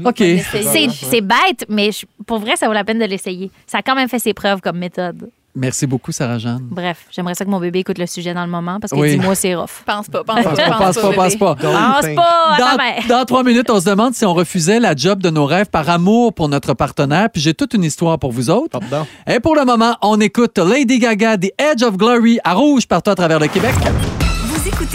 OK. 0.05 0.19
C'est 0.19 1.21
bête, 1.23 1.65
mais 1.69 1.91
je- 1.93 2.05
pour 2.27 2.39
vrai, 2.39 2.57
ça 2.57 2.67
vaut 2.67 2.75
la 2.75 2.85
peine 2.85 2.99
de 2.99 3.05
l'essayer. 3.07 3.51
Ça 3.67 3.79
a 3.79 3.83
quand 3.83 3.95
même 3.95 4.09
fait 4.09 4.19
ses 4.19 4.35
preuves 4.35 4.61
comme 4.61 4.79
méthode. 4.79 5.31
Merci 5.59 5.87
beaucoup, 5.87 6.13
Sarah-Jeanne. 6.13 6.69
Bref, 6.71 7.07
j'aimerais 7.11 7.35
ça 7.35 7.43
que 7.47 7.49
mon 7.49 7.59
bébé 7.59 7.79
écoute 7.79 7.97
le 7.97 8.05
sujet 8.05 8.35
dans 8.35 8.45
le 8.45 8.51
moment 8.51 8.79
parce 8.79 8.93
que 8.93 8.99
Oui. 8.99 9.13
dis-moi, 9.13 9.35
c'est 9.35 9.55
rough. 9.55 9.71
Pense 9.87 10.07
pas, 10.07 10.23
pense 10.23 10.37
pas, 10.45 10.51
Pense 10.51 10.57
pas, 10.59 10.71
pense 10.79 10.97
pas, 10.99 11.13
pense 11.15 11.37
pas. 11.37 11.55
Don't 11.55 11.73
Pense 11.73 12.05
think. 12.05 12.17
pas 12.17 12.53
à 12.53 12.77
ta 13.03 13.09
Dans, 13.09 13.25
trois 13.25 13.43
minutes, 13.43 13.71
on 13.71 13.81
se 13.81 13.87
demande 13.89 14.13
si 14.13 14.27
on 14.27 14.35
refusait 14.35 14.81
la 14.81 14.95
job 14.95 15.23
de 15.23 15.31
nos 15.31 15.47
rêves 15.47 15.71
par 15.71 15.89
amour 15.89 16.35
pour 16.35 16.51
notre 16.51 16.75
partenaire. 16.75 17.31
Puis 17.33 17.41
j'ai 17.41 17.55
toute 17.55 17.73
une 17.73 17.85
histoire 17.85 18.19
pour 18.19 18.33
vous 18.33 18.51
autres. 18.51 18.79
Pardon. 18.79 19.07
Et 19.27 19.41
pour 19.41 19.57
le 19.57 19.65
moment, 19.65 19.97
on 20.03 20.21
écoute 20.21 20.59
Lady 20.59 20.99
Gaga, 20.99 21.39
The 21.39 21.53
Edge 21.59 21.83
of 21.83 21.97
Glory 21.97 22.39
à 22.45 22.53
Rouge 22.53 22.87
partout 22.87 23.13
à 23.13 23.15
travers 23.15 23.41
le 23.41 23.47
Québec. 23.49 23.75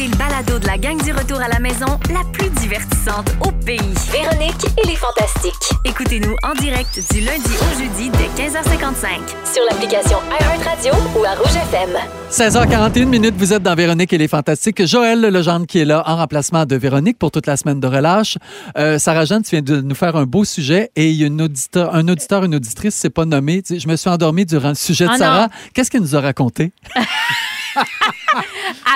Écoutez 0.01 0.17
le 0.17 0.17
balado 0.17 0.57
de 0.57 0.65
la 0.65 0.77
gang 0.77 1.03
du 1.03 1.11
retour 1.11 1.39
à 1.41 1.47
la 1.47 1.59
maison, 1.59 1.85
la 2.09 2.23
plus 2.31 2.49
divertissante 2.61 3.29
au 3.41 3.51
pays. 3.51 3.77
Véronique 4.11 4.65
et 4.83 4.87
les 4.87 4.95
Fantastiques. 4.95 5.77
Écoutez-nous 5.85 6.35
en 6.43 6.53
direct 6.59 6.99
du 7.13 7.21
lundi 7.21 7.51
au 7.61 7.79
jeudi 7.79 8.09
dès 8.09 8.43
15h55. 8.43 9.53
Sur 9.53 9.63
l'application 9.69 10.17
iHeartRadio 10.39 10.93
ou 11.15 11.23
à 11.23 11.35
Rouge 11.35 11.55
FM. 11.55 11.89
16h41 12.31 13.05
minutes, 13.05 13.35
vous 13.37 13.53
êtes 13.53 13.61
dans 13.61 13.75
Véronique 13.75 14.11
et 14.13 14.17
les 14.17 14.27
Fantastiques. 14.27 14.85
Joël 14.87 15.21
Legendre 15.21 15.67
qui 15.67 15.79
est 15.79 15.85
là 15.85 16.03
en 16.07 16.15
remplacement 16.15 16.65
de 16.65 16.75
Véronique 16.75 17.19
pour 17.19 17.29
toute 17.29 17.45
la 17.45 17.57
semaine 17.57 17.79
de 17.79 17.87
relâche. 17.87 18.37
Euh, 18.77 18.97
Sarah 18.97 19.25
Jeanne, 19.25 19.43
tu 19.43 19.51
viens 19.51 19.61
de 19.61 19.81
nous 19.81 19.95
faire 19.95 20.15
un 20.15 20.25
beau 20.25 20.45
sujet 20.45 20.89
et 20.95 21.11
il 21.11 21.15
y 21.15 21.23
a 21.23 21.27
une 21.27 21.41
auditeur, 21.41 21.93
un 21.93 22.07
auditeur, 22.07 22.43
une 22.43 22.55
auditrice, 22.55 22.95
c'est 22.95 23.11
pas 23.11 23.25
nommé. 23.25 23.61
Je 23.69 23.87
me 23.87 23.95
suis 23.95 24.09
endormie 24.09 24.45
durant 24.45 24.69
le 24.69 24.75
sujet 24.75 25.05
de 25.05 25.11
Ah 25.13 25.17
Sarah. 25.17 25.49
Qu'est-ce 25.73 25.91
qu'elle 25.91 26.01
nous 26.01 26.15
a 26.15 26.21
raconté? 26.21 26.71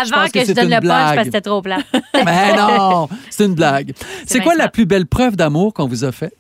Avant 0.02 0.26
que, 0.28 0.40
que 0.40 0.46
je 0.46 0.54
donne 0.54 0.70
le 0.70 0.80
punch 0.82 0.82
parce 0.90 1.18
que 1.18 1.24
c'était 1.26 1.42
trop 1.42 1.62
plat. 1.62 1.80
Mais 2.26 2.56
non, 2.56 3.10
c'est 3.30 3.46
une 3.46 3.56
blague. 3.56 3.94
C'est 4.26 4.42
quoi 4.42 4.56
la 4.56 4.70
plus 4.70 4.86
belle 4.86 5.06
preuve 5.06 5.36
d'amour 5.36 5.74
qu'on 5.74 5.88
vous 5.88 6.04
a 6.04 6.12
fait? 6.12 6.34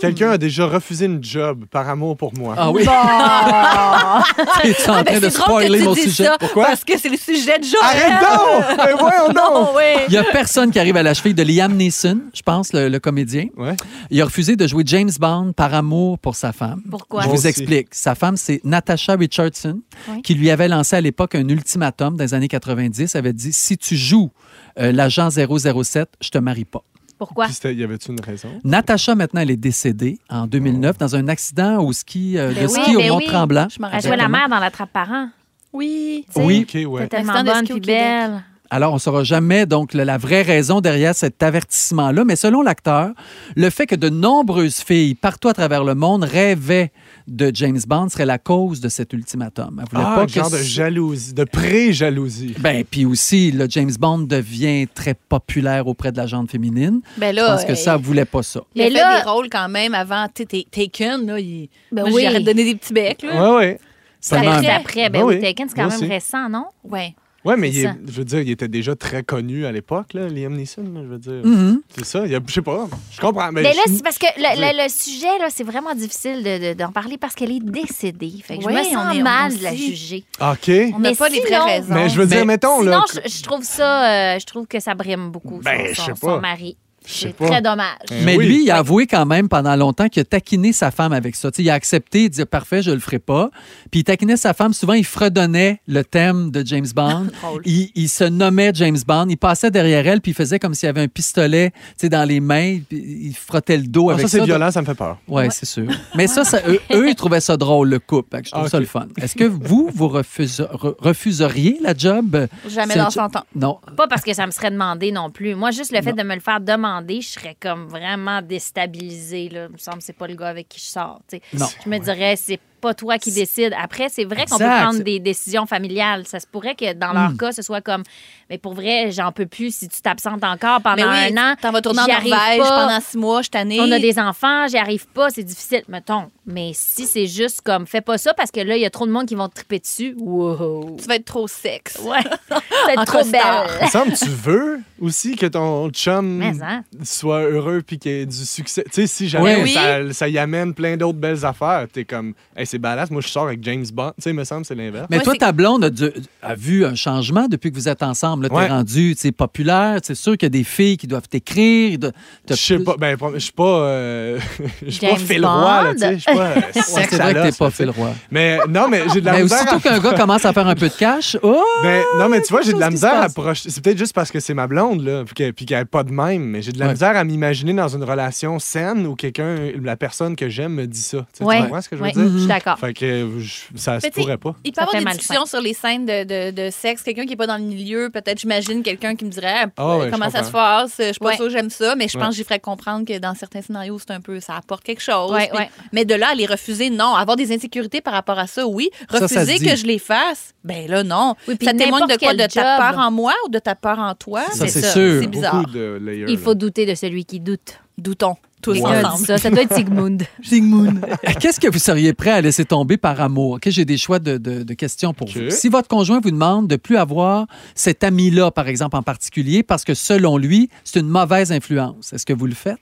Quelqu'un 0.00 0.30
a 0.30 0.38
déjà 0.38 0.66
refusé 0.66 1.06
une 1.06 1.22
job 1.22 1.64
par 1.70 1.88
amour 1.88 2.16
pour 2.16 2.32
moi. 2.34 2.54
Ah 2.58 2.70
oui. 2.70 2.82
Es-tu 4.64 4.90
en 4.90 4.94
Ah, 4.94 5.04
train 5.04 5.20
ben, 5.20 5.20
de 5.20 5.20
drôle 5.20 5.30
que 5.30 5.30
spoiler 5.30 5.78
tu 5.78 5.84
mon 5.84 5.94
sujet? 5.94 6.24
ça 6.24 6.36
Pourquoi? 6.38 6.66
Parce 6.66 6.84
que 6.84 6.98
c'est 6.98 7.08
le 7.08 7.16
sujet 7.16 7.58
de 7.58 7.64
Joël. 7.64 7.82
Arrête 7.82 8.20
donc! 8.22 8.64
Mais 8.86 8.92
voyons 8.98 9.26
donc! 9.28 9.34
Non, 9.36 9.68
oui. 9.76 9.82
Il 10.08 10.14
y 10.14 10.16
a 10.16 10.24
personne 10.24 10.70
qui 10.70 10.78
arrive 10.78 10.96
à 10.96 11.02
la 11.02 11.14
cheville 11.14 11.34
de 11.34 11.42
Liam 11.42 11.74
Neeson, 11.74 12.20
je 12.34 12.42
pense, 12.42 12.72
le, 12.72 12.88
le 12.88 12.98
comédien. 13.00 13.46
Ouais. 13.56 13.76
Il 14.10 14.20
a 14.20 14.24
refusé 14.24 14.56
de 14.56 14.66
jouer 14.66 14.82
James 14.86 15.10
Bond 15.18 15.52
par 15.54 15.74
amour 15.74 16.18
pour 16.18 16.36
sa 16.36 16.52
femme. 16.52 16.80
Pourquoi? 16.90 17.22
Je 17.22 17.26
Moi 17.26 17.34
vous 17.34 17.40
aussi. 17.40 17.48
explique. 17.48 17.88
Sa 17.92 18.14
femme, 18.14 18.36
c'est 18.36 18.60
Natasha 18.64 19.14
Richardson, 19.14 19.80
Oui. 20.08 20.22
qui 20.22 20.34
lui 20.34 20.50
avait 20.50 20.68
lancé 20.68 20.96
à 20.96 21.00
l'époque 21.00 21.34
un 21.34 21.48
ultimatum 21.48 22.16
dans 22.16 22.24
les 22.24 22.34
années 22.34 22.48
90. 22.48 23.14
Elle 23.14 23.18
avait 23.18 23.32
dit 23.32 23.52
si 23.52 23.76
tu 23.76 23.96
joues 23.96 24.30
euh, 24.78 24.92
l'agent 24.92 25.28
007, 25.30 26.08
je 26.20 26.28
te 26.30 26.38
marie 26.38 26.64
pas. 26.64 26.82
Pourquoi? 27.18 27.46
Puis 27.46 27.74
y 27.74 27.84
avait-tu 27.84 28.10
une 28.10 28.20
raison? 28.20 28.48
Natasha, 28.64 29.14
maintenant, 29.14 29.40
elle 29.40 29.50
est 29.50 29.56
décédée 29.56 30.18
en 30.28 30.46
2009 30.46 30.98
dans 30.98 31.16
un 31.16 31.28
accident 31.28 31.82
au 31.82 31.92
ski, 31.92 32.36
euh, 32.38 32.52
Ben 32.52 32.66
de 32.66 32.72
oui, 32.72 32.82
ski 32.82 32.96
au 32.96 32.98
ben 32.98 33.10
oui. 33.10 33.24
Mont-Tremblant. 33.24 33.68
Je 33.70 33.80
m'en 33.80 33.90
Elle 33.90 34.02
jouait 34.02 34.16
la 34.16 34.28
mère 34.28 34.48
dans 34.48 34.58
la 34.58 34.70
trappe 34.70 34.92
parent. 34.92 35.28
Oui. 35.72 36.26
Oui. 36.36 36.66
OK, 36.68 36.92
ouais. 36.92 37.08
Tellement 37.08 37.42
bonne 37.44 37.64
puis 37.64 37.74
Québec. 37.80 37.86
belle. 37.86 38.44
Alors, 38.74 38.90
on 38.90 38.94
ne 38.96 39.00
saura 39.00 39.22
jamais 39.22 39.66
donc 39.66 39.94
la 39.94 40.18
vraie 40.18 40.42
raison 40.42 40.80
derrière 40.80 41.14
cet 41.14 41.40
avertissement-là. 41.44 42.24
Mais 42.24 42.34
selon 42.34 42.60
l'acteur, 42.60 43.10
le 43.54 43.70
fait 43.70 43.86
que 43.86 43.94
de 43.94 44.08
nombreuses 44.08 44.78
filles 44.80 45.14
partout 45.14 45.46
à 45.48 45.52
travers 45.54 45.84
le 45.84 45.94
monde 45.94 46.24
rêvaient 46.24 46.90
de 47.28 47.52
James 47.54 47.78
Bond 47.86 48.08
serait 48.08 48.26
la 48.26 48.38
cause 48.38 48.80
de 48.80 48.88
cet 48.88 49.12
ultimatum. 49.12 49.80
Elle 49.80 49.88
voulait 49.92 50.04
Ah, 50.04 50.14
pas 50.16 50.22
un 50.22 50.26
que 50.26 50.32
genre 50.32 50.50
de 50.50 50.58
jalousie, 50.58 51.34
de 51.34 51.44
pré-jalousie. 51.44 52.54
Ben, 52.58 52.82
puis 52.84 53.04
aussi, 53.04 53.52
le 53.52 53.66
James 53.70 53.92
Bond 53.96 54.18
devient 54.18 54.88
très 54.92 55.14
populaire 55.14 55.86
auprès 55.86 56.10
de 56.10 56.16
la 56.16 56.26
gente 56.26 56.50
féminine. 56.50 57.00
Ben 57.16 57.30
Je 57.30 57.36
là, 57.36 57.54
pense 57.54 57.64
que 57.64 57.72
euh, 57.72 57.76
ça, 57.76 57.94
elle 57.94 58.00
voulait 58.02 58.24
pas 58.24 58.42
ça. 58.42 58.60
il 58.74 58.82
a 58.82 58.84
Mais 58.86 58.90
fait 58.90 58.96
là- 58.98 59.22
des 59.22 59.30
rôles 59.30 59.48
quand 59.50 59.68
même 59.68 59.94
avant 59.94 60.26
tu 60.34 60.42
sais, 60.50 60.64
Ta- 60.68 60.82
Taken. 60.82 61.26
Là, 61.28 61.38
il... 61.38 61.68
Ben 61.92 62.02
Moi, 62.02 62.10
oui. 62.12 62.24
J'aurais 62.26 62.40
donné 62.40 62.64
des 62.64 62.74
petits 62.74 62.92
becs. 62.92 63.22
Là. 63.22 63.52
Ouais, 63.52 63.56
ouais. 63.56 63.78
C'est 64.20 64.36
après, 64.36 64.66
après. 64.70 65.10
Ben 65.10 65.20
Ben 65.20 65.24
oui, 65.26 65.34
oui, 65.36 65.40
Taken, 65.42 65.68
c'est 65.68 65.76
quand 65.76 65.82
moi 65.82 65.90
même 65.92 66.00
aussi. 66.00 66.08
récent, 66.10 66.48
non? 66.48 66.64
Ouais. 66.82 67.14
Ouais, 67.44 67.56
mais 67.56 67.68
est- 67.76 67.88
je 68.06 68.12
veux 68.12 68.24
dire, 68.24 68.40
il 68.40 68.50
était 68.50 68.68
déjà 68.68 68.94
très 68.96 69.22
connu 69.22 69.66
à 69.66 69.72
l'époque, 69.72 70.14
là, 70.14 70.28
Liam 70.28 70.54
Neeson. 70.54 70.82
là, 70.82 71.00
je 71.02 71.08
veux 71.08 71.18
dire. 71.18 71.44
Mhm. 71.44 71.80
C'est 71.96 72.04
ça. 72.04 72.22
il 72.24 72.32
y 72.32 72.34
a- 72.34 72.40
Je 72.46 72.52
sais 72.52 72.62
pas. 72.62 72.88
Je 73.10 73.20
comprends. 73.20 73.50
Mais, 73.52 73.62
Mais 73.62 73.74
là, 73.74 73.82
je- 73.86 73.92
c'est 73.94 74.02
parce 74.02 74.18
que 74.18 74.26
le, 74.36 74.42
le- 74.60 74.82
le 74.84 74.88
sujet, 74.88 75.38
là, 75.38 75.48
c'est 75.50 75.64
vraiment 75.64 75.94
difficile 75.94 76.42
de- 76.42 76.72
de- 76.72 76.74
d'en 76.78 76.90
parler 76.92 77.18
parce 77.18 77.34
qu'elle 77.34 77.52
est 77.52 77.62
décédée. 77.64 78.32
Fait 78.42 78.56
que 78.56 78.62
je 78.62 78.66
Oui, 78.68 78.72
me 78.74 78.80
on 78.80 78.84
sens 78.84 79.16
est- 79.16 79.22
mal 79.22 79.52
on 79.52 79.56
de 79.58 79.62
la 79.62 79.74
juger. 79.74 80.24
OK. 80.40 80.68
On 80.94 80.98
n'a 81.00 81.10
Mais 81.10 81.14
pas 81.14 81.28
les 81.28 81.40
vraies 81.40 81.48
sinon- 81.50 81.64
raisons. 81.66 81.94
Mais 81.94 82.08
je 82.08 82.18
veux 82.18 82.26
dire, 82.26 82.38
Mais 82.38 82.44
mettons, 82.46 82.78
Sinon, 82.80 82.90
là. 82.90 83.04
je, 83.24 83.30
je 83.30 83.42
trouve 83.42 83.62
ça, 83.62 84.34
euh, 84.34 84.38
je 84.38 84.46
trouve 84.46 84.66
que 84.66 84.80
ça 84.80 84.94
brime 84.94 85.30
beaucoup 85.30 85.60
Ben, 85.62 85.78
son, 85.88 85.92
je 85.92 86.00
sais 86.00 86.02
son- 86.20 86.26
pas. 86.26 86.34
son 86.36 86.40
mari. 86.40 86.76
C'est 87.06 87.36
très 87.36 87.60
dommage. 87.60 87.96
Mais 88.24 88.36
oui. 88.36 88.46
lui, 88.46 88.64
il 88.64 88.70
a 88.70 88.78
avoué 88.78 89.06
quand 89.06 89.26
même 89.26 89.48
pendant 89.48 89.76
longtemps 89.76 90.08
qu'il 90.08 90.20
a 90.22 90.24
taquiné 90.24 90.72
sa 90.72 90.90
femme 90.90 91.12
avec 91.12 91.36
ça. 91.36 91.50
Tu 91.50 91.56
sais, 91.56 91.62
il 91.62 91.70
a 91.70 91.74
accepté, 91.74 92.24
il 92.24 92.30
dit 92.30 92.44
parfait, 92.46 92.82
je 92.82 92.90
le 92.90 92.98
ferai 92.98 93.18
pas. 93.18 93.50
Puis 93.90 94.00
il 94.00 94.04
taquinait 94.04 94.36
sa 94.36 94.54
femme. 94.54 94.72
Souvent, 94.72 94.94
il 94.94 95.04
fredonnait 95.04 95.80
le 95.86 96.02
thème 96.02 96.50
de 96.50 96.64
James 96.66 96.86
Bond. 96.94 97.26
Il, 97.64 97.90
il 97.94 98.08
se 98.08 98.24
nommait 98.24 98.72
James 98.74 98.98
Bond. 99.06 99.26
Il 99.28 99.36
passait 99.36 99.70
derrière 99.70 100.06
elle, 100.06 100.20
puis 100.20 100.32
il 100.32 100.34
faisait 100.34 100.58
comme 100.58 100.74
s'il 100.74 100.88
avait 100.88 101.02
un 101.02 101.08
pistolet 101.08 101.70
tu 101.70 101.76
sais, 101.98 102.08
dans 102.08 102.26
les 102.28 102.40
mains. 102.40 102.78
Puis 102.88 102.98
il 103.28 103.34
frottait 103.34 103.76
le 103.76 103.84
dos 103.84 104.10
Ah, 104.10 104.14
avec 104.14 104.26
ça, 104.26 104.32
ça. 104.32 104.38
c'est 104.38 104.44
violent, 104.44 104.70
ça 104.70 104.80
me 104.80 104.86
fait 104.86 104.94
peur. 104.94 105.18
Oui, 105.28 105.44
c'est 105.50 105.66
sûr. 105.66 105.86
Mais 106.14 106.26
ça, 106.26 106.44
ça- 106.44 106.60
eux, 106.68 106.80
eux, 106.92 107.08
ils 107.08 107.14
trouvaient 107.14 107.40
ça 107.40 107.56
drôle, 107.56 107.88
le 107.90 107.98
couple. 107.98 108.38
Je 108.44 108.50
trouve 108.50 108.68
ça 108.68 108.80
le 108.80 108.86
fun. 108.86 109.06
Est-ce 109.20 109.34
que 109.34 109.44
vous, 109.44 109.90
vous 109.94 110.08
refuse- 110.08 110.60
re- 110.60 110.94
refuseriez 110.98 111.78
la 111.82 111.94
job? 111.96 112.46
Jamais 112.68 112.94
dans 112.96 113.04
jo- 113.04 113.10
100 113.20 113.36
ans. 113.36 113.44
Non. 113.54 113.78
Pas 113.96 114.06
parce 114.08 114.22
que 114.22 114.32
ça 114.34 114.46
me 114.46 114.50
serait 114.52 114.70
demandé 114.70 115.12
non 115.12 115.30
plus. 115.30 115.54
Moi, 115.54 115.70
juste 115.70 115.92
le 115.92 116.02
fait 116.02 116.12
de 116.12 116.22
me 116.22 116.34
le 116.34 116.40
faire 116.40 116.60
demander, 116.60 116.93
je 117.08 117.20
serais 117.20 117.56
comme 117.58 117.86
vraiment 117.88 118.42
déstabilisée. 118.42 119.48
Là. 119.48 119.66
Il 119.68 119.72
me 119.72 119.78
semble 119.78 119.98
que 119.98 120.04
c'est 120.04 120.12
pas 120.12 120.26
le 120.26 120.34
gars 120.34 120.48
avec 120.48 120.68
qui 120.68 120.80
je 120.80 120.84
sors. 120.84 121.20
Non. 121.52 121.66
Je 121.84 121.88
me 121.88 121.98
dirais, 121.98 122.36
c'est 122.36 122.60
pas 122.84 122.94
toi 122.94 123.18
qui 123.18 123.32
décides. 123.32 123.74
Après, 123.80 124.08
c'est 124.10 124.24
vrai 124.24 124.44
qu'on 124.48 124.58
peut 124.58 124.64
prendre 124.64 125.02
des 125.02 125.18
décisions 125.18 125.64
familiales. 125.66 126.26
Ça 126.26 126.38
se 126.38 126.46
pourrait 126.46 126.74
que 126.74 126.92
dans 126.92 127.12
leur 127.12 127.30
Mm. 127.30 127.36
cas, 127.38 127.52
ce 127.52 127.62
soit 127.62 127.80
comme, 127.80 128.02
mais 128.50 128.58
pour 128.58 128.74
vrai, 128.74 129.10
j'en 129.10 129.32
peux 129.32 129.46
plus 129.46 129.74
si 129.74 129.88
tu 129.88 130.00
t'absentes 130.02 130.44
encore 130.44 130.80
pendant 130.82 130.96
Mais 130.96 131.30
oui, 131.30 131.36
un 131.38 131.52
an. 131.52 131.54
t'en 131.60 131.72
vas 131.72 131.80
tourner 131.80 132.00
en 132.02 132.06
Norvège 132.06 132.58
pas. 132.58 132.86
pendant 132.86 133.00
six 133.00 133.16
mois, 133.16 133.40
je 133.42 133.48
t'année. 133.50 133.80
On 133.80 133.90
a 133.90 133.98
des 133.98 134.18
enfants, 134.18 134.66
j'y 134.68 134.76
arrive 134.76 135.06
pas, 135.08 135.30
c'est 135.30 135.42
difficile, 135.42 135.82
mettons. 135.88 136.30
Mais 136.46 136.72
si 136.74 137.06
c'est 137.06 137.26
juste 137.26 137.62
comme, 137.62 137.86
fais 137.86 138.02
pas 138.02 138.18
ça 138.18 138.34
parce 138.34 138.50
que 138.50 138.60
là, 138.60 138.76
il 138.76 138.82
y 138.82 138.84
a 138.84 138.90
trop 138.90 139.06
de 139.06 139.12
monde 139.12 139.26
qui 139.26 139.34
vont 139.34 139.48
te 139.48 139.54
triper 139.54 139.78
dessus. 139.78 140.14
Wow. 140.18 140.96
Tu 141.00 141.06
vas 141.08 141.14
être 141.16 141.24
trop 141.24 141.48
sexe. 141.48 141.98
Ouais. 142.02 142.22
Peut-être 142.48 142.98
En 143.00 143.04
trop 143.06 143.18
costard. 143.20 143.66
belle. 143.80 144.14
Tu 144.18 144.28
veux 144.28 144.80
aussi 145.00 145.36
que 145.36 145.46
ton 145.46 145.88
chum 145.90 146.36
Mais, 146.38 146.52
hein? 146.62 146.84
soit 147.02 147.40
heureux 147.44 147.82
puis 147.86 147.98
qu'il 147.98 148.12
y 148.12 148.20
ait 148.20 148.26
du 148.26 148.44
succès. 148.44 148.84
Tu 148.84 148.90
sais, 148.92 149.06
si 149.06 149.28
jamais 149.28 149.62
Oui. 149.62 149.72
ça, 149.72 150.12
ça 150.12 150.28
y 150.28 150.36
amène 150.38 150.74
plein 150.74 150.96
d'autres 150.98 151.18
belles 151.18 151.44
affaires, 151.46 151.86
t'es 151.90 152.04
comme, 152.04 152.34
hey, 152.56 152.66
c'est 152.74 152.78
badass, 152.80 153.10
moi 153.12 153.20
je 153.20 153.28
sors 153.28 153.44
avec 153.46 153.62
James 153.62 153.84
Bond. 153.92 154.10
Tu 154.16 154.22
sais, 154.24 154.30
il 154.30 154.34
me 154.36 154.42
semble 154.44 154.62
que 154.62 154.66
c'est 154.68 154.74
l'inverse. 154.74 155.06
Mais 155.10 155.18
Ouais, 155.18 155.22
toi, 155.22 155.34
ta 155.38 155.52
blonde 155.52 155.84
a, 155.84 155.90
dû- 155.90 156.10
a 156.42 156.54
vu 156.56 156.84
un 156.84 156.96
changement 156.96 157.46
depuis 157.46 157.70
que 157.70 157.76
vous 157.76 157.88
êtes 157.88 158.02
ensemble. 158.02 158.48
Tu 158.48 158.54
Ouais. 158.54 158.64
es 158.64 158.68
rendu 158.68 159.14
tu 159.14 159.20
sais, 159.20 159.32
populaire. 159.32 160.00
C'est 160.02 160.14
sûr 160.16 160.32
qu'il 160.32 160.46
y 160.46 160.46
a 160.46 160.50
des 160.50 160.64
filles 160.64 160.96
qui 160.96 161.06
doivent 161.06 161.28
t'écrire. 161.28 161.98
de- 161.98 162.12
t'as 162.46 162.54
Je 162.56 162.60
sais 162.60 162.74
plus- 162.76 162.84
pas, 162.84 162.96
ben, 162.98 163.16
je 163.34 163.38
suis 163.38 163.52
pas, 163.52 163.62
euh, 163.64 164.38
je 164.84 164.90
suis 164.90 165.00
pas 165.00 165.06
James 165.16 165.18
Phil 165.26 165.46
Roy, 165.46 165.54
là, 165.54 165.84
Bond? 165.84 165.92
tu 165.92 165.98
sais, 166.00 166.14
je 166.14 166.18
suis 166.20 166.34
pas 166.34 166.40
euh, 166.46 166.54
Ouais, 166.56 166.62
sexe 166.72 166.86
c'est 167.10 167.20
à 167.20 167.24
vrai 167.24 167.34
que 167.34 167.38
t'es 167.40 167.46
l'os, 167.46 167.56
pas. 167.58 167.70
Phil 167.70 167.90
Roy. 167.90 168.10
Mais 168.32 168.58
non, 168.68 168.88
mais 168.88 169.02
j'ai 169.12 169.20
de 169.20 169.26
la 169.26 169.32
Mais 169.34 169.42
misère. 169.44 169.58
aussitôt 169.60 169.76
à- 169.76 169.80
qu'un 169.80 169.98
gars 170.00 170.12
commence 170.18 170.44
à 170.44 170.52
faire 170.52 170.66
un 170.66 170.74
peu 170.74 170.88
de 170.88 170.94
cash, 170.94 171.36
oh! 171.42 171.62
Ben, 171.84 172.02
non, 172.18 172.28
mais 172.28 172.42
tu 172.42 172.52
vois, 172.52 172.62
j'ai 172.62 172.72
de 172.72 172.78
la 172.80 172.88
Quelque 172.88 172.98
chose 172.98 173.00
qui 173.00 173.06
misère 173.06 173.10
se 173.12 173.16
à 173.16 173.22
passe? 173.22 173.34
projeter. 173.34 173.70
C'est 173.70 173.84
peut-être 173.84 173.98
juste 173.98 174.12
parce 174.14 174.30
que 174.32 174.40
c'est 174.40 174.54
ma 174.54 174.66
blonde, 174.66 175.04
là, 175.04 175.24
puis 175.24 175.34
qu'elle 175.34 175.52
puis 175.54 175.66
qu'elle 175.66 175.82
est 175.82 175.84
pas 175.84 176.02
de 176.02 176.10
même, 176.12 176.42
mais 176.44 176.62
j'ai 176.62 176.72
de 176.72 176.78
la 176.80 176.86
Ouais. 176.86 176.92
misère 176.92 177.16
à 177.16 177.22
m'imaginer 177.24 177.72
dans 177.74 177.88
une 177.88 178.02
relation 178.04 178.58
saine 178.58 179.06
où 179.06 179.14
quelqu'un, 179.14 179.56
la 179.82 179.96
personne 179.96 180.34
que 180.36 180.48
j'aime 180.48 180.72
me 180.74 180.86
dit 180.86 181.00
ça. 181.00 181.18
Tu 181.32 181.38
sais, 181.38 181.44
Ouais. 181.44 181.56
Tu 181.58 181.62
comprends 181.64 181.80
ce 181.82 181.88
que 181.88 181.96
je 181.96 182.00
veux 182.00 182.06
Ouais, 182.08 182.12
dire? 182.12 182.24
je 182.32 182.38
suis 182.38 182.46
d'accord. 182.64 182.78
Fait 182.78 182.94
que 182.94 183.04
euh, 183.04 183.38
je- 183.40 183.76
ça 183.76 184.00
se 184.00 184.06
Mais 184.06 184.10
tu 184.10 184.16
sais, 184.16 184.20
pourrait 184.22 184.38
pas. 184.38 184.54
Il 184.64 184.72
peut 184.72 184.74
y 184.74 184.74
Ça 184.76 184.82
avoir 184.82 184.98
fait 184.98 185.04
des 185.04 185.10
discussions 185.18 185.46
sur 185.46 185.60
les 185.60 185.74
scènes 185.74 186.06
de, 186.06 186.24
de, 186.24 186.50
de 186.66 186.70
sexe. 186.70 187.02
Quelqu'un 187.02 187.22
qui 187.24 187.30
n'est 187.30 187.36
pas 187.36 187.46
dans 187.46 187.56
le 187.58 187.64
milieu, 187.64 188.10
peut-être, 188.10 188.38
j'imagine, 188.40 188.82
quelqu'un 188.82 189.14
qui 189.16 189.24
me 189.24 189.30
dirait 189.30 189.64
Ah, 189.64 189.70
Ah 189.76 189.96
ouais, 189.98 190.10
comment 190.10 190.26
je 190.26 190.30
ça 190.32 190.44
se 190.44 190.50
passe? 190.50 190.94
Je 190.98 191.04
suis 191.04 191.14
pas 191.18 191.26
Ouais. 191.26 191.36
sûre 191.36 191.44
que 191.46 191.50
j'aime 191.52 191.70
ça, 191.70 191.94
mais 191.96 192.08
je 192.08 192.16
Ouais. 192.16 192.24
pense 192.24 192.30
que 192.32 192.36
j'y 192.36 192.44
ferais 192.44 192.60
comprendre 192.60 193.04
que 193.06 193.18
dans 193.18 193.34
certains 193.34 193.62
scénarios, 193.62 193.98
c'est 193.98 194.12
un 194.12 194.20
peu, 194.20 194.40
ça 194.40 194.56
apporte 194.56 194.82
quelque 194.84 195.02
chose. 195.02 195.30
Ouais, 195.32 195.48
Puis- 195.48 195.58
ouais. 195.58 195.70
Mais 195.92 196.04
de 196.04 196.14
là 196.14 196.28
à 196.30 196.34
les 196.34 196.46
refuser, 196.46 196.90
non. 196.90 197.14
Avoir 197.14 197.36
des 197.36 197.52
insécurités 197.54 198.00
par 198.00 198.14
rapport 198.14 198.38
à 198.38 198.46
ça, 198.46 198.66
oui. 198.66 198.90
Ça, 199.10 199.20
ça 199.20 199.28
se 199.28 199.34
Refuser 199.34 199.58
dit. 199.58 199.66
que 199.66 199.76
je 199.76 199.86
les 199.86 199.98
fasse, 199.98 200.54
ben 200.64 200.88
là, 200.88 201.02
non. 201.04 201.34
Oui, 201.48 201.56
puis 201.56 201.66
ça 201.66 201.72
témoigne 201.72 202.02
de 202.04 202.12
n'importe 202.12 202.18
quoi? 202.20 202.28
quel 202.28 202.36
De 202.36 202.46
ta 202.52 202.76
job. 202.78 202.92
peur 202.94 202.98
en 202.98 203.10
moi 203.10 203.34
ou 203.46 203.48
de 203.50 203.58
ta 203.58 203.74
peur 203.74 203.98
en 203.98 204.14
toi? 204.14 204.42
Ça, 204.52 204.66
c'est 204.68 204.82
sûr. 204.82 205.20
C'est 205.22 205.26
bizarre. 205.26 205.60
Beaucoup 205.60 205.70
de 205.72 205.98
layers. 206.02 206.26
Il 206.28 206.36
là. 206.36 206.40
faut 206.42 206.54
douter 206.54 206.86
de 206.86 206.94
celui 206.94 207.24
qui 207.24 207.40
doute. 207.40 207.78
Doutons. 207.98 208.36
Tous 208.62 208.80
ensemble. 208.80 209.26
ça. 209.26 209.36
Ça 209.38 209.50
doit 209.50 209.62
être 209.62 209.74
Sigmund. 209.74 210.22
Qu'est-ce 211.40 211.60
que 211.60 211.68
vous 211.70 211.78
seriez 211.78 212.14
prêt 212.14 212.30
à 212.30 212.40
laisser 212.40 212.64
tomber 212.64 212.96
par 212.96 213.20
amour? 213.20 213.54
Ok, 213.56 213.68
J'ai 213.68 213.84
des 213.84 213.98
choix 213.98 214.18
de, 214.18 214.38
de- 214.38 214.62
de 214.62 214.74
questions 214.74 215.12
pour 215.12 215.28
vous. 215.28 215.50
Si 215.50 215.68
votre 215.68 215.86
conjoint 215.88 216.18
vous 216.20 216.30
demande 216.30 216.66
de 216.66 216.76
plus 216.76 216.96
avoir 216.96 217.46
cet 217.74 218.02
ami-là, 218.04 218.50
par 218.50 218.66
exemple, 218.68 218.96
en 218.96 219.02
particulier, 219.02 219.62
parce 219.62 219.84
que 219.84 219.92
selon 219.94 220.38
lui, 220.38 220.70
c'est 220.82 221.00
une 221.00 221.08
mauvaise 221.08 221.52
influence, 221.52 222.12
est-ce 222.14 222.24
que 222.24 222.32
vous 222.32 222.46
le 222.46 222.54
faites? 222.54 222.78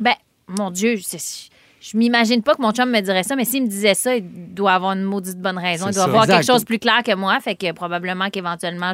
Ben, 0.00 0.14
mon 0.48 0.70
Dieu, 0.72 0.96
c'est- 1.00 1.48
je 1.80 1.96
m'imagine 1.96 2.42
pas 2.42 2.54
que 2.56 2.60
mon 2.62 2.72
chum 2.72 2.90
me 2.90 3.00
dirait 3.00 3.22
ça, 3.22 3.36
mais 3.36 3.44
s'il 3.44 3.62
me 3.62 3.68
disait 3.68 3.94
ça, 3.94 4.16
il 4.16 4.24
doit 4.52 4.72
avoir 4.72 4.92
une 4.92 5.04
maudite 5.04 5.38
bonne 5.38 5.58
raison. 5.58 5.86
Il 5.88 5.94
doit 5.94 6.02
ça. 6.02 6.08
avoir 6.08 6.24
Exact. 6.24 6.38
quelque 6.38 6.46
chose 6.52 6.60
de 6.62 6.66
plus 6.66 6.78
clair 6.80 7.02
que 7.04 7.14
moi, 7.14 7.38
fait 7.40 7.54
que 7.54 7.70
probablement 7.72 8.30
qu'éventuellement, 8.30 8.92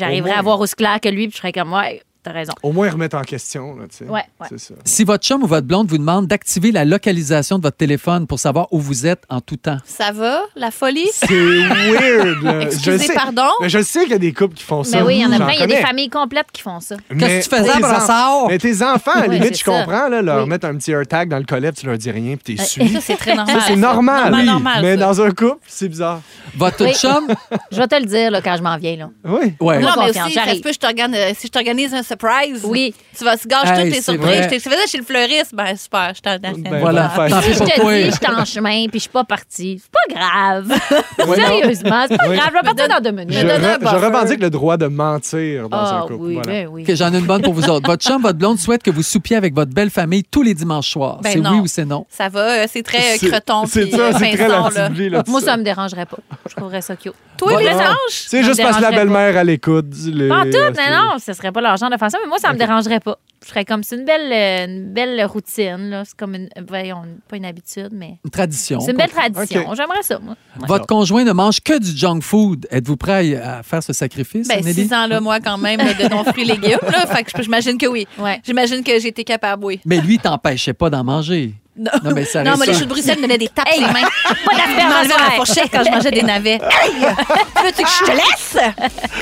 moins. 0.00 0.38
à 0.38 0.42
voir 0.42 0.58
aussi 0.60 0.74
clair 0.74 0.98
que 1.00 1.08
lui, 1.10 1.28
puis 1.28 1.32
je 1.34 1.36
serais 1.36 1.52
comme, 1.52 1.72
ouais, 1.74 2.02
t'as 2.24 2.32
raison. 2.32 2.52
Au 2.62 2.72
moins 2.72 2.90
remettre 2.90 3.16
en 3.16 3.22
question, 3.22 3.76
là, 3.76 3.84
tu 3.88 3.98
sais. 3.98 4.04
Ouais, 4.06 4.22
ouais. 4.40 4.46
C'est 4.48 4.58
ça. 4.58 4.74
Si 4.84 5.04
votre 5.04 5.24
chum 5.24 5.42
ou 5.42 5.46
votre 5.46 5.66
blonde 5.66 5.88
vous 5.88 5.98
demande 5.98 6.26
d'activer 6.26 6.72
la 6.72 6.84
localisation 6.84 7.58
de 7.58 7.62
votre 7.62 7.76
téléphone 7.76 8.26
pour 8.26 8.38
savoir 8.40 8.66
où 8.72 8.80
vous 8.80 9.06
êtes 9.06 9.22
en 9.28 9.40
tout 9.40 9.56
temps, 9.56 9.78
Ça 9.84 10.10
va, 10.12 10.40
la 10.56 10.70
folie? 10.70 11.08
C'est 11.12 11.26
weird, 11.28 12.42
là. 12.42 12.60
je 12.60 12.66
Excusez, 12.66 12.98
sais. 12.98 13.14
pardon? 13.14 13.48
Mais 13.60 13.68
je 13.68 13.82
sais 13.82 14.00
qu'il 14.02 14.10
y 14.12 14.14
a 14.14 14.18
des 14.18 14.32
couples 14.32 14.54
qui 14.54 14.64
font 14.64 14.82
ça. 14.84 14.96
Mais 14.98 15.02
oui, 15.02 15.16
il 15.16 15.22
y 15.22 15.26
en 15.26 15.32
a 15.32 15.36
plein. 15.36 15.52
Il 15.52 15.60
y 15.60 15.62
a 15.62 15.66
des 15.66 15.76
familles 15.76 16.10
complètes 16.10 16.46
qui 16.52 16.62
font 16.62 16.80
ça. 16.80 16.96
Mais 17.10 17.18
Qu'est-ce 17.18 17.48
que 17.48 17.56
tu 17.56 17.62
faisais, 17.62 17.78
Brassard? 17.80 18.48
Mais 18.48 18.58
tes 18.58 18.82
enfants, 18.82 19.12
à 19.14 19.26
la 19.26 19.34
limite, 19.34 19.56
je 19.58 19.64
ça. 19.64 19.70
comprends, 19.70 20.08
là, 20.08 20.22
leur 20.22 20.42
Oui. 20.44 20.48
mettre 20.48 20.66
un 20.66 20.76
petit 20.76 20.90
AirTag 20.92 21.28
dans 21.28 21.38
le 21.38 21.44
collet, 21.44 21.72
tu 21.72 21.86
leur 21.86 21.98
dis 21.98 22.10
rien, 22.10 22.36
puis 22.36 22.56
t'es 22.56 22.62
Et 22.62 22.66
suivi. 22.66 22.92
ça, 22.94 23.00
c'est 23.00 23.16
très 23.16 23.34
normal. 23.34 23.54
Ça, 23.60 23.66
c'est 23.66 23.76
normal. 23.76 24.22
Normal, 24.30 24.40
Oui, 24.40 24.46
normal, 24.46 24.78
mais 24.82 24.90
ça. 24.96 25.04
dans 25.04 25.20
un 25.22 25.30
couple, 25.30 25.58
c'est 25.66 25.88
bizarre. 25.88 26.20
votre 26.56 26.86
chum, 26.94 27.26
Je 27.70 27.76
vais 27.78 27.86
te 27.88 27.94
le 27.96 28.06
dire 28.06 28.30
là, 28.30 28.40
quand 28.42 28.56
je 28.56 28.62
m'en 28.62 28.76
viens. 28.76 28.96
Là. 28.96 29.10
Oui. 29.24 29.54
ouais. 29.60 29.80
Non, 29.80 29.90
mais 29.98 30.10
aussi, 30.10 30.18
ça 30.18 30.24
se 30.26 30.30
j'arrive. 30.32 30.60
peut, 30.62 30.72
je 30.72 30.78
t'organise- 30.78 31.34
si 31.38 31.46
je 31.46 31.52
t'organise 31.52 31.92
un 31.94 32.02
surprise, 32.18 32.62
Oui. 32.64 32.94
tu 33.16 33.24
vas 33.24 33.36
se 33.36 33.46
gâcher 33.46 33.68
Hey, 33.72 33.84
toutes 33.84 33.92
tes 33.94 34.00
c'est 34.02 34.12
surprises. 34.12 34.46
vrai. 34.46 34.48
Je 34.52 34.58
faisais 34.58 34.86
chez 34.88 34.98
le 34.98 35.04
fleuriste, 35.04 35.54
ben 35.54 35.76
super, 35.76 36.12
je 36.14 36.20
t'en 36.20 36.36
Ben, 36.38 36.80
voilà, 36.80 37.12
tant 37.14 37.40
pis 37.40 37.52
Je 37.52 37.58
te 37.58 37.64
dis, 37.64 38.10
je 38.10 38.16
suis 38.16 38.26
en 38.34 38.44
chemin, 38.44 38.86
puis 38.88 38.94
je 38.94 38.98
suis 39.00 39.08
pas 39.10 39.24
partie. 39.24 39.82
C'est 39.82 39.90
pas 39.90 40.14
grave. 40.20 40.72
Oui, 41.26 41.38
non. 41.38 41.46
Sérieusement, 41.46 42.04
c'est 42.08 42.16
pas 42.18 42.28
Oui. 42.28 42.36
grave. 42.36 42.48
Je 42.50 42.54
vais 42.54 42.62
partir 42.74 42.88
dans 42.88 43.00
deux 43.00 43.10
minutes. 43.12 43.32
Je, 43.32 43.46
donne 43.46 43.64
un 43.64 43.90
revendique 43.98 44.40
le 44.40 44.50
droit 44.50 44.76
de 44.76 44.86
mentir 44.86 45.68
dans 45.68 45.76
Ah 45.78 45.98
un 45.98 46.00
couple. 46.02 46.14
oui, 46.18 46.34
Voilà. 46.34 46.50
ben 46.52 46.68
oui. 46.70 46.84
Que 46.84 46.94
j'en 46.94 47.12
ai 47.14 47.18
une 47.18 47.24
bonne 47.24 47.40
pour 47.42 47.54
vous 47.54 47.68
autres. 47.70 47.86
Votre 47.88 48.02
chum, 48.04 48.20
votre 48.20 48.38
blonde 48.38 48.58
souhaite 48.58 48.82
que 48.82 48.90
vous 48.90 49.02
soupiez 49.02 49.36
avec 49.36 49.54
votre 49.54 49.72
belle 49.72 49.90
famille 49.90 50.22
tous 50.24 50.42
les 50.42 50.54
dimanches 50.54 50.90
soirs. 50.90 51.20
Ben 51.22 51.30
c'est 51.32 51.40
non. 51.40 51.52
oui 51.52 51.58
ou 51.60 51.66
c'est 51.66 51.84
non? 51.84 52.04
Ça 52.10 52.28
va, 52.28 52.40
euh, 52.40 52.66
c'est 52.70 52.82
très 52.82 52.98
euh, 52.98 53.16
C'est- 53.18 53.28
creton. 53.28 53.64
C'est 53.66 53.82
puis, 53.82 53.92
ça, 53.92 53.98
euh, 53.98 54.12
c'est 54.18 54.32
très 54.36 54.46
pinson, 54.48 54.68
la 54.68 54.70
là. 54.70 54.86
ciblée, 54.88 55.08
là, 55.08 55.22
Moi, 55.26 55.40
ça 55.40 55.56
me 55.56 55.62
dérangerait 55.62 56.06
pas. 56.06 56.18
Je 56.48 56.54
trouverais 56.56 56.82
ça 56.82 56.96
cute. 56.96 57.12
Toi, 57.38 57.60
les 57.62 57.68
Ah. 57.68 57.90
anges? 57.92 57.96
C'est 58.10 58.42
juste 58.42 58.60
parce 58.62 58.76
que 58.76 58.82
la 58.82 58.90
dérangerait 58.90 59.04
belle-mère, 59.06 59.36
elle 59.38 59.50
écoute. 59.50 59.86
Les... 60.06 60.28
Pas 60.28 60.40
en 60.40 60.42
tout, 60.44 60.56
euh, 60.56 60.72
mais 60.76 60.90
non, 60.94 61.16
ce 61.24 61.32
serait 61.32 61.52
pas 61.52 61.60
leur 61.60 61.76
genre 61.76 61.90
de 61.90 61.96
faire 62.04 62.10
ça, 62.10 62.18
mais 62.22 62.28
moi, 62.28 62.38
ça 62.38 62.52
me 62.52 62.58
dérangerait 62.58 63.00
pas. 63.00 63.18
Je 63.42 63.48
serais 63.50 63.64
comme, 63.66 63.82
c'est 63.82 63.96
une 63.96 64.04
belle, 64.06 64.32
euh, 64.32 64.64
une 64.66 64.92
belle 64.92 65.22
routine, 65.26 65.90
là. 65.90 66.04
C'est 66.06 66.16
comme 66.16 66.34
une, 66.34 66.48
voyons, 66.66 67.02
pas 67.28 67.36
une 67.36 67.44
habitude, 67.44 67.90
mais 67.92 68.18
Une 68.24 68.30
tradition. 68.30 68.80
c'est 68.80 68.92
une 68.92 68.96
belle 68.96 69.10
tradition. 69.10 69.74
J'aimerais 69.74 70.02
ça, 70.02 70.18
moi. 70.18 70.34
Ouais. 70.60 70.66
Votre 70.66 70.86
conjoint 70.86 71.24
ne 71.24 71.32
mange 71.32 71.60
que 71.60 71.78
du 71.78 71.94
junk 71.96 72.20
food. 72.22 72.66
Êtes-vous 72.70 72.96
prêt 72.96 73.36
à 73.36 73.62
faire 73.62 73.82
ce 73.82 73.92
sacrifice, 73.92 74.48
Ben, 74.48 74.64
Nelly? 74.64 74.84
six 74.86 74.94
ans, 74.94 75.06
là, 75.06 75.20
moi, 75.20 75.40
quand 75.40 75.58
même, 75.58 75.78
de 75.80 76.08
non-fruits 76.08 76.44
légumes, 76.46 76.78
là. 76.82 77.06
Fait 77.06 77.24
que 77.24 77.30
je- 77.36 77.42
j'imagine 77.42 77.76
que 77.76 77.86
oui. 77.86 78.06
Ouais. 78.18 78.40
J'imagine 78.44 78.82
que 78.82 78.98
j'ai 78.98 79.08
été 79.08 79.24
capable, 79.24 79.64
oui. 79.64 79.80
Mais 79.84 80.00
lui, 80.00 80.14
il 80.14 80.20
t'empêchait 80.20 80.72
pas 80.74 80.88
d'en 80.88 81.04
manger. 81.04 81.54
Non, 81.76 81.90
Non, 82.04 82.10
mais 82.14 82.24
ça 82.24 82.42
non, 82.44 82.52
mais 82.58 82.66
les 82.66 82.74
choux 82.74 82.84
de 82.84 82.90
Bruxelles 82.90 83.16
me 83.16 83.22
donnaient 83.22 83.36
des 83.38 83.48
tapes 83.48 83.68
sur 83.68 83.80
les 83.86 83.92
mains. 83.92 84.08
Pas 84.24 84.52
à 84.52 84.88
m'enlevais 84.88 85.14
ma 85.18 85.30
fourchette 85.32 85.68
quand 85.72 85.82
je 85.84 85.90
mangeais 85.90 86.10
des 86.12 86.22
navets. 86.22 86.58
Veux-tu 87.64 87.82
que 87.82 87.88
je 87.88 88.04
te 88.04 88.10
laisse? 88.12 88.56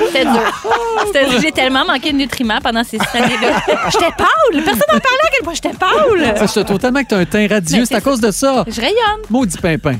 C'était 0.06 0.24
dur. 0.24 1.40
J'ai 1.40 1.52
tellement 1.52 1.84
manqué 1.86 2.12
de 2.12 2.16
nutriments 2.18 2.58
pendant 2.62 2.84
ces 2.84 2.98
années-là. 2.98 3.62
J'étais 3.90 4.12
pâle. 4.18 4.62
Personne 4.64 4.82
n'en 4.92 4.98
parlait 5.00 5.24
à 5.24 5.30
quel 5.32 5.44
point 5.44 5.54
j'étais 5.54 5.70
pâle. 5.76 6.36
Ça, 6.38 6.46
je 6.46 6.52
te 6.52 6.66
trouve 6.66 6.78
tellement 6.78 7.02
que 7.02 7.08
tu 7.08 7.14
as 7.14 7.18
un 7.18 7.24
teint 7.24 7.46
radieux. 7.48 7.84
C'est 7.86 7.94
à 7.94 8.00
cause 8.00 8.20
de 8.20 8.30
ça. 8.30 8.64
Je 8.66 8.80
rayonne. 8.80 9.22
Maudit 9.30 9.56
pimpin. 9.58 9.96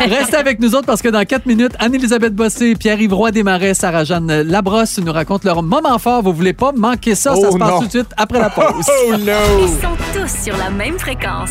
Restez 0.00 0.36
avec 0.36 0.58
nous 0.60 0.74
autres 0.74 0.86
parce 0.86 1.02
que 1.02 1.08
dans 1.08 1.24
4 1.24 1.46
minutes, 1.46 1.72
Anne-Élisabeth 1.78 2.34
Bossé, 2.34 2.74
Pierre-Yves 2.74 3.14
Roy 3.14 3.30
Desmarais, 3.30 3.74
Sarah-Jeanne 3.74 4.42
Labrosse 4.42 4.98
nous 4.98 5.12
racontent 5.12 5.42
leur 5.44 5.62
moment 5.62 5.98
fort. 5.98 6.22
Vous 6.22 6.32
voulez 6.32 6.52
pas 6.52 6.72
manquer 6.74 7.14
ça? 7.14 7.34
ça 7.34 7.40
Oh 7.42 7.52
se 7.52 7.58
passe 7.58 7.70
non. 7.70 7.78
tout 7.80 7.86
de 7.86 7.90
suite 7.90 8.10
après 8.16 8.38
la 8.40 8.50
pause. 8.50 8.86
Oh 9.08 9.16
no! 9.16 9.32
Ils 9.60 9.68
sont 9.68 9.96
tous 10.14 10.44
sur 10.44 10.56
la 10.56 10.70
même 10.70 10.98
fréquence. 10.98 11.50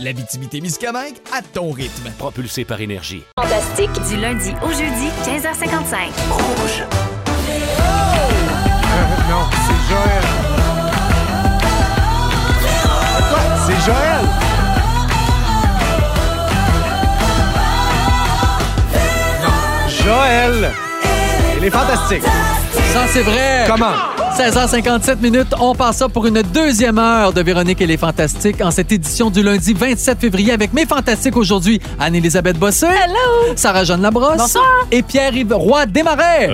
L'Abitibi-Témiscamingue 0.00 1.16
à 1.30 1.42
ton 1.42 1.70
rythme. 1.72 2.10
Propulsé 2.18 2.64
par 2.64 2.80
énergie. 2.80 3.22
fantastiques. 3.38 3.90
Du 4.08 4.16
lundi 4.16 4.52
au 4.62 4.70
jeudi, 4.70 5.08
15h55. 5.24 6.10
Non, 9.28 9.46
c'est 9.52 9.80
Joël. 9.90 10.24
Quoi? 13.28 13.40
C'est 13.66 13.80
Joël? 13.84 14.24
Non, 19.42 19.88
Joël. 20.04 20.72
Il 21.58 21.64
est 21.64 21.70
fantastique. 21.70 22.24
Ça, 22.92 23.06
c'est 23.12 23.22
vrai. 23.22 23.64
Comment? 23.66 24.19
16h57 24.40 25.20
minutes, 25.20 25.54
on 25.60 25.74
passe 25.74 25.98
ça 25.98 26.08
pour 26.08 26.24
une 26.26 26.40
deuxième 26.40 26.98
heure 26.98 27.34
de 27.34 27.42
Véronique 27.42 27.82
et 27.82 27.86
les 27.86 27.98
Fantastiques 27.98 28.62
en 28.62 28.70
cette 28.70 28.90
édition 28.90 29.28
du 29.28 29.42
lundi 29.42 29.74
27 29.74 30.18
février 30.18 30.50
avec 30.50 30.72
mes 30.72 30.86
Fantastiques 30.86 31.36
aujourd'hui, 31.36 31.78
Anne-Élisabeth 31.98 32.58
Bossé, 32.58 32.86
Hello. 32.86 33.52
Sarah-Jeanne 33.54 34.00
Labrosse 34.00 34.38
Bonsoir. 34.38 34.86
et 34.90 35.02
Pierre-Yves 35.02 35.52
Roy 35.52 35.84
Desmarais. 35.84 36.48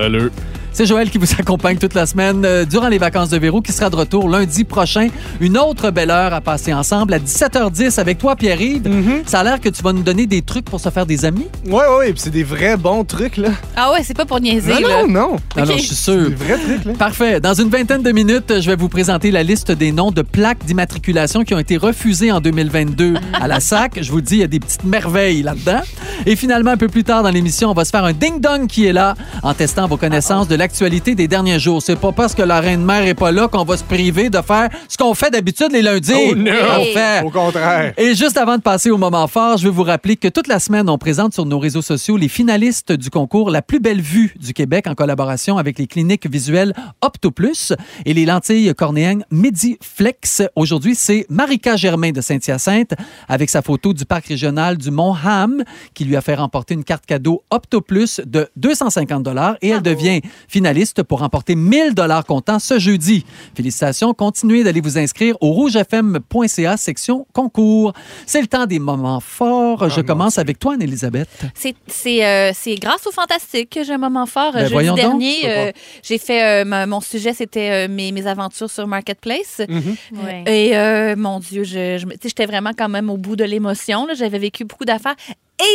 C'est 0.77 0.85
Joël 0.85 1.09
qui 1.09 1.17
vous 1.17 1.25
accompagne 1.39 1.79
toute 1.79 1.95
la 1.95 2.05
semaine 2.05 2.45
euh, 2.45 2.63
durant 2.63 2.87
les 2.87 2.99
vacances 2.99 3.29
de 3.29 3.37
Véro 3.39 3.63
qui 3.63 3.71
sera 3.71 3.89
de 3.89 3.95
retour 3.95 4.29
lundi 4.29 4.63
prochain. 4.63 5.07
Une 5.39 5.57
autre 5.57 5.89
belle 5.89 6.11
heure 6.11 6.35
à 6.35 6.39
passer 6.39 6.71
ensemble 6.71 7.15
à 7.15 7.17
17h10 7.17 7.99
avec 7.99 8.19
toi, 8.19 8.35
Pierre-Yves. 8.35 8.83
Mm-hmm. 8.83 9.25
Ça 9.25 9.39
a 9.39 9.43
l'air 9.43 9.59
que 9.59 9.69
tu 9.69 9.81
vas 9.81 9.91
nous 9.91 10.03
donner 10.03 10.27
des 10.27 10.43
trucs 10.43 10.65
pour 10.65 10.79
se 10.79 10.89
faire 10.89 11.07
des 11.07 11.25
amis. 11.25 11.47
Ouais, 11.65 11.73
ouais, 11.73 11.97
ouais, 11.97 12.11
puis 12.13 12.21
c'est 12.21 12.29
des 12.29 12.43
vrais 12.43 12.77
bons 12.77 13.03
trucs, 13.05 13.37
là. 13.37 13.49
Ah 13.75 13.91
ouais, 13.91 14.01
c'est 14.03 14.15
pas 14.15 14.25
pour 14.25 14.39
niaiser, 14.39 14.71
Non, 14.71 14.87
là. 14.87 15.01
non, 15.01 15.07
non. 15.07 15.35
Alors, 15.55 15.73
Ok. 15.73 15.81
je 15.81 15.85
suis 15.87 15.95
sûr. 15.95 16.29
Des 16.29 16.35
vrais 16.35 16.59
trucs, 16.59 16.85
là. 16.85 16.93
Parfait. 16.93 17.39
Dans 17.39 17.55
une 17.55 17.69
vingtaine 17.69 18.03
de 18.03 18.11
minutes, 18.11 18.61
je 18.61 18.69
vais 18.69 18.75
vous 18.75 18.87
présenter 18.87 19.31
la 19.31 19.41
liste 19.41 19.71
des 19.71 19.91
noms 19.91 20.11
de 20.11 20.21
plaques 20.21 20.63
d'immatriculation 20.63 21.43
qui 21.43 21.55
ont 21.55 21.59
été 21.59 21.77
refusées 21.77 22.31
en 22.31 22.39
2022 22.39 23.15
à 23.33 23.47
la 23.47 23.59
SAC. 23.61 23.97
Je 24.03 24.11
vous 24.11 24.21
dis, 24.21 24.35
il 24.35 24.41
y 24.41 24.43
a 24.43 24.47
des 24.47 24.59
petites 24.59 24.83
merveilles 24.83 25.41
là-dedans. 25.41 25.81
Et 26.27 26.35
finalement, 26.35 26.69
un 26.69 26.77
peu 26.77 26.87
plus 26.87 27.03
tard 27.03 27.23
dans 27.23 27.31
l'émission, 27.31 27.71
on 27.71 27.73
va 27.73 27.83
se 27.83 27.89
faire 27.89 28.03
un 28.03 28.13
ding-dong 28.13 28.67
qui 28.67 28.85
est 28.85 28.93
là 28.93 29.15
en 29.41 29.55
testant 29.55 29.87
vos 29.87 29.97
connaissances 29.97 30.47
de 30.47 30.66
l'actualité 30.67 31.15
des 31.15 31.29
derniers 31.29 31.59
jours. 31.59 31.81
C'est 31.81 31.95
pas 31.95 32.11
parce 32.11 32.35
que 32.35 32.41
la 32.41 32.59
reine-mère 32.59 33.07
est 33.07 33.13
pas 33.13 33.31
là 33.31 33.47
qu'on 33.47 33.63
va 33.63 33.77
se 33.77 33.85
priver 33.85 34.29
de 34.29 34.41
faire 34.41 34.67
ce 34.89 34.97
qu'on 34.97 35.13
fait 35.13 35.31
d'habitude 35.31 35.71
les 35.71 35.81
lundis. 35.81 36.11
Oh 36.13 36.35
non! 36.35 36.51
On 36.77 36.83
fait. 36.83 37.23
Au 37.23 37.29
contraire. 37.29 37.93
Et 37.95 38.15
juste 38.15 38.35
avant 38.35 38.57
de 38.57 38.61
passer 38.61 38.89
au 38.91 38.97
moment 38.97 39.27
fort, 39.27 39.57
je 39.57 39.63
veux 39.63 39.71
vous 39.71 39.83
rappeler 39.83 40.17
que 40.17 40.27
toute 40.27 40.47
la 40.47 40.59
semaine, 40.59 40.89
on 40.89 40.97
présente 40.97 41.33
sur 41.33 41.45
nos 41.45 41.57
réseaux 41.57 41.81
sociaux 41.81 42.17
les 42.17 42.27
finalistes 42.27 42.91
du 42.91 43.09
concours 43.09 43.49
La 43.49 43.61
plus 43.61 43.79
belle 43.79 44.01
vue 44.01 44.35
du 44.37 44.53
Québec 44.53 44.87
en 44.87 44.93
collaboration 44.93 45.57
avec 45.57 45.79
les 45.79 45.87
cliniques 45.87 46.29
visuelles 46.29 46.73
OptoPlus 47.01 47.73
et 48.05 48.13
les 48.13 48.25
lentilles 48.25 48.73
cornéennes 48.75 49.23
Mediflex. 49.31 50.41
Aujourd'hui, 50.57 50.95
c'est 50.95 51.25
Marika 51.29 51.77
Germain 51.77 52.11
de 52.11 52.19
Saint-Hyacinthe 52.19 52.93
avec 53.29 53.49
sa 53.49 53.61
photo 53.61 53.93
du 53.93 54.03
parc 54.03 54.25
régional 54.25 54.75
du 54.75 54.91
Mont-Ham 54.91 55.63
qui 55.93 56.03
lui 56.03 56.17
a 56.17 56.21
fait 56.21 56.35
remporter 56.35 56.73
une 56.73 56.83
carte 56.83 57.05
cadeau 57.05 57.41
OptoPlus 57.51 58.19
de 58.25 58.49
250 58.57 59.23
dollars 59.23 59.55
et 59.61 59.69
elle 59.69 59.81
devient 59.81 60.19
finaliste 60.47 61.03
pour 61.03 61.19
remporter 61.19 61.55
1000 61.55 61.93
dollars 61.93 62.25
comptant 62.25 62.59
ce 62.59 62.79
jeudi. 62.79 63.25
Félicitations, 63.55 64.13
continuez 64.13 64.63
d'aller 64.63 64.81
vous 64.81 64.97
inscrire 64.97 65.35
au 65.41 65.51
rougefm.ca 65.51 66.77
section 66.77 67.25
concours. 67.33 67.93
C'est 68.25 68.41
le 68.41 68.47
temps 68.47 68.65
des 68.65 68.79
moments 68.79 69.19
forts. 69.19 69.89
Je 69.89 70.01
commence 70.01 70.37
avec 70.37 70.59
toi, 70.59 70.73
Anne-Elisabeth. 70.73 71.27
C'est 71.53 71.75
c'est, 71.87 72.25
euh, 72.25 72.51
c'est 72.53 72.75
grâce 72.75 73.05
au 73.07 73.11
Fantastique 73.11 73.69
que 73.71 73.83
j'ai 73.83 73.93
un 73.93 73.97
moment 73.97 74.25
fort. 74.25 74.53
Ben, 74.53 74.61
Jeudi 74.61 74.73
voyons 74.73 74.91
donc. 74.95 74.99
dernier, 75.01 75.35
euh, 75.45 75.71
j'ai 76.03 76.17
fait 76.17 76.43
euh, 76.43 76.65
ma- 76.65 76.85
mon 76.85 77.01
sujet, 77.01 77.33
c'était 77.33 77.87
euh, 77.87 77.91
mes, 77.91 78.11
mes 78.11 78.27
aventures 78.27 78.69
sur 78.69 78.87
Marketplace. 78.87 79.61
Ouais. 79.67 80.43
Et 80.47 80.77
euh, 80.77 81.15
mon 81.17 81.39
Dieu, 81.39 81.63
je, 81.63 81.97
je 81.97 82.05
j'étais 82.23 82.45
vraiment 82.45 82.71
quand 82.77 82.89
même 82.89 83.09
au 83.09 83.17
bout 83.17 83.35
de 83.35 83.43
l'émotion. 83.43 84.05
là. 84.05 84.13
J'avais 84.13 84.39
vécu 84.39 84.65
beaucoup 84.65 84.85
d'affaires. 84.85 85.15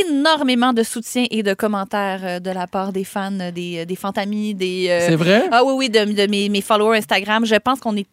Énormément 0.08 0.72
de 0.72 0.82
soutien 0.84 1.24
et 1.30 1.42
de 1.42 1.54
commentaires 1.54 2.20
euh, 2.22 2.38
de 2.40 2.50
la 2.50 2.66
part 2.68 2.92
des 2.92 3.02
fans, 3.04 3.32
euh, 3.40 3.50
des, 3.50 3.84
des 3.84 3.96
fantamis, 3.96 4.54
des. 4.54 4.86
euh, 4.88 5.06
C'est 5.08 5.16
vrai? 5.16 5.48
Ah 5.50 5.64
oui, 5.64 5.72
oui, 5.76 5.90
de, 5.90 6.04
de 6.04 6.30
mes, 6.30 6.48
mes 6.48 6.60
followers 6.60 6.98
Instagram. 6.98 7.44
Je 7.44 7.56
pense 7.56 7.80
qu'on 7.80 7.96
est 7.96 8.06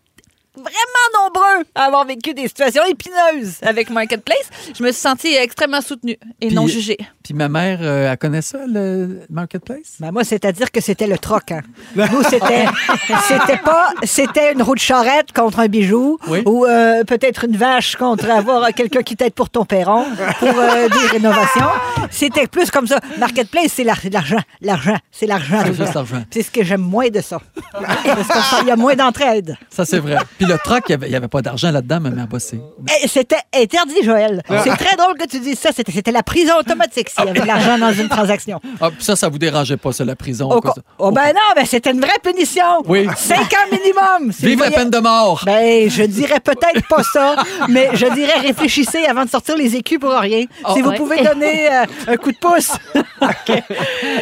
vraiment 0.59 1.23
nombreux 1.25 1.65
à 1.75 1.85
avoir 1.85 2.05
vécu 2.05 2.33
des 2.33 2.47
situations 2.47 2.83
épineuses 2.85 3.55
avec 3.61 3.89
Marketplace. 3.89 4.49
Je 4.77 4.83
me 4.83 4.91
suis 4.91 5.01
sentie 5.01 5.35
extrêmement 5.35 5.81
soutenue 5.81 6.17
et 6.41 6.47
Puis- 6.47 6.55
non 6.55 6.67
jugée. 6.67 6.97
Puis 7.23 7.33
ma 7.33 7.47
mère, 7.47 7.79
euh, 7.81 8.11
elle 8.11 8.17
connaît 8.17 8.41
ça, 8.41 8.57
le 8.67 9.21
Marketplace? 9.29 9.97
Ben 9.99 10.11
moi, 10.11 10.23
c'est-à-dire 10.23 10.71
que 10.71 10.81
c'était 10.81 11.05
le 11.07 11.17
troc. 11.17 11.51
hein. 11.51 11.61
Nous, 11.95 12.23
c'était, 12.23 12.65
c'était 13.27 13.57
pas, 13.57 13.89
c'était 14.03 14.53
une 14.53 14.61
roue 14.63 14.73
de 14.75 14.79
charrette 14.79 15.31
contre 15.33 15.59
un 15.59 15.67
bijou, 15.67 16.17
Oui. 16.27 16.41
ou 16.45 16.65
euh, 16.65 17.03
peut-être 17.03 17.45
une 17.45 17.55
vache 17.55 17.95
contre 17.97 18.29
avoir 18.29 18.67
quelqu'un 18.73 19.01
qui 19.03 19.15
t'aide 19.15 19.33
pour 19.33 19.49
ton 19.49 19.63
perron, 19.65 20.05
pour 20.39 20.47
euh, 20.49 20.89
des 20.89 21.07
rénovations. 21.11 21.69
C'était 22.09 22.47
plus 22.47 22.71
comme 22.71 22.87
ça. 22.87 22.99
Marketplace, 23.19 23.73
c'est 23.75 23.83
l'ar- 23.83 23.99
l'argent, 24.11 24.39
l'argent, 24.61 24.97
c'est 25.11 25.27
l'argent. 25.27 25.61
C'est 25.75 25.93
l'argent. 25.93 26.23
Ce 26.33 26.49
que 26.51 26.63
j'aime 26.63 26.81
moins 26.81 27.09
de 27.09 27.21
ça. 27.21 27.39
Parce 27.73 28.57
qu'il 28.59 28.67
y 28.67 28.71
a 28.71 28.75
moins 28.75 28.95
d'entraide. 28.95 29.55
Ça, 29.69 29.85
c'est 29.85 29.99
vrai. 29.99 30.17
Puis 30.37 30.47
le 30.49 30.57
truck, 30.57 30.83
il 30.87 30.91
n'y 30.91 30.95
avait, 30.95 31.07
il 31.07 31.13
y 31.13 31.15
avait 31.15 31.27
pas 31.27 31.41
d'argent 31.41 31.71
là-dedans, 31.71 31.99
mais 32.01 32.09
mère 32.09 32.27
bossé. 32.27 32.59
Eh, 33.03 33.07
C'était 33.07 33.37
interdit, 33.55 34.03
Joël. 34.03 34.41
C'est 34.47 34.75
très 34.75 34.95
drôle 34.95 35.15
que 35.17 35.27
tu 35.27 35.39
dises 35.39 35.59
ça. 35.59 35.69
C'était, 35.73 36.11
la 36.11 36.23
prison 36.23 36.53
automatique 36.59 37.09
s'il 37.09 37.25
y 37.25 37.29
avait 37.29 37.41
de 37.41 37.45
l'argent 37.45 37.77
dans 37.77 37.93
une 37.93 38.09
transaction. 38.09 38.59
Ah, 38.81 38.89
puis 38.89 39.03
ça, 39.03 39.15
ça 39.15 39.29
vous 39.29 39.37
dérangeait 39.37 39.77
pas, 39.77 39.91
ça, 39.91 40.03
la 40.03 40.15
prison? 40.15 40.49
Au 40.51 40.61
oh, 40.97 41.11
ben 41.11 41.27
non, 41.27 41.53
ben 41.55 41.65
c'était 41.65 41.91
une 41.91 42.01
vraie 42.01 42.17
punition. 42.23 42.81
Oui. 42.85 43.07
Cinq 43.15 43.53
ans 43.53 43.67
minimum. 43.71 44.31
Si 44.31 44.45
Vive 44.47 44.59
la 44.59 44.71
peine 44.71 44.89
de 44.89 44.97
mort! 44.97 45.43
Ben, 45.45 45.89
je 45.89 46.03
dirais 46.03 46.39
peut-être 46.39 46.87
pas 46.87 47.03
ça, 47.03 47.35
mais 47.67 47.89
je 47.93 48.07
dirais 48.07 48.39
réfléchissez 48.39 49.05
avant 49.05 49.25
de 49.25 49.29
sortir 49.29 49.55
les 49.55 49.75
écus 49.75 49.99
pour 49.99 50.11
rien. 50.11 50.45
Oh, 50.65 50.73
si 50.73 50.81
vous 50.81 50.89
ouais. 50.89 50.97
pouvez 50.97 51.21
donner 51.23 51.71
euh, 51.71 51.85
un 52.07 52.17
coup 52.17 52.31
de 52.31 52.37
pouce. 52.37 52.71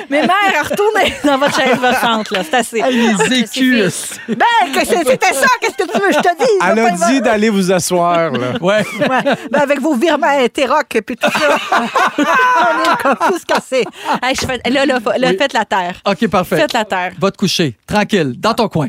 Mais 0.09 0.21
mère, 0.21 0.69
retournez 0.69 1.13
dans 1.23 1.37
votre 1.37 1.55
chaise 1.55 1.77
vachante, 1.79 2.31
là. 2.31 2.41
C'est 2.43 2.55
assez. 2.55 2.81
Les 2.89 3.39
écus! 3.39 4.19
Ben, 4.27 4.83
c'était 4.83 5.33
ça, 5.33 5.47
qu'est-ce 5.61 5.85
que 5.85 5.91
tu 5.91 5.99
veux? 5.99 6.06
Je 6.11 6.17
te 6.19 6.37
dise? 6.37 6.59
Elle 6.71 6.79
a 6.79 6.91
dit 6.91 7.21
d'aller 7.21 7.49
vous 7.49 7.71
asseoir, 7.71 8.31
là. 8.31 8.47
Ouais. 8.61 8.83
Ouais, 8.99 9.35
ben 9.51 9.59
avec 9.61 9.79
vos 9.81 9.95
virements 9.95 10.27
interrocs 10.27 10.95
et 10.95 11.01
puis 11.01 11.15
tout 11.15 11.29
ça. 11.31 11.57
On 12.17 12.83
est 12.93 13.01
comme 13.01 13.15
tous 13.29 13.43
cassés. 13.45 13.85
Hey, 14.23 14.35
je 14.35 14.45
fais- 14.45 14.69
là, 14.69 14.85
là, 14.85 14.99
là, 15.17 15.27
faites 15.37 15.53
la 15.53 15.65
terre. 15.65 16.01
OK, 16.05 16.27
parfait. 16.27 16.57
Faites 16.57 16.73
la 16.73 16.85
terre. 16.85 17.13
Va 17.19 17.31
te 17.31 17.37
coucher, 17.37 17.75
tranquille, 17.85 18.33
dans 18.37 18.53
ton 18.53 18.67
coin. 18.67 18.87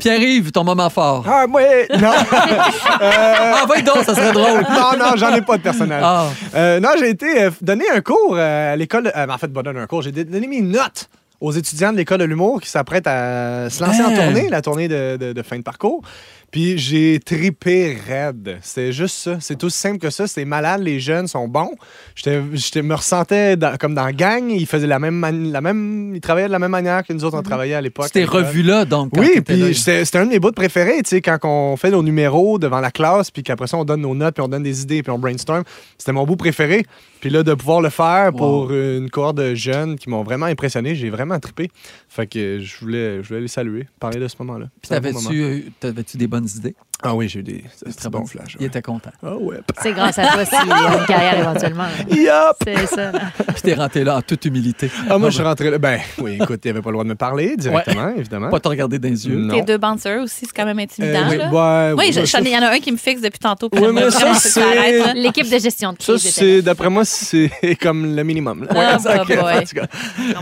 Pierre-Yves, 0.00 0.50
ton 0.52 0.64
moment 0.64 0.90
fort. 0.90 1.24
Ah, 1.28 1.46
moi, 1.46 1.62
non. 1.98 2.10
Ah, 3.00 3.64
va 3.68 3.80
donc, 3.82 4.04
ça 4.04 4.14
serait 4.14 4.32
drôle. 4.32 4.62
non, 4.70 4.98
non, 4.98 5.12
j'en 5.16 5.34
ai 5.34 5.42
pas 5.42 5.56
de 5.56 5.62
personnage. 5.62 6.02
Ah. 6.04 6.26
Euh, 6.54 6.80
non, 6.80 6.90
j'ai 6.98 7.10
été 7.10 7.42
euh, 7.42 7.50
donner 7.60 7.84
un 7.94 8.00
cours 8.00 8.34
euh, 8.36 8.72
à 8.72 8.76
l'école. 8.76 9.12
euh, 9.14 9.26
en 9.28 9.38
fait, 9.38 9.48
pas 9.48 9.62
donner 9.62 9.80
un 9.80 9.86
cours, 9.86 10.02
j'ai 10.02 10.12
donné 10.12 10.46
mes 10.46 10.60
notes 10.62 11.08
aux 11.40 11.52
étudiants 11.52 11.92
de 11.92 11.98
l'école 11.98 12.18
de 12.18 12.24
l'humour 12.24 12.60
qui 12.62 12.68
s'apprêtent 12.70 13.06
à 13.06 13.68
se 13.68 13.82
lancer 13.84 14.02
en 14.02 14.14
tournée, 14.14 14.48
la 14.48 14.62
tournée 14.62 14.88
de, 14.88 15.16
de- 15.18 15.32
de 15.34 15.42
fin 15.42 15.58
de 15.58 15.62
parcours. 15.62 16.02
Puis 16.50 16.78
j'ai 16.78 17.18
tripé 17.24 17.98
raide. 18.08 18.58
C'était 18.62 18.92
juste 18.92 19.16
ça. 19.16 19.36
C'est 19.40 19.62
aussi 19.64 19.76
simple 19.78 19.98
que 19.98 20.10
ça. 20.10 20.26
C'était 20.26 20.44
malade. 20.44 20.80
Les 20.82 21.00
jeunes 21.00 21.26
sont 21.26 21.48
bons. 21.48 21.72
J'étais, 22.14 22.40
j'étais- 22.54 22.82
me 22.82 22.94
ressentais 22.94 23.56
dans- 23.56 23.76
comme 23.76 23.94
dans 23.94 24.08
gang. 24.10 24.48
Ils 24.50 24.66
faisaient 24.66 24.86
la 24.86 24.98
même, 24.98 25.20
la 25.52 25.60
même, 25.60 26.14
ils 26.14 26.20
travaillaient 26.20 26.46
de 26.46 26.52
la 26.52 26.58
même 26.58 26.70
manière 26.70 27.02
que 27.04 27.12
nous 27.12 27.24
autres 27.24 27.36
on 27.36 27.42
travaillait 27.42 27.74
à 27.74 27.80
l'époque. 27.80 28.06
L'école. 28.20 28.44
revu 28.44 28.62
là, 28.62 28.84
donc. 28.84 29.10
quand 29.12 29.20
Oui, 29.20 29.40
puis 29.42 29.74
c'était 29.74 30.04
c'était 30.04 30.18
un 30.18 30.24
de 30.26 30.30
mes 30.30 30.38
bouts 30.38 30.52
préférés, 30.52 31.02
tu 31.02 31.10
sais, 31.10 31.20
quand 31.20 31.38
on 31.42 31.76
fait 31.76 31.90
nos 31.90 32.02
numéros 32.02 32.58
devant 32.58 32.80
la 32.80 32.90
classe, 32.90 33.30
puis 33.30 33.42
qu'après 33.42 33.66
ça, 33.66 33.76
on 33.76 33.84
donne 33.84 34.00
nos 34.02 34.14
notes, 34.14 34.34
puis 34.34 34.42
on 34.42 34.48
donne 34.48 34.62
des 34.62 34.82
idées, 34.82 35.02
puis 35.02 35.10
on 35.10 35.18
brainstorm. 35.18 35.64
C'était 35.98 36.12
mon 36.12 36.24
bout 36.24 36.36
préféré. 36.36 36.86
Puis 37.26 37.34
là, 37.34 37.42
de 37.42 37.54
pouvoir 37.54 37.80
le 37.80 37.90
faire 37.90 38.32
pour 38.32 38.72
une 38.72 39.10
cohorte 39.10 39.38
de 39.38 39.52
jeunes 39.56 39.96
qui 39.96 40.08
m'ont 40.08 40.22
vraiment 40.22 40.46
impressionné, 40.46 40.94
j'ai 40.94 41.10
vraiment 41.10 41.40
trippé. 41.40 41.72
Fait 42.08 42.28
que 42.28 42.60
je 42.60 42.78
voulais, 42.78 43.20
je 43.20 43.26
voulais 43.26 43.40
les 43.40 43.48
saluer, 43.48 43.88
parler 43.98 44.20
de 44.20 44.28
ce 44.28 44.36
moment-là. 44.38 44.66
Puis 44.80 44.88
moment. 45.12 45.28
euh, 45.42 45.60
t'avais-tu 45.80 46.18
des 46.18 46.28
bonnes 46.28 46.46
idées? 46.56 46.76
Ah 47.02 47.14
oui, 47.14 47.28
j'ai 47.28 47.40
eu 47.40 47.42
des 47.42 47.62
c'est 47.76 47.94
Très 47.94 48.08
bon 48.08 48.20
bonnes 48.20 48.26
flash. 48.26 48.54
idées. 48.54 48.64
Il 48.64 48.66
était 48.66 48.82
content. 48.82 49.10
Ah 49.24 49.36
ouais. 49.36 49.58
C'est 49.82 49.92
grâce 49.92 50.18
à 50.18 50.28
toi 50.28 50.44
s'il 50.46 50.68
y 50.68 50.72
a 50.72 50.98
une 50.98 51.04
carrière 51.06 51.38
éventuellement. 51.38 51.84
Yup! 52.10 52.56
C'est 52.64 52.86
ça. 52.86 53.12
Puis 53.12 53.62
t'es 53.62 53.74
rentré 53.74 54.02
là 54.02 54.16
en 54.16 54.22
toute 54.22 54.44
humilité. 54.46 54.90
Ah, 55.08 55.18
moi, 55.18 55.28
je 55.30 55.34
suis 55.34 55.44
rentré 55.44 55.70
là. 55.70 55.78
Ben, 55.78 56.00
oui, 56.18 56.38
écoute, 56.40 56.60
il 56.64 56.70
avait 56.70 56.80
pas 56.80 56.88
le 56.88 56.94
droit 56.94 57.04
de 57.04 57.08
me 57.10 57.14
parler 57.14 57.54
directement, 57.56 58.14
évidemment. 58.16 58.48
Pas 58.48 58.60
te 58.60 58.68
regarder 58.68 58.98
dans 58.98 59.08
les 59.10 59.28
yeux. 59.28 59.46
Tes 59.50 59.62
deux 59.62 59.76
bouncers 59.78 60.22
aussi, 60.22 60.46
c'est 60.46 60.52
quand 60.56 60.64
même 60.64 60.78
Euh, 60.78 60.82
intimidant. 60.82 61.20
oui, 61.28 61.36
là. 61.36 61.50
ouais, 61.50 61.92
Oui, 61.98 62.16
ouais, 62.16 62.26
ça, 62.26 62.40
il 62.40 62.48
y 62.48 62.56
en 62.56 62.62
a 62.62 62.70
un 62.72 62.78
qui 62.78 62.92
me 62.92 62.96
fixe 62.96 63.20
depuis 63.20 63.38
tantôt. 63.38 63.68
Oui, 63.72 63.88
mais 63.92 64.10
ça, 64.10 64.34
c'est-. 64.34 65.14
L'équipe 65.14 65.46
de 65.50 65.58
gestion 65.58 65.92
de 65.92 66.02
Ça, 66.02 66.14
crise. 66.14 66.26
était 66.28 66.40
c'est, 66.40 66.62
d'après 66.62 66.88
moi, 66.88 67.04
c'est 67.04 67.50
comme 67.80 68.16
le 68.16 68.22
minimum. 68.24 68.64
là. 68.70 68.96
Ah, 68.96 68.98
bah, 69.04 69.18
tout 69.60 69.74
cas, 69.74 69.86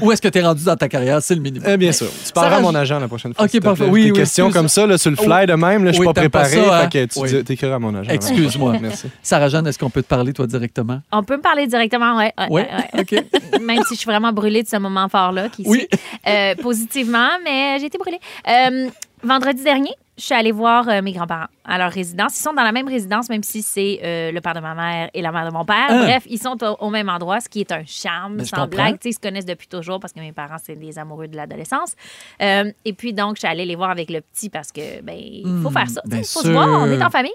Où 0.00 0.12
est-ce 0.12 0.22
que 0.22 0.28
t'es 0.28 0.40
rendu 0.42 0.64
dans 0.64 0.76
ta 0.76 0.88
carrière? 0.88 1.20
C'est 1.20 1.34
le 1.34 1.40
minimum. 1.40 1.68
Eh 1.68 1.76
bien 1.76 1.92
sûr. 1.92 2.06
Tu 2.24 2.32
parleras 2.32 2.56
à 2.58 2.60
mon 2.60 2.74
agent 2.74 2.98
la 3.00 3.08
prochaine 3.08 3.34
fois. 3.34 3.44
Ok, 3.44 3.60
parfait. 3.60 3.84
Oui, 3.88 4.12
questions 4.12 4.50
comme 4.50 4.68
ça, 4.68 4.86
là, 4.86 4.96
sur 4.98 5.10
le 5.10 5.16
fly 5.16 5.46
de 5.46 5.54
même, 5.54 5.84
là, 5.84 5.90
je 5.92 5.96
suis 5.96 6.04
pas 6.04 6.12
t'aimes 6.12 6.30
ça, 6.48 6.78
hein? 6.78 6.88
fait 6.90 7.06
que 7.08 7.12
tu 7.12 7.18
Oui. 7.20 7.28
dis- 7.30 7.44
t'écriras 7.44 7.76
à 7.76 7.78
mon 7.78 7.94
agent. 7.94 8.10
Excuse-moi. 8.10 8.76
Merci. 8.80 9.08
Sarah-Jeanne, 9.22 9.66
est-ce 9.66 9.78
qu'on 9.78 9.90
peut 9.90 10.02
te 10.02 10.08
parler, 10.08 10.32
toi, 10.32 10.46
directement? 10.46 11.00
On 11.12 11.22
peut 11.22 11.36
me 11.36 11.42
parler 11.42 11.66
directement, 11.66 12.16
ouais. 12.16 12.32
ouais, 12.38 12.46
Oui. 12.50 12.62
ouais, 12.62 12.68
ouais. 12.94 13.00
OK. 13.22 13.60
Même 13.60 13.82
si 13.88 13.94
je 13.94 14.00
suis 14.00 14.06
vraiment 14.10 14.32
brûlée 14.32 14.62
de 14.62 14.68
ce 14.68 14.76
moment 14.76 15.08
fort-là, 15.08 15.48
qui 15.48 15.62
Oui. 15.66 15.86
Euh, 16.26 16.54
positivement, 16.56 17.28
mais 17.44 17.78
j'ai 17.80 17.86
été 17.86 17.98
brûlée. 17.98 18.20
Euh, 18.48 18.88
vendredi 19.22 19.62
dernier, 19.62 19.90
je 20.16 20.22
suis 20.24 20.34
allée 20.34 20.52
voir 20.52 20.88
euh, 20.88 21.02
mes 21.02 21.12
grands-parents 21.12 21.46
à 21.64 21.76
leur 21.78 21.90
résidence. 21.90 22.38
Ils 22.38 22.42
sont 22.42 22.52
dans 22.52 22.62
la 22.62 22.70
même 22.72 22.86
résidence, 22.86 23.28
même 23.28 23.42
si 23.42 23.62
c'est 23.62 24.00
euh, 24.04 24.30
le 24.32 24.40
père 24.40 24.54
de 24.54 24.60
ma 24.60 24.74
mère 24.74 25.10
et 25.12 25.20
la 25.22 25.32
mère 25.32 25.48
de 25.48 25.52
mon 25.52 25.64
père. 25.64 25.86
Ah. 25.88 25.98
Bref, 26.04 26.24
ils 26.28 26.38
sont 26.38 26.56
au, 26.62 26.76
au 26.86 26.90
même 26.90 27.08
endroit, 27.08 27.40
ce 27.40 27.48
qui 27.48 27.60
est 27.60 27.72
un 27.72 27.82
charme, 27.84 28.36
Ben, 28.36 28.44
sans 28.46 28.66
blague. 28.68 28.94
Tu 28.94 29.02
sais, 29.02 29.08
Ils 29.10 29.14
se 29.14 29.18
connaissent 29.20 29.44
depuis 29.46 29.66
toujours 29.66 29.98
parce 29.98 30.12
que 30.12 30.20
mes 30.20 30.32
parents, 30.32 30.58
c'est 30.62 30.76
des 30.76 30.98
amoureux 30.98 31.26
de 31.26 31.36
l'adolescence. 31.36 31.94
Euh, 32.40 32.70
et 32.84 32.92
puis, 32.92 33.12
donc, 33.12 33.36
je 33.36 33.40
suis 33.40 33.48
allée 33.48 33.64
les 33.66 33.74
voir 33.74 33.90
avec 33.90 34.08
le 34.08 34.20
petit 34.20 34.50
parce 34.50 34.70
que, 34.70 35.00
ben, 35.02 35.16
il 35.18 35.42
faut 35.62 35.70
Hmm, 35.70 35.72
faire 35.72 35.88
ça. 35.90 36.00
Il 36.06 36.18
faut 36.18 36.42
se 36.42 36.48
voir, 36.48 36.68
on 36.68 36.86
est 36.90 37.02
en 37.02 37.10
famille. 37.10 37.34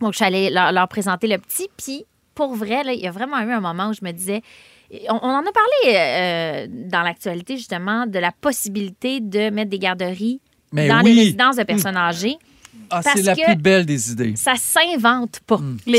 Donc, 0.00 0.12
je 0.12 0.16
suis 0.16 0.24
allée 0.24 0.48
leur, 0.50 0.72
leur 0.72 0.88
présenter 0.88 1.26
le 1.26 1.36
petit. 1.38 1.68
Puis, 1.76 2.06
pour 2.34 2.54
vrai, 2.54 2.82
il 2.94 3.00
y 3.00 3.06
a 3.06 3.10
vraiment 3.10 3.38
eu 3.40 3.50
un 3.52 3.60
moment 3.60 3.88
où 3.88 3.92
je 3.92 4.02
me 4.02 4.12
disais. 4.12 4.42
On, 5.08 5.18
on 5.22 5.28
en 5.28 5.40
a 5.46 5.52
parlé 5.52 5.96
euh, 5.96 6.66
dans 6.90 7.02
l'actualité, 7.02 7.56
justement, 7.56 8.06
de 8.06 8.18
la 8.18 8.32
possibilité 8.32 9.20
de 9.20 9.50
mettre 9.50 9.70
des 9.70 9.78
garderies 9.78 10.40
Mais 10.72 10.88
dans 10.88 11.02
oui. 11.02 11.14
les 11.14 11.20
résidences 11.22 11.56
de 11.56 11.62
personnes 11.64 11.96
âgées. 11.96 12.36
Ah, 12.92 13.00
Parce 13.04 13.16
c'est 13.16 13.22
la 13.22 13.34
que- 13.36 13.44
plus 13.44 13.56
belle 13.56 13.86
des 13.86 14.10
idées. 14.12 14.34
Ça 14.36 14.54
s'invente 14.56 15.40
pas. 15.46 15.58
Ce 15.86 15.90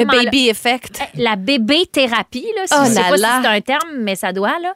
le 0.00 0.04
baby 0.24 0.48
effect. 0.48 1.00
La 1.14 1.36
bébé-thérapie, 1.36 2.46
là, 2.56 2.66
si 2.66 2.74
Oh 2.76 2.84
je 2.84 2.88
sais 2.90 2.94
là 2.94 3.08
pas 3.08 3.16
là. 3.16 3.36
si 3.36 3.42
c'est 3.42 3.48
un 3.48 3.60
terme, 3.60 3.90
mais 4.00 4.16
ça 4.16 4.32
doit, 4.32 4.58
là. 4.60 4.74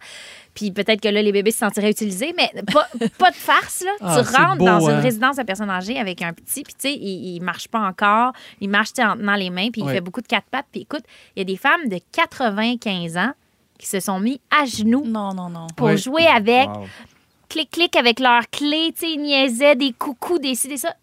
Puis 0.55 0.71
peut-être 0.71 1.01
que 1.01 1.09
là, 1.09 1.21
les 1.21 1.33
bébés 1.33 1.51
se 1.51 1.59
sentiraient 1.59 1.91
utilisés, 1.91 2.33
mais 2.37 2.51
pas, 2.73 2.87
pas 3.19 3.31
de 3.31 3.37
farce, 3.37 3.83
là. 3.85 3.91
Ah, 4.01 4.23
tu 4.23 4.37
rentres 4.37 4.57
beau, 4.59 4.65
dans 4.67 4.87
hein. 4.89 4.97
une 4.99 5.03
résidence 5.03 5.37
de 5.37 5.43
personnes 5.43 5.71
âgées 5.71 5.99
avec 5.99 6.23
un 6.23 6.33
petit, 6.33 6.63
puis 6.63 6.75
tu 6.75 6.89
sais, 6.89 6.95
il, 6.95 7.37
il 7.37 7.41
marche 7.41 7.67
pas 7.67 7.81
encore, 7.81 8.33
il 8.61 8.69
marche 8.69 8.91
en 9.01 9.17
tenant 9.17 9.35
les 9.35 9.51
mains, 9.51 9.71
puis 9.73 9.83
il 9.85 9.89
fait 9.91 10.01
beaucoup 10.01 10.21
de 10.21 10.29
quatre 10.29 10.47
pattes. 10.49 10.67
Puis 10.71 10.83
écoute, 10.83 11.03
il 11.35 11.41
y 11.41 11.43
a 11.43 11.45
des 11.45 11.57
femmes 11.57 11.89
de 11.89 11.99
95 12.13 13.17
ans 13.17 13.33
qui 13.79 13.89
se 13.89 13.99
sont 13.99 14.21
mis 14.21 14.41
à 14.57 14.65
genoux 14.65 15.05
Non, 15.05 15.35
non, 15.35 15.49
non. 15.49 15.67
pour 15.77 15.97
jouer 15.97 16.27
avec, 16.27 16.69
Wow. 16.69 16.87
Clic-clic 17.55 17.95
avec 17.97 18.19
leurs 18.19 18.49
clés, 18.51 18.93
tu 18.99 19.07
sais, 19.07 19.13
ils 19.13 19.21
niaisaient 19.21 19.77
des 19.77 19.93
coucous, 19.93 20.39
des 20.41 20.55
ci, 20.55 20.67
des 20.69 20.77
ça. 20.77 20.95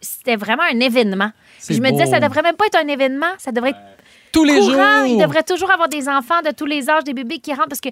C'était 0.00 0.36
vraiment 0.36 0.64
un 0.70 0.80
événement. 0.80 1.30
Je 1.68 1.80
me 1.80 1.90
disais, 1.90 2.06
ça 2.06 2.20
devrait 2.20 2.42
même 2.42 2.56
pas 2.56 2.66
être 2.66 2.78
un 2.78 2.88
événement, 2.88 3.32
ça 3.38 3.52
devrait 3.52 3.70
être 3.70 3.78
Tous 4.32 4.44
les 4.44 4.58
courant. 4.58 5.04
Il 5.04 5.12
jours. 5.12 5.22
devrait 5.22 5.44
toujours 5.44 5.70
avoir 5.70 5.88
des 5.88 6.08
enfants 6.08 6.42
de 6.44 6.50
tous 6.50 6.66
les 6.66 6.90
âges, 6.90 7.04
des 7.04 7.14
bébés 7.14 7.38
qui 7.38 7.54
rentrent 7.54 7.68
parce 7.68 7.80
que 7.80 7.88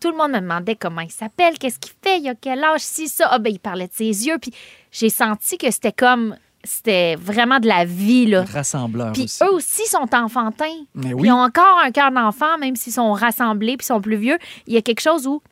tout 0.00 0.10
le 0.10 0.16
monde 0.16 0.32
me 0.32 0.40
demandait 0.40 0.76
comment 0.76 1.00
il 1.00 1.10
s'appelle, 1.10 1.58
qu'est-ce 1.58 1.78
qu'il 1.78 1.92
fait, 2.04 2.18
il 2.20 2.28
a 2.28 2.34
quel 2.40 2.62
âge, 2.62 2.82
si 2.82 3.08
ça. 3.08 3.28
Ah 3.30 3.38
ben 3.38 3.50
il 3.50 3.58
parlait 3.58 3.88
de 3.88 3.92
ses 3.94 4.26
yeux, 4.26 4.38
puis 4.38 4.52
j'ai 4.92 5.08
senti 5.08 5.58
que 5.58 5.70
c'était 5.70 5.92
comme 5.92 6.36
c'était 6.62 7.16
vraiment 7.16 7.58
de 7.58 7.66
la 7.66 7.84
vie 7.84 8.26
là. 8.26 8.44
Rassembleur 8.44 9.12
Puis 9.12 9.24
aussi. 9.24 9.42
eux 9.42 9.52
aussi 9.52 9.86
sont 9.86 10.08
enfantins. 10.14 10.78
Mais 10.94 11.14
oui. 11.14 11.28
Ils 11.28 11.32
ont 11.32 11.40
encore 11.42 11.80
un 11.82 11.90
cœur 11.90 12.12
d'enfant, 12.12 12.58
même 12.58 12.76
s'ils 12.76 12.92
sont 12.92 13.12
rassemblés 13.12 13.76
puis 13.76 13.86
sont 13.86 14.00
plus 14.00 14.16
vieux. 14.16 14.38
Il 14.66 14.74
y 14.74 14.76
a 14.76 14.82
quelque 14.82 15.00
chose 15.00 15.26
où 15.26 15.42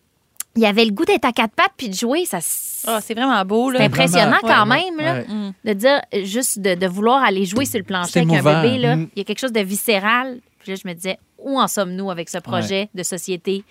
il 0.57 0.63
y 0.63 0.67
avait 0.67 0.85
le 0.85 0.93
goût 0.93 1.05
d'être 1.05 1.25
à 1.25 1.33
quatre 1.33 1.55
pattes 1.55 1.73
puis 1.77 1.89
de 1.89 1.95
jouer. 1.95 2.25
Ça, 2.27 2.39
c'est 2.41 2.89
Ah, 2.89 3.01
c'est 3.01 3.15
vraiment 3.15 3.45
beau. 3.45 3.71
là. 3.71 3.81
impressionnant 3.83 4.39
Vraiment, 4.43 4.67
quand 4.67 4.71
ouais, 4.71 4.91
même. 4.91 4.97
Là, 4.99 5.15
ouais. 5.15 5.27
Mm. 5.29 5.53
de 5.65 5.73
dire 5.73 6.01
juste 6.25 6.59
de, 6.61 6.75
de 6.75 6.87
vouloir 6.87 7.23
aller 7.23 7.45
jouer 7.45 7.65
sur 7.65 7.79
le 7.79 7.85
plancher 7.85 8.11
C'est 8.13 8.21
avec 8.21 8.45
un 8.47 8.63
bébé, 8.63 8.79
là, 8.79 8.97
Mm. 8.97 9.09
il 9.17 9.19
y 9.19 9.23
a 9.23 9.25
quelque 9.25 9.41
chose 9.41 9.53
de 9.53 9.61
viscéral. 9.61 10.39
Puis 10.61 10.73
là, 10.73 10.79
je 10.83 10.89
me 10.89 10.95
disais, 10.95 11.19
où 11.39 11.59
en 11.61 11.67
sommes-nous 11.69 12.11
avec 12.11 12.29
ce 12.29 12.39
projet 12.39 12.89
de 12.95 13.03
société 13.03 13.65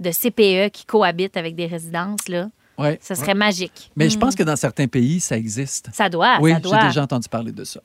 de 0.00 0.10
CPE 0.10 0.70
qui 0.72 0.84
cohabite 0.86 1.36
avec 1.36 1.54
des 1.56 1.66
résidences? 1.66 2.28
Là? 2.28 2.48
Ouais. 2.78 2.98
Ça 3.02 3.14
serait 3.14 3.34
magique. 3.34 3.90
Mais 3.96 4.08
je 4.08 4.18
pense 4.18 4.34
que 4.34 4.42
dans 4.42 4.56
certains 4.56 4.86
pays, 4.88 5.20
ça 5.20 5.36
existe. 5.36 5.88
Ça 5.92 6.08
doit, 6.08 6.38
oui, 6.40 6.52
ça 6.52 6.58
j'ai 6.80 6.86
déjà 6.88 7.02
entendu 7.02 7.28
parler 7.28 7.52
de 7.52 7.64
ça. 7.64 7.80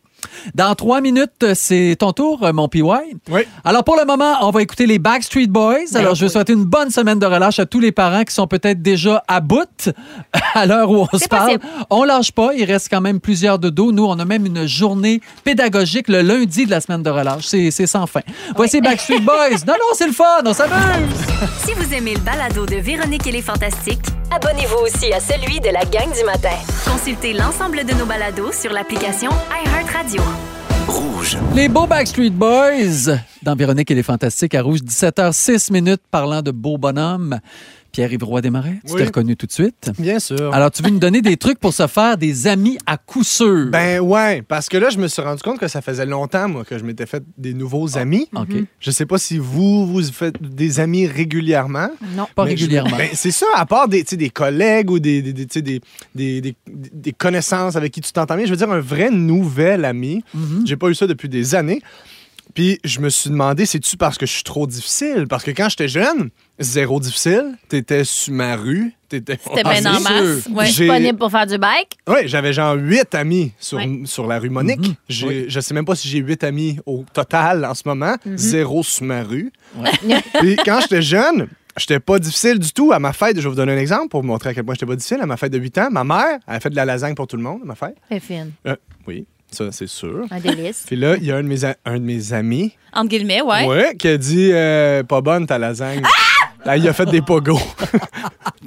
Dans 0.56 0.74
trois 0.76 1.02
minutes, 1.02 1.54
c'est 1.54 1.96
ton 2.00 2.12
tour, 2.14 2.44
euh, 2.44 2.54
mon 2.54 2.68
PY. 2.68 2.82
Oui. 3.30 3.42
Alors, 3.64 3.84
pour 3.84 3.96
le 3.98 4.06
moment, 4.06 4.36
on 4.42 4.52
va 4.52 4.62
écouter 4.62 4.86
les 4.86 5.00
Backstreet 5.00 5.48
Boys. 5.48 5.96
Alors, 5.96 6.16
je 6.16 6.24
veux 6.26 6.30
souhaiter 6.30 6.54
une 6.54 6.64
bonne 6.66 6.90
semaine 6.90 7.20
de 7.20 7.26
relâche 7.26 7.60
à 7.60 7.66
tous 7.66 7.80
les 7.80 7.92
parents 7.92 8.24
qui 8.24 8.34
sont 8.34 8.48
peut-être 8.48 8.82
déjà 8.82 9.24
à 9.28 9.40
bout 9.42 9.90
à 10.54 10.66
l'heure 10.66 10.90
où 10.90 11.08
on 11.12 11.18
se 11.18 11.28
parle. 11.28 11.58
possible. 11.60 11.86
On 11.90 12.04
lâche 12.04 12.32
pas. 12.32 12.50
Il 12.56 12.64
reste 12.66 12.88
quand 12.90 13.02
même 13.02 13.20
plusieurs 13.20 13.60
de 13.60 13.70
dos. 13.70 13.92
Nous, 13.92 14.06
on 14.06 14.18
a 14.20 14.26
même 14.26 14.46
une 14.46 14.68
journée 14.68 15.22
pédagogique 15.44 16.08
le 16.08 16.22
lundi 16.22 16.66
de 16.66 16.72
la 16.72 16.82
semaine 16.82 17.04
de 17.04 17.10
relâche. 17.10 17.46
C'est 17.46 17.72
c'est 17.72 17.88
sans 17.88 18.08
fin. 18.08 18.22
Voici 18.56 18.82
Backstreet 18.82 19.20
Boys. 19.22 19.66
Non, 19.68 19.74
non, 19.74 19.94
c'est 19.94 20.08
le 20.08 20.14
fun. 20.14 20.42
On 20.46 20.54
s'amuse. 20.54 20.74
Si 21.66 21.74
vous 21.74 21.94
aimez 21.94 22.14
le 22.16 22.22
balado 22.22 22.66
de 22.66 22.76
Véronique 22.76 23.28
et 23.28 23.32
les 23.32 23.42
Fantastiques, 23.42 24.00
Abonnez-vous 24.30 24.84
aussi 24.84 25.14
à 25.14 25.22
celui 25.22 25.62
de 25.62 25.70
la 25.70 25.86
gang 25.86 26.12
du 26.14 26.24
matin. 26.26 26.50
consultez 26.86 27.32
l'ensemble 27.32 27.86
de 27.86 27.94
nos 27.94 28.06
balados 28.06 28.52
sur 28.52 28.74
l'application 28.74 29.32
iHeartRadio. 29.64 30.07
Les 31.54 31.68
beaux 31.68 31.88
Backstreet 31.88 32.30
Boys 32.30 33.18
dans 33.42 33.56
Véronique 33.56 33.92
et 33.92 33.96
les 33.96 34.04
Fantastiques 34.04 34.56
à 34.56 34.62
Rouge, 34.62 34.80
17h06 34.82 35.74
minutes 35.74 36.02
parlant 36.10 36.42
de 36.42 36.52
beaux 36.52 36.78
bonhommes. 36.78 37.40
Pierre-Yves 37.98 38.24
Roy 38.26 38.42
Desmarais, 38.42 38.78
tu 38.86 38.94
Oui. 38.94 39.00
t'es 39.00 39.06
reconnu 39.06 39.36
tout 39.36 39.48
de 39.48 39.52
suite? 39.52 39.90
Bien 39.98 40.20
sûr. 40.20 40.54
Alors, 40.54 40.70
tu 40.70 40.84
veux 40.84 40.92
nous 40.92 41.00
donner 41.00 41.24
des 41.24 41.36
trucs 41.36 41.58
pour 41.60 41.74
se 41.74 41.88
faire 41.88 42.16
des 42.16 42.46
amis 42.46 42.78
à 42.86 42.96
coup 42.98 43.24
sûr? 43.24 43.72
Ben 43.72 44.00
ouais, 44.02 44.44
parce 44.44 44.70
que 44.70 44.78
là, 44.78 44.92
je 44.92 45.00
me 45.00 45.08
suis 45.08 45.20
rendu 45.24 45.42
compte 45.42 45.58
que 45.60 45.68
ça 45.68 45.82
faisait 45.82 46.06
longtemps, 46.06 46.48
moi, 46.48 46.64
que 46.64 46.78
je 46.78 46.84
m'étais 46.84 47.08
fait 47.08 47.24
des 47.40 47.56
nouveaux 47.56 47.98
amis. 47.98 48.30
OK. 48.36 48.50
Je 48.80 48.92
sais 48.92 49.08
pas 49.08 49.18
si 49.18 49.40
vous, 49.40 49.88
vous 49.88 50.04
faites 50.12 50.40
des 50.40 50.80
amis 50.80 51.08
régulièrement. 51.08 51.90
Non. 52.16 52.28
Pas 52.36 52.44
je- 52.44 52.50
régulièrement. 52.50 52.96
ben, 52.98 53.10
c'est 53.14 53.32
ça, 53.32 53.48
à 53.56 53.66
part 53.66 53.88
des, 53.88 54.04
des 54.04 54.30
collègues 54.30 54.92
ou 54.92 55.00
des, 55.00 55.24
des, 55.24 55.34
des, 55.34 55.46
des, 55.48 55.82
des, 56.14 56.42
des- 56.42 56.56
des 56.68 57.12
connaissances 57.14 57.76
avec 57.78 57.92
qui 57.94 58.02
tu 58.02 58.12
t'entends 58.12 58.36
bien. 58.36 58.46
Je 58.46 58.52
veux 58.52 58.58
dire, 58.58 58.70
un 58.70 58.80
vrai 58.80 59.10
nouvel 59.10 59.86
ami. 59.86 60.24
Mhm. 60.36 60.68
J'ai 60.68 60.76
pas 60.78 60.90
eu 60.90 60.94
ça 60.94 61.08
depuis 61.08 61.30
des 61.30 61.56
années. 61.56 61.82
Puis 62.54 62.80
je 62.84 63.00
me 63.02 63.10
suis 63.10 63.30
demandé, 63.30 63.66
c'est-tu 63.66 63.98
parce 63.98 64.18
que 64.20 64.26
je 64.28 64.34
suis 64.34 64.44
trop 64.44 64.68
difficile? 64.68 65.26
Parce 65.28 65.44
que 65.44 65.52
quand 65.52 65.70
j'étais 65.70 65.88
jeune, 65.88 66.30
zéro 66.60 67.00
difficile, 67.00 67.56
t'étais 67.70 68.04
sur 68.04 68.34
ma 68.34 68.56
rue, 68.56 68.94
t'étais... 69.10 69.38
C'était 69.44 69.62
Ah, 69.66 69.72
bien 69.74 69.82
c'est 69.82 69.88
en 69.88 70.00
sûr. 70.00 70.10
masse. 70.12 70.48
Ouais. 70.52 70.66
Disponible 70.66 71.18
pour 71.18 71.32
faire 71.32 71.46
du 71.48 71.58
bike? 71.58 71.98
Oui, 72.08 72.16
j'avais 72.26 72.54
genre 72.54 72.76
huit 72.76 73.14
amis 73.16 73.52
sur, 73.60 73.78
Ouais. 73.78 74.02
sur 74.06 74.28
la 74.28 74.40
rue 74.40 74.50
Monique. 74.50 74.80
Mhm. 74.88 74.94
J'ai- 75.10 75.28
Oui. 75.28 75.46
Je 75.48 75.60
sais 75.60 75.74
même 75.74 75.86
pas 75.86 75.96
si 75.96 76.08
j'ai 76.08 76.20
huit 76.20 76.44
amis 76.44 76.80
au 76.86 77.06
total 77.14 77.64
en 77.66 77.74
ce 77.74 77.84
moment. 77.86 78.16
Mhm. 78.26 78.38
Zéro 78.38 78.84
sur 78.84 79.06
ma 79.06 79.24
rue. 79.24 79.52
Puis 80.40 80.56
quand 80.66 80.80
j'étais 80.82 81.02
jeune, 81.02 81.48
j'étais 81.78 82.00
pas 82.00 82.20
difficile 82.20 82.60
du 82.60 82.72
tout. 82.74 82.92
À 82.92 83.00
ma 83.00 83.14
fête, 83.14 83.38
je 83.38 83.42
vais 83.44 83.50
vous 83.50 83.56
donner 83.56 83.74
un 83.74 83.78
exemple 83.78 84.10
pour 84.10 84.22
vous 84.22 84.28
montrer 84.28 84.50
à 84.50 84.54
quel 84.54 84.64
point 84.64 84.74
j'étais 84.76 84.86
pas 84.86 84.96
difficile. 84.96 85.20
À 85.22 85.26
ma 85.26 85.38
fête 85.38 85.52
de 85.52 85.60
8 85.60 85.78
ans, 85.78 85.88
ma 85.92 86.04
mère, 86.04 86.40
elle 86.48 86.56
a 86.56 86.60
fait 86.60 86.70
de 86.70 86.76
la 86.76 86.86
lasagne 86.86 87.16
pour 87.16 87.28
tout 87.28 87.38
le 87.38 87.44
monde 87.44 87.60
à 87.64 87.66
ma 87.66 87.76
fête. 87.76 87.96
C'est 88.12 88.20
fine. 88.20 88.52
Euh, 88.66 88.76
oui, 89.08 89.26
ça, 89.52 89.72
c'est 89.72 89.88
sûr. 89.88 90.26
Un 90.32 90.40
délice. 90.40 90.84
Puis 90.88 90.96
là, 90.96 91.16
il 91.18 91.24
y 91.26 91.32
a 91.32 91.38
un 91.38 91.44
de 91.44 91.48
mes, 91.48 91.64
a- 91.66 91.78
un 91.86 92.00
de 92.00 92.04
mes 92.04 92.34
amis 92.34 92.74
Entre 92.94 93.10
guillemets, 93.10 93.42
ouais. 93.42 93.66
ouais, 93.68 93.96
qui 93.98 94.08
a 94.08 94.18
dit 94.18 94.50
euh, 94.52 95.04
Pas 95.04 95.22
bonne 95.22 95.46
ta 95.46 95.58
lasagne. 95.58 96.02
Là, 96.66 96.76
il 96.78 96.88
a 96.88 96.94
fait 96.94 97.06
des 97.06 97.22
pogos. 97.22 97.60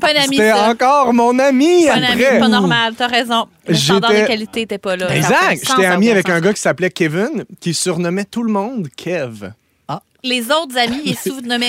Pas 0.00 0.08
un 0.14 0.22
ami, 0.24 0.36
C'était 0.36 0.50
ça. 0.52 0.70
encore 0.70 1.12
mon 1.12 1.38
ami 1.38 1.86
Pas 1.86 1.94
un 1.94 2.02
ami, 2.02 2.24
après. 2.24 2.38
pas 2.38 2.48
normal. 2.48 2.94
T'as 2.96 3.08
raison. 3.08 3.46
Le 3.66 3.74
J'étais- 3.74 3.84
standard 3.84 4.10
de 4.12 4.26
qualité 4.26 4.60
n'était 4.60 4.78
pas 4.78 4.96
là. 4.96 5.08
A 5.10 5.16
Exact. 5.16 5.60
J'étais 5.66 5.86
ami 5.86 6.10
avec 6.10 6.26
sens. 6.26 6.36
un 6.36 6.40
gars 6.40 6.52
qui 6.54 6.60
s'appelait 6.60 6.90
Kevin, 6.90 7.44
qui 7.60 7.74
surnommait 7.74 8.24
tout 8.24 8.42
le 8.42 8.52
monde 8.52 8.88
Kev. 8.96 9.50
Les 10.22 10.42
autres 10.50 10.76
amis, 10.76 11.00
ils. 11.06 11.14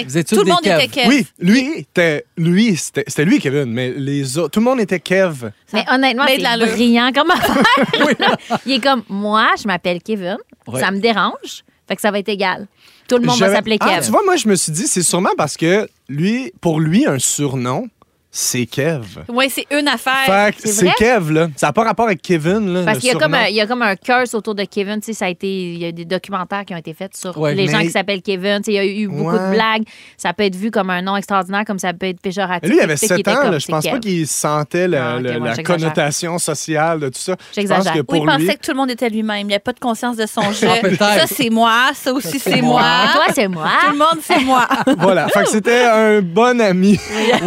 Vous 0.05 0.17
êtes 0.17 0.27
Tout 0.27 0.43
le 0.43 0.49
monde 0.51 0.59
était 0.65 0.89
Kev. 0.89 1.07
Oui, 1.07 1.25
lui, 1.39 1.71
c'était 1.77 2.25
lui, 2.35 2.75
c'était 2.75 3.05
c'était 3.07 3.23
lui, 3.23 3.39
Kevin, 3.39 3.63
mais 3.71 3.91
les 3.91 4.37
autres, 4.37 4.49
tout 4.51 4.59
le 4.59 4.65
monde 4.65 4.81
était 4.81 4.99
Kev. 4.99 5.51
Mais 5.71 5.85
honnêtement, 5.89 6.25
Mais 6.25 6.35
de 6.37 6.41
c'est 6.43 6.49
l'allure. 6.49 6.67
brillant 6.73 7.11
comme 7.15 7.31
affaire. 7.31 8.35
Il 8.65 8.73
est 8.73 8.83
comme, 8.83 9.03
moi, 9.07 9.47
je 9.61 9.65
m'appelle 9.67 10.01
Kevin. 10.03 10.35
Ouais. 10.67 10.81
Ça 10.81 10.91
me 10.91 10.99
dérange. 10.99 11.63
Fait 11.87 11.95
que 11.95 12.01
ça 12.01 12.11
va 12.11 12.19
être 12.19 12.29
égal. 12.29 12.67
Tout 13.07 13.17
le 13.17 13.25
monde 13.25 13.39
va 13.39 13.53
s'appeler 13.53 13.77
Ah, 13.81 13.95
Kev. 13.95 14.05
tu 14.05 14.11
vois, 14.11 14.23
moi, 14.23 14.35
je 14.37 14.47
me 14.47 14.55
suis 14.55 14.71
dit, 14.71 14.87
c'est 14.87 15.03
sûrement 15.03 15.31
parce 15.37 15.57
que 15.57 15.87
lui, 16.07 16.53
pour 16.61 16.79
lui, 16.79 17.05
un 17.05 17.19
surnom, 17.19 17.87
c'est 18.33 18.65
Kev. 18.65 19.03
Oui, 19.27 19.47
c'est 19.49 19.65
une 19.77 19.89
affaire. 19.89 20.13
Fait 20.25 20.55
que 20.55 20.69
c'est? 20.69 20.89
Kev, 20.97 21.31
là. 21.33 21.47
Ça 21.57 21.67
n'a 21.67 21.73
pas 21.73 21.83
rapport 21.83 22.05
avec 22.05 22.21
Kevin, 22.21 22.73
là. 22.73 22.83
Parce 22.85 22.99
qu'il 22.99 23.07
y, 23.07 23.11
a 23.11 23.13
comme 23.15 23.23
surnom. 23.33 23.37
un- 23.45 23.47
il 23.49 23.55
y 23.55 23.59
a 23.61 23.67
comme 23.67 23.81
un 23.81 23.95
curse 23.97 24.33
autour 24.33 24.55
de 24.55 24.63
Kevin. 24.63 24.99
Tu 25.01 25.07
sais, 25.07 25.13
ça 25.13 25.25
a 25.25 25.29
été, 25.29 25.47
il 25.73 25.79
y 25.79 25.85
a 25.85 25.91
des 25.91 26.05
documentaires 26.05 26.63
qui 26.63 26.73
ont 26.73 26.77
été 26.77 26.93
faits 26.93 27.17
sur 27.17 27.37
Ouais, 27.37 27.53
les 27.53 27.67
gens 27.67 27.79
qui 27.79 27.89
s'appellent 27.91 28.21
Kevin. 28.21 28.59
Tu 28.59 28.65
sais, 28.65 28.71
Il 28.71 28.75
y 28.75 28.79
a 28.79 28.85
eu 28.85 29.07
beaucoup 29.09 29.31
Ouais. 29.35 29.49
de 29.49 29.51
blagues. 29.53 29.83
Ça 30.17 30.31
peut 30.33 30.43
être 30.43 30.55
vu 30.55 30.71
comme 30.71 30.89
un 30.89 31.01
nom 31.01 31.17
extraordinaire, 31.17 31.65
comme 31.67 31.77
ça 31.79 31.91
peut 31.93 32.05
être 32.07 32.21
péjoratif. 32.21 32.61
Mais 32.63 32.69
lui, 32.69 32.77
il 32.77 32.81
avait 32.81 32.95
Fait 32.95 33.07
que 33.07 33.15
7 33.15 33.19
était 33.19 33.31
ans, 33.31 33.35
comme, 33.41 33.51
là. 33.51 33.59
Je 33.59 33.67
pense 33.67 33.85
pas 33.85 33.99
qu'il 33.99 34.27
sentait 34.27 34.87
la, 34.87 35.15
Ah, 35.15 35.19
la- 35.19 35.37
moi, 35.37 35.47
la 35.49 35.53
j'exagère. 35.55 35.63
connotation 35.89 36.39
sociale 36.39 36.99
de 37.01 37.09
tout 37.09 37.19
ça. 37.19 37.33
Je 37.33 37.35
pense 37.35 37.55
J'exagère. 37.55 37.93
que 37.93 37.97
Oui, 37.99 38.03
pour 38.05 38.15
il 38.17 38.25
pensait 38.25 38.39
lui. 38.39 38.47
que 38.57 38.65
tout 38.65 38.71
le 38.71 38.77
monde 38.77 38.91
était 38.91 39.09
lui-même. 39.09 39.39
Il 39.41 39.47
n'y 39.47 39.53
avait 39.53 39.59
pas 39.59 39.73
de 39.73 39.79
conscience 39.79 40.15
de 40.15 40.25
son 40.25 40.41
jeu. 40.53 40.67
Ah, 41.01 41.19
ça, 41.19 41.27
c'est 41.27 41.49
moi. 41.49 41.91
Ça 41.93 42.13
aussi, 42.13 42.39
c'est 42.39 42.61
moi. 42.61 42.81
Toi, 43.13 43.25
c'est 43.35 43.47
moi. 43.49 43.67
Tout 43.85 43.91
le 43.91 43.97
monde, 43.97 44.19
c'est 44.21 44.39
moi. 44.39 44.67
Voilà. 44.99 45.27
Fait 45.27 45.43
que 45.43 45.49
c'était 45.49 45.83
un 45.83 46.21
bon 46.21 46.59
ami 46.61 46.97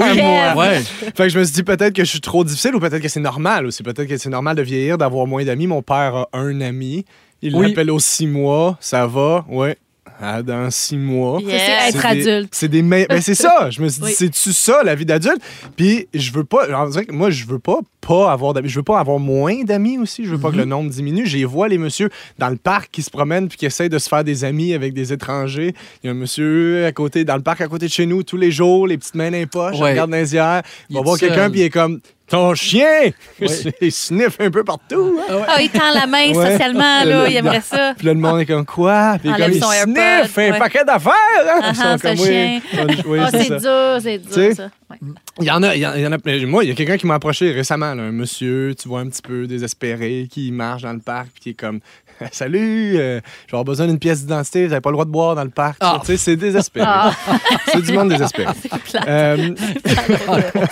à 0.00 0.54
moi. 0.54 0.66
Ouais. 0.78 1.10
Fait 1.14 1.24
que 1.24 1.28
je 1.28 1.38
me 1.38 1.44
suis 1.44 1.54
dit 1.54 1.62
peut-être 1.62 1.92
que 1.94 2.04
je 2.04 2.10
suis 2.10 2.20
trop 2.20 2.44
difficile 2.44 2.74
ou 2.74 2.80
peut-être 2.80 3.00
que 3.02 3.08
c'est 3.08 3.20
normal 3.20 3.66
aussi. 3.66 3.82
Peut-être 3.82 4.06
que 4.08 4.16
c'est 4.16 4.30
normal 4.30 4.56
de 4.56 4.62
vieillir, 4.62 4.98
d'avoir 4.98 5.26
moins 5.26 5.44
d'amis. 5.44 5.66
Mon 5.66 5.82
père 5.82 6.14
a 6.14 6.28
un 6.32 6.60
ami. 6.60 7.04
Il 7.42 7.54
Oui. 7.56 7.68
l'appelle 7.68 7.90
aux 7.90 7.98
six 7.98 8.26
mois. 8.26 8.76
Ça 8.80 9.06
va? 9.06 9.44
Ouais. 9.48 9.76
Ah, 10.20 10.42
dans 10.42 10.70
six 10.70 10.96
mois. 10.96 11.40
Yeah. 11.40 11.58
c'est 11.58 11.88
être 11.98 12.14
des- 12.14 12.28
adulte. 12.28 12.48
C'est 12.54 12.68
des 12.68 12.82
me- 12.82 13.06
ben, 13.08 13.20
c'est 13.20 13.34
ça. 13.34 13.68
Je 13.70 13.82
me 13.82 13.88
suis 13.88 14.00
dit, 14.00 14.06
Oui. 14.08 14.14
c'est-tu 14.16 14.52
ça, 14.52 14.82
la 14.84 14.94
vie 14.94 15.04
d'adulte? 15.06 15.40
Puis 15.76 16.08
je 16.14 16.30
veux 16.32 16.44
pas. 16.44 16.66
On 16.72 16.88
dirait 16.88 17.04
que 17.06 17.12
moi, 17.12 17.30
je 17.30 17.46
veux 17.46 17.58
pas 17.58 17.78
pas 18.00 18.30
avoir 18.30 18.52
d'amis. 18.52 18.68
Je 18.68 18.76
veux 18.78 18.82
pas 18.84 18.98
avoir 19.00 19.18
moins 19.18 19.64
d'amis 19.64 19.96
aussi. 19.98 20.24
Je 20.26 20.30
veux 20.30 20.38
pas 20.38 20.50
que 20.50 20.56
le 20.56 20.66
nombre 20.66 20.90
diminue. 20.90 21.24
Les 21.24 21.44
vois, 21.46 21.68
les 21.68 21.78
messieurs, 21.78 22.10
dans 22.38 22.50
le 22.50 22.56
parc 22.56 22.90
qui 22.92 23.02
se 23.02 23.10
promènent 23.10 23.48
puis 23.48 23.56
qui 23.56 23.64
essayent 23.66 23.88
de 23.88 23.98
se 23.98 24.08
faire 24.10 24.22
des 24.24 24.44
amis 24.44 24.74
avec 24.74 24.92
des 24.92 25.12
étrangers. 25.12 25.74
Il 26.02 26.06
y 26.06 26.10
a 26.10 26.12
un 26.12 26.14
monsieur 26.14 26.84
à 26.84 26.92
côté, 26.92 27.24
dans 27.24 27.36
le 27.36 27.42
parc 27.42 27.62
à 27.62 27.66
côté 27.68 27.86
de 27.86 27.90
chez 27.90 28.04
nous, 28.04 28.22
tous 28.22 28.36
les 28.36 28.50
jours, 28.50 28.86
les 28.86 28.98
petites 28.98 29.14
mains 29.14 29.30
dans 29.30 29.38
les 29.38 29.46
poches, 29.46 29.78
Ouais. 29.80 29.92
regarde 29.92 30.10
dans 30.10 30.16
les 30.18 30.36
airs. 30.36 30.62
Il 30.90 30.92
Il 30.92 30.96
va 30.96 31.02
voir 31.02 31.18
quelqu'un 31.18 31.50
puis 31.50 31.60
il 31.60 31.64
est 31.64 31.70
comme 31.70 32.00
ton 32.34 32.54
chien! 32.54 33.10
il 33.80 33.92
sniffe 33.92 34.40
un 34.40 34.50
peu 34.50 34.64
partout. 34.64 35.18
hein. 35.30 35.42
Ah, 35.46 35.62
il 35.62 35.70
tend 35.70 35.92
la 35.94 36.06
main 36.06 36.32
Ouais. 36.32 36.50
socialement, 36.50 37.04
là. 37.04 37.28
Il 37.28 37.36
aimerait 37.36 37.60
ça. 37.60 37.94
Puis 37.96 38.06
là, 38.06 38.12
le 38.14 38.18
monde 38.18 38.40
est 38.40 38.46
comme 38.46 38.66
quoi? 38.66 39.16
Puis 39.20 39.30
Enlève 39.30 39.46
comme 39.48 39.56
il 39.56 39.62
son 39.62 39.70
AirPod, 39.72 39.94
sniffe 39.94 40.38
un 40.38 40.50
ouais. 40.52 40.58
paquet 40.58 40.84
d'affaires. 40.84 41.12
Hein? 41.46 41.60
Ah, 41.62 41.70
Ils 41.70 41.76
sont 41.76 41.82
ah, 41.86 41.98
comme, 41.98 42.16
ce 42.16 42.22
oui. 42.22 42.28
chien. 42.28 42.60
Oui, 43.06 43.18
Ah, 43.22 43.28
c'est 43.30 43.38
c'est 43.44 43.48
ça. 43.48 43.58
dur, 43.58 44.02
c'est 44.02 44.18
dur, 44.18 44.28
Tu 44.28 44.34
sais? 44.34 44.54
ça. 44.54 44.70
Ouais. 44.90 44.96
Il 45.40 45.44
y 45.46 45.50
en 45.50 45.62
a, 45.62 45.74
il 45.74 45.80
y 45.80 45.86
en 45.86 45.94
il 45.94 46.00
y 46.02 46.06
en 46.06 46.12
a 46.12 46.18
plein. 46.18 46.44
Moi, 46.46 46.64
il 46.64 46.68
y 46.70 46.72
a 46.72 46.74
quelqu'un 46.74 46.96
qui 46.96 47.06
m'a 47.06 47.14
approché 47.14 47.50
récemment, 47.52 47.94
là, 47.94 48.02
un 48.02 48.12
monsieur, 48.12 48.74
tu 48.80 48.88
vois, 48.88 49.00
un 49.00 49.08
petit 49.08 49.22
peu 49.22 49.46
désespéré, 49.46 50.28
qui 50.30 50.50
marche 50.52 50.82
dans 50.82 50.92
le 50.92 51.00
parc, 51.00 51.28
puis 51.34 51.42
qui 51.42 51.50
est 51.50 51.54
comme 51.54 51.80
Salut, 52.32 52.96
euh, 52.96 53.20
je 53.46 53.50
vais 53.52 53.54
avoir 53.56 53.64
besoin 53.64 53.86
d'une 53.86 53.98
pièce 53.98 54.20
d'identité, 54.22 54.64
vous 54.64 54.70
n'avez 54.70 54.80
pas 54.80 54.90
le 54.90 54.94
droit 54.94 55.04
de 55.04 55.10
boire 55.10 55.34
dans 55.34 55.44
le 55.44 55.50
parc. 55.50 55.76
Ah. 55.80 55.98
Tu 56.00 56.06
sais, 56.06 56.16
c'est 56.16 56.36
désespéré. 56.36 56.86
Ah. 56.88 57.12
C'est 57.72 57.82
du 57.82 57.92
monde 57.92 58.08
désespéré. 58.10 58.52
plate. 58.90 59.04
Euh, 59.08 59.54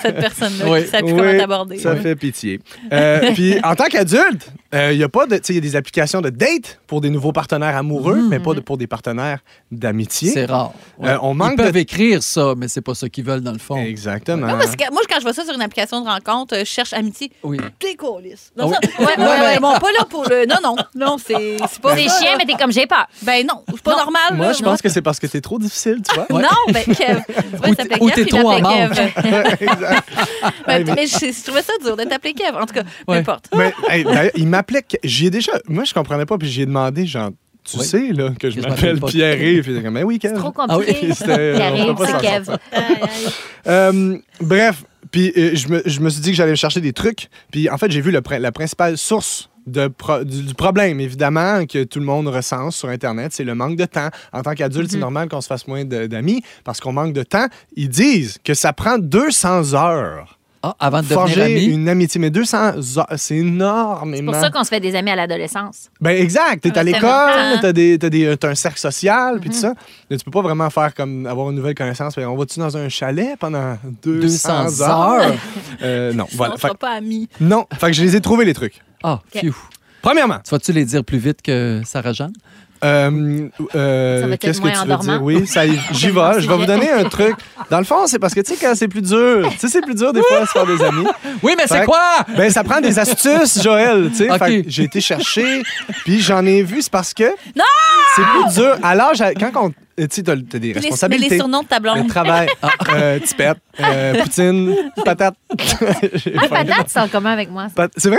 Cette 0.03 0.17
personne-là 0.17 0.65
Oui. 0.69 0.83
plus 0.83 1.03
oui, 1.03 1.11
comment 1.17 1.39
t'aborder. 1.39 1.79
Ça 1.79 1.93
Oui. 1.95 2.01
fait 2.01 2.17
pitié. 2.17 2.61
Euh, 2.93 3.33
puis 3.35 3.57
en 3.65 3.75
tant 3.75 3.85
qu'adulte, 3.87 4.53
euh, 4.75 4.93
il 4.93 4.99
y 4.99 5.03
a 5.05 5.09
pas 5.09 5.27
de, 5.27 5.37
tu 5.37 5.41
sais, 5.45 5.53
il 5.53 5.57
y 5.57 5.59
a 5.59 5.61
des 5.63 5.77
applications 5.77 6.21
de 6.21 6.31
date 6.31 6.79
pour 6.87 7.01
des 7.01 7.11
nouveaux 7.11 7.33
partenaires 7.33 7.77
amoureux, 7.77 8.23
mais 8.29 8.39
pas 8.41 8.55
de, 8.55 8.61
pour 8.61 8.77
des 8.77 8.87
partenaires 8.87 9.41
d'amitié. 9.71 10.31
C'est 10.31 10.45
rare. 10.47 10.73
Ouais. 10.99 11.11
Euh, 11.11 11.19
on 11.23 11.35
manque 11.35 11.53
Ils 11.55 11.57
peuvent 11.57 11.73
de- 11.73 11.79
écrire 11.79 12.23
ça, 12.23 12.55
mais 12.57 12.69
c'est 12.69 12.81
pas 12.81 12.95
ça 12.95 13.09
qu'ils 13.09 13.25
veulent 13.25 13.41
dans 13.43 13.53
le 13.53 13.59
fond. 13.59 13.77
Exactement. 13.77 14.47
Non, 14.47 14.55
parce 14.59 14.77
que 14.77 14.91
moi, 14.93 15.03
quand 15.09 15.17
je 15.19 15.23
vois 15.23 15.33
ça 15.35 15.45
sur 15.45 15.55
une 15.55 15.63
application 15.63 16.01
de 16.03 16.09
rencontre, 16.09 16.55
euh, 16.55 16.61
je 16.61 16.65
cherche 16.65 16.93
amitié. 16.93 17.31
Oui. 17.43 17.59
T'es 17.79 17.95
colis. 17.95 18.35
Ah 18.59 18.63
ça- 18.63 18.67
ouais, 18.69 19.07
ouais, 19.19 19.41
ouais, 19.41 19.59
bon, 19.61 19.73
pas 19.79 19.93
là 19.99 20.05
pour 20.09 20.25
le. 20.29 20.47
Non, 20.47 20.57
non, 20.63 20.77
non, 20.95 21.17
c'est 21.19 21.32
c'est 21.71 21.81
pas. 21.81 21.97
C'est 21.97 22.09
ça, 22.09 22.19
chiant, 22.21 22.33
là. 22.33 22.37
mais 22.39 22.45
t'es 22.47 22.59
comme 22.59 22.73
j'ai 22.73 22.87
peur. 22.87 23.07
Ben 23.23 23.47
non, 23.47 23.63
c'est 23.69 23.83
pas 23.83 23.97
normal. 23.97 24.35
Moi, 24.35 24.47
là, 24.47 24.53
je 24.53 24.63
non. 24.63 24.71
pense 24.71 24.83
que 24.83 24.89
c'est 24.89 25.03
parce 25.03 25.19
que 25.19 25.27
t'es 25.27 25.41
trop 25.41 25.59
difficile, 25.59 26.01
tu 26.09 26.15
vois. 26.15 26.27
Non, 26.43 26.73
ben 26.73 26.85
Kev. 26.85 27.21
Tu 27.27 27.57
vois, 27.57 27.69
Ou 28.01 28.11
t'es- 28.11 28.25
trop 28.27 28.51
en 28.51 28.61
manque. 28.61 28.93
Ben, 30.67 30.85
mais 30.95 31.07
je, 31.07 31.45
trouvais 31.45 31.63
ça 31.63 31.73
dur 31.83 31.97
d'être 31.97 32.13
appelé 32.13 32.35
Kev. 32.35 32.57
En 32.57 32.67
tout 32.67 32.75
cas, 32.75 32.83
peu 33.07 33.13
importe. 33.13 33.49
Mais, 33.57 33.73
hey, 33.89 34.05
il 34.37 34.47
m'appelait. 34.49 34.85
J'y 35.05 35.27
ai 35.27 35.31
déjà. 35.31 35.53
Moi, 35.69 35.85
je 35.85 35.95
comprenais 35.95 36.27
pas, 36.27 36.39
puis 36.39 36.51
j'ai 36.51 36.67
demandé, 36.67 37.07
genre, 37.07 37.31
tu 37.65 37.79
Oui. 37.79 37.85
sais, 37.85 38.13
là, 38.13 38.31
que 38.39 38.51
je 38.51 38.61
m'appelle 38.61 39.01
Pierre-Yves. 39.01 39.63
Puis 39.65 39.83
comme, 39.83 39.95
ben 39.95 40.05
oui, 40.05 40.19
Kev. 40.19 40.35
Trop 40.35 40.53
Ah 40.59 40.79
oui, 40.79 40.87
compliqué. 40.87 41.13
arrive, 41.63 41.87
peut 41.87 41.95
pas 41.95 42.07
c'est 42.07 42.21
Kev. 42.21 42.57
Euh, 43.69 44.19
bref, 44.41 44.85
puis 45.13 45.33
euh, 45.37 45.51
je, 45.55 45.69
me, 45.69 45.83
je 45.85 46.01
me 46.01 46.11
suis 46.11 46.21
dit 46.21 46.31
que 46.31 46.37
j'allais 46.37 46.57
chercher 46.57 46.81
des 46.81 46.93
trucs. 46.93 47.29
Puis 47.53 47.71
en 47.71 47.79
fait, 47.79 47.91
j'ai 47.91 48.01
vu 48.01 48.11
le, 48.11 48.21
la 48.39 48.53
principale 48.53 48.99
source 48.99 49.49
de 49.67 49.89
pro- 49.89 50.25
du, 50.25 50.55
problème, 50.55 51.01
évidemment, 51.01 51.67
que 51.67 51.85
tout 51.85 51.99
le 52.01 52.05
monde 52.05 52.29
recense 52.29 52.77
sur 52.77 52.89
Internet, 52.89 53.33
c'est 53.33 53.45
le 53.45 53.55
manque 53.55 53.77
de 53.77 53.85
temps. 53.85 54.09
En 54.33 54.43
tant 54.43 54.55
qu'adulte, 54.55 54.91
c'est 54.91 54.99
normal 54.99 55.29
qu'on 55.29 55.41
se 55.41 55.47
fasse 55.47 55.67
moins 55.69 55.85
d'amis 55.85 56.43
parce 56.65 56.81
qu'on 56.81 56.93
manque 56.93 57.13
de 57.13 57.23
temps. 57.23 57.47
Ils 57.77 57.89
disent 57.89 58.39
que 58.45 58.55
ça 58.55 58.73
prend 58.73 58.99
200 58.99 59.75
heures 59.75 60.39
Ah, 60.65 60.77
avant 60.79 60.99
de 60.99 61.03
devenir 61.03 61.19
forger 61.19 61.43
ami. 61.43 61.65
une 61.65 61.89
amitié. 61.89 62.21
Mais 62.21 62.31
200 62.31 62.57
heures, 62.99 63.07
c'est 63.17 63.37
énormément. 63.37 64.33
C'est 64.33 64.39
pour 64.39 64.45
ça 64.47 64.51
qu'on 64.51 64.63
se 64.65 64.69
fait 64.69 64.79
des 64.81 64.95
amis 64.95 65.11
à 65.11 65.17
l'adolescence. 65.17 65.91
Ben 66.01 66.11
exact. 66.17 66.63
T'es 66.63 66.79
à 66.79 66.83
l'école, 66.85 67.59
t'as 67.61 67.73
des, 67.73 67.99
t'as 67.99 68.09
des, 68.09 68.37
t'as 68.37 68.51
un 68.51 68.55
cercle 68.55 68.79
social, 68.79 69.41
puis 69.41 69.51
tout 69.51 69.57
ça. 69.57 69.75
Mais 70.09 70.17
tu 70.17 70.25
peux 70.25 70.31
pas 70.31 70.43
vraiment 70.43 70.71
faire 70.71 70.95
comme 70.95 71.27
avoir 71.27 71.51
une 71.51 71.57
nouvelle 71.57 71.75
connaissance. 71.75 72.15
Fait, 72.15 72.25
On 72.25 72.37
va-tu 72.37 72.61
dans 72.61 72.77
un 72.77 72.89
chalet 72.89 73.37
pendant 73.39 73.77
200, 74.05 74.65
200 74.65 74.85
heures? 75.19 75.35
Euh, 75.83 76.13
non, 76.13 76.27
voilà. 76.35 76.55
on 76.55 76.57
Fait- 76.59 76.69
sera 76.69 76.77
pas 76.79 76.91
amis. 76.93 77.29
non, 77.41 77.67
fait 77.77 77.87
que 77.89 77.93
je 77.95 78.03
les 78.03 78.15
ai 78.15 78.21
trouvés, 78.21 78.45
les 78.45 78.55
trucs. 78.55 78.81
Ah, 79.03 79.21
phew. 79.35 79.53
Premièrement, 80.01 80.39
Tu 80.45 80.51
vas-tu 80.51 80.73
les 80.73 80.85
dire 80.85 81.03
plus 81.05 81.19
vite 81.19 81.43
que 81.43 81.81
Sarah 81.85 82.13
Jeanne? 82.13 82.33
Euh, 82.85 83.49
euh, 83.77 84.37
qu'est-ce 84.41 84.61
que 84.61 84.69
tu 84.69 84.89
veux 84.89 84.97
dire? 84.99 85.23
Oui, 85.23 85.47
ça 85.47 85.67
y- 85.67 85.79
j'y 85.93 86.11
vais. 86.11 86.41
Je 86.41 86.49
vais 86.49 86.57
vous 86.57 86.67
donner 86.67 86.91
un 86.91 87.05
truc. 87.05 87.35
Dans 87.71 87.79
le 87.79 87.85
fond, 87.85 88.07
c'est 88.07 88.19
parce 88.19 88.35
que, 88.35 88.41
tu 88.41 88.55
sais, 88.55 88.59
quand 88.61 88.75
c'est 88.75 88.89
plus 88.89 89.03
dur, 89.03 89.49
tu 89.53 89.59
sais, 89.59 89.69
c'est 89.69 89.81
plus 89.83 89.95
dur 89.95 90.13
des 90.13 90.23
fois 90.23 90.41
de 90.41 90.47
se 90.47 90.51
faire 90.53 90.67
des 90.67 90.83
amis. 90.83 91.07
Oui, 91.43 91.55
mais 91.57 91.65
c'est 91.67 91.85
quoi? 91.85 92.01
Ben, 92.37 92.51
ça 92.51 92.65
prend 92.65 92.81
des 92.81 92.99
astuces, 92.99 93.63
Joël. 93.63 94.11
Tu 94.17 94.29
sais, 94.29 94.65
j'ai 94.67 94.85
été 94.85 95.01
chercher, 95.01 95.63
puis 96.05 96.21
j'en 96.21 96.45
ai 96.45 96.63
vu. 96.63 96.83
C'est 96.83 96.91
parce 96.93 97.15
que. 97.15 97.25
Non! 97.57 97.65
C'est 98.17 98.23
plus 98.23 98.55
dur. 98.63 98.77
À 98.83 98.95
l'âge, 98.95 99.23
quand 99.39 99.51
on. 99.67 99.71
Tu 99.71 100.07
sais, 100.11 100.23
t'as 100.23 100.35
des 100.37 100.59
Les- 100.59 100.69
Mais 100.75 100.81
responsabilités. 100.81 101.29
les 101.31 101.37
surnoms 101.39 101.63
de 101.63 101.69
ta 101.69 101.77
Le 101.77 101.83
blonde. 101.83 102.09
travail. 102.09 102.49
Euh, 102.95 103.19
Tipette, 103.21 103.59
euh, 103.81 104.23
poutine, 104.23 104.75
patate. 105.05 105.35
Ah, 106.39 106.49
patate, 106.49 106.87
c'est 106.89 107.01
en 107.01 107.09
commun 107.09 107.31
avec 107.33 107.51
moi. 107.51 107.69
C'est 107.97 108.09
vrai? 108.09 108.19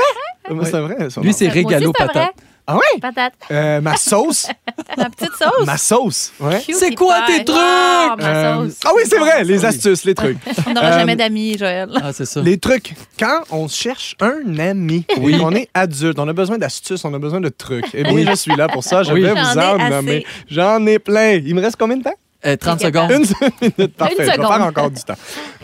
Moi, 0.50 0.66
c'est 0.66 0.80
vrai. 0.80 0.96
Lui, 1.22 1.34
c'est 1.34 1.48
régalo 1.48 1.92
patate. 1.92 2.32
Ah 2.66 2.76
ouais? 2.76 3.00
Patate. 3.02 3.34
Euh, 3.52 3.82
ma 3.82 3.98
sauce. 3.98 4.48
Ma 4.98 5.10
petite 5.10 5.34
sauce. 5.38 5.66
ma 5.66 5.78
sauce. 5.78 6.32
Ouais. 6.40 6.62
C'est 6.72 6.96
quoi 6.96 7.24
pie. 7.26 7.40
tes 7.40 7.46
trucs? 7.46 7.58
Ah, 7.60 8.16
ma 8.18 8.26
Euh, 8.26 8.70
ah 8.86 8.92
oui, 8.96 9.04
c'est 9.06 9.18
vrai, 9.18 9.44
les 9.44 9.66
astuces, 9.66 10.06
les 10.06 10.16
trucs. 10.16 10.38
On 10.68 10.74
n'aura 10.74 10.88
Euh, 10.88 11.00
jamais 11.00 11.16
d'amis, 11.16 11.58
Joël. 11.58 11.90
Ah, 12.02 12.14
c'est 12.14 12.26
ça. 12.26 12.42
Les 12.42 12.58
trucs. 12.58 12.94
Quand 13.20 13.42
on 13.52 13.68
cherche 13.68 14.16
un 14.22 14.58
ami, 14.60 15.06
oui. 15.20 15.38
on 15.42 15.54
est 15.54 15.68
adulte, 15.74 16.18
on 16.20 16.28
a 16.28 16.34
besoin 16.34 16.58
d'astuces, 16.58 17.04
on 17.04 17.14
a 17.14 17.20
besoin 17.20 17.42
de 17.42 17.50
trucs. 17.50 17.88
Eh 17.94 18.04
bien, 18.04 18.26
je 18.32 18.36
suis 18.36 18.56
là 18.56 18.68
pour 18.70 18.84
ça. 18.84 19.04
Je 19.04 19.12
Oui. 19.14 19.22
vais 19.24 19.30
J'en 19.36 19.44
vous 19.54 19.60
ai 19.60 19.64
en 19.66 19.90
nommer. 19.90 20.26
J'en 20.50 20.86
ai 20.86 21.00
plein. 21.00 21.32
Il 21.44 21.54
me 21.56 21.62
reste 21.62 21.76
combien 21.78 21.98
de 21.98 22.04
temps? 22.04 22.14
Euh, 22.46 22.56
30 22.58 22.80
T'es 22.80 22.86
secondes. 22.86 23.12
Une 23.12 23.26
minute. 23.62 23.94
Parfait. 23.98 24.16
Je 24.20 24.24
vais 24.24 24.32
seconde. 24.32 24.48
faire 24.48 24.62
encore 24.66 24.92
du 24.92 25.02
temps. 25.02 25.16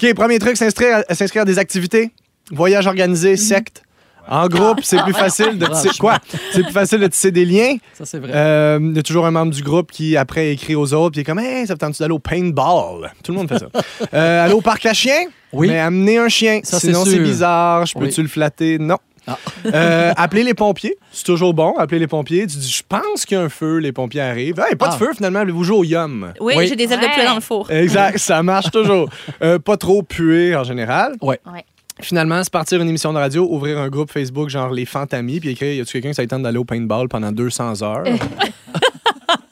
OK, 0.01 0.13
premier 0.15 0.39
truc, 0.39 0.57
s'inscrire 0.57 1.03
à, 1.07 1.45
des 1.45 1.59
activités. 1.59 2.11
Voyage 2.51 2.87
organisé, 2.87 3.37
secte. 3.37 3.83
En 4.27 4.47
groupe, 4.47 4.79
c'est 4.83 5.01
plus 5.03 5.13
facile 5.13 5.57
de 5.57 5.65
tisser 5.67 5.89
quoi? 5.99 6.17
C'est 6.51 6.63
plus 6.63 6.71
facile 6.73 6.99
de 6.99 7.07
tisser 7.07 7.31
des 7.31 7.45
liens. 7.45 7.77
Ça, 7.93 8.05
c'est 8.05 8.19
vrai. 8.19 8.31
Euh, 8.33 8.79
Il 8.81 8.95
y 8.95 8.99
a 8.99 9.03
toujours 9.03 9.25
un 9.25 9.31
membre 9.31 9.51
du 9.53 9.63
groupe 9.63 9.91
qui 9.91 10.15
après 10.17 10.51
écrit 10.51 10.75
aux 10.75 10.93
autres 10.93 11.11
puis 11.11 11.19
il 11.19 11.21
est 11.21 11.25
comme 11.25 11.39
hey 11.39 11.65
ça 11.65 11.73
te 11.75 11.79
tente 11.79 11.97
d'aller 11.99 12.13
au 12.13 12.19
paintball? 12.19 13.11
Tout 13.23 13.31
le 13.31 13.37
monde 13.37 13.49
fait 13.49 13.59
ça. 13.59 13.67
euh, 14.13 14.45
aller 14.45 14.53
au 14.53 14.61
parc 14.61 14.85
à 14.85 14.93
chiens? 14.93 15.23
Oui. 15.53 15.67
Mais 15.69 15.79
amener 15.79 16.17
un 16.19 16.29
chien. 16.29 16.59
Ça, 16.63 16.79
c'est 16.79 16.87
Sinon 16.87 17.05
c'est 17.05 17.13
sûr. 17.15 17.23
bizarre. 17.23 17.85
Je 17.85 17.93
peux-tu 17.97 18.19
Oui. 18.21 18.23
le 18.23 18.29
flatter? 18.29 18.77
Non. 18.79 18.97
Ah. 19.27 19.37
Euh, 19.73 20.13
appeler 20.15 20.43
les 20.43 20.53
pompiers, 20.53 20.95
c'est 21.11 21.25
toujours 21.25 21.53
bon. 21.53 21.75
Appeler 21.77 21.99
les 21.99 22.07
pompiers, 22.07 22.47
tu 22.47 22.57
dis 22.57 22.69
je 22.71 22.81
pense 22.87 23.25
qu'il 23.25 23.37
y 23.37 23.39
a 23.39 23.43
un 23.43 23.49
feu, 23.49 23.77
les 23.77 23.91
pompiers 23.91 24.21
arrivent. 24.21 24.59
Hey, 24.67 24.75
pas 24.75 24.87
Ah. 24.89 24.93
de 24.93 24.97
feu 24.97 25.09
finalement, 25.15 25.43
vous 25.45 25.63
jouez 25.65 25.77
au 25.77 25.83
yum. 25.83 26.31
Oui, 26.39 26.53
Oui. 26.57 26.67
j'ai 26.67 26.75
des 26.77 26.85
ailes 26.85 27.01
de 27.01 27.05
poulet 27.13 27.25
dans 27.25 27.35
le 27.35 27.41
four. 27.41 27.69
Exact, 27.69 28.17
ça 28.17 28.41
marche 28.41 28.71
toujours. 28.71 29.09
Euh, 29.43 29.59
pas 29.59 29.75
trop 29.77 30.01
puer 30.01 30.55
en 30.55 30.63
général. 30.63 31.15
Ouais. 31.21 31.39
Ouais. 31.51 31.63
Finalement, 32.01 32.41
c'est 32.43 32.51
partir 32.51 32.81
une 32.81 32.89
émission 32.89 33.11
de 33.11 33.17
radio, 33.17 33.47
ouvrir 33.49 33.77
un 33.77 33.89
groupe 33.89 34.11
Facebook 34.11 34.49
genre 34.49 34.71
les 34.71 34.85
Fantamis, 34.85 35.39
puis 35.39 35.49
écrire 35.49 35.73
y 35.73 35.81
a-tu 35.81 35.93
quelqu'un 35.93 36.09
qui 36.09 36.15
ça 36.15 36.25
tente 36.25 36.43
d'aller 36.43 36.57
au 36.57 36.63
paintball 36.63 37.09
pendant 37.09 37.31
200 37.31 37.83
heures? 37.83 38.03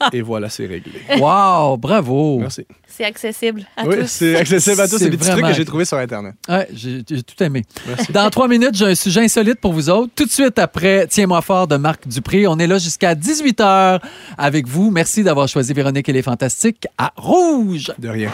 Et 0.12 0.22
voilà, 0.22 0.48
c'est 0.48 0.66
réglé. 0.66 0.92
Wow, 1.18 1.76
bravo. 1.76 2.38
Merci. 2.40 2.66
C'est 2.86 3.04
accessible 3.04 3.64
à 3.76 3.86
Oui, 3.86 3.96
tous. 4.00 4.06
c'est 4.06 4.36
accessible 4.36 4.80
à 4.80 4.88
tous. 4.88 4.98
C'est 4.98 5.10
des 5.10 5.16
petits 5.16 5.30
trucs 5.30 5.44
que 5.44 5.52
j'ai 5.52 5.64
trouvés 5.64 5.84
sur 5.84 5.98
Internet. 5.98 6.34
Ouais, 6.48 6.66
j'ai 6.74 7.02
j'ai 7.08 7.22
tout 7.22 7.40
aimé. 7.42 7.64
Merci. 7.86 8.10
Dans 8.12 8.28
trois 8.30 8.48
minutes, 8.48 8.74
j'ai 8.74 8.86
un 8.86 8.94
sujet 8.94 9.20
insolite 9.22 9.60
pour 9.60 9.72
vous 9.72 9.88
autres. 9.90 10.10
Tout 10.16 10.24
de 10.24 10.30
suite 10.30 10.58
après 10.58 11.06
Tiens-moi 11.08 11.40
fort 11.42 11.66
de 11.68 11.76
Marc 11.76 12.08
Dupré. 12.08 12.46
On 12.46 12.58
est 12.58 12.66
là 12.66 12.78
jusqu'à 12.78 13.14
18h 13.14 14.00
avec 14.36 14.66
vous. 14.66 14.90
Merci 14.90 15.22
d'avoir 15.22 15.46
choisi 15.48 15.72
Véronique 15.74 16.08
et 16.08 16.12
les 16.12 16.22
Fantastiques 16.22 16.86
à 16.96 17.12
Rouge. 17.16 17.92
De 17.98 18.08
rien. 18.08 18.30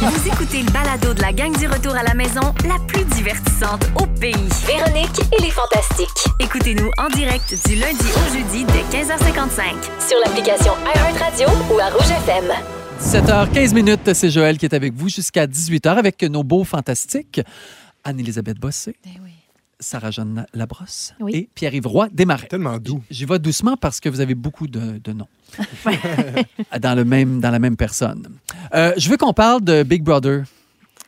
Vous 0.00 0.28
écoutez 0.28 0.62
le 0.62 0.70
balado 0.72 1.14
de 1.14 1.22
la 1.22 1.32
gang 1.32 1.56
du 1.56 1.66
retour 1.68 1.94
à 1.94 2.02
la 2.02 2.14
maison, 2.14 2.40
la 2.68 2.76
plus 2.88 3.04
divertissante 3.04 3.84
au 4.00 4.06
pays. 4.06 4.34
Véronique 4.66 5.20
et 5.38 5.42
les 5.42 5.50
Fantastiques. 5.50 6.08
Écoutez-nous 6.40 6.90
en 6.98 7.08
direct 7.16 7.54
du 7.68 7.76
lundi 7.76 8.04
au 8.16 8.34
jeudi 8.34 8.64
dès 8.64 8.98
15h55. 8.98 10.08
Sur 10.08 10.18
l'application 10.24 10.61
iHeartRadio 10.66 11.48
ou 11.74 11.78
à 11.80 11.88
Rouge 11.90 12.10
FM. 12.10 12.44
17h15 13.00 13.74
minutes, 13.74 14.12
c'est 14.14 14.30
Joël 14.30 14.56
qui 14.58 14.66
est 14.66 14.74
avec 14.74 14.92
vous 14.94 15.08
jusqu'à 15.08 15.46
18h 15.48 15.88
avec 15.96 16.22
nos 16.22 16.44
beaux 16.44 16.62
fantastiques. 16.62 17.40
Anne-Élisabeth 18.04 18.58
Bossé, 18.60 18.94
Ben 19.04 19.10
oui. 19.24 19.30
Sarah-Jeanne 19.80 20.46
Labrosse 20.54 21.14
Oui. 21.18 21.32
et 21.34 21.48
Pierre-Yves 21.52 21.86
Roy 21.88 22.08
Desmarais. 22.12 22.46
Tellement 22.46 22.78
doux. 22.78 23.02
J'y 23.10 23.24
vais 23.24 23.40
doucement 23.40 23.76
parce 23.76 23.98
que 23.98 24.08
vous 24.08 24.20
avez 24.20 24.36
beaucoup 24.36 24.68
de, 24.68 25.00
de 25.02 25.12
noms 25.12 25.26
dans, 26.80 26.94
le 26.94 27.04
même, 27.04 27.40
dans 27.40 27.50
la 27.50 27.58
même 27.58 27.76
personne. 27.76 28.28
Euh, 28.74 28.92
je 28.96 29.08
veux 29.10 29.16
qu'on 29.16 29.32
parle 29.32 29.62
de 29.64 29.82
Big 29.82 30.04
Brother. 30.04 30.44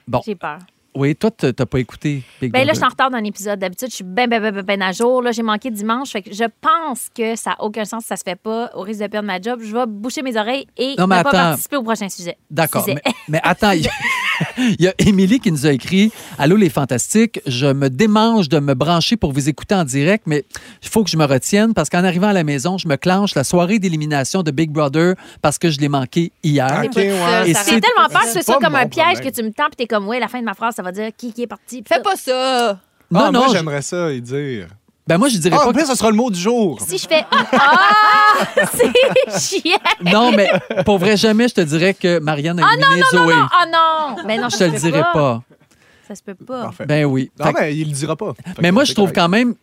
Bon, 0.08 0.20
J'ai 0.26 0.34
peur. 0.34 0.58
Oui, 0.96 1.16
toi, 1.16 1.30
t'as 1.30 1.66
pas 1.66 1.80
écouté 1.80 2.22
Big 2.40 2.52
Ben 2.52 2.64
là, 2.64 2.72
je 2.72 2.76
suis 2.76 2.84
en 2.84 2.88
retard 2.88 3.10
d'un 3.10 3.24
épisode. 3.24 3.58
D'habitude, 3.58 3.88
je 3.90 3.96
suis 3.96 4.04
ben, 4.04 4.28
ben, 4.28 4.40
ben, 4.40 4.54
ben, 4.54 4.62
ben 4.62 4.82
à 4.82 4.92
jour. 4.92 5.22
Là, 5.22 5.32
j'ai 5.32 5.42
manqué 5.42 5.70
dimanche. 5.70 6.12
Fait 6.12 6.22
que 6.22 6.32
je 6.32 6.44
pense 6.60 7.08
que 7.14 7.34
ça 7.34 7.50
n'a 7.50 7.64
aucun 7.64 7.84
sens 7.84 8.02
si 8.02 8.08
ça 8.08 8.16
se 8.16 8.22
fait 8.22 8.36
pas. 8.36 8.70
Au 8.74 8.82
risque 8.82 9.00
de 9.00 9.06
perdre 9.08 9.26
ma 9.26 9.40
job, 9.40 9.60
je 9.62 9.72
vais 9.74 9.86
boucher 9.86 10.22
mes 10.22 10.36
oreilles 10.36 10.66
et 10.76 10.94
Non, 10.96 11.06
ne 11.06 11.22
pas 11.22 11.24
participer 11.24 11.76
au 11.76 11.82
prochain 11.82 12.08
sujet. 12.08 12.36
D'accord, 12.50 12.84
mais, 12.86 13.02
mais 13.28 13.40
attends, 13.42 13.72
il 13.72 13.82
il 14.58 14.80
y 14.80 14.88
a 14.88 14.94
Émilie 14.98 15.40
qui 15.40 15.50
nous 15.52 15.66
a 15.66 15.72
écrit 15.72 16.12
Allô 16.38 16.56
les 16.56 16.70
fantastiques, 16.70 17.40
je 17.46 17.66
me 17.66 17.88
démange 17.90 18.48
de 18.48 18.58
me 18.58 18.74
brancher 18.74 19.16
pour 19.16 19.32
vous 19.32 19.48
écouter 19.48 19.74
en 19.74 19.84
direct, 19.84 20.24
mais 20.26 20.44
il 20.82 20.88
faut 20.88 21.04
que 21.04 21.10
je 21.10 21.16
me 21.16 21.24
retienne 21.24 21.74
parce 21.74 21.88
qu'en 21.88 22.04
arrivant 22.04 22.28
à 22.28 22.32
la 22.32 22.44
maison, 22.44 22.78
je 22.78 22.88
me 22.88 22.96
clenche 22.96 23.34
la 23.34 23.44
soirée 23.44 23.78
d'élimination 23.78 24.42
de 24.42 24.50
Big 24.50 24.70
Brother 24.70 25.14
parce 25.42 25.58
que 25.58 25.70
je 25.70 25.78
l'ai 25.80 25.88
manqué 25.88 26.32
hier. 26.42 26.66
Ok, 26.66 26.70
pas 26.72 26.88
tout 26.88 26.94
seul, 27.00 27.12
ouais. 27.44 27.50
Et 27.50 27.54
c'est 27.54 27.80
tellement 27.80 28.08
peur 28.10 28.22
que 28.22 28.28
c'est 28.42 28.52
comme 28.54 28.74
un 28.74 28.86
piège 28.86 29.04
problème. 29.14 29.30
que 29.30 29.36
tu 29.36 29.42
me 29.42 29.50
tends 29.52 29.66
et 29.72 29.76
t'es 29.76 29.86
comme, 29.86 30.06
ouais, 30.08 30.18
la 30.20 30.28
fin 30.28 30.40
de 30.40 30.44
ma 30.44 30.54
phrase, 30.54 30.74
ça 30.74 30.82
va 30.82 30.92
dire 30.92 31.10
qui, 31.16 31.32
qui 31.32 31.42
est 31.42 31.46
parti. 31.46 31.82
Fais 31.86 32.00
pas 32.02 32.16
ça! 32.16 32.78
Non, 33.10 33.20
ah, 33.20 33.30
non, 33.30 33.40
moi, 33.40 33.48
je- 33.50 33.56
j'aimerais 33.56 33.82
ça 33.82 34.10
y 34.12 34.20
dire. 34.20 34.68
Ben 35.06 35.18
moi 35.18 35.28
je 35.28 35.36
dirais 35.38 35.56
Ah, 35.58 35.64
pas 35.64 35.68
en 35.68 35.72
que- 35.72 35.78
plus, 35.78 35.86
ce 35.86 35.94
sera 35.94 36.10
le 36.10 36.16
mot 36.16 36.30
du 36.30 36.38
jour. 36.40 36.80
Si 36.80 36.98
je 36.98 37.06
fais 37.06 37.24
Ah! 37.30 38.38
C'est 38.72 39.60
chiant! 39.60 39.76
Non, 40.04 40.32
mais 40.32 40.48
pour 40.84 40.98
vrai, 40.98 41.16
jamais 41.16 41.48
je 41.48 41.54
te 41.54 41.60
dirais 41.60 41.94
que 41.94 42.18
Marianne 42.18 42.60
a 42.60 42.72
éliminé 42.74 43.00
Non, 43.12 43.18
Zoé. 43.24 43.34
non, 43.34 43.46
ah 43.50 43.66
non! 44.16 44.22
Mais 44.26 44.38
non, 44.38 44.48
je 44.48 44.54
te 44.54 44.58
ça 44.58 44.66
le 44.68 44.76
se 44.78 44.82
peut 44.82 44.90
dirai 44.90 45.02
pas. 45.12 45.42
Ça 46.08 46.14
se 46.14 46.22
peut 46.22 46.34
pas. 46.34 46.62
Parfait. 46.64 46.86
Ben 46.86 47.04
oui. 47.06 47.30
non, 47.38 47.46
Fait 47.46 47.52
que- 47.54 47.60
mais 47.60 47.76
il 47.76 47.88
le 47.88 47.94
dira 47.94 48.16
pas. 48.16 48.32
Fait 48.34 48.60
Mais 48.62 48.68
que 48.68 48.74
moi, 48.74 48.84
c'est 48.84 48.90
je 48.90 48.94
trouve 48.94 49.12
correct. 49.12 49.16
quand 49.20 49.28
même, 49.28 49.54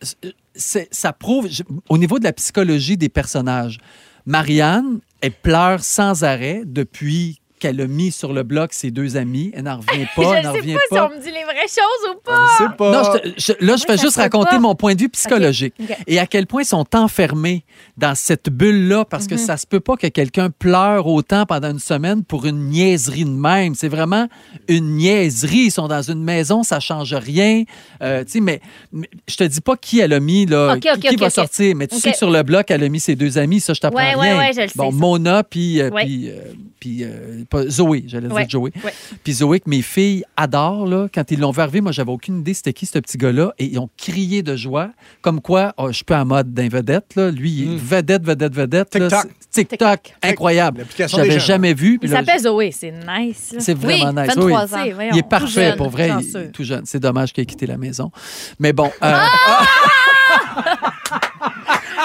c'est- 0.54 0.88
ça 0.92 1.12
prouve, 1.12 1.48
je- 1.48 1.62
au 1.88 1.98
niveau 1.98 2.18
de 2.18 2.24
la 2.24 2.32
psychologie 2.32 2.96
des 2.96 3.08
personnages, 3.08 3.78
Marianne, 4.26 5.00
elle 5.20 5.32
pleure 5.32 5.82
sans 5.84 6.24
arrêt 6.24 6.62
depuis 6.64 7.40
qu'elle 7.62 7.80
a 7.80 7.86
mis 7.86 8.10
sur 8.12 8.32
le 8.32 8.42
bloc 8.42 8.72
ses 8.72 8.90
deux 8.90 9.16
amis. 9.16 9.50
Elle 9.54 9.64
n'en 9.64 9.78
revient 9.78 10.06
pas, 10.16 10.22
elle 10.36 10.42
je 10.42 10.46
n'en 10.48 10.52
sais 10.52 10.58
revient 10.60 10.74
pas, 10.74 10.80
pas. 10.90 11.08
si 11.08 11.12
on 11.14 11.16
me 11.18 11.22
dit 11.22 11.30
les 11.30 11.44
vraies 11.44 11.68
choses 11.68 12.10
ou 12.14 12.20
pas. 12.22 12.46
Je 12.58 12.64
sais 12.64 12.70
pas. 12.76 12.92
Non, 12.92 13.02
je 13.04 13.18
te- 13.30 13.40
je- 13.60 13.66
là, 13.66 13.76
je 13.76 13.84
fais 13.84 13.96
juste 13.98 14.16
raconter 14.16 14.50
pas. 14.50 14.58
mon 14.58 14.74
point 14.74 14.94
de 14.94 15.00
vue 15.00 15.08
psychologique 15.08 15.74
et 16.06 16.18
à 16.18 16.26
quel 16.26 16.46
point 16.46 16.62
ils 16.62 16.66
sont 16.66 16.86
enfermés 16.94 17.64
dans 17.96 18.14
cette 18.14 18.50
bulle-là 18.50 19.04
parce 19.04 19.24
Mhm. 19.24 19.30
que 19.30 19.36
ça 19.38 19.56
se 19.56 19.66
peut 19.66 19.80
pas 19.80 19.96
que 19.96 20.06
quelqu'un 20.08 20.50
pleure 20.50 21.06
autant 21.06 21.46
pendant 21.46 21.70
une 21.70 21.78
semaine 21.78 22.24
pour 22.24 22.44
une 22.46 22.68
niaiserie 22.68 23.24
de 23.24 23.30
même. 23.30 23.74
C'est 23.74 23.88
vraiment 23.88 24.28
une 24.68 24.96
niaiserie. 24.96 25.66
Ils 25.66 25.70
sont 25.70 25.88
dans 25.88 26.02
une 26.02 26.22
maison, 26.22 26.62
ça 26.62 26.80
change 26.80 27.14
rien. 27.14 27.62
Euh, 28.02 28.24
tu 28.24 28.32
sais, 28.32 28.40
mais, 28.40 28.60
mais 28.92 29.08
je 29.28 29.36
te 29.36 29.44
dis 29.44 29.60
pas 29.60 29.76
qui 29.76 30.00
elle 30.00 30.12
a 30.12 30.20
mis, 30.20 30.46
là, 30.46 30.74
Ok, 30.76 31.00
qui, 31.00 31.16
va 31.16 31.30
sortir, 31.30 31.76
mais 31.76 31.86
tu 31.86 31.96
sais 31.96 32.10
que 32.12 32.16
sur 32.16 32.30
le 32.30 32.42
bloc, 32.42 32.70
elle 32.70 32.82
a 32.82 32.88
mis 32.88 33.00
ses 33.00 33.14
deux 33.14 33.38
amis, 33.38 33.60
ça, 33.60 33.72
je 33.74 33.80
t'apprends 33.80 33.98
Ouais, 34.02 34.14
rien. 34.14 34.38
ouais, 34.38 34.52
je 34.54 34.60
le 34.62 34.68
sais, 34.68 34.74
Bon. 34.76 34.90
Mona, 34.92 35.44
puis, 35.44 35.80
euh, 35.80 35.90
Ouais. 35.90 36.04
puis, 36.04 36.28
euh, 36.30 36.34
puis 36.80 37.04
euh, 37.04 37.44
pas- 37.52 37.68
Zoé, 37.68 38.04
j'allais 38.06 38.26
Ouais, 38.32 38.42
dire 38.46 38.50
Joey. 38.50 38.72
ouais. 38.84 38.92
Puis 39.22 39.34
Zoé, 39.34 39.60
que 39.60 39.68
mes 39.70 39.82
filles 39.82 40.24
adorent, 40.36 40.86
là, 40.86 41.06
quand 41.14 41.30
ils 41.30 41.38
l'ont 41.38 41.50
vu 41.52 41.60
arriver, 41.60 41.80
moi, 41.80 41.92
j'avais 41.92 42.10
aucune 42.10 42.40
idée 42.40 42.54
c'était 42.54 42.72
qui 42.72 42.86
ce 42.86 42.98
petit 42.98 43.16
gars-là. 43.18 43.52
Et 43.58 43.66
ils 43.66 43.78
ont 43.78 43.88
crié 43.96 44.42
de 44.42 44.56
joie. 44.56 44.90
Comme 45.20 45.40
quoi, 45.40 45.74
oh, 45.76 45.88
je 45.88 45.96
suis 45.96 46.04
en 46.10 46.24
mode 46.24 46.52
d'un 46.52 46.68
vedette. 46.68 47.14
Là. 47.14 47.30
Lui, 47.30 47.50
il 47.52 47.74
est 47.74 47.76
vedette, 47.76 48.24
vedette, 48.24 48.54
vedette. 48.54 48.94
là. 48.96 49.06
Hmm. 49.06 49.28
TikTok. 49.50 49.68
TikTok. 49.70 50.00
Incroyable. 50.22 50.86
J'avais 50.96 51.38
jamais 51.38 51.74
vu. 51.74 51.98
Il 52.02 52.08
s'appelle 52.08 52.40
Zoé, 52.40 52.70
c'est 52.72 52.92
nice. 52.92 53.54
c'est 53.58 53.74
vraiment 53.74 54.10
Oui, 54.10 54.22
nice. 54.26 54.34
23 54.34 54.44
Oui. 54.44 54.52
ans. 54.54 54.62
Tu 54.66 54.68
sais, 54.88 54.92
voyons, 54.92 55.10
Il 55.12 55.18
est 55.18 55.28
parfait, 55.28 55.68
jeune, 55.68 55.76
pour 55.76 55.90
vrai. 55.90 56.10
Il 56.20 56.50
tout 56.52 56.64
jeune. 56.64 56.82
C'est 56.86 57.00
dommage 57.00 57.32
qu'il 57.32 57.42
ait 57.42 57.46
quitté 57.46 57.66
la 57.66 57.76
maison. 57.76 58.10
Mais 58.58 58.72
bon. 58.72 58.90
euh, 59.02 59.16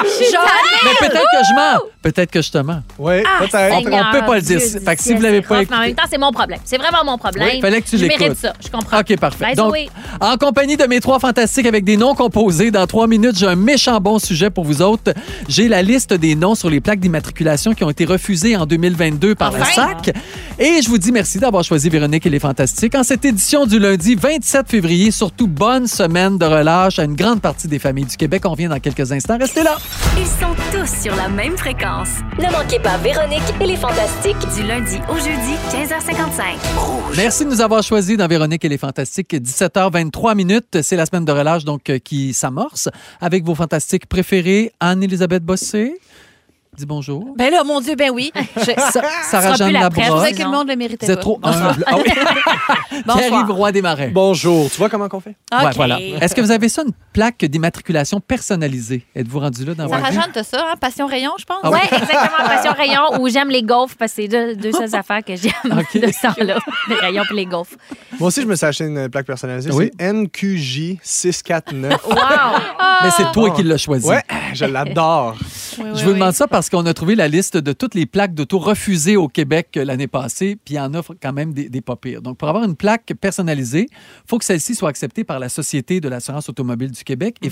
mais 0.03 1.07
peut-être 1.07 1.25
que 1.31 1.45
je 1.49 1.55
mens. 1.55 1.79
Peut-être 2.01 2.31
que 2.31 2.41
je 2.41 2.51
te 2.51 2.57
mens. 2.59 2.81
Oui, 2.99 3.15
Ah, 3.25 3.39
peut-être. 3.45 3.73
On- 3.73 3.77
on 3.79 4.11
peut 4.11 4.25
pas 4.25 4.35
le 4.35 4.41
dire. 4.41 4.59
Dieu 4.59 4.79
Fait 4.85 4.95
que 4.95 5.01
si 5.03 5.13
vous 5.13 5.21
l'avez 5.21 5.37
c'est 5.41 5.47
pas 5.47 5.57
rough, 5.59 5.67
Mais 5.69 5.75
en 5.75 5.79
écouté- 5.81 5.87
même 5.87 5.95
temps, 5.95 6.09
c'est 6.09 6.17
mon 6.17 6.31
problème. 6.31 6.59
C'est 6.63 6.77
vraiment 6.77 7.03
mon 7.05 7.17
problème. 7.17 7.47
Oui, 7.53 7.61
fallait 7.61 7.81
que 7.81 7.89
tu 7.89 7.97
Je 7.97 8.03
mérite 8.05 8.19
l'écoutes. 8.19 8.37
ça, 8.37 8.53
je 8.63 8.69
comprends. 8.69 8.99
OK, 8.99 9.17
parfait. 9.17 9.53
Donc, 9.55 9.75
en 10.21 10.37
compagnie 10.37 10.77
de 10.77 10.85
mes 10.85 10.99
trois 10.99 11.19
fantastiques 11.19 11.65
avec 11.65 11.83
des 11.83 11.97
noms 11.97 12.15
composés, 12.15 12.71
dans 12.71 12.87
trois 12.87 13.07
minutes, 13.07 13.37
j'ai 13.37 13.47
un 13.47 13.55
méchant 13.55 13.99
bon 13.99 14.19
sujet 14.19 14.49
pour 14.49 14.63
vous 14.63 14.81
autres. 14.81 15.13
J'ai 15.49 15.67
la 15.67 15.81
liste 15.81 16.13
des 16.13 16.35
noms 16.35 16.55
sur 16.55 16.69
les 16.69 16.79
plaques 16.79 16.99
d'immatriculation 16.99 17.73
qui 17.73 17.83
ont 17.83 17.89
été 17.89 18.05
refusées 18.05 18.55
en 18.55 18.65
2022 18.65 19.35
par 19.35 19.51
la 19.51 19.59
Enfin. 19.59 19.87
SAC. 20.03 20.15
Et 20.59 20.81
je 20.81 20.87
vous 20.89 20.97
dis 20.97 21.11
merci 21.11 21.39
d'avoir 21.39 21.63
choisi 21.63 21.89
Véronique 21.89 22.25
et 22.25 22.29
les 22.29 22.39
Fantastiques. 22.39 22.95
En 22.95 23.03
cette 23.03 23.25
édition 23.25 23.65
du 23.65 23.79
lundi 23.79 24.15
27 24.15 24.69
février, 24.69 25.11
surtout 25.11 25.47
bonne 25.47 25.87
semaine 25.87 26.37
de 26.37 26.45
relâche 26.45 26.99
à 26.99 27.03
une 27.03 27.15
grande 27.15 27.41
partie 27.41 27.67
des 27.67 27.79
familles 27.79 28.05
du 28.05 28.17
Québec. 28.17 28.43
On 28.45 28.51
revient 28.51 28.67
dans 28.67 28.79
quelques 28.79 29.11
instants. 29.11 29.37
Restez 29.39 29.63
là. 29.63 29.77
Ils 30.17 30.25
sont 30.25 30.55
tous 30.71 31.03
sur 31.03 31.15
la 31.15 31.29
même 31.29 31.57
fréquence. 31.57 32.09
Ne 32.39 32.51
manquez 32.51 32.79
pas 32.79 32.97
Véronique 32.97 33.41
et 33.61 33.65
les 33.65 33.75
Fantastiques. 33.75 34.37
Du 34.55 34.63
lundi 34.63 34.97
au 35.09 35.15
jeudi, 35.15 35.55
15h55. 35.71 37.15
Merci 37.15 37.45
de 37.45 37.49
nous 37.49 37.61
avoir 37.61 37.83
choisis 37.83 38.17
dans 38.17 38.27
Véronique 38.27 38.65
et 38.65 38.69
les 38.69 38.77
Fantastiques. 38.77 39.33
17h23 39.33 40.35
minutes. 40.35 40.81
C'est 40.81 40.95
la 40.95 41.05
semaine 41.05 41.25
de 41.25 41.31
relâche 41.31 41.65
donc 41.65 41.89
euh, 41.89 41.99
qui 41.99 42.33
s'amorce 42.33 42.89
avec 43.21 43.43
vos 43.43 43.55
fantastiques 43.55 44.07
préférés. 44.07 44.71
Anne-Élisabeth 44.79 45.43
Bossé. 45.43 45.99
Dis 46.77 46.85
bonjour. 46.85 47.33
Ben 47.35 47.49
là, 47.51 47.63
mon 47.63 47.81
Dieu, 47.81 47.95
ben 47.95 48.11
oui. 48.13 48.31
Je, 48.55 48.61
Sa- 48.65 48.91
sera 48.91 49.07
Sarah-Jeanne 49.31 49.69
plus 49.69 49.73
la 49.73 49.81
je 49.85 49.87
presse. 49.89 50.03
Labrosse. 50.05 50.07
trouvais 50.27 50.31
que 50.33 50.43
le 50.43 50.49
monde 50.51 50.67
le 50.67 50.75
méritait 50.75 51.07
Vous 51.07 51.11
êtes 51.11 51.17
pas. 51.17 51.21
trop 51.23 51.39
humble. 51.41 51.83
Ah 51.87 51.95
oui. 51.97 52.03
Bonsoir. 53.07 53.17
Pierre-Yves 53.17 53.49
Roy 53.51 53.71
des 53.71 53.81
Marais. 53.81 54.09
Bonjour. 54.09 54.69
Tu 54.69 54.77
vois 54.77 54.87
comment 54.87 55.09
qu'on 55.09 55.19
fait? 55.19 55.35
OK. 55.51 55.59
Ouais, 55.59 55.71
voilà. 55.75 55.99
Est-ce 55.99 56.35
que 56.35 56.41
vous 56.41 56.51
avez 56.51 56.69
ça, 56.69 56.83
une 56.83 56.91
plaque 57.13 57.43
d'immatriculation 57.45 58.19
personnalisée? 58.19 59.03
Êtes-vous 59.15 59.39
rendu 59.39 59.65
là 59.65 59.73
dans 59.73 59.87
votre 59.87 59.97
Sarah? 59.99 60.11
Jeanne, 60.11 60.31
t'as 60.31 60.43
ça, 60.43 60.67
hein? 60.71 60.75
Passion 60.79 61.07
Rayon, 61.07 61.31
je 61.39 61.45
pense. 61.45 61.57
Ah 61.63 61.71
oui. 61.71 61.79
Ouais, 61.79 61.97
exactement. 61.97 62.47
Passion 62.47 62.71
rayon 62.73 63.21
ou 63.21 63.27
j'aime 63.29 63.49
les 63.49 63.63
gaufres 63.63 63.95
parce 63.97 64.11
que 64.13 64.21
c'est 64.21 64.27
deux, 64.27 64.55
deux 64.55 64.71
seules 64.71 64.95
affaires 64.95 65.23
que 65.25 65.35
j'aime 65.35 65.51
OK. 65.79 65.99
de 65.99 66.11
ce 66.11 66.21
temps-là. 66.27 66.59
Les 66.89 66.95
rayons 66.95 67.23
et 67.31 67.33
les 67.33 67.45
gaufres. 67.47 67.73
Moi 68.19 68.27
aussi, 68.27 68.43
je 68.43 68.47
me 68.47 68.55
suis 68.55 68.65
acheté 68.67 68.83
une 68.85 69.09
plaque 69.09 69.25
personnalisée. 69.25 69.71
Oui. 69.71 69.89
C'est 69.99 70.13
NQJ649. 70.13 71.89
Wow! 72.07 72.15
Mais 73.03 73.09
c'est 73.17 73.31
toi 73.31 73.49
qui 73.51 73.63
l'as 73.63 73.77
choisi. 73.77 74.07
ouais, 74.07 74.21
je 74.53 74.65
l'adore. 74.65 75.35
Oui, 75.79 75.85
oui, 75.85 75.91
Je 75.95 76.03
vous 76.03 76.09
oui. 76.11 76.13
demande 76.19 76.33
ça 76.33 76.47
parce 76.47 76.66
qu'on 76.69 76.85
a 76.85 76.93
trouvé 76.93 77.15
la 77.15 77.27
liste 77.27 77.57
de 77.57 77.73
toutes 77.73 77.95
les 77.95 78.05
plaques 78.05 78.33
d'auto 78.33 78.59
refusées 78.59 79.15
au 79.15 79.27
Québec 79.27 79.69
euh, 79.77 79.85
l'année 79.85 80.07
passée, 80.07 80.57
puis 80.63 80.75
il 80.75 80.77
y 80.77 80.79
en 80.79 80.93
a 80.93 81.01
quand 81.21 81.33
même 81.33 81.53
des, 81.53 81.69
des 81.69 81.81
pas 81.81 81.95
pires. 81.95 82.21
Donc, 82.21 82.37
pour 82.37 82.47
avoir 82.47 82.63
une 82.63 82.75
plaque 82.75 83.13
personnalisée, 83.19 83.87
il 83.89 84.27
faut 84.27 84.37
que 84.37 84.45
celle-ci 84.45 84.75
soit 84.75 84.89
acceptée 84.89 85.23
par 85.23 85.39
la 85.39 85.49
Société 85.49 85.99
de 85.99 86.09
l'assurance 86.09 86.49
automobile 86.49 86.91
du 86.91 87.03
Québec 87.03 87.37
et 87.41 87.49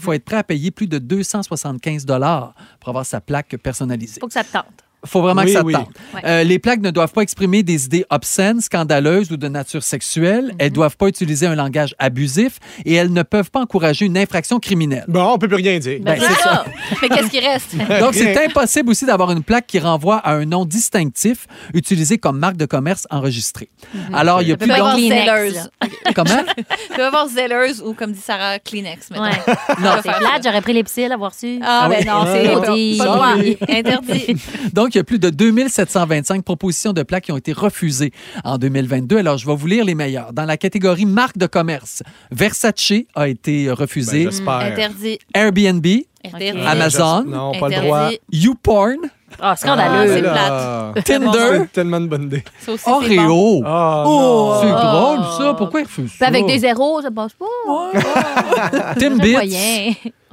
il 4.58 4.85
faut 5.06 5.28
être 5.28 5.36
prêt 5.36 5.42
à 5.42 5.44
payer 5.44 5.46
plus 5.46 5.46
de 5.46 5.46
275 5.46 5.46
pour 5.46 5.46
avoir 5.46 5.46
sa 5.46 5.46
plaque 5.46 5.46
personnalisée. 5.46 5.46
Faut 5.46 5.46
vraiment 5.46 5.46
Oui, 5.46 5.48
que 5.48 5.52
ça 5.54 5.60
te 5.62 5.66
oui. 5.66 5.74
tente. 5.74 5.90
Ouais. 6.14 6.22
Euh, 6.26 6.44
les 6.44 6.60
plaques 6.60 6.82
ne 6.82 6.92
doivent 6.92 7.12
pas 7.14 7.22
exprimer 7.22 7.64
des 7.64 7.86
idées 7.86 8.06
obscènes, 8.10 8.62
scandaleuses 8.62 9.32
ou 9.32 9.38
de 9.38 9.48
nature 9.48 9.84
sexuelle. 9.84 10.54
Elles 10.60 10.70
ne 10.70 10.76
doivent 10.76 10.98
pas 10.98 11.08
utiliser 11.08 11.48
un 11.48 11.56
langage 11.56 11.96
abusif 12.00 12.60
et 12.86 12.94
elles 12.94 13.12
ne 13.14 13.24
peuvent 13.24 13.52
pas 13.52 13.62
encourager 13.62 14.06
une 14.06 14.18
infraction 14.18 14.60
criminelle. 14.60 15.06
Bon, 15.08 15.34
on 15.34 15.38
peut 15.38 15.48
plus 15.48 15.58
rien 15.58 15.80
dire. 15.80 16.00
Ben, 16.02 16.18
C'est 16.20 16.28
c'est 16.28 16.42
ça. 16.42 16.66
Mais 17.02 17.10
qu'est-ce 17.10 17.30
qui 17.30 17.40
reste? 17.40 17.76
Donc, 18.00 18.14
c'est 18.14 18.46
impossible 18.46 18.90
aussi 18.90 19.06
d'avoir 19.06 19.32
une 19.32 19.44
plaque 19.44 19.68
qui 19.68 19.80
renvoie 19.80 20.18
à 20.18 20.34
un 20.34 20.46
nom 20.46 20.66
distinctif 20.66 21.48
utilisé 21.74 22.18
comme 22.18 22.38
marque 22.40 22.58
de 22.58 22.66
commerce 22.66 23.08
enregistrée. 23.10 23.70
Alors, 24.14 24.42
il 24.42 24.50
y 24.50 24.52
a 24.52 24.58
plus 24.58 24.68
donc... 24.68 24.78
avoir 24.78 24.98
zelleuse. 24.98 25.70
Comment? 26.16 26.44
Tu 26.58 26.96
peux 26.96 27.06
avoir 27.06 27.28
zelleuse 27.28 27.82
ou, 27.82 27.94
comme 27.94 28.12
dit 28.12 28.20
Sarah, 28.22 28.60
Kleenex. 28.60 29.10
maintenant. 29.10 29.26
Ouais. 29.26 29.56
Non, 29.82 29.92
c'est 30.04 30.12
plate, 30.12 30.42
j'aurais 30.44 30.62
pris 30.62 30.74
les 30.74 30.84
psyls 30.84 31.12
à 31.12 31.18
voir 31.18 31.34
su. 31.34 31.60
Ah, 31.64 31.88
ben 31.90 32.06
non, 32.06 32.26
c'est 32.26 32.48
Ah, 32.54 32.72
oui. 32.72 32.98
Sorry. 32.98 33.58
Interdit. 33.70 34.36
Donc, 34.74 34.95
il 34.96 35.00
y 35.00 35.02
a 35.02 35.04
plus 35.04 35.20
de 35.20 35.30
2725 35.30 36.44
propositions 36.44 36.94
de 36.94 37.04
plaques 37.04 37.26
qui 37.26 37.32
ont 37.32 37.38
été 37.38 37.54
refusées 37.54 38.12
en 38.44 38.58
2022. 38.58 39.18
Alors, 39.18 39.38
je 39.38 39.46
vais 39.46 39.56
vous 39.56 39.68
lire 39.68 39.84
les 39.86 39.96
meilleures. 39.96 40.32
Dans 40.34 40.46
la 40.46 40.58
catégorie 40.58 41.06
marque 41.06 41.38
de 41.38 41.46
commerce, 41.48 42.02
Versace 42.32 42.94
a 43.14 43.28
été 43.28 43.70
refusé. 43.72 44.26
Ben, 44.26 44.32
J'espère. 44.32 44.54
Interdit. 44.60 45.20
Airbnb, 45.34 45.86
Interdit. 46.24 46.52
Ok. 46.52 46.58
Amazon, 46.66 47.24
Non, 47.26 47.52
pas 47.52 47.60
le 47.60 47.66
Interdit. 47.76 47.86
droit. 47.88 48.10
YouPorn, 48.32 48.98
Ah, 49.42 49.52
Ah, 49.52 49.56
scandaleux. 49.56 50.14
c'est 50.14 50.22
là. 50.22 50.94
Tinder, 51.04 51.58
C'est 51.62 51.72
tellement 51.72 51.98
une 51.98 52.08
bonne 52.08 52.24
idée. 52.24 52.44
Ça 52.60 52.72
aussi, 52.74 52.84
c'est 53.08 53.16
bon. 53.18 53.24
Oreo. 53.24 53.64
Oh, 53.66 54.56
C'est 54.62 54.70
drôle, 54.72 55.20
ça. 55.38 55.54
Pourquoi 55.56 55.82
il 55.82 55.84
refuse 55.84 56.10
Puis 56.10 56.18
ça? 56.20 56.28
avec 56.28 56.46
des 56.46 56.60
zéros, 56.60 57.02
ça 57.02 57.12
passe 57.12 57.34
pas. 57.34 57.46
Timbits. 59.00 59.36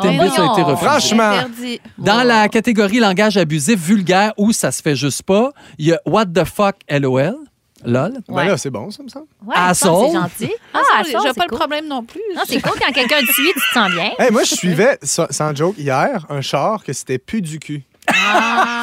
Timbits 0.01 0.21
a 0.39 0.53
été 0.53 0.63
refusé. 0.63 0.87
Franchement. 0.87 1.33
Dans 1.99 2.23
la 2.27 2.49
catégorie 2.49 2.99
langage 3.01 3.37
abusif 3.37 3.79
vulgaire 3.79 4.33
où 4.37 4.53
ça 4.53 4.71
se 4.73 4.83
fait 4.83 4.97
juste 4.97 5.23
pas, 5.23 5.51
il 5.79 5.87
y 5.89 5.93
a 5.93 6.01
What 6.07 6.27
the 6.27 6.45
fuck 6.45 6.77
LOL. 6.89 7.37
LOL. 7.85 8.13
Ben 8.29 8.35
Ouais. 8.35 8.47
là, 8.47 8.57
c'est 8.57 8.71
bon, 8.71 8.91
ça 8.93 9.03
me 9.03 9.09
semble. 9.09 9.27
Ouais, 9.45 9.57
c'est 9.75 9.87
gentil. 9.89 10.53
Ah, 10.73 10.79
Ah, 10.95 11.03
j'ai 11.05 11.13
pas 11.15 11.47
le 11.51 11.57
problème 11.57 11.89
non 11.89 12.05
plus. 12.05 12.21
Non, 12.35 12.43
c'est 12.47 12.61
cool 12.61 12.79
quand 12.81 12.93
quelqu'un 12.93 13.21
te 13.27 13.33
suit, 13.33 13.51
tu 13.53 13.61
te 13.61 13.75
sens 13.75 13.91
bien. 13.91 14.13
Hey, 14.21 14.31
moi, 14.31 14.45
je 14.45 14.55
suivais, 14.55 14.99
sans 15.03 15.55
joke, 15.57 15.75
hier, 15.79 16.25
un 16.29 16.41
char 16.43 16.85
que 16.85 16.93
c'était 16.93 17.19
plus 17.19 17.41
du 17.43 17.59
cul. 17.59 17.83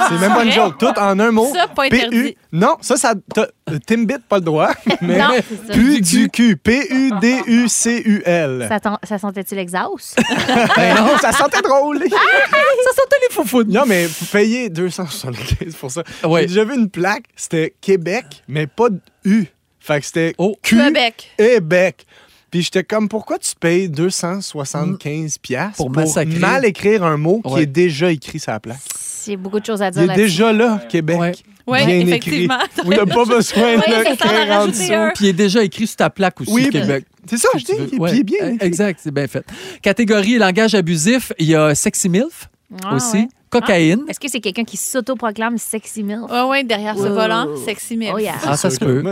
C'est 0.09 0.17
même 0.19 0.34
pas 0.34 0.43
une 0.43 0.51
joke. 0.51 0.77
Tout 0.77 0.93
en 0.97 1.19
un 1.19 1.32
mot. 1.32 1.49
Ça, 1.53 1.67
pas 1.67 1.86
interdit. 1.86 2.34
PU. 2.34 2.36
Non, 2.51 2.77
ça, 2.82 2.97
ça. 2.97 3.13
euh, 3.38 3.45
Timbit, 3.86 4.15
pas 4.27 4.38
le 4.38 4.43
droit. 4.43 4.71
Mais 5.01 5.17
Non, 5.17 5.30
c'est 5.36 5.67
ça. 5.67 5.73
plus 5.73 6.01
du 6.01 6.30
cul. 6.30 6.57
P-U-D-U-C-U-L. 6.57 8.69
Ça, 9.03 9.17
sentait-tu 9.17 9.55
l'exhaust? 9.55 10.17
Ben 10.75 10.95
non, 10.95 11.17
ça 11.19 11.32
sentait 11.32 11.61
drôle. 11.61 11.99
Ça 11.99 12.09
sentait 12.09 13.17
les 13.27 13.34
foufous. 13.36 13.63
Non, 13.63 13.84
mais 13.86 14.05
vous 14.07 14.25
payez 14.32 14.69
275 14.69 15.75
pour 15.75 15.91
ça. 15.91 16.03
Ouais. 16.23 16.41
J'ai 16.41 16.47
déjà 16.47 16.63
vu 16.63 16.75
une 16.75 16.89
plaque, 16.89 17.23
c'était 17.36 17.73
Québec, 17.82 18.25
mais 18.47 18.67
pas 18.67 18.89
de 18.89 18.99
U. 19.25 19.45
Fait 19.80 19.99
que 19.99 20.05
c'était 20.05 20.34
Oh. 20.38 20.55
Q 20.61 20.77
Québec. 20.77 21.32
et 21.38 21.59
bec. 21.59 22.05
Puis 22.52 22.64
j'étais 22.64 22.84
comme, 22.84 23.08
pourquoi 23.10 23.38
tu 23.38 23.52
payes 23.60 23.89
275 23.89 25.38
piastres 25.38 25.78
Pour 25.78 25.89
massacrer. 25.91 26.39
mal 26.39 26.66
écrire 26.66 27.04
un 27.04 27.18
mot 27.18 27.41
qui 27.45 27.54
Ouais. 27.54 27.64
est 27.64 27.68
déjà 27.68 28.12
écrit 28.12 28.39
sur 28.39 28.52
la 28.52 28.60
plaque? 28.60 28.80
J'ai 29.26 29.38
beaucoup 29.38 29.60
de 29.60 29.66
choses 29.66 29.82
à 29.82 29.91
dire 29.91 30.04
Il 30.04 30.12
est 30.12 30.16
déjà 30.16 30.52
là, 30.52 30.82
Québec. 30.89 31.20
Ouais. 31.20 31.34
Oui, 31.68 31.86
Bien 31.86 32.00
écrit. 32.00 32.10
effectivement. 32.10 32.58
Vous 32.84 32.89
n'avez 32.89 33.12
pas 33.14 33.26
besoin 33.26 33.76
Oui, 33.76 33.78
de 33.78 34.18
c'est 34.20 34.47
d'en 34.47 34.62
en 34.64 34.68
dessous. 34.68 34.91
Puis 35.14 35.26
il 35.26 35.28
est 35.28 35.34
déjà 35.34 35.64
écrit 35.64 35.86
sur 35.86 35.97
ta 35.97 36.10
plaque 36.10 36.41
aussi, 36.41 36.52
Oui, 36.52 36.70
Québec. 36.70 37.06
C'est 37.30 37.38
ça, 37.38 37.50
je 37.56 37.64
dis. 37.64 37.74
Puis 37.91 38.00
ouais. 38.00 38.12
il 38.14 38.20
est 38.22 38.24
bien 38.24 38.47
écrit. 38.54 38.66
Exact, 38.68 39.00
c'est 39.04 39.14
bien 39.14 39.28
fait. 39.28 39.45
Catégorie 39.84 40.39
langage 40.39 40.74
abusif, 40.74 41.32
il 41.38 41.45
y 41.47 41.56
a 41.56 41.76
sexy 41.76 42.10
milf 42.10 42.50
Ah, 42.84 42.95
aussi, 42.95 43.18
ouais. 43.18 43.28
Cocaïne. 43.50 44.04
Est-ce 44.08 44.20
que 44.20 44.28
c'est 44.30 44.39
quelqu'un 44.39 44.64
qui 44.64 44.78
s'autoproclame 44.78 45.58
sexy 45.58 46.04
milf? 46.04 46.22
Ah 46.30 46.47
ouais, 46.47 46.64
derrière 46.64 46.95
ce 46.97 47.08
Oh. 47.08 47.14
volant, 47.14 47.47
sexy 47.66 47.97
mais 47.97 48.12
Oh, 48.14 48.18
yeah. 48.18 48.34
Ah, 48.45 48.56
ça 48.58 48.70
se 48.70 48.78
peut. 48.80 49.04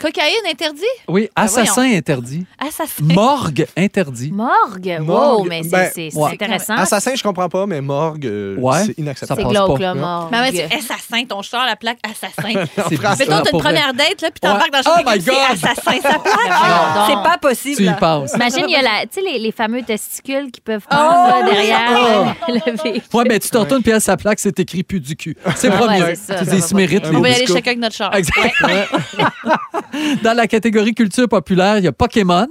Cocaïne 0.00 0.46
interdit? 0.50 0.82
Oui, 1.08 1.28
Ah, 1.36 1.42
assassin 1.42 1.82
interdit. 1.94 2.44
Assassin. 2.58 3.02
Morgue 3.02 3.66
interdit. 3.76 4.30
Morgue? 4.32 4.96
Wow, 5.00 5.04
Morgue, 5.04 5.46
mais 5.48 5.62
c'est 5.62 5.68
ben, 5.70 5.90
c'est- 5.94 6.14
ouais. 6.16 6.32
intéressant. 6.32 6.74
Assassin, 6.74 7.12
je 7.14 7.22
comprends 7.22 7.48
pas, 7.48 7.66
mais 7.66 7.80
morgue, 7.80 8.26
euh, 8.26 8.56
Ouais. 8.58 8.84
c'est 8.86 8.98
inacceptable. 8.98 9.40
C'est 9.40 9.44
passe 9.44 9.52
glauque, 9.52 9.78
pas. 9.78 9.82
là, 9.84 9.94
morgue. 9.94 10.28
Mais 10.32 10.40
ouais, 10.40 10.50
c'est 10.52 10.74
assassin, 10.74 11.24
ton 11.28 11.42
char, 11.42 11.66
la 11.66 11.76
plaque 11.76 11.98
assassin. 12.04 12.48
Mettons, 12.90 13.42
t'as 13.42 13.50
une 13.52 13.58
première 13.60 13.94
date, 13.94 14.20
là, 14.22 14.30
puis 14.30 14.40
t'embarques 14.40 14.70
dans 14.72 14.78
le 14.78 14.84
Oh 14.86 14.90
char, 14.96 15.02
my 15.06 15.16
et 15.16 15.20
c'est 15.20 15.30
God! 15.30 15.38
assassin, 15.52 16.00
sa 16.02 16.18
plaque. 16.18 16.32
C'est 17.06 17.14
pas 17.14 17.38
possible. 17.40 17.76
Tu 17.76 17.84
y 17.86 17.94
penses. 17.94 18.32
Imagine, 18.34 18.64
il 18.68 18.72
y 18.72 18.76
a 18.76 18.82
la, 18.82 19.02
tu 19.02 19.08
sais, 19.12 19.20
les, 19.22 19.38
les 19.38 19.52
fameux 19.52 19.82
testicules 19.82 20.50
qui 20.50 20.60
peuvent 20.60 20.86
prendre 20.88 21.28
là, 21.28 21.42
derrière 21.50 21.90
euh, 21.90 22.24
le 22.48 22.54
véhicule. 22.82 23.02
Ouais, 23.12 23.24
mais 23.28 23.38
tu 23.38 23.50
te 23.50 23.58
puis 23.82 23.92
à 23.92 24.00
plaque, 24.16 24.38
c'est 24.40 24.58
écrit 24.60 24.82
plus 24.82 25.00
du 25.00 25.16
cul. 25.16 25.36
C'est 25.56 25.68
Ah 25.72 25.78
pas 25.78 25.86
ouais, 25.88 25.98
mieux. 26.00 26.06
c'est 26.14 26.34
ça, 26.34 26.44
Tu 26.44 26.50
dis, 26.50 26.60
pas 26.62 26.74
méritent 26.74 27.04
On 27.12 27.20
va 27.20 27.28
y 27.30 27.34
aller 27.34 27.46
chacun 27.46 27.70
avec 27.72 27.78
notre 27.78 27.94
char. 27.96 28.14
Exact. 28.14 28.54
Dans 30.22 30.36
la 30.36 30.46
catégorie 30.46 30.94
culture 30.94 31.28
populaire, 31.28 31.78
il 31.78 31.84
y 31.84 31.88
a 31.88 31.92
Pokémon, 31.92 32.48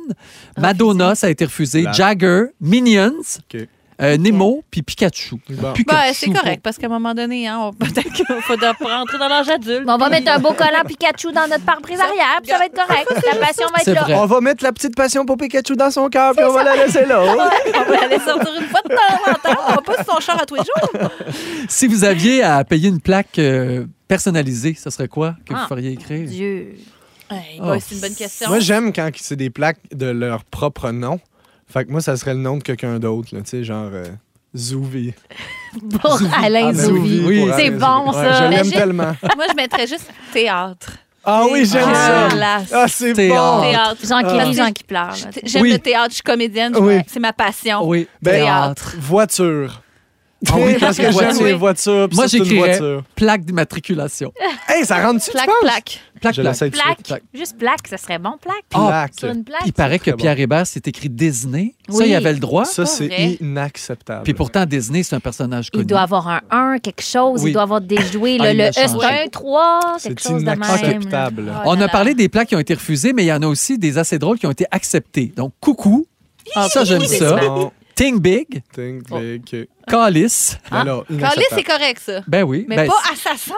Madonna, 0.58 1.16
ça 1.16 1.28
a 1.28 1.30
été 1.30 1.46
refusé, 1.46 1.86
Jagger, 1.94 2.46
Minions, 2.60 3.14
OK. 3.54 3.68
Euh, 4.02 4.18
Nemo, 4.18 4.64
puis 4.72 4.82
Pikachu. 4.82 5.36
Bon. 5.50 5.74
Pikachu. 5.74 5.84
Ben, 5.86 6.14
c'est 6.14 6.30
correct, 6.32 6.62
parce 6.64 6.78
qu'à 6.78 6.88
un 6.88 6.90
moment 6.90 7.14
donné, 7.14 7.48
hein, 7.48 7.60
on- 7.60 7.74
peut-être 7.86 8.12
qu'il 8.14 8.26
faudra 8.42 8.74
rentrer 8.80 9.18
dans 9.18 9.28
l'âge 9.28 9.50
adulte. 9.50 9.86
Bon, 9.86 9.94
on 9.94 9.98
va 9.98 10.10
mettre 10.10 10.32
un 10.32 10.40
beau 10.40 10.54
collant 10.54 10.84
Pikachu 10.88 11.32
dans 11.32 11.48
notre 11.48 11.64
pare-brise 11.66 12.00
arrière, 12.00 12.40
puis 12.42 12.52
ça 12.52 12.58
va 12.58 12.66
être 12.66 12.76
correct. 12.76 13.08
La 13.32 13.40
passion 13.46 13.68
va 13.74 13.82
être 13.82 13.94
là. 13.94 14.02
vrai. 14.04 14.14
On 14.16 14.26
va 14.26 14.42
mettre 14.42 14.64
la 14.64 14.72
petite 14.72 14.96
passion 14.96 15.26
pour 15.26 15.38
Pikachu 15.38 15.76
dans 15.76 15.92
son 15.92 16.10
cœur, 16.10 16.34
puis 16.36 16.44
on 16.50 16.52
va 16.54 16.64
la 16.64 16.76
laisser 16.78 17.06
là. 17.06 17.22
On 17.22 17.36
va 17.36 18.02
aller 18.04 18.20
sortir 18.20 18.52
une 18.60 18.68
fois 18.68 18.82
de 18.90 18.96
temps 18.96 19.32
en 19.32 19.34
temps. 19.34 19.62
On 19.68 19.72
va 19.76 19.82
pas 19.82 20.04
sur 20.04 20.14
son 20.14 20.20
char 20.20 20.42
à 20.42 20.46
tous 20.46 20.56
les 20.56 20.62
jours. 20.62 21.10
Si 21.70 21.88
vous 21.88 22.04
aviez 22.04 22.44
à 22.44 22.64
payer 22.64 22.90
une 22.90 23.00
plaque 23.00 23.38
euh, 23.40 23.86
personnalisée, 24.08 24.76
ce 24.82 24.90
serait 24.90 25.08
quoi 25.08 25.36
que 25.46 25.54
vous 25.54 25.60
Ah. 25.64 25.68
feriez 25.70 25.92
écrire? 25.92 26.28
Dieu. 26.28 26.76
Hey, 27.30 27.60
Oh. 27.62 27.74
c'est 27.80 27.96
une 27.96 28.02
bonne 28.02 28.16
question. 28.16 28.50
Moi, 28.50 28.60
j'aime 28.60 28.92
quand 28.92 29.10
c'est 29.16 29.38
des 29.38 29.50
plaques 29.50 29.80
de 29.94 30.08
leur 30.08 30.44
propre 30.44 30.92
nom. 30.92 31.20
Fait 31.72 31.86
que 31.86 31.92
moi, 31.92 32.02
ça 32.02 32.16
serait 32.18 32.34
le 32.34 32.40
nom 32.40 32.58
de 32.58 32.64
quelqu'un 32.64 33.00
d'autre, 33.00 33.30
là, 33.34 33.42
tu 33.42 33.50
sais, 33.50 33.64
genre 33.64 33.90
euh, 33.94 34.06
Zouvi. 34.56 35.14
Pour 36.02 36.20
Alain 36.44 36.68
Ah, 36.70 36.74
Zouvi. 36.74 37.22
oui, 37.26 37.48
C'est 37.56 37.70
bon, 37.72 38.12
ça. 38.12 38.22
Ouais, 38.22 38.34
je 38.38 38.44
l'aime 38.50 38.72
tellement. 38.72 39.16
Moi, 39.36 39.46
je 39.50 39.56
mettrais 39.56 39.88
juste 39.88 40.10
théâtre. 40.34 40.92
Ah 41.24 41.44
oui, 41.52 41.66
j'aime 41.72 41.94
ça. 41.94 42.28
Dégueulasse. 42.28 42.72
Ah, 42.74 42.86
c'est 42.88 43.14
bon. 43.14 43.62
Théâtre. 43.62 43.96
Jean 44.04 44.22
qui 44.24 44.40
rit, 44.40 44.54
Jean 44.56 44.72
qui 44.72 44.84
pleure. 44.84 45.12
là. 45.12 45.30
J'aime 45.44 45.62
Oui. 45.62 45.72
le 45.72 45.80
théâtre, 45.80 46.10
je 46.10 46.14
suis 46.16 46.24
comédienne, 46.24 46.74
je- 46.76 46.80
Oui. 46.80 46.96
c'est 47.08 47.20
ma 47.20 47.32
passion. 47.32 47.88
Oui. 47.88 48.08
Ben, 48.22 48.42
Théâtre. 48.44 48.96
Voiture. 49.00 49.82
Ah 50.50 50.54
oui, 50.58 50.76
parce 50.80 50.98
que 50.98 51.12
j'aime 51.12 51.44
les 51.44 51.54
voitures. 51.54 52.08
Moi, 52.14 52.28
j'écrirais 52.28 52.78
voiture. 52.80 53.04
plaque 53.16 53.46
d'immatriculation. 53.46 54.34
Hey, 54.68 54.86
ça 54.86 55.06
rentre-tu, 55.06 55.26
tu 55.26 55.32
Plaque, 55.34 55.50
plaque. 55.62 56.00
Plaque, 56.22 56.36
plaque. 56.36 57.04
Plaque. 57.04 57.24
Juste 57.34 57.58
plaque, 57.58 57.88
ça 57.90 57.98
serait 57.98 58.20
bon, 58.20 58.36
plaque. 58.42 58.64
Ah, 58.74 58.88
Plaque. 58.88 59.12
Sur 59.20 59.30
une 59.30 59.44
plaque. 59.44 59.64
Il 59.66 59.74
paraît 59.74 60.00
que. 60.00 60.12
Pierre 60.12 60.40
Hébert, 60.40 60.66
c'est 60.66 60.88
écrit 60.88 61.10
Disney. 61.10 61.76
Ça, 61.90 62.06
il 62.06 62.16
avait 62.16 62.32
le 62.32 62.40
droit. 62.40 62.64
Ça, 62.64 62.86
c'est 62.86 63.38
inacceptable. 63.42 64.24
Puis 64.24 64.34
pourtant, 64.34 64.66
Disney, 64.66 65.04
c'est 65.04 65.16
un 65.16 65.20
personnage 65.20 65.72
connu. 65.72 65.84
Il 65.84 65.88
doit 65.88 66.02
avoir 66.02 66.28
un 66.30 66.42
1, 66.52 66.80
quelque 66.80 67.04
chose. 67.04 67.44
Oui. 67.44 67.50
Il 67.50 67.54
doit 67.54 67.64
avoir 67.64 67.82
déjoué. 67.82 68.38
Ah, 68.40 68.44
là, 68.46 68.52
il 68.54 68.58
le 68.60 68.70
E, 68.70 68.72
c'est 68.74 69.24
un 69.24 69.28
3, 69.30 69.80
quelque 70.02 70.22
c'est 70.22 70.30
chose 70.30 70.44
de 70.44 70.50
même. 70.50 71.02
Oh 71.12 71.62
On 71.66 71.82
a 71.82 71.88
parlé 71.90 72.14
des 72.14 72.30
plaques 72.30 72.48
qui 72.48 72.56
ont 72.56 72.60
été 72.60 72.76
refusées, 72.76 73.12
mais 73.12 73.24
il 73.24 73.28
y 73.28 73.34
en 73.34 73.42
a 73.42 73.48
aussi 73.48 73.78
des 73.78 73.98
assez 73.98 74.20
drôles 74.20 74.40
qui 74.40 74.48
ont 74.48 74.52
été 74.52 74.66
acceptés. 74.72 75.34
Donc, 75.36 75.52
coucou. 75.60 76.06
Ah, 76.56 76.70
ça, 76.70 76.86
j'aime 76.86 77.04
ça. 77.04 77.40
Bon, 77.92 78.04
Think 78.04 78.22
big. 78.22 78.62
think 78.74 79.04
Oh. 79.12 79.20
big. 79.20 79.42
OK. 79.54 79.68
Calice. 79.88 80.58
Ben 80.72 80.84
là, 80.84 81.04
Calais, 81.08 81.20
inacceptable. 81.20 81.46
c'est 81.56 81.64
correct, 81.64 82.02
ça. 82.06 82.22
Ben 82.28 82.44
oui. 82.44 82.66
Mais 82.68 82.76
Ben, 82.78 82.88
pas 82.88 83.02
assassin. 83.12 83.54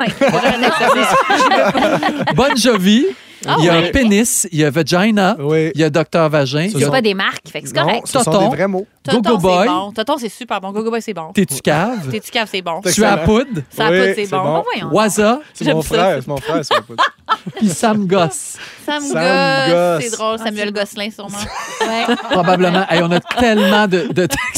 Bonne 2.36 2.58
Jovi. 2.58 3.06
Ah 3.46 3.56
il 3.60 3.66
y 3.66 3.70
a 3.70 3.80
oui. 3.82 3.92
pénis, 3.92 4.48
il 4.52 4.60
y 4.60 4.64
a 4.66 4.70
vagina, 4.70 5.36
Oui. 5.40 5.72
il 5.76 5.82
y 5.82 5.84
a 5.84 5.90
docteur 5.90 6.30
vagin, 6.30 6.68
Ce 6.70 6.74
il 6.74 6.78
y 6.78 6.80
C'est 6.80 6.86
a 6.86 6.92
pas 6.92 7.02
des 7.02 7.14
marques, 7.14 7.48
fait 7.50 7.62
que 7.62 7.68
c'est 7.68 7.76
Non, 7.76 7.84
correct. 7.84 8.08
ce 8.08 8.20
sont 8.20 8.24
Tonton. 8.32 8.50
des 8.50 8.56
vrais 8.56 8.68
mots. 8.68 8.88
Go-Go 9.06 9.22
Tonton, 9.22 9.38
Boy. 9.38 9.58
c'est 9.68 9.68
bon. 9.74 9.92
Tonton, 9.92 10.16
c'est 10.18 10.30
super 10.30 10.62
bon. 10.62 10.72
Gogo 10.72 10.90
Boy, 10.90 11.02
c'est 11.02 11.14
bon. 11.14 11.32
T'es-tu 11.34 11.62
cave? 11.62 12.10
T'es-tu 12.10 12.32
cave, 12.32 12.48
c'est 12.50 12.62
bon. 12.62 12.80
Tu 12.82 13.04
as 13.04 13.14
excellent. 13.16 13.26
poudre, 13.26 13.62
Ça 13.70 13.90
Oui, 13.90 13.98
c'est 14.16 14.26
c'est 14.26 14.32
bon. 14.32 14.44
bon. 14.44 14.56
Ah, 14.56 14.64
voyons. 14.64 14.90
Waza, 14.96 15.40
C'est 15.54 15.66
J'aime 15.66 15.76
mon 15.76 15.82
ça. 15.82 15.88
frère, 15.90 16.16
c'est 16.22 16.28
mon 16.28 16.38
frère, 16.38 16.64
ça. 16.66 16.76
puis 17.58 17.68
Sam 17.70 18.08
Goss. 18.08 18.58
Sam 18.86 19.02
Sam 19.04 19.14
Goss. 19.14 19.72
Goss. 19.74 20.04
C'est 20.04 20.18
drôle. 20.18 20.40
Samuel 20.40 20.72
Gosselin, 20.72 21.10
sûrement. 21.12 21.38
Ouais. 21.82 22.16
Probablement. 22.32 22.86
Hey, 22.90 23.02
on 23.04 23.12
a 23.12 23.20
tellement 23.20 23.88
de, 23.88 24.08
de 24.14 24.26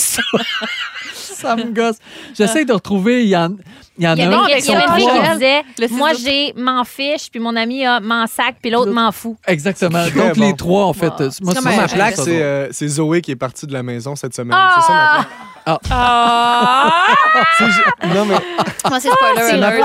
J'essaie 2.37 2.65
de 2.65 2.73
retrouver. 2.73 3.23
Il 3.23 3.29
y 3.29 3.37
en, 3.37 3.55
il 3.97 4.03
y 4.03 4.07
en 4.07 4.13
Il 4.15 4.19
y 4.19 4.23
a 4.23 4.27
avait, 4.27 4.35
un. 4.35 4.43
il 4.45 4.49
y 4.49 4.53
avait 4.53 4.61
son 4.61 4.73
une 4.73 4.95
fille 4.95 5.07
qui 5.07 5.29
disait 5.33 5.63
Le. 5.79 5.87
Moi, 5.95 6.11
j'ai 6.13 6.53
m'en 6.57 6.83
fiche, 6.83 7.29
puis 7.31 7.39
mon 7.39 7.55
ami 7.55 7.85
a 7.85 7.99
m'en 7.99 8.27
sac, 8.27 8.55
puis 8.61 8.71
l'autre 8.71 8.91
m'en 8.91 9.11
fout. 9.11 9.37
Exactement. 9.47 10.03
Donc, 10.15 10.35
bon. 10.35 10.41
les 10.45 10.53
trois 10.55 10.85
ont 10.87 10.93
fait. 10.93 11.09
moi, 11.41 11.53
Moi, 11.61 11.75
ma 11.75 11.87
plaque, 11.87 12.15
c'est 12.17 12.41
euh, 12.41 12.67
c'est 12.71 12.87
Zoé 12.87 13.21
qui 13.21 13.31
est 13.31 13.35
partie 13.35 13.65
de 13.67 13.73
la 13.73 13.83
maison 13.83 14.15
cette 14.15 14.35
semaine. 14.35 14.57
C'est 14.75 14.87
ça 14.87 14.93
ma 14.93 15.13
plaque? 15.23 15.81
Ah! 15.89 16.91
C'est 17.57 17.65
ju- 17.71 17.81
Non, 18.13 18.25
mais 18.25 18.35
Moi, 18.87 18.99
c'est 18.99 19.09
spoiler 19.09 19.41
C'est 19.41 19.53
alert. 19.63 19.83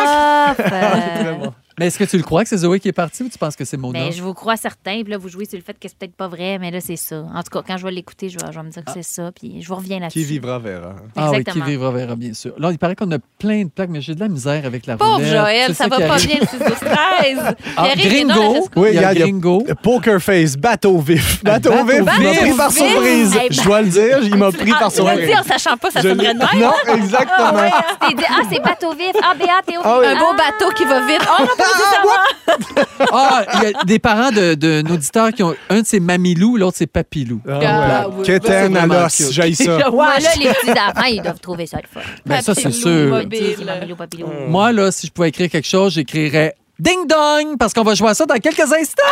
rough. 1.38 1.52
Mais 1.80 1.86
est-ce 1.86 1.98
que 1.98 2.04
tu 2.04 2.18
le 2.18 2.22
crois 2.22 2.42
que 2.42 2.48
c'est 2.50 2.58
Zoé 2.58 2.78
qui 2.78 2.88
est 2.88 2.92
partie 2.92 3.22
ou 3.22 3.28
tu 3.30 3.38
penses 3.38 3.56
que 3.56 3.64
c'est 3.64 3.78
Mona? 3.78 3.98
Mais 3.98 4.12
je 4.12 4.22
vous 4.22 4.34
crois 4.34 4.56
certain. 4.58 5.00
Puis 5.02 5.10
là, 5.10 5.16
vous 5.16 5.30
jouez 5.30 5.46
sur 5.46 5.56
le 5.58 5.64
fait 5.64 5.72
que 5.72 5.88
c'est 5.88 5.96
peut-être 5.96 6.14
pas 6.14 6.28
vrai, 6.28 6.58
mais 6.58 6.70
là, 6.70 6.78
c'est 6.82 6.96
ça. 6.96 7.24
En 7.34 7.42
tout 7.42 7.48
cas, 7.50 7.62
quand 7.66 7.78
je 7.78 7.84
vais 7.86 7.90
l'écouter, 7.90 8.28
je 8.28 8.38
vais, 8.38 8.52
je 8.52 8.58
vais 8.58 8.62
me 8.62 8.70
dire 8.70 8.84
que 8.84 8.92
c'est 8.92 9.02
ça. 9.02 9.30
Puis 9.34 9.62
je 9.62 9.66
vous 9.68 9.76
reviens 9.76 9.98
là-dessus. 9.98 10.18
Qui 10.18 10.24
vivra 10.26 10.58
verra. 10.58 10.94
Ah 11.16 11.30
oui, 11.30 11.36
qui 11.36 11.40
Exactement. 11.40 11.64
vivra 11.64 11.90
verra, 11.90 12.16
bien 12.16 12.34
sûr. 12.34 12.52
Là, 12.58 12.70
il 12.70 12.78
paraît 12.78 12.94
qu'on 12.96 13.10
a 13.12 13.18
plein 13.38 13.64
de 13.64 13.70
plaques, 13.70 13.88
mais 13.88 14.02
j'ai 14.02 14.14
de 14.14 14.20
la 14.20 14.28
misère 14.28 14.64
avec 14.66 14.84
la 14.84 14.98
Pauvre 14.98 15.14
roulette. 15.14 15.30
Joël, 15.32 15.74
ça 15.74 15.88
va 15.88 15.96
pas 15.98 16.12
arrive. 16.12 16.26
bien 16.26 16.36
le 16.40 16.46
6 16.46 16.58
12 16.58 16.78
13. 16.78 17.56
Ah, 17.78 17.88
Gringo. 17.96 18.68
Oui, 18.76 18.90
il 18.92 19.00
y 19.00 19.04
a 19.04 19.12
il 19.14 19.18
y 19.18 19.22
a- 19.22 19.24
Gringo. 19.26 19.64
Poker 19.82 20.20
face, 20.20 20.56
bateau 20.56 20.98
vif. 20.98 21.42
Bateau 21.42 21.70
bateau 21.70 21.84
vif, 21.86 21.96
il 22.18 22.22
m'a 22.22 22.32
pris 22.34 22.52
par 22.58 22.72
surprise. 22.72 23.36
Hey, 23.36 23.48
Je 23.50 23.62
dois 23.62 23.80
le 23.80 23.88
dire, 23.88 24.18
il 24.22 24.36
m'a 24.36 24.52
pris 24.52 24.70
Ah, 24.76 24.80
par 24.80 24.92
tu 24.92 25.00
vas 25.02 25.14
le 25.14 25.22
surprise. 25.22 25.26
dire 25.28 25.38
en 25.40 25.42
sachant 25.58 25.76
pas, 25.78 25.90
ça 25.90 26.00
Je 26.02 26.08
sonnerait 26.10 26.34
de 26.34 26.38
même. 26.38 26.48
Non, 26.60 26.94
exactement. 26.94 27.70
T'es 28.06 28.14
dit, 28.14 28.24
ah, 28.28 28.42
c'est 28.52 28.60
bateau 28.62 28.92
vif. 28.92 29.12
Ah, 29.22 29.34
Béa, 29.34 29.60
t'es 29.66 29.76
au 29.78 29.80
Ah 29.82 29.98
oui. 30.00 30.06
Un 30.06 30.14
beau 30.18 30.32
bateau 30.36 30.70
qui 30.76 30.84
va 30.84 31.06
vite. 31.06 31.20
Oh, 31.40 31.44
Ah, 33.12 33.44
il 33.54 33.62
y 33.70 33.74
a 33.74 33.84
des 33.84 33.98
parents 33.98 34.30
de, 34.30 34.54
de 34.54 34.82
nos 34.82 34.94
auditeurs 34.94 35.32
qui 35.32 35.42
ont. 35.42 35.54
Un 35.70 35.80
de 35.80 35.86
c'est 35.86 36.00
Mamilou, 36.00 36.56
l'autre 36.56 36.76
c'est 36.78 36.86
Papilou. 36.86 37.40
Ah, 37.48 37.58
Ah, 38.02 38.08
ouais. 38.08 38.38
vraiment 38.38 39.02
l'os, 39.02 39.16
cute. 39.16 39.32
j'aille 39.32 39.54
ça. 39.54 39.90
Moi, 39.90 40.18
là, 40.18 40.28
les 40.38 40.48
petits 40.48 40.70
enfants, 40.70 41.06
ils 41.08 41.22
doivent 41.22 41.40
trouver 41.40 41.66
ça 41.66 41.78
le 41.78 41.88
fun. 41.92 42.06
Ben, 42.26 42.40
ça, 42.42 42.54
c'est 42.54 42.64
Papilou, 42.64 42.80
sûr. 42.82 43.64
Mamilou, 43.66 43.96
papilou. 43.96 44.28
Moi, 44.48 44.72
là, 44.72 44.90
si 44.92 45.06
je 45.06 45.12
pouvais 45.12 45.30
écrire 45.30 45.48
quelque 45.50 45.66
chose, 45.66 45.94
j'écrirais 45.94 46.54
Ding 46.80 47.06
Dong, 47.06 47.58
parce 47.58 47.74
qu'on 47.74 47.82
va 47.82 47.94
jouer 47.94 48.08
à 48.08 48.14
ça 48.14 48.24
dans 48.24 48.36
quelques 48.36 48.60
instants. 48.60 49.02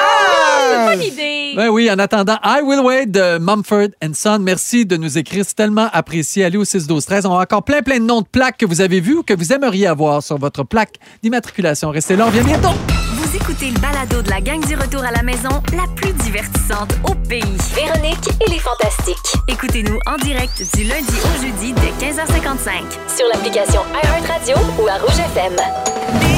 Bonne 0.86 1.02
idée. 1.02 1.52
Ben 1.54 1.68
oui, 1.68 1.90
en 1.90 1.98
attendant, 1.98 2.38
I 2.42 2.60
Will 2.64 2.80
Wait 2.80 3.06
de 3.06 3.36
Mumford 3.36 3.88
Son. 4.14 4.38
Merci 4.38 4.86
de 4.86 4.96
nous 4.96 5.18
écrire. 5.18 5.44
C'est 5.46 5.54
tellement 5.54 5.88
apprécié. 5.92 6.46
Allez 6.46 6.56
au 6.56 6.64
6 6.64 6.86
12 6.86 7.04
13 7.04 7.26
On 7.26 7.36
a 7.36 7.42
encore 7.42 7.62
plein, 7.64 7.82
plein 7.82 7.98
de 7.98 8.04
noms 8.04 8.22
de 8.22 8.26
plaques 8.26 8.56
que 8.56 8.64
vous 8.64 8.80
avez 8.80 9.00
vus 9.00 9.16
ou 9.16 9.22
que 9.22 9.34
vous 9.34 9.52
aimeriez 9.52 9.86
avoir 9.86 10.22
sur 10.22 10.38
votre 10.38 10.64
plaque 10.64 10.94
d'immatriculation. 11.22 11.90
Restez 11.90 12.16
là, 12.16 12.24
on 12.24 12.28
revient 12.28 12.44
bientôt. 12.44 12.72
Vous 13.16 13.36
écoutez 13.36 13.70
le 13.70 13.78
balado 13.78 14.22
de 14.22 14.30
la 14.30 14.40
gang 14.40 14.64
du 14.66 14.74
retour 14.74 15.04
à 15.04 15.10
la 15.10 15.22
maison, 15.22 15.50
la 15.76 15.84
plus 15.94 16.14
divertissante 16.24 16.94
au 17.04 17.14
pays. 17.28 17.42
Véronique 17.74 18.30
et 18.46 18.50
les 18.50 18.60
Fantastiques. 18.60 19.42
Écoutez-nous 19.46 19.98
en 20.06 20.16
direct 20.24 20.62
du 20.74 20.84
lundi 20.84 21.14
au 21.22 21.42
jeudi 21.42 21.74
dès 21.74 22.06
15h55. 22.06 23.14
Sur 23.14 23.26
l'application 23.30 23.82
iHeartRadio 24.02 24.56
ou 24.82 24.88
à 24.88 24.96
Rouge 24.96 25.18
FM. 25.36 26.38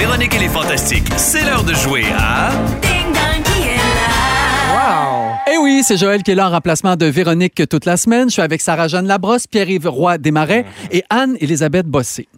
Véronique 0.00 0.34
et 0.34 0.38
les 0.38 0.48
Fantastiques, 0.48 1.04
c'est 1.18 1.44
l'heure 1.44 1.62
de 1.62 1.74
jouer 1.74 2.04
à... 2.18 2.52
Ding 2.80 3.12
dong 3.12 3.42
qui 3.44 3.68
est 3.68 3.76
là? 3.76 4.72
Wow! 4.72 5.34
Eh 5.52 5.58
oui, 5.58 5.82
c'est 5.84 5.98
Joël 5.98 6.22
qui 6.22 6.30
est 6.30 6.34
là 6.34 6.48
en 6.48 6.50
remplacement 6.50 6.96
de 6.96 7.04
Véronique 7.04 7.68
toute 7.68 7.84
la 7.84 7.98
semaine. 7.98 8.28
Je 8.28 8.32
suis 8.32 8.40
avec 8.40 8.62
Sarah-Jeanne 8.62 9.06
Labrosse, 9.06 9.46
Pierre-Yves 9.46 9.86
Roy 9.86 10.16
Desmarais 10.16 10.64
et 10.90 11.04
Anne-Élisabeth 11.10 11.84
Bossé. 11.86 12.28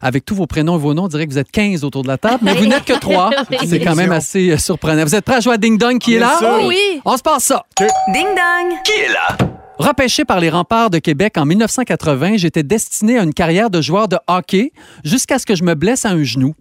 Avec 0.00 0.24
tous 0.24 0.34
vos 0.34 0.46
prénoms 0.46 0.76
et 0.76 0.78
vos 0.78 0.94
noms, 0.94 1.04
on 1.04 1.08
dirait 1.08 1.26
que 1.26 1.32
vous 1.32 1.38
êtes 1.38 1.50
15 1.50 1.84
autour 1.84 2.00
de 2.02 2.08
la 2.08 2.16
table, 2.16 2.38
mais 2.40 2.54
vous 2.54 2.64
n'êtes 2.64 2.86
que 2.86 2.98
3. 2.98 3.30
C'est 3.66 3.80
quand 3.80 3.94
même 3.94 4.12
assez 4.12 4.48
euh, 4.50 4.56
surprenant. 4.56 5.04
Vous 5.04 5.14
êtes 5.14 5.26
prêts 5.26 5.36
à 5.36 5.40
jouer 5.40 5.52
à 5.52 5.58
Ding 5.58 5.76
Dong 5.76 5.98
qui 5.98 6.14
est 6.14 6.18
là? 6.18 6.38
sûr. 6.38 6.60
Oh 6.62 6.64
oui. 6.66 7.02
On 7.04 7.14
se 7.18 7.22
passe 7.22 7.44
ça. 7.44 7.62
Ding 7.78 8.24
dong. 8.24 8.78
Qui 8.86 8.92
est 8.92 9.12
là? 9.12 9.36
Repêché 9.76 10.24
par 10.24 10.40
les 10.40 10.48
remparts 10.48 10.88
de 10.88 10.96
Québec 10.98 11.36
en 11.36 11.44
1980, 11.44 12.38
j'étais 12.38 12.62
destiné 12.62 13.18
à 13.18 13.22
une 13.22 13.34
carrière 13.34 13.68
de 13.68 13.82
joueur 13.82 14.08
de 14.08 14.16
hockey 14.28 14.72
jusqu'à 15.04 15.38
ce 15.38 15.44
que 15.44 15.54
je 15.54 15.62
me 15.62 15.74
blesse 15.74 16.06
à 16.06 16.08
un 16.08 16.22
genou. 16.22 16.54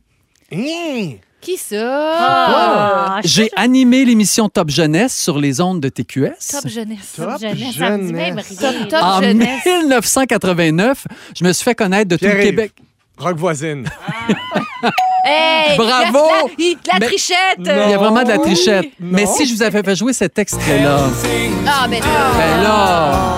Hein? 0.53 1.11
Qui 1.39 1.57
ça? 1.57 1.77
Ah, 2.19 3.19
J'ai 3.23 3.49
animé 3.55 4.05
l'émission 4.05 4.47
Top 4.49 4.69
Jeunesse 4.69 5.17
sur 5.17 5.39
les 5.39 5.59
ondes 5.59 5.79
de 5.79 5.89
TQS. 5.89 6.51
Top 6.51 6.67
jeunesse. 6.67 7.13
Top 7.15 7.39
jeunesse, 7.41 7.75
ça 7.77 7.97
me 7.97 8.05
dit 8.05 8.13
même 8.13 8.39
jeunesse. 8.39 8.59
rien. 8.59 8.71
Top, 8.71 8.89
top 8.89 8.99
En 9.01 9.21
jeunesse. 9.21 9.65
1989, 9.65 11.07
je 11.35 11.43
me 11.43 11.51
suis 11.53 11.63
fait 11.63 11.73
connaître 11.75 12.09
de 12.09 12.17
tout 12.17 12.25
le. 12.25 12.41
Québec. 12.43 12.73
Rock 13.17 13.37
voisine. 13.37 13.87
Hey, 15.23 15.77
Bravo! 15.77 16.17
La, 16.17 16.41
la- 16.57 16.75
la 16.93 16.99
Mais- 16.99 17.05
trichette! 17.05 17.37
Il 17.59 17.65
y 17.67 17.93
a 17.93 17.97
vraiment 17.99 18.23
de 18.23 18.29
la 18.29 18.39
trichette. 18.39 18.87
Mais 18.99 19.27
si 19.27 19.45
je 19.45 19.53
vous 19.53 19.61
avais 19.61 19.83
fait 19.83 19.95
jouer 19.95 20.13
cet 20.13 20.39
extrait-là, 20.39 20.97
Ah, 21.67 21.87
ben 21.87 21.99
là. 21.99 22.07
ben 22.39 22.63
là... 22.63 23.37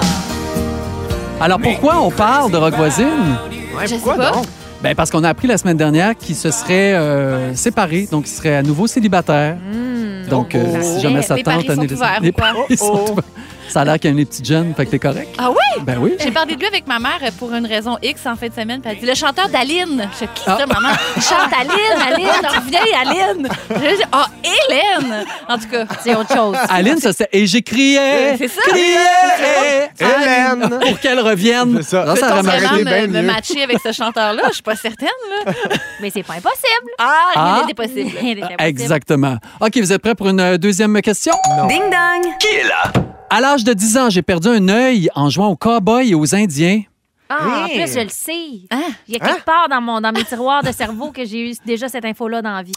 Alors 1.42 1.60
pourquoi 1.60 1.98
on 2.00 2.10
parle 2.10 2.52
de 2.52 2.58
Rock 2.58 2.76
Voisine? 2.76 3.38
Ouais, 3.78 3.86
Je 3.86 3.96
pourquoi 3.96 4.14
sais 4.14 4.20
pas. 4.20 4.32
donc? 4.32 4.46
Ben 4.84 4.96
parce 4.96 5.10
qu'on 5.10 5.24
a 5.24 5.30
appris 5.30 5.48
la 5.48 5.58
semaine 5.58 5.78
dernière 5.78 6.16
qu'il 6.18 6.36
se 6.36 6.52
serait 6.52 6.94
euh, 6.94 7.56
séparé, 7.56 8.08
donc 8.12 8.28
il 8.28 8.32
serait 8.32 8.56
à 8.58 8.62
nouveau 8.64 8.86
célibataire. 8.86 9.56
Donc, 10.30 10.56
euh, 10.56 10.64
Oh, 10.66 10.78
oh. 10.78 10.84
si 10.84 11.00
jamais 11.02 11.18
Les- 11.18 11.22
ça 11.22 11.36
les 11.36 11.44
tente, 11.44 11.54
paris 11.54 11.66
sont 11.68 11.72
Anne-Élisabeth- 11.82 11.96
ouverts, 11.98 12.20
les 12.22 12.32
paris 12.34 12.78
sont 12.78 12.86
Oh, 12.94 13.06
oh. 13.08 13.12
ouverts. 13.14 13.24
Ça 13.74 13.82
a 13.82 13.86
l'air 13.86 14.00
qu'il 14.00 14.12
y 14.12 14.14
a 14.14 14.16
les 14.16 14.26
petites 14.26 14.46
jeunes, 14.46 14.72
fait 14.76 14.86
que 14.86 14.92
t'es 14.92 15.00
correct. 15.00 15.30
Ah 15.40 15.50
oui? 15.50 15.82
Ben 15.82 15.98
oui. 16.00 16.14
J'ai 16.20 16.30
parlé 16.30 16.54
de 16.54 16.60
lui 16.60 16.68
avec 16.68 16.86
ma 16.86 17.00
mère 17.00 17.18
pour 17.40 17.52
une 17.56 17.66
raison 17.66 17.98
X 18.04 18.22
en 18.28 18.36
fin 18.36 18.48
de 18.48 18.54
semaine. 18.54 18.82
Puis 18.82 18.92
elle 18.92 19.00
dit 19.00 19.06
le 19.08 19.16
chanteur 19.16 19.50
d'Aline. 19.50 20.08
Je 20.14 20.26
dis, 20.26 20.32
qui 20.36 20.44
ça, 20.44 20.60
Ah. 20.62 20.66
maman? 20.68 20.90
Il 21.16 21.22
chante 21.24 21.52
Aline, 21.60 22.08
Aline, 22.08 22.28
reviens, 22.56 23.02
Aline. 23.02 23.50
Je 23.72 23.96
dis, 23.98 24.04
ah, 24.12 24.28
Hélène! 24.44 25.26
En 25.50 25.58
tout 25.58 25.68
cas, 25.72 25.86
C'est 26.04 26.14
autre 26.14 26.32
chose. 26.36 26.56
Aline, 26.70 27.00
ça 27.00 27.14
c'était. 27.14 27.30
Et 27.36 27.48
j'ai 27.48 27.64
crié. 27.64 28.38
C'est 28.38 28.48
ça. 28.48 28.62
Crié. 28.68 29.90
Hélène. 30.00 30.70
Pour 30.80 31.00
qu'elle 31.00 31.20
revienne. 31.20 31.80
C'est 31.82 31.90
ça. 31.98 32.16
Ça 32.16 32.44
me, 32.44 33.08
me 33.08 33.22
matcher 33.24 33.64
avec 33.64 33.78
ce 33.84 33.92
chanteur-là? 33.92 34.44
Je 34.50 34.54
suis 34.54 34.62
pas 34.62 34.76
certaine. 34.76 35.08
Là. 35.46 35.52
Mais 36.00 36.12
c'est 36.14 36.22
pas 36.22 36.34
impossible. 36.34 36.92
Ah, 37.00 37.14
Ah. 37.36 37.62
il 37.64 37.72
était 37.72 37.74
possible. 37.74 38.12
Exactement. 38.60 39.38
OK, 39.60 39.72
vous 39.78 39.92
êtes 39.92 40.02
prêts 40.02 40.14
pour 40.14 40.28
une 40.30 40.40
euh, 40.40 40.58
deuxième 40.60 41.02
question? 41.02 41.34
Non. 41.58 41.66
Ding 41.66 41.82
dong. 41.82 42.34
Qui 42.40 42.48
est 42.58 42.64
là? 42.68 42.92
À 43.36 43.42
l'âge 43.42 43.64
de 43.64 43.74
10 43.74 43.98
ans, 43.98 44.10
j'ai 44.12 44.22
perdu 44.22 44.48
un 44.48 44.70
œil 44.70 45.10
en 45.16 45.28
jouant 45.28 45.48
aux 45.48 45.56
cowboys 45.56 46.08
et 46.08 46.14
aux 46.14 46.36
Indiens. 46.36 46.84
Ah, 47.30 47.64
en 47.64 47.66
Hey. 47.66 47.84
plus, 47.84 47.92
je 47.96 48.00
le 48.02 48.10
sais. 48.10 48.68
Hein? 48.70 48.84
Il 49.08 49.16
y 49.16 49.18
a 49.18 49.20
quelque 49.26 49.44
part 49.44 49.68
dans, 49.72 49.82
mon, 49.82 50.00
dans 50.02 50.12
mes 50.12 50.24
tiroirs 50.24 50.62
de 50.62 50.72
cerveau 50.72 51.10
que 51.12 51.26
j'ai 51.26 51.50
eu 51.50 51.54
déjà 51.66 51.90
cette 51.90 52.06
info-là 52.06 52.44
dans 52.44 52.52
la 52.52 52.62
vie. 52.62 52.74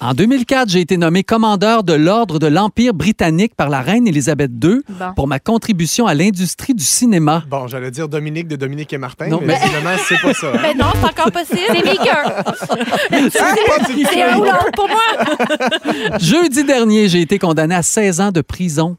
En 0.00 0.12
2004, 0.12 0.68
j'ai 0.68 0.80
été 0.80 0.96
nommé 0.96 1.22
commandeur 1.22 1.84
de 1.84 1.92
l'Ordre 1.92 2.40
de 2.40 2.48
l'Empire 2.48 2.92
britannique 2.92 3.54
par 3.54 3.68
la 3.68 3.82
reine 3.82 4.08
Élisabeth 4.08 4.50
II 4.64 4.80
Bon. 4.88 5.12
pour 5.14 5.28
ma 5.28 5.38
contribution 5.38 6.06
à 6.08 6.14
l'industrie 6.14 6.74
du 6.74 6.82
cinéma. 6.82 7.44
Bon, 7.48 7.68
j'allais 7.68 7.92
dire 7.92 8.08
Dominique 8.08 8.48
de 8.48 8.56
Dominique 8.56 8.92
et 8.92 8.98
Martin, 8.98 9.28
Non, 9.28 9.38
mais 9.40 9.46
mais- 9.48 9.58
visiblement, 9.60 9.90
c'est 10.08 10.20
pas 10.20 10.34
ça. 10.34 10.48
hein? 10.54 10.58
Ben 10.60 10.76
non, 10.76 10.86
c'est 11.00 11.08
encore 11.08 11.30
possible. 11.30 11.60
C'est 11.68 11.84
Meeker. 11.84 12.24
Ah, 12.26 12.42
pas 12.42 13.84
du 13.92 14.04
C'est 14.10 14.22
un 14.22 14.32
tout. 14.32 14.40
ou 14.40 14.44
l'autre 14.44 14.70
pour 14.74 14.88
moi. 14.88 16.18
Jeudi 16.18 16.64
dernier, 16.64 17.08
j'ai 17.08 17.20
été 17.20 17.38
condamné 17.38 17.76
à 17.76 17.82
16 17.82 18.20
ans 18.20 18.32
de 18.32 18.40
prison. 18.40 18.96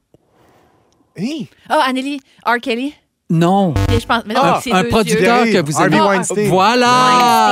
Ah, 1.70 1.88
Anneli, 1.90 2.22
R. 2.44 2.60
Kelly. 2.60 2.96
Non, 3.34 3.74
Et 3.90 3.98
je 4.00 4.06
pense, 4.06 4.24
mais 4.26 4.34
non, 4.34 4.42
Ah, 4.44 4.60
c'est 4.62 4.74
un 4.74 4.84
producteur 4.84 5.46
yeux. 5.46 5.54
que 5.54 5.66
vous 5.66 5.78
Harvey 5.80 5.96
aimez. 5.96 6.06
Weinstein. 6.06 6.50
Voilà, 6.50 6.88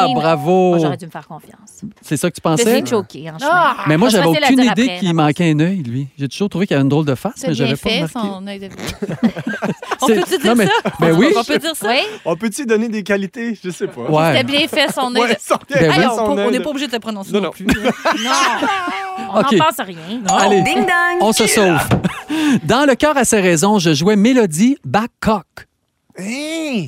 Weinstein. 0.04 0.14
bravo. 0.16 0.70
Moi, 0.72 0.80
j'aurais 0.80 0.98
dû 0.98 1.06
me 1.06 1.12
faire 1.12 1.26
confiance. 1.26 1.82
C'est 2.02 2.18
ça 2.18 2.30
que 2.30 2.36
tu 2.36 2.42
Je 2.44 2.50
pensais? 2.50 2.78
suis 2.80 2.86
choquée 2.86 3.32
en 3.32 3.40
chemin. 3.40 3.50
Ah, 3.50 3.78
Mais 3.88 3.96
moi, 3.96 4.10
j'avais 4.10 4.28
aucune 4.28 4.60
idée 4.62 4.98
qu'il 5.00 5.14
manquait 5.14 5.52
un 5.52 5.60
œil, 5.62 5.78
lui. 5.84 6.08
J'ai 6.18 6.28
toujours 6.28 6.50
trouvé 6.50 6.68
qu'il 6.68 6.76
avait 6.76 6.84
une 6.84 6.90
drôle 6.90 7.06
de 7.06 7.16
face, 7.16 7.46
mais 7.48 7.54
j'avais 7.54 7.78
pas 7.78 7.90
fait, 7.90 7.96
remarqué. 8.04 8.20
son 8.20 8.48
œil 8.48 8.60
de... 8.60 8.68
On 10.02 10.08
peut-tu 10.08 10.34
Non, 10.34 10.40
dire 10.42 10.56
mais- 10.58 10.66
ça? 10.66 10.72
ben 11.00 11.18
oui. 11.18 11.28
On 11.38 11.44
peut 11.46 11.58
dire 11.60 11.76
ça? 11.76 11.88
Oui? 11.88 12.00
On 12.26 12.36
peut-tu 12.36 12.66
donner 12.66 12.90
des 12.90 13.04
qualités? 13.04 13.58
Je 13.64 13.70
sais 13.70 13.88
pas. 13.88 14.02
Ouais. 14.02 14.32
C'était 14.38 14.44
bien 14.52 14.68
fait, 14.68 14.92
son 14.94 15.16
œil 15.16 15.30
de... 15.30 15.80
Ben 15.80 16.10
on 16.20 16.52
n'est 16.52 16.60
pas 16.60 16.70
obligé 16.72 16.88
de 16.88 16.92
se 16.92 16.98
prononcer 16.98 17.32
Non, 17.32 17.40
non, 17.42 17.52
plus. 17.52 17.66
Non. 17.66 18.32
On 19.32 19.36
n'en 19.36 19.44
pense 19.44 19.86
rien. 19.86 20.22
Allez, 20.30 20.64
on 21.22 21.32
se 21.32 21.48
sauve. 21.48 21.78
Dans 22.66 22.86
le 22.88 22.96
cœur 22.96 23.16
à 23.18 23.24
ses 23.26 23.40
raisons, 23.42 23.80
je 23.80 23.94
jouais 23.94 24.16
Mélodie 24.16 24.78
Babcock. 24.84 25.46
Hein? 26.18 26.88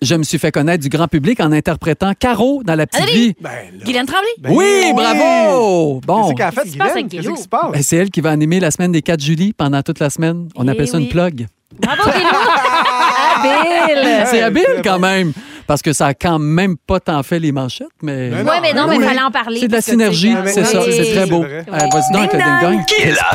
Je 0.00 0.14
me 0.14 0.22
suis 0.22 0.38
fait 0.38 0.52
connaître 0.52 0.80
du 0.82 0.88
grand 0.88 1.08
public 1.08 1.40
en 1.40 1.50
interprétant 1.50 2.12
Caro 2.18 2.62
dans 2.64 2.76
La 2.76 2.86
Petite 2.86 3.02
Allez. 3.02 3.12
Vie. 3.12 3.36
Ben. 3.40 3.50
Guylaine 3.84 4.06
Tremblay? 4.06 4.28
Ben 4.38 4.52
oui, 4.52 4.92
bravo! 4.94 6.00
Bon, 6.06 6.22
Qu'est-ce 6.28 6.34
qu'elle 6.36 6.46
a 6.46 6.50
fait, 6.52 6.60
Qu'est-ce 6.62 6.66
qui 6.66 6.72
se 6.72 6.78
passe 6.78 6.86
Guylaine? 6.86 6.90
avec 6.92 7.08
Qu'est-ce 7.10 7.20
Guillaume? 7.22 7.36
qui 7.36 7.42
se 7.42 7.48
passe? 7.48 7.72
ben, 7.72 7.82
c'est 7.82 7.96
elle 7.96 8.10
qui 8.10 8.20
va 8.20 8.30
animer 8.30 8.60
la 8.60 8.70
semaine 8.70 8.92
des 8.92 9.02
4 9.02 9.20
juillet 9.20 9.52
pendant 9.56 9.82
toute 9.82 9.98
la 9.98 10.10
semaine. 10.10 10.48
On 10.54 10.68
Eh 10.68 10.70
appelle 10.70 10.86
ça 10.86 10.98
une 10.98 11.08
plug. 11.08 11.46
Bravo. 11.80 12.02
Habile. 13.36 14.26
C'est 14.26 14.42
habile 14.42 14.80
quand 14.84 14.98
même, 14.98 15.32
parce 15.66 15.82
que 15.82 15.92
ça 15.92 16.06
a 16.08 16.14
quand 16.14 16.38
même 16.38 16.76
pas 16.76 16.98
tant 17.00 17.22
fait 17.22 17.38
les 17.38 17.52
manchettes, 17.52 17.88
mais... 18.02 18.30
Oui, 18.32 18.50
mais 18.62 18.72
non, 18.72 18.86
mais 18.88 18.96
il 18.96 19.00
Oui. 19.00 19.04
fallait 19.04 19.22
en 19.22 19.30
parler. 19.30 19.60
C'est 19.60 19.68
de 19.68 19.72
la 19.72 19.80
synergie, 19.80 20.34
c'est 20.46 20.64
ça, 20.64 20.80
oui. 20.84 20.92
c'est 20.96 21.12
très 21.14 21.26
beau. 21.26 21.44
Euh, 21.44 21.62
Vas-y 21.66 22.12
donc 22.12 22.22
avec 22.22 22.32
le 22.32 22.38
Ding 22.38 22.60
ding-dong. 22.60 22.84
Qui 22.86 23.02
est 23.02 23.12
là? 23.12 23.30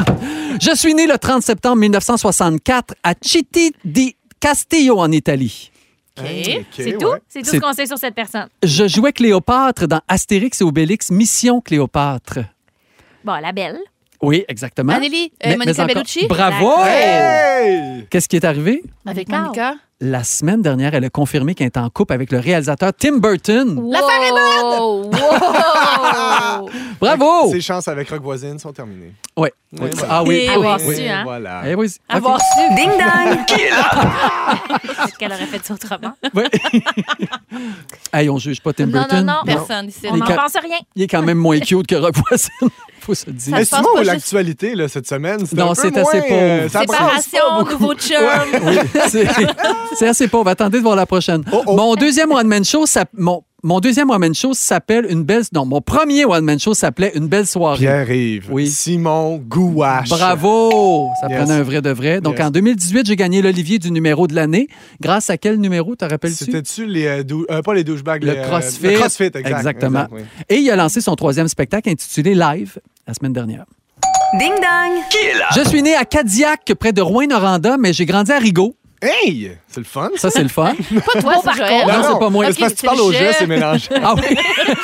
Je 0.62 0.76
suis 0.76 0.94
né 0.94 1.08
le 1.08 1.18
30 1.18 1.42
septembre 1.44 1.78
1964 1.78 2.96
à 3.04 3.14
Chitti 3.22 3.74
di 3.86 4.16
Castillo 4.44 5.00
en 5.00 5.10
Italie. 5.10 5.72
Ok, 6.20 6.26
C'est 6.72 6.98
tout? 6.98 7.06
ouais. 7.08 7.20
C'est 7.30 7.44
tout 7.44 7.50
ce 7.52 7.58
qu'on 7.62 7.72
sait 7.72 7.86
sur 7.86 7.98
cette 7.98 8.14
personne? 8.14 8.50
Je 8.62 8.90
jouais 8.90 9.14
Cléopâtre 9.14 9.88
dans 9.88 10.02
Astérix 10.10 10.60
et 10.60 10.66
Obélix 10.66 11.12
Mission 11.12 11.62
Cléopâtre. 11.62 12.40
Bon, 13.24 13.36
la 13.42 13.54
belle. 13.54 13.80
Oui, 14.24 14.46
exactement. 14.48 14.94
Anneli, 14.94 15.32
euh, 15.46 15.50
Mais- 15.50 15.58
Monica 15.58 15.66
mais 15.66 15.80
encore- 15.84 15.96
Bellucci? 15.96 16.28
Bravo! 16.28 16.72
Hey! 16.86 18.08
Qu'est-ce 18.10 18.28
qui 18.30 18.38
est 18.38 18.46
arrivé? 18.46 18.82
Avec 19.06 19.28
Monica. 19.30 19.44
Monica. 19.44 19.76
La 20.06 20.24
semaine 20.24 20.62
dernière, 20.62 20.94
elle 20.96 21.06
a 21.06 21.10
confirmé 21.10 21.56
qu'elle 21.56 21.68
est 21.68 21.78
en 21.78 21.90
couple 21.90 22.12
avec 22.14 22.32
le 22.32 22.40
réalisateur 22.40 22.92
Tim 22.98 23.18
Burton. 23.20 23.90
L'affaire 23.90 24.24
est 24.28 24.32
bonne! 24.32 25.12
Wow! 25.16 26.70
Bravo! 27.00 27.52
Ses 27.52 27.62
chances 27.62 27.88
avec 27.88 28.10
Rock 28.10 28.22
Voisine 28.22 28.60
sont 28.60 28.74
terminées. 28.74 29.14
Ouais. 29.38 29.54
Oui, 29.74 29.80
Oui. 29.84 29.90
voilà. 29.94 30.14
Ah 30.14 30.24
oui. 30.24 30.36
Et 30.36 30.50
oui, 30.50 30.56
avoir 30.56 30.80
oui. 30.86 30.96
su, 30.96 31.08
hein? 31.08 31.22
Voilà. 31.24 31.62
Eh 31.68 31.76
oui. 31.76 31.88
Avoir 32.10 32.40
su. 32.40 32.76
Ding 32.76 32.90
dong. 32.92 33.46
Qui 33.48 33.62
est 33.62 33.70
là? 33.70 35.06
Est-ce 35.06 35.18
qu'elle 35.18 35.32
aurait 35.32 35.46
fait 35.46 35.64
ça 35.66 35.74
autrement? 35.74 36.14
Ouais. 36.34 36.50
hey, 38.14 38.30
on 38.30 38.38
juge 38.38 38.62
pas 38.62 38.74
Tim 38.74 38.86
Non, 38.88 38.92
Burton. 39.00 39.26
non, 39.26 39.34
non. 39.34 39.40
Personne 39.46 39.88
ici. 39.90 40.02
On 40.10 40.14
Les 40.16 40.20
n'en 40.20 40.26
pense 40.36 40.54
rien. 40.62 40.78
Il 40.96 41.04
est 41.04 41.08
quand 41.08 41.22
même 41.22 41.38
moins 41.38 41.60
cute 41.60 41.88
que 41.88 41.96
Rock 41.96 42.16
Voisine. 42.28 42.70
Faut 43.06 43.14
se 43.14 43.30
dire. 43.30 43.54
Mais 43.58 43.66
sinon, 43.66 43.90
juste- 43.98 44.06
l'actualité 44.12 44.76
là, 44.76 44.88
cette 44.88 45.08
semaine, 45.08 45.46
c'est 45.46 45.58
Non, 45.58 45.74
c'est 45.74 45.88
assez 45.98 46.22
pauvre. 46.22 46.32
euh, 46.32 46.70
pas 46.70 46.80
Séparation, 46.82 47.66
nouveau 47.70 47.94
chum. 47.96 48.18
Oui, 48.64 48.78
c'est- 49.10 49.28
c'est 49.98 50.08
assez 50.08 50.28
pauvre. 50.30 50.50
Attendez 50.50 50.78
de 50.78 50.84
voir 50.84 50.96
la 50.96 51.06
prochaine. 51.06 51.44
Oh, 51.52 51.64
oh. 51.68 51.76
Mon 51.76 51.96
deuxième 51.96 52.32
one-man 52.32 52.64
show, 52.64 52.86
ça- 52.86 53.04
mon, 53.14 53.44
mon 53.64 53.80
deuxième 53.80 54.10
one-man 54.10 54.36
show 54.36 54.54
s'appelle 54.54 55.06
Une 55.10 55.24
belle... 55.24 55.44
Non, 55.54 55.66
mon 55.66 55.80
premier 55.82 56.26
one-man 56.26 56.60
show 56.60 56.74
s'appelait 56.74 57.14
Une 57.16 57.28
belle 57.28 57.48
soirée. 57.48 57.78
Pierre-Yves, 57.80 58.50
Oui. 58.52 58.68
Simon 58.70 59.38
Gouache. 59.38 60.10
Bravo! 60.10 61.08
Ça 61.22 61.28
Yes. 61.30 61.40
prenait 61.40 61.54
un 61.60 61.64
vrai 61.64 61.82
de 61.82 61.90
vrai. 61.90 62.20
Donc, 62.22 62.38
Yes. 62.38 62.48
en 62.48 62.52
2018, 62.52 63.06
j'ai 63.08 63.16
gagné 63.16 63.42
l'Olivier 63.42 63.80
du 63.80 63.90
numéro 63.92 64.28
de 64.28 64.36
l'année. 64.36 64.68
Grâce 65.02 65.30
à 65.30 65.38
quel 65.38 65.58
numéro, 65.60 65.96
te 65.96 66.04
rappelles-tu? 66.06 66.44
C'était-tu 66.46 66.86
les... 66.86 67.06
euh, 67.08 67.24
dou- 67.24 67.46
euh, 67.50 67.62
pas 67.62 67.74
les 67.74 67.84
douchebags, 67.84 68.24
Le 68.24 68.34
les, 68.34 68.38
euh, 68.40 68.48
CrossFit. 68.48 68.88
le 68.88 68.98
CrossFit, 69.00 69.24
exact. 69.26 69.48
Exactement. 69.48 70.00
exact, 70.06 70.14
oui. 70.14 70.22
Et 70.50 70.56
il 70.58 70.70
a 70.70 70.76
lancé 70.76 71.00
son 71.02 71.16
troisième 71.16 71.48
spectacle 71.48 71.90
intitulé 71.90 72.36
Live 72.36 72.80
la 73.08 73.14
semaine 73.14 73.34
dernière. 73.34 73.66
Ding 74.40 74.50
dong. 74.50 75.04
Qui 75.10 75.18
est 75.18 75.38
là? 75.38 75.46
Je 75.56 75.70
suis 75.70 75.82
né 75.84 75.96
à 75.96 76.06
Cadillac, 76.06 76.74
près 76.80 76.92
de 76.92 77.02
Rouen-Noranda, 77.02 77.78
mais 77.80 77.94
j'ai 77.94 78.06
grandi 78.06 78.32
à 78.32 78.40
Rigaud. 78.40 78.76
Hey! 79.04 79.52
C'est 79.68 79.82
le 79.82 79.86
fun. 79.86 80.10
Ça, 80.16 80.30
c'est 80.30 80.44
le 80.44 80.50
fun. 80.50 80.74
Pas 81.14 81.22
toi, 81.22 81.42
par 81.44 81.58
contre. 81.58 81.88
Non, 81.88 82.04
c'est 82.14 82.20
pas 82.20 82.30
moi. 82.30 82.46
Ok, 82.48 82.58
parce 82.58 82.72
que 82.72 82.76
tu 82.76 82.80
c'est 82.80 82.88
parles 82.88 82.98
le 82.98 83.04
au 83.04 83.12
jeu. 83.12 83.26
c'est 83.38 83.48
mélangé? 83.48 83.90
Ah 84.02 84.16
oui? 84.16 84.38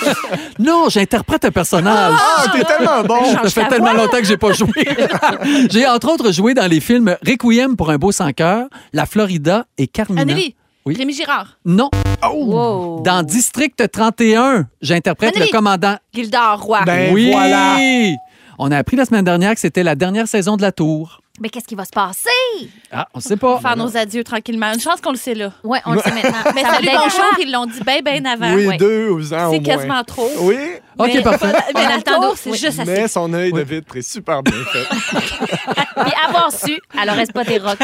non, 0.60 0.90
j'interprète 0.90 1.46
un 1.46 1.52
personnage. 1.52 2.16
Ah, 2.20 2.46
t'es 2.54 2.64
tellement 2.64 3.04
bon! 3.04 3.34
Ça 3.44 3.50
fait 3.50 3.70
tellement 3.70 3.94
longtemps 3.94 4.18
que 4.18 4.26
j'ai 4.26 4.38
pas 4.38 4.52
joué. 4.52 4.72
j'ai 5.70 5.88
entre 5.88 6.12
autres 6.12 6.32
joué 6.34 6.54
dans 6.54 6.68
les 6.68 6.82
films 6.82 7.16
Requiem 7.26 7.78
pour 7.78 7.90
un 7.92 7.98
beau 7.98 8.12
sans 8.12 8.34
cœur, 8.34 8.68
La 8.92 9.06
Florida 9.06 9.66
et 9.78 9.88
Carmina. 9.88 10.24
Anneli. 10.24 10.56
Oui. 10.86 10.96
Rémi 10.98 11.14
Girard. 11.14 11.58
Non. 11.66 11.90
Wow. 12.24 13.02
Dans 13.04 13.24
District 13.24 13.90
31, 13.92 14.68
j'interprète 14.82 15.38
le 15.40 15.48
commandant. 15.52 15.96
Gildor 16.14 16.62
Roy. 16.62 16.82
Ben 16.86 17.14
oui. 17.14 17.32
voilà! 17.32 17.78
On 18.58 18.72
a 18.72 18.78
appris 18.78 18.98
la 18.98 19.06
semaine 19.06 19.24
dernière 19.24 19.54
que 19.54 19.60
c'était 19.62 19.84
la 19.84 19.96
dernière 19.96 20.28
saison 20.28 20.58
de 20.58 20.62
la 20.62 20.72
tour. 20.74 21.22
Mais 21.42 21.50
qu'est-ce 21.50 21.66
qui 21.68 21.76
va 21.76 21.86
se 21.86 21.92
passer? 21.92 22.30
Ah, 22.92 23.08
on 23.14 23.20
sait 23.20 23.38
pas. 23.38 23.60
Faire 23.60 23.78
nos 23.78 23.96
adieux 23.96 24.24
tranquillement. 24.24 24.74
Une 24.74 24.80
chance 24.80 25.00
qu'on 25.02 25.12
le 25.12 25.18
sait 25.18 25.36
là. 25.36 25.52
Ouais, 25.64 25.80
on 25.86 25.94
le 25.94 26.02
sait 26.02 26.12
maintenant. 26.12 26.32
Mais 26.56 26.62
Ça 26.64 26.68
va 26.70 26.74
salut, 26.76 26.90
bonjour, 26.92 27.26
ils 27.42 27.52
l'ont 27.52 27.66
dit 27.66 27.80
bien, 27.86 28.02
bien 28.02 28.26
avant. 28.26 28.54
Oui, 28.54 28.68
Ouais. 28.68 28.78
deux 28.78 29.10
ans 29.34 29.48
au 29.50 29.54
C'est 29.54 29.60
moins. 29.60 29.76
quasiment 29.76 30.04
trop. 30.04 30.30
Oui, 30.42 30.58
OK, 30.98 31.24
parfait. 31.24 31.54
Mais 31.74 31.84
la 31.88 31.96
Attends, 31.96 32.22
tour, 32.22 32.34
c'est 32.38 32.52
oui. 32.52 32.58
juste 32.58 32.80
assez. 32.80 32.92
mais 32.92 33.08
son 33.08 33.34
œil 33.34 33.54
de 33.54 33.62
vitre 33.62 33.96
est 33.96 34.02
super 34.02 34.44
bien 34.44 34.54
fait. 34.72 34.86
Puis 36.04 36.14
avoir 36.28 36.52
su, 36.52 36.78
alors 37.00 37.16
reste 37.16 37.34
pas 37.34 37.46
tes 37.46 37.58
rocs. 37.58 37.78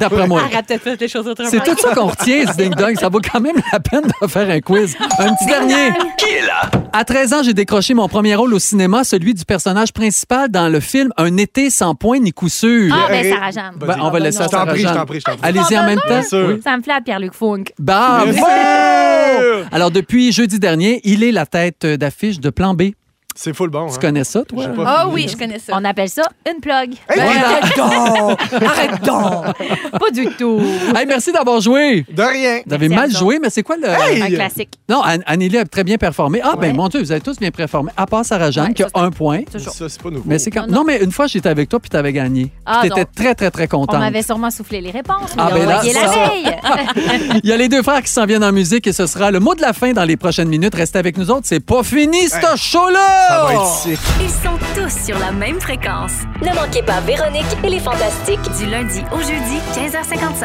D'après 0.00 0.26
moi. 0.26 0.42
Arrête 0.42 0.68
de 0.68 0.78
faire 0.78 0.96
les 1.00 1.08
choses 1.08 1.26
autrement. 1.26 1.48
C'est 1.50 1.62
tout 1.64 1.76
ça 1.78 1.94
qu'on 1.94 2.06
retient, 2.06 2.46
ce 2.46 2.56
ding-dong. 2.56 2.98
Ça 2.98 3.08
vaut 3.08 3.20
quand 3.20 3.40
même 3.40 3.56
la 3.72 3.80
peine 3.80 4.02
de 4.20 4.26
faire 4.26 4.48
un 4.50 4.60
quiz. 4.60 4.96
Un 5.18 5.34
petit 5.34 5.46
dernier. 5.46 5.92
Qui 6.18 6.26
est 6.26 6.46
là? 6.46 6.70
À 6.96 7.04
13 7.04 7.32
ans, 7.34 7.42
j'ai 7.42 7.54
décroché 7.54 7.92
mon 7.92 8.06
premier 8.06 8.36
rôle 8.36 8.54
au 8.54 8.60
cinéma, 8.60 9.02
celui 9.02 9.34
du 9.34 9.44
personnage 9.44 9.92
principal 9.92 10.48
dans 10.48 10.68
le 10.68 10.78
film 10.78 11.10
Un 11.16 11.36
été 11.38 11.68
sans 11.68 11.96
point 11.96 12.20
ni 12.20 12.32
coup 12.32 12.48
sûr. 12.48 12.94
Ah, 12.96 13.06
ben 13.08 13.28
Sarah 13.32 13.50
Jeanne. 13.50 13.74
Ben, 13.80 13.96
on 14.00 14.10
va 14.10 14.20
laisser 14.20 14.38
Je 14.38 14.42
à 14.44 14.46
t'en 14.46 14.50
Sarah 14.58 14.66
prie, 14.66 14.78
je 14.82 14.86
Jeanne. 14.86 14.96
t'en 14.96 15.04
prie, 15.06 15.18
je 15.18 15.24
t'en 15.24 15.32
prie. 15.36 15.40
Allez-y 15.42 15.76
en 15.76 15.86
même 15.86 15.98
temps. 16.06 16.20
Oui. 16.32 16.60
Ça 16.62 16.76
me 16.76 16.82
flatte, 16.84 17.02
Pierre-Luc 17.04 17.32
Funk. 17.34 17.64
Bam! 17.80 18.30
Bien 18.30 18.40
Wow! 18.40 18.48
sûr. 19.40 19.66
Alors, 19.72 19.90
depuis 19.90 20.30
jeudi 20.30 20.60
dernier, 20.60 21.00
il 21.02 21.24
est 21.24 21.32
la 21.32 21.46
tête 21.46 21.84
d'affiche 21.84 22.38
de 22.38 22.50
Plan 22.50 22.74
B. 22.74 22.82
C'est 23.36 23.52
full 23.54 23.68
bon. 23.68 23.88
Tu 23.88 23.94
hein. 23.94 23.98
connais 24.00 24.22
ça, 24.24 24.42
toi? 24.44 24.64
Ah 24.86 25.00
fini. 25.02 25.12
oui, 25.14 25.26
je 25.28 25.36
connais 25.36 25.58
ça. 25.58 25.72
On 25.76 25.84
appelle 25.84 26.08
ça 26.08 26.22
une 26.48 26.60
plug. 26.60 26.92
Hey, 27.10 27.16
Ben, 27.16 27.26
Arrête 27.26 27.76
donc! 27.76 28.62
Arrête 28.62 29.02
donc! 29.04 29.90
Pas 30.00 30.10
du 30.12 30.26
tout. 30.36 30.60
Hey, 30.96 31.04
merci 31.06 31.32
d'avoir 31.32 31.60
joué. 31.60 32.06
De 32.10 32.22
rien. 32.22 32.60
Vous 32.66 32.72
avez 32.74 32.88
mal 32.88 33.10
joué, 33.10 33.38
mais 33.42 33.50
c'est 33.50 33.62
quoi 33.64 33.76
le. 33.76 33.88
Hey! 33.88 34.22
Un 34.22 34.26
classique. 34.28 34.70
Non, 34.88 34.98
An- 35.04 35.18
Anneli 35.26 35.58
a 35.58 35.64
très 35.64 35.82
bien 35.82 35.96
performé. 35.98 36.40
Ah, 36.44 36.54
ben 36.60 36.74
mon 36.76 36.88
Dieu, 36.88 37.00
vous 37.00 37.10
avez 37.10 37.20
tous 37.20 37.38
bien 37.38 37.50
performé. 37.50 37.90
À 37.96 38.06
part 38.06 38.24
Sarah 38.24 38.50
Jeanne, 38.52 38.68
Ouais, 38.68 38.74
qui 38.74 38.82
a 38.84 38.88
un 38.94 39.10
point. 39.10 39.42
Toujours. 39.50 39.72
Ça, 39.72 39.88
c'est 39.88 40.00
pas 40.00 40.10
nouveau. 40.10 40.24
Mais 40.26 40.38
c'est 40.38 40.50
quand... 40.50 40.66
Non, 40.68 40.76
non, 40.78 40.84
mais 40.84 40.98
une 41.02 41.10
fois, 41.12 41.26
j'étais 41.26 41.48
avec 41.48 41.68
toi, 41.68 41.80
puis 41.80 41.90
tu 41.90 41.96
avais 41.96 42.12
gagné. 42.12 42.50
Ah, 42.64 42.78
tu 42.82 42.86
étais 42.86 43.00
non. 43.00 43.06
très, 43.16 43.34
très, 43.34 43.50
très 43.50 43.64
On 43.64 43.80
contente. 43.80 43.98
m'avait 43.98 44.22
sûrement 44.22 44.50
soufflé 44.50 44.80
les 44.80 44.90
réponses. 44.92 45.30
Ah, 45.36 45.50
ben 45.52 45.66
là, 45.66 45.82
la 45.82 46.08
veille. 46.28 46.56
Il 47.42 47.48
y 47.50 47.52
a 47.52 47.56
les 47.56 47.68
deux 47.68 47.82
frères 47.82 48.02
qui 48.02 48.10
s'en 48.12 48.26
viennent 48.26 48.44
en 48.44 48.52
musique 48.52 48.86
et 48.86 48.92
ce 48.92 49.06
sera 49.06 49.30
le 49.30 49.40
mot 49.40 49.54
de 49.54 49.60
la 49.62 49.72
fin 49.72 49.92
dans 49.92 50.04
les 50.04 50.16
prochaines 50.16 50.48
minutes. 50.48 50.74
Restez 50.74 50.98
avec 50.98 51.18
nous 51.18 51.30
autres. 51.30 51.42
C'est 51.44 51.60
pas 51.64 51.82
fini, 51.82 52.28
ce 52.28 52.56
show-là! 52.56 53.23
Ça 53.28 53.44
va 53.44 53.52
être 53.54 53.66
sick. 53.66 53.98
Ils 54.20 54.28
sont 54.30 54.58
tous 54.74 55.06
sur 55.06 55.18
la 55.18 55.32
même 55.32 55.60
fréquence. 55.60 56.12
Ne 56.42 56.54
manquez 56.54 56.82
pas 56.82 57.00
Véronique 57.00 57.44
et 57.62 57.68
les 57.70 57.78
Fantastiques. 57.80 58.40
Du 58.58 58.66
lundi 58.66 59.02
au 59.12 59.18
jeudi, 59.18 59.58
15h55. 59.74 60.44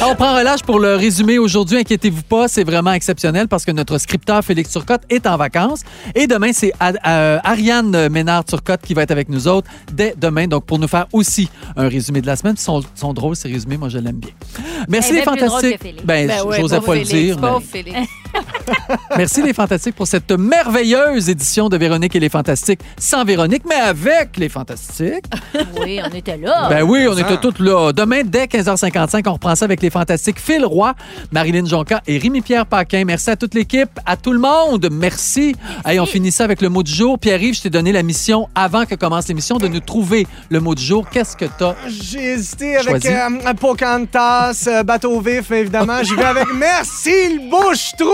Ah, 0.00 0.06
On 0.10 0.14
prend 0.14 0.36
relâche 0.36 0.62
pour 0.62 0.78
le 0.78 0.96
résumé 0.96 1.38
aujourd'hui. 1.38 1.78
Inquiétez-vous 1.78 2.22
pas, 2.22 2.48
c'est 2.48 2.64
vraiment 2.64 2.92
exceptionnel 2.92 3.48
parce 3.48 3.64
que 3.64 3.70
notre 3.72 3.98
scripteur 3.98 4.44
Félix 4.44 4.70
Turcotte 4.70 5.02
est 5.10 5.26
en 5.26 5.36
vacances. 5.36 5.80
Et 6.14 6.26
demain, 6.26 6.50
c'est 6.52 6.72
A- 6.80 6.92
euh, 7.06 7.38
Ariane 7.42 8.08
Ménard-Turcotte 8.08 8.82
qui 8.82 8.94
va 8.94 9.02
être 9.02 9.10
avec 9.10 9.28
nous 9.28 9.48
autres 9.48 9.68
dès 9.92 10.14
demain. 10.16 10.46
Donc, 10.46 10.64
pour 10.66 10.78
nous 10.78 10.88
faire 10.88 11.06
aussi 11.12 11.48
un 11.76 11.88
résumé 11.88 12.20
de 12.20 12.26
la 12.26 12.36
semaine. 12.36 12.54
Ils 12.58 12.62
sont, 12.62 12.82
sont 12.94 13.12
drôles, 13.12 13.36
ces 13.36 13.48
résumés. 13.48 13.76
Moi, 13.76 13.88
je 13.88 13.98
l'aime 13.98 14.16
bien. 14.16 14.30
Merci, 14.88 15.10
Elle 15.10 15.16
est 15.16 15.18
les 15.20 15.24
bien 15.24 15.32
plus 15.32 15.40
drôle 15.46 15.50
fantastiques. 15.50 15.78
que 15.78 15.84
Félix. 15.84 16.04
Ben, 16.04 16.26
Ben 16.28 16.42
ouais, 16.44 16.60
j'osais 16.60 16.76
pauvre 16.76 16.86
pas 16.86 16.94
le 16.94 17.04
Félix, 17.04 17.24
dire. 17.26 17.38
mais- 17.40 17.48
pauvre 17.48 17.62
Félix. 17.70 17.98
Merci, 19.16 19.42
les 19.42 19.52
fantastiques, 19.52 19.94
pour 19.94 20.06
cette 20.06 20.30
merveilleuse 20.32 21.28
édition 21.28 21.68
de 21.68 21.76
Véronique 21.76 22.14
et 22.16 22.20
les 22.20 22.28
fantastiques. 22.28 22.80
Sans 22.98 23.24
Véronique, 23.24 23.62
mais 23.68 23.76
avec 23.76 24.36
les 24.36 24.48
fantastiques. 24.48 25.24
Oui, 25.80 25.98
on 26.02 26.14
était 26.14 26.36
là. 26.36 26.68
Ben 26.68 26.82
oui, 26.82 27.06
on 27.08 27.16
était 27.16 27.36
toutes 27.36 27.58
là. 27.58 27.92
Demain, 27.92 28.22
dès 28.24 28.44
15h55, 28.44 29.22
on 29.26 29.32
reprend 29.34 29.54
ça 29.54 29.64
avec 29.64 29.82
les 29.82 29.90
fantastiques 29.90 30.38
Phil 30.38 30.64
Roy, 30.64 30.94
Marilyn 31.32 31.64
Jonca 31.64 32.00
et 32.06 32.18
Rémi-Pierre 32.18 32.66
Paquin. 32.66 33.04
Merci 33.04 33.30
à 33.30 33.36
toute 33.36 33.54
l'équipe, 33.54 33.90
à 34.06 34.16
tout 34.16 34.32
le 34.32 34.38
monde. 34.38 34.88
Merci. 34.90 35.56
Hey, 35.84 35.98
on 36.00 36.06
finit 36.06 36.30
ça 36.30 36.44
avec 36.44 36.62
le 36.62 36.68
mot 36.68 36.82
du 36.82 36.92
jour. 36.92 37.18
Pierre-Yves, 37.18 37.56
je 37.56 37.62
t'ai 37.62 37.70
donné 37.70 37.92
la 37.92 38.02
mission, 38.02 38.48
avant 38.54 38.84
que 38.84 38.94
commence 38.94 39.28
l'émission, 39.28 39.58
de 39.58 39.68
nous 39.68 39.80
trouver 39.80 40.26
le 40.48 40.60
mot 40.60 40.74
du 40.74 40.82
jour. 40.82 41.08
Qu'est-ce 41.10 41.36
que 41.36 41.46
t'as? 41.46 41.74
J'ai 41.88 42.32
hésité 42.34 42.76
avec 42.76 43.04
euh, 43.06 43.54
Pocahontas, 43.58 44.64
euh, 44.68 44.82
Bateau 44.82 45.20
vif, 45.20 45.46
mais 45.50 45.60
évidemment. 45.60 46.02
J'y 46.02 46.14
vais 46.14 46.24
avec 46.24 46.46
Merci 46.54 47.34
le 47.34 47.50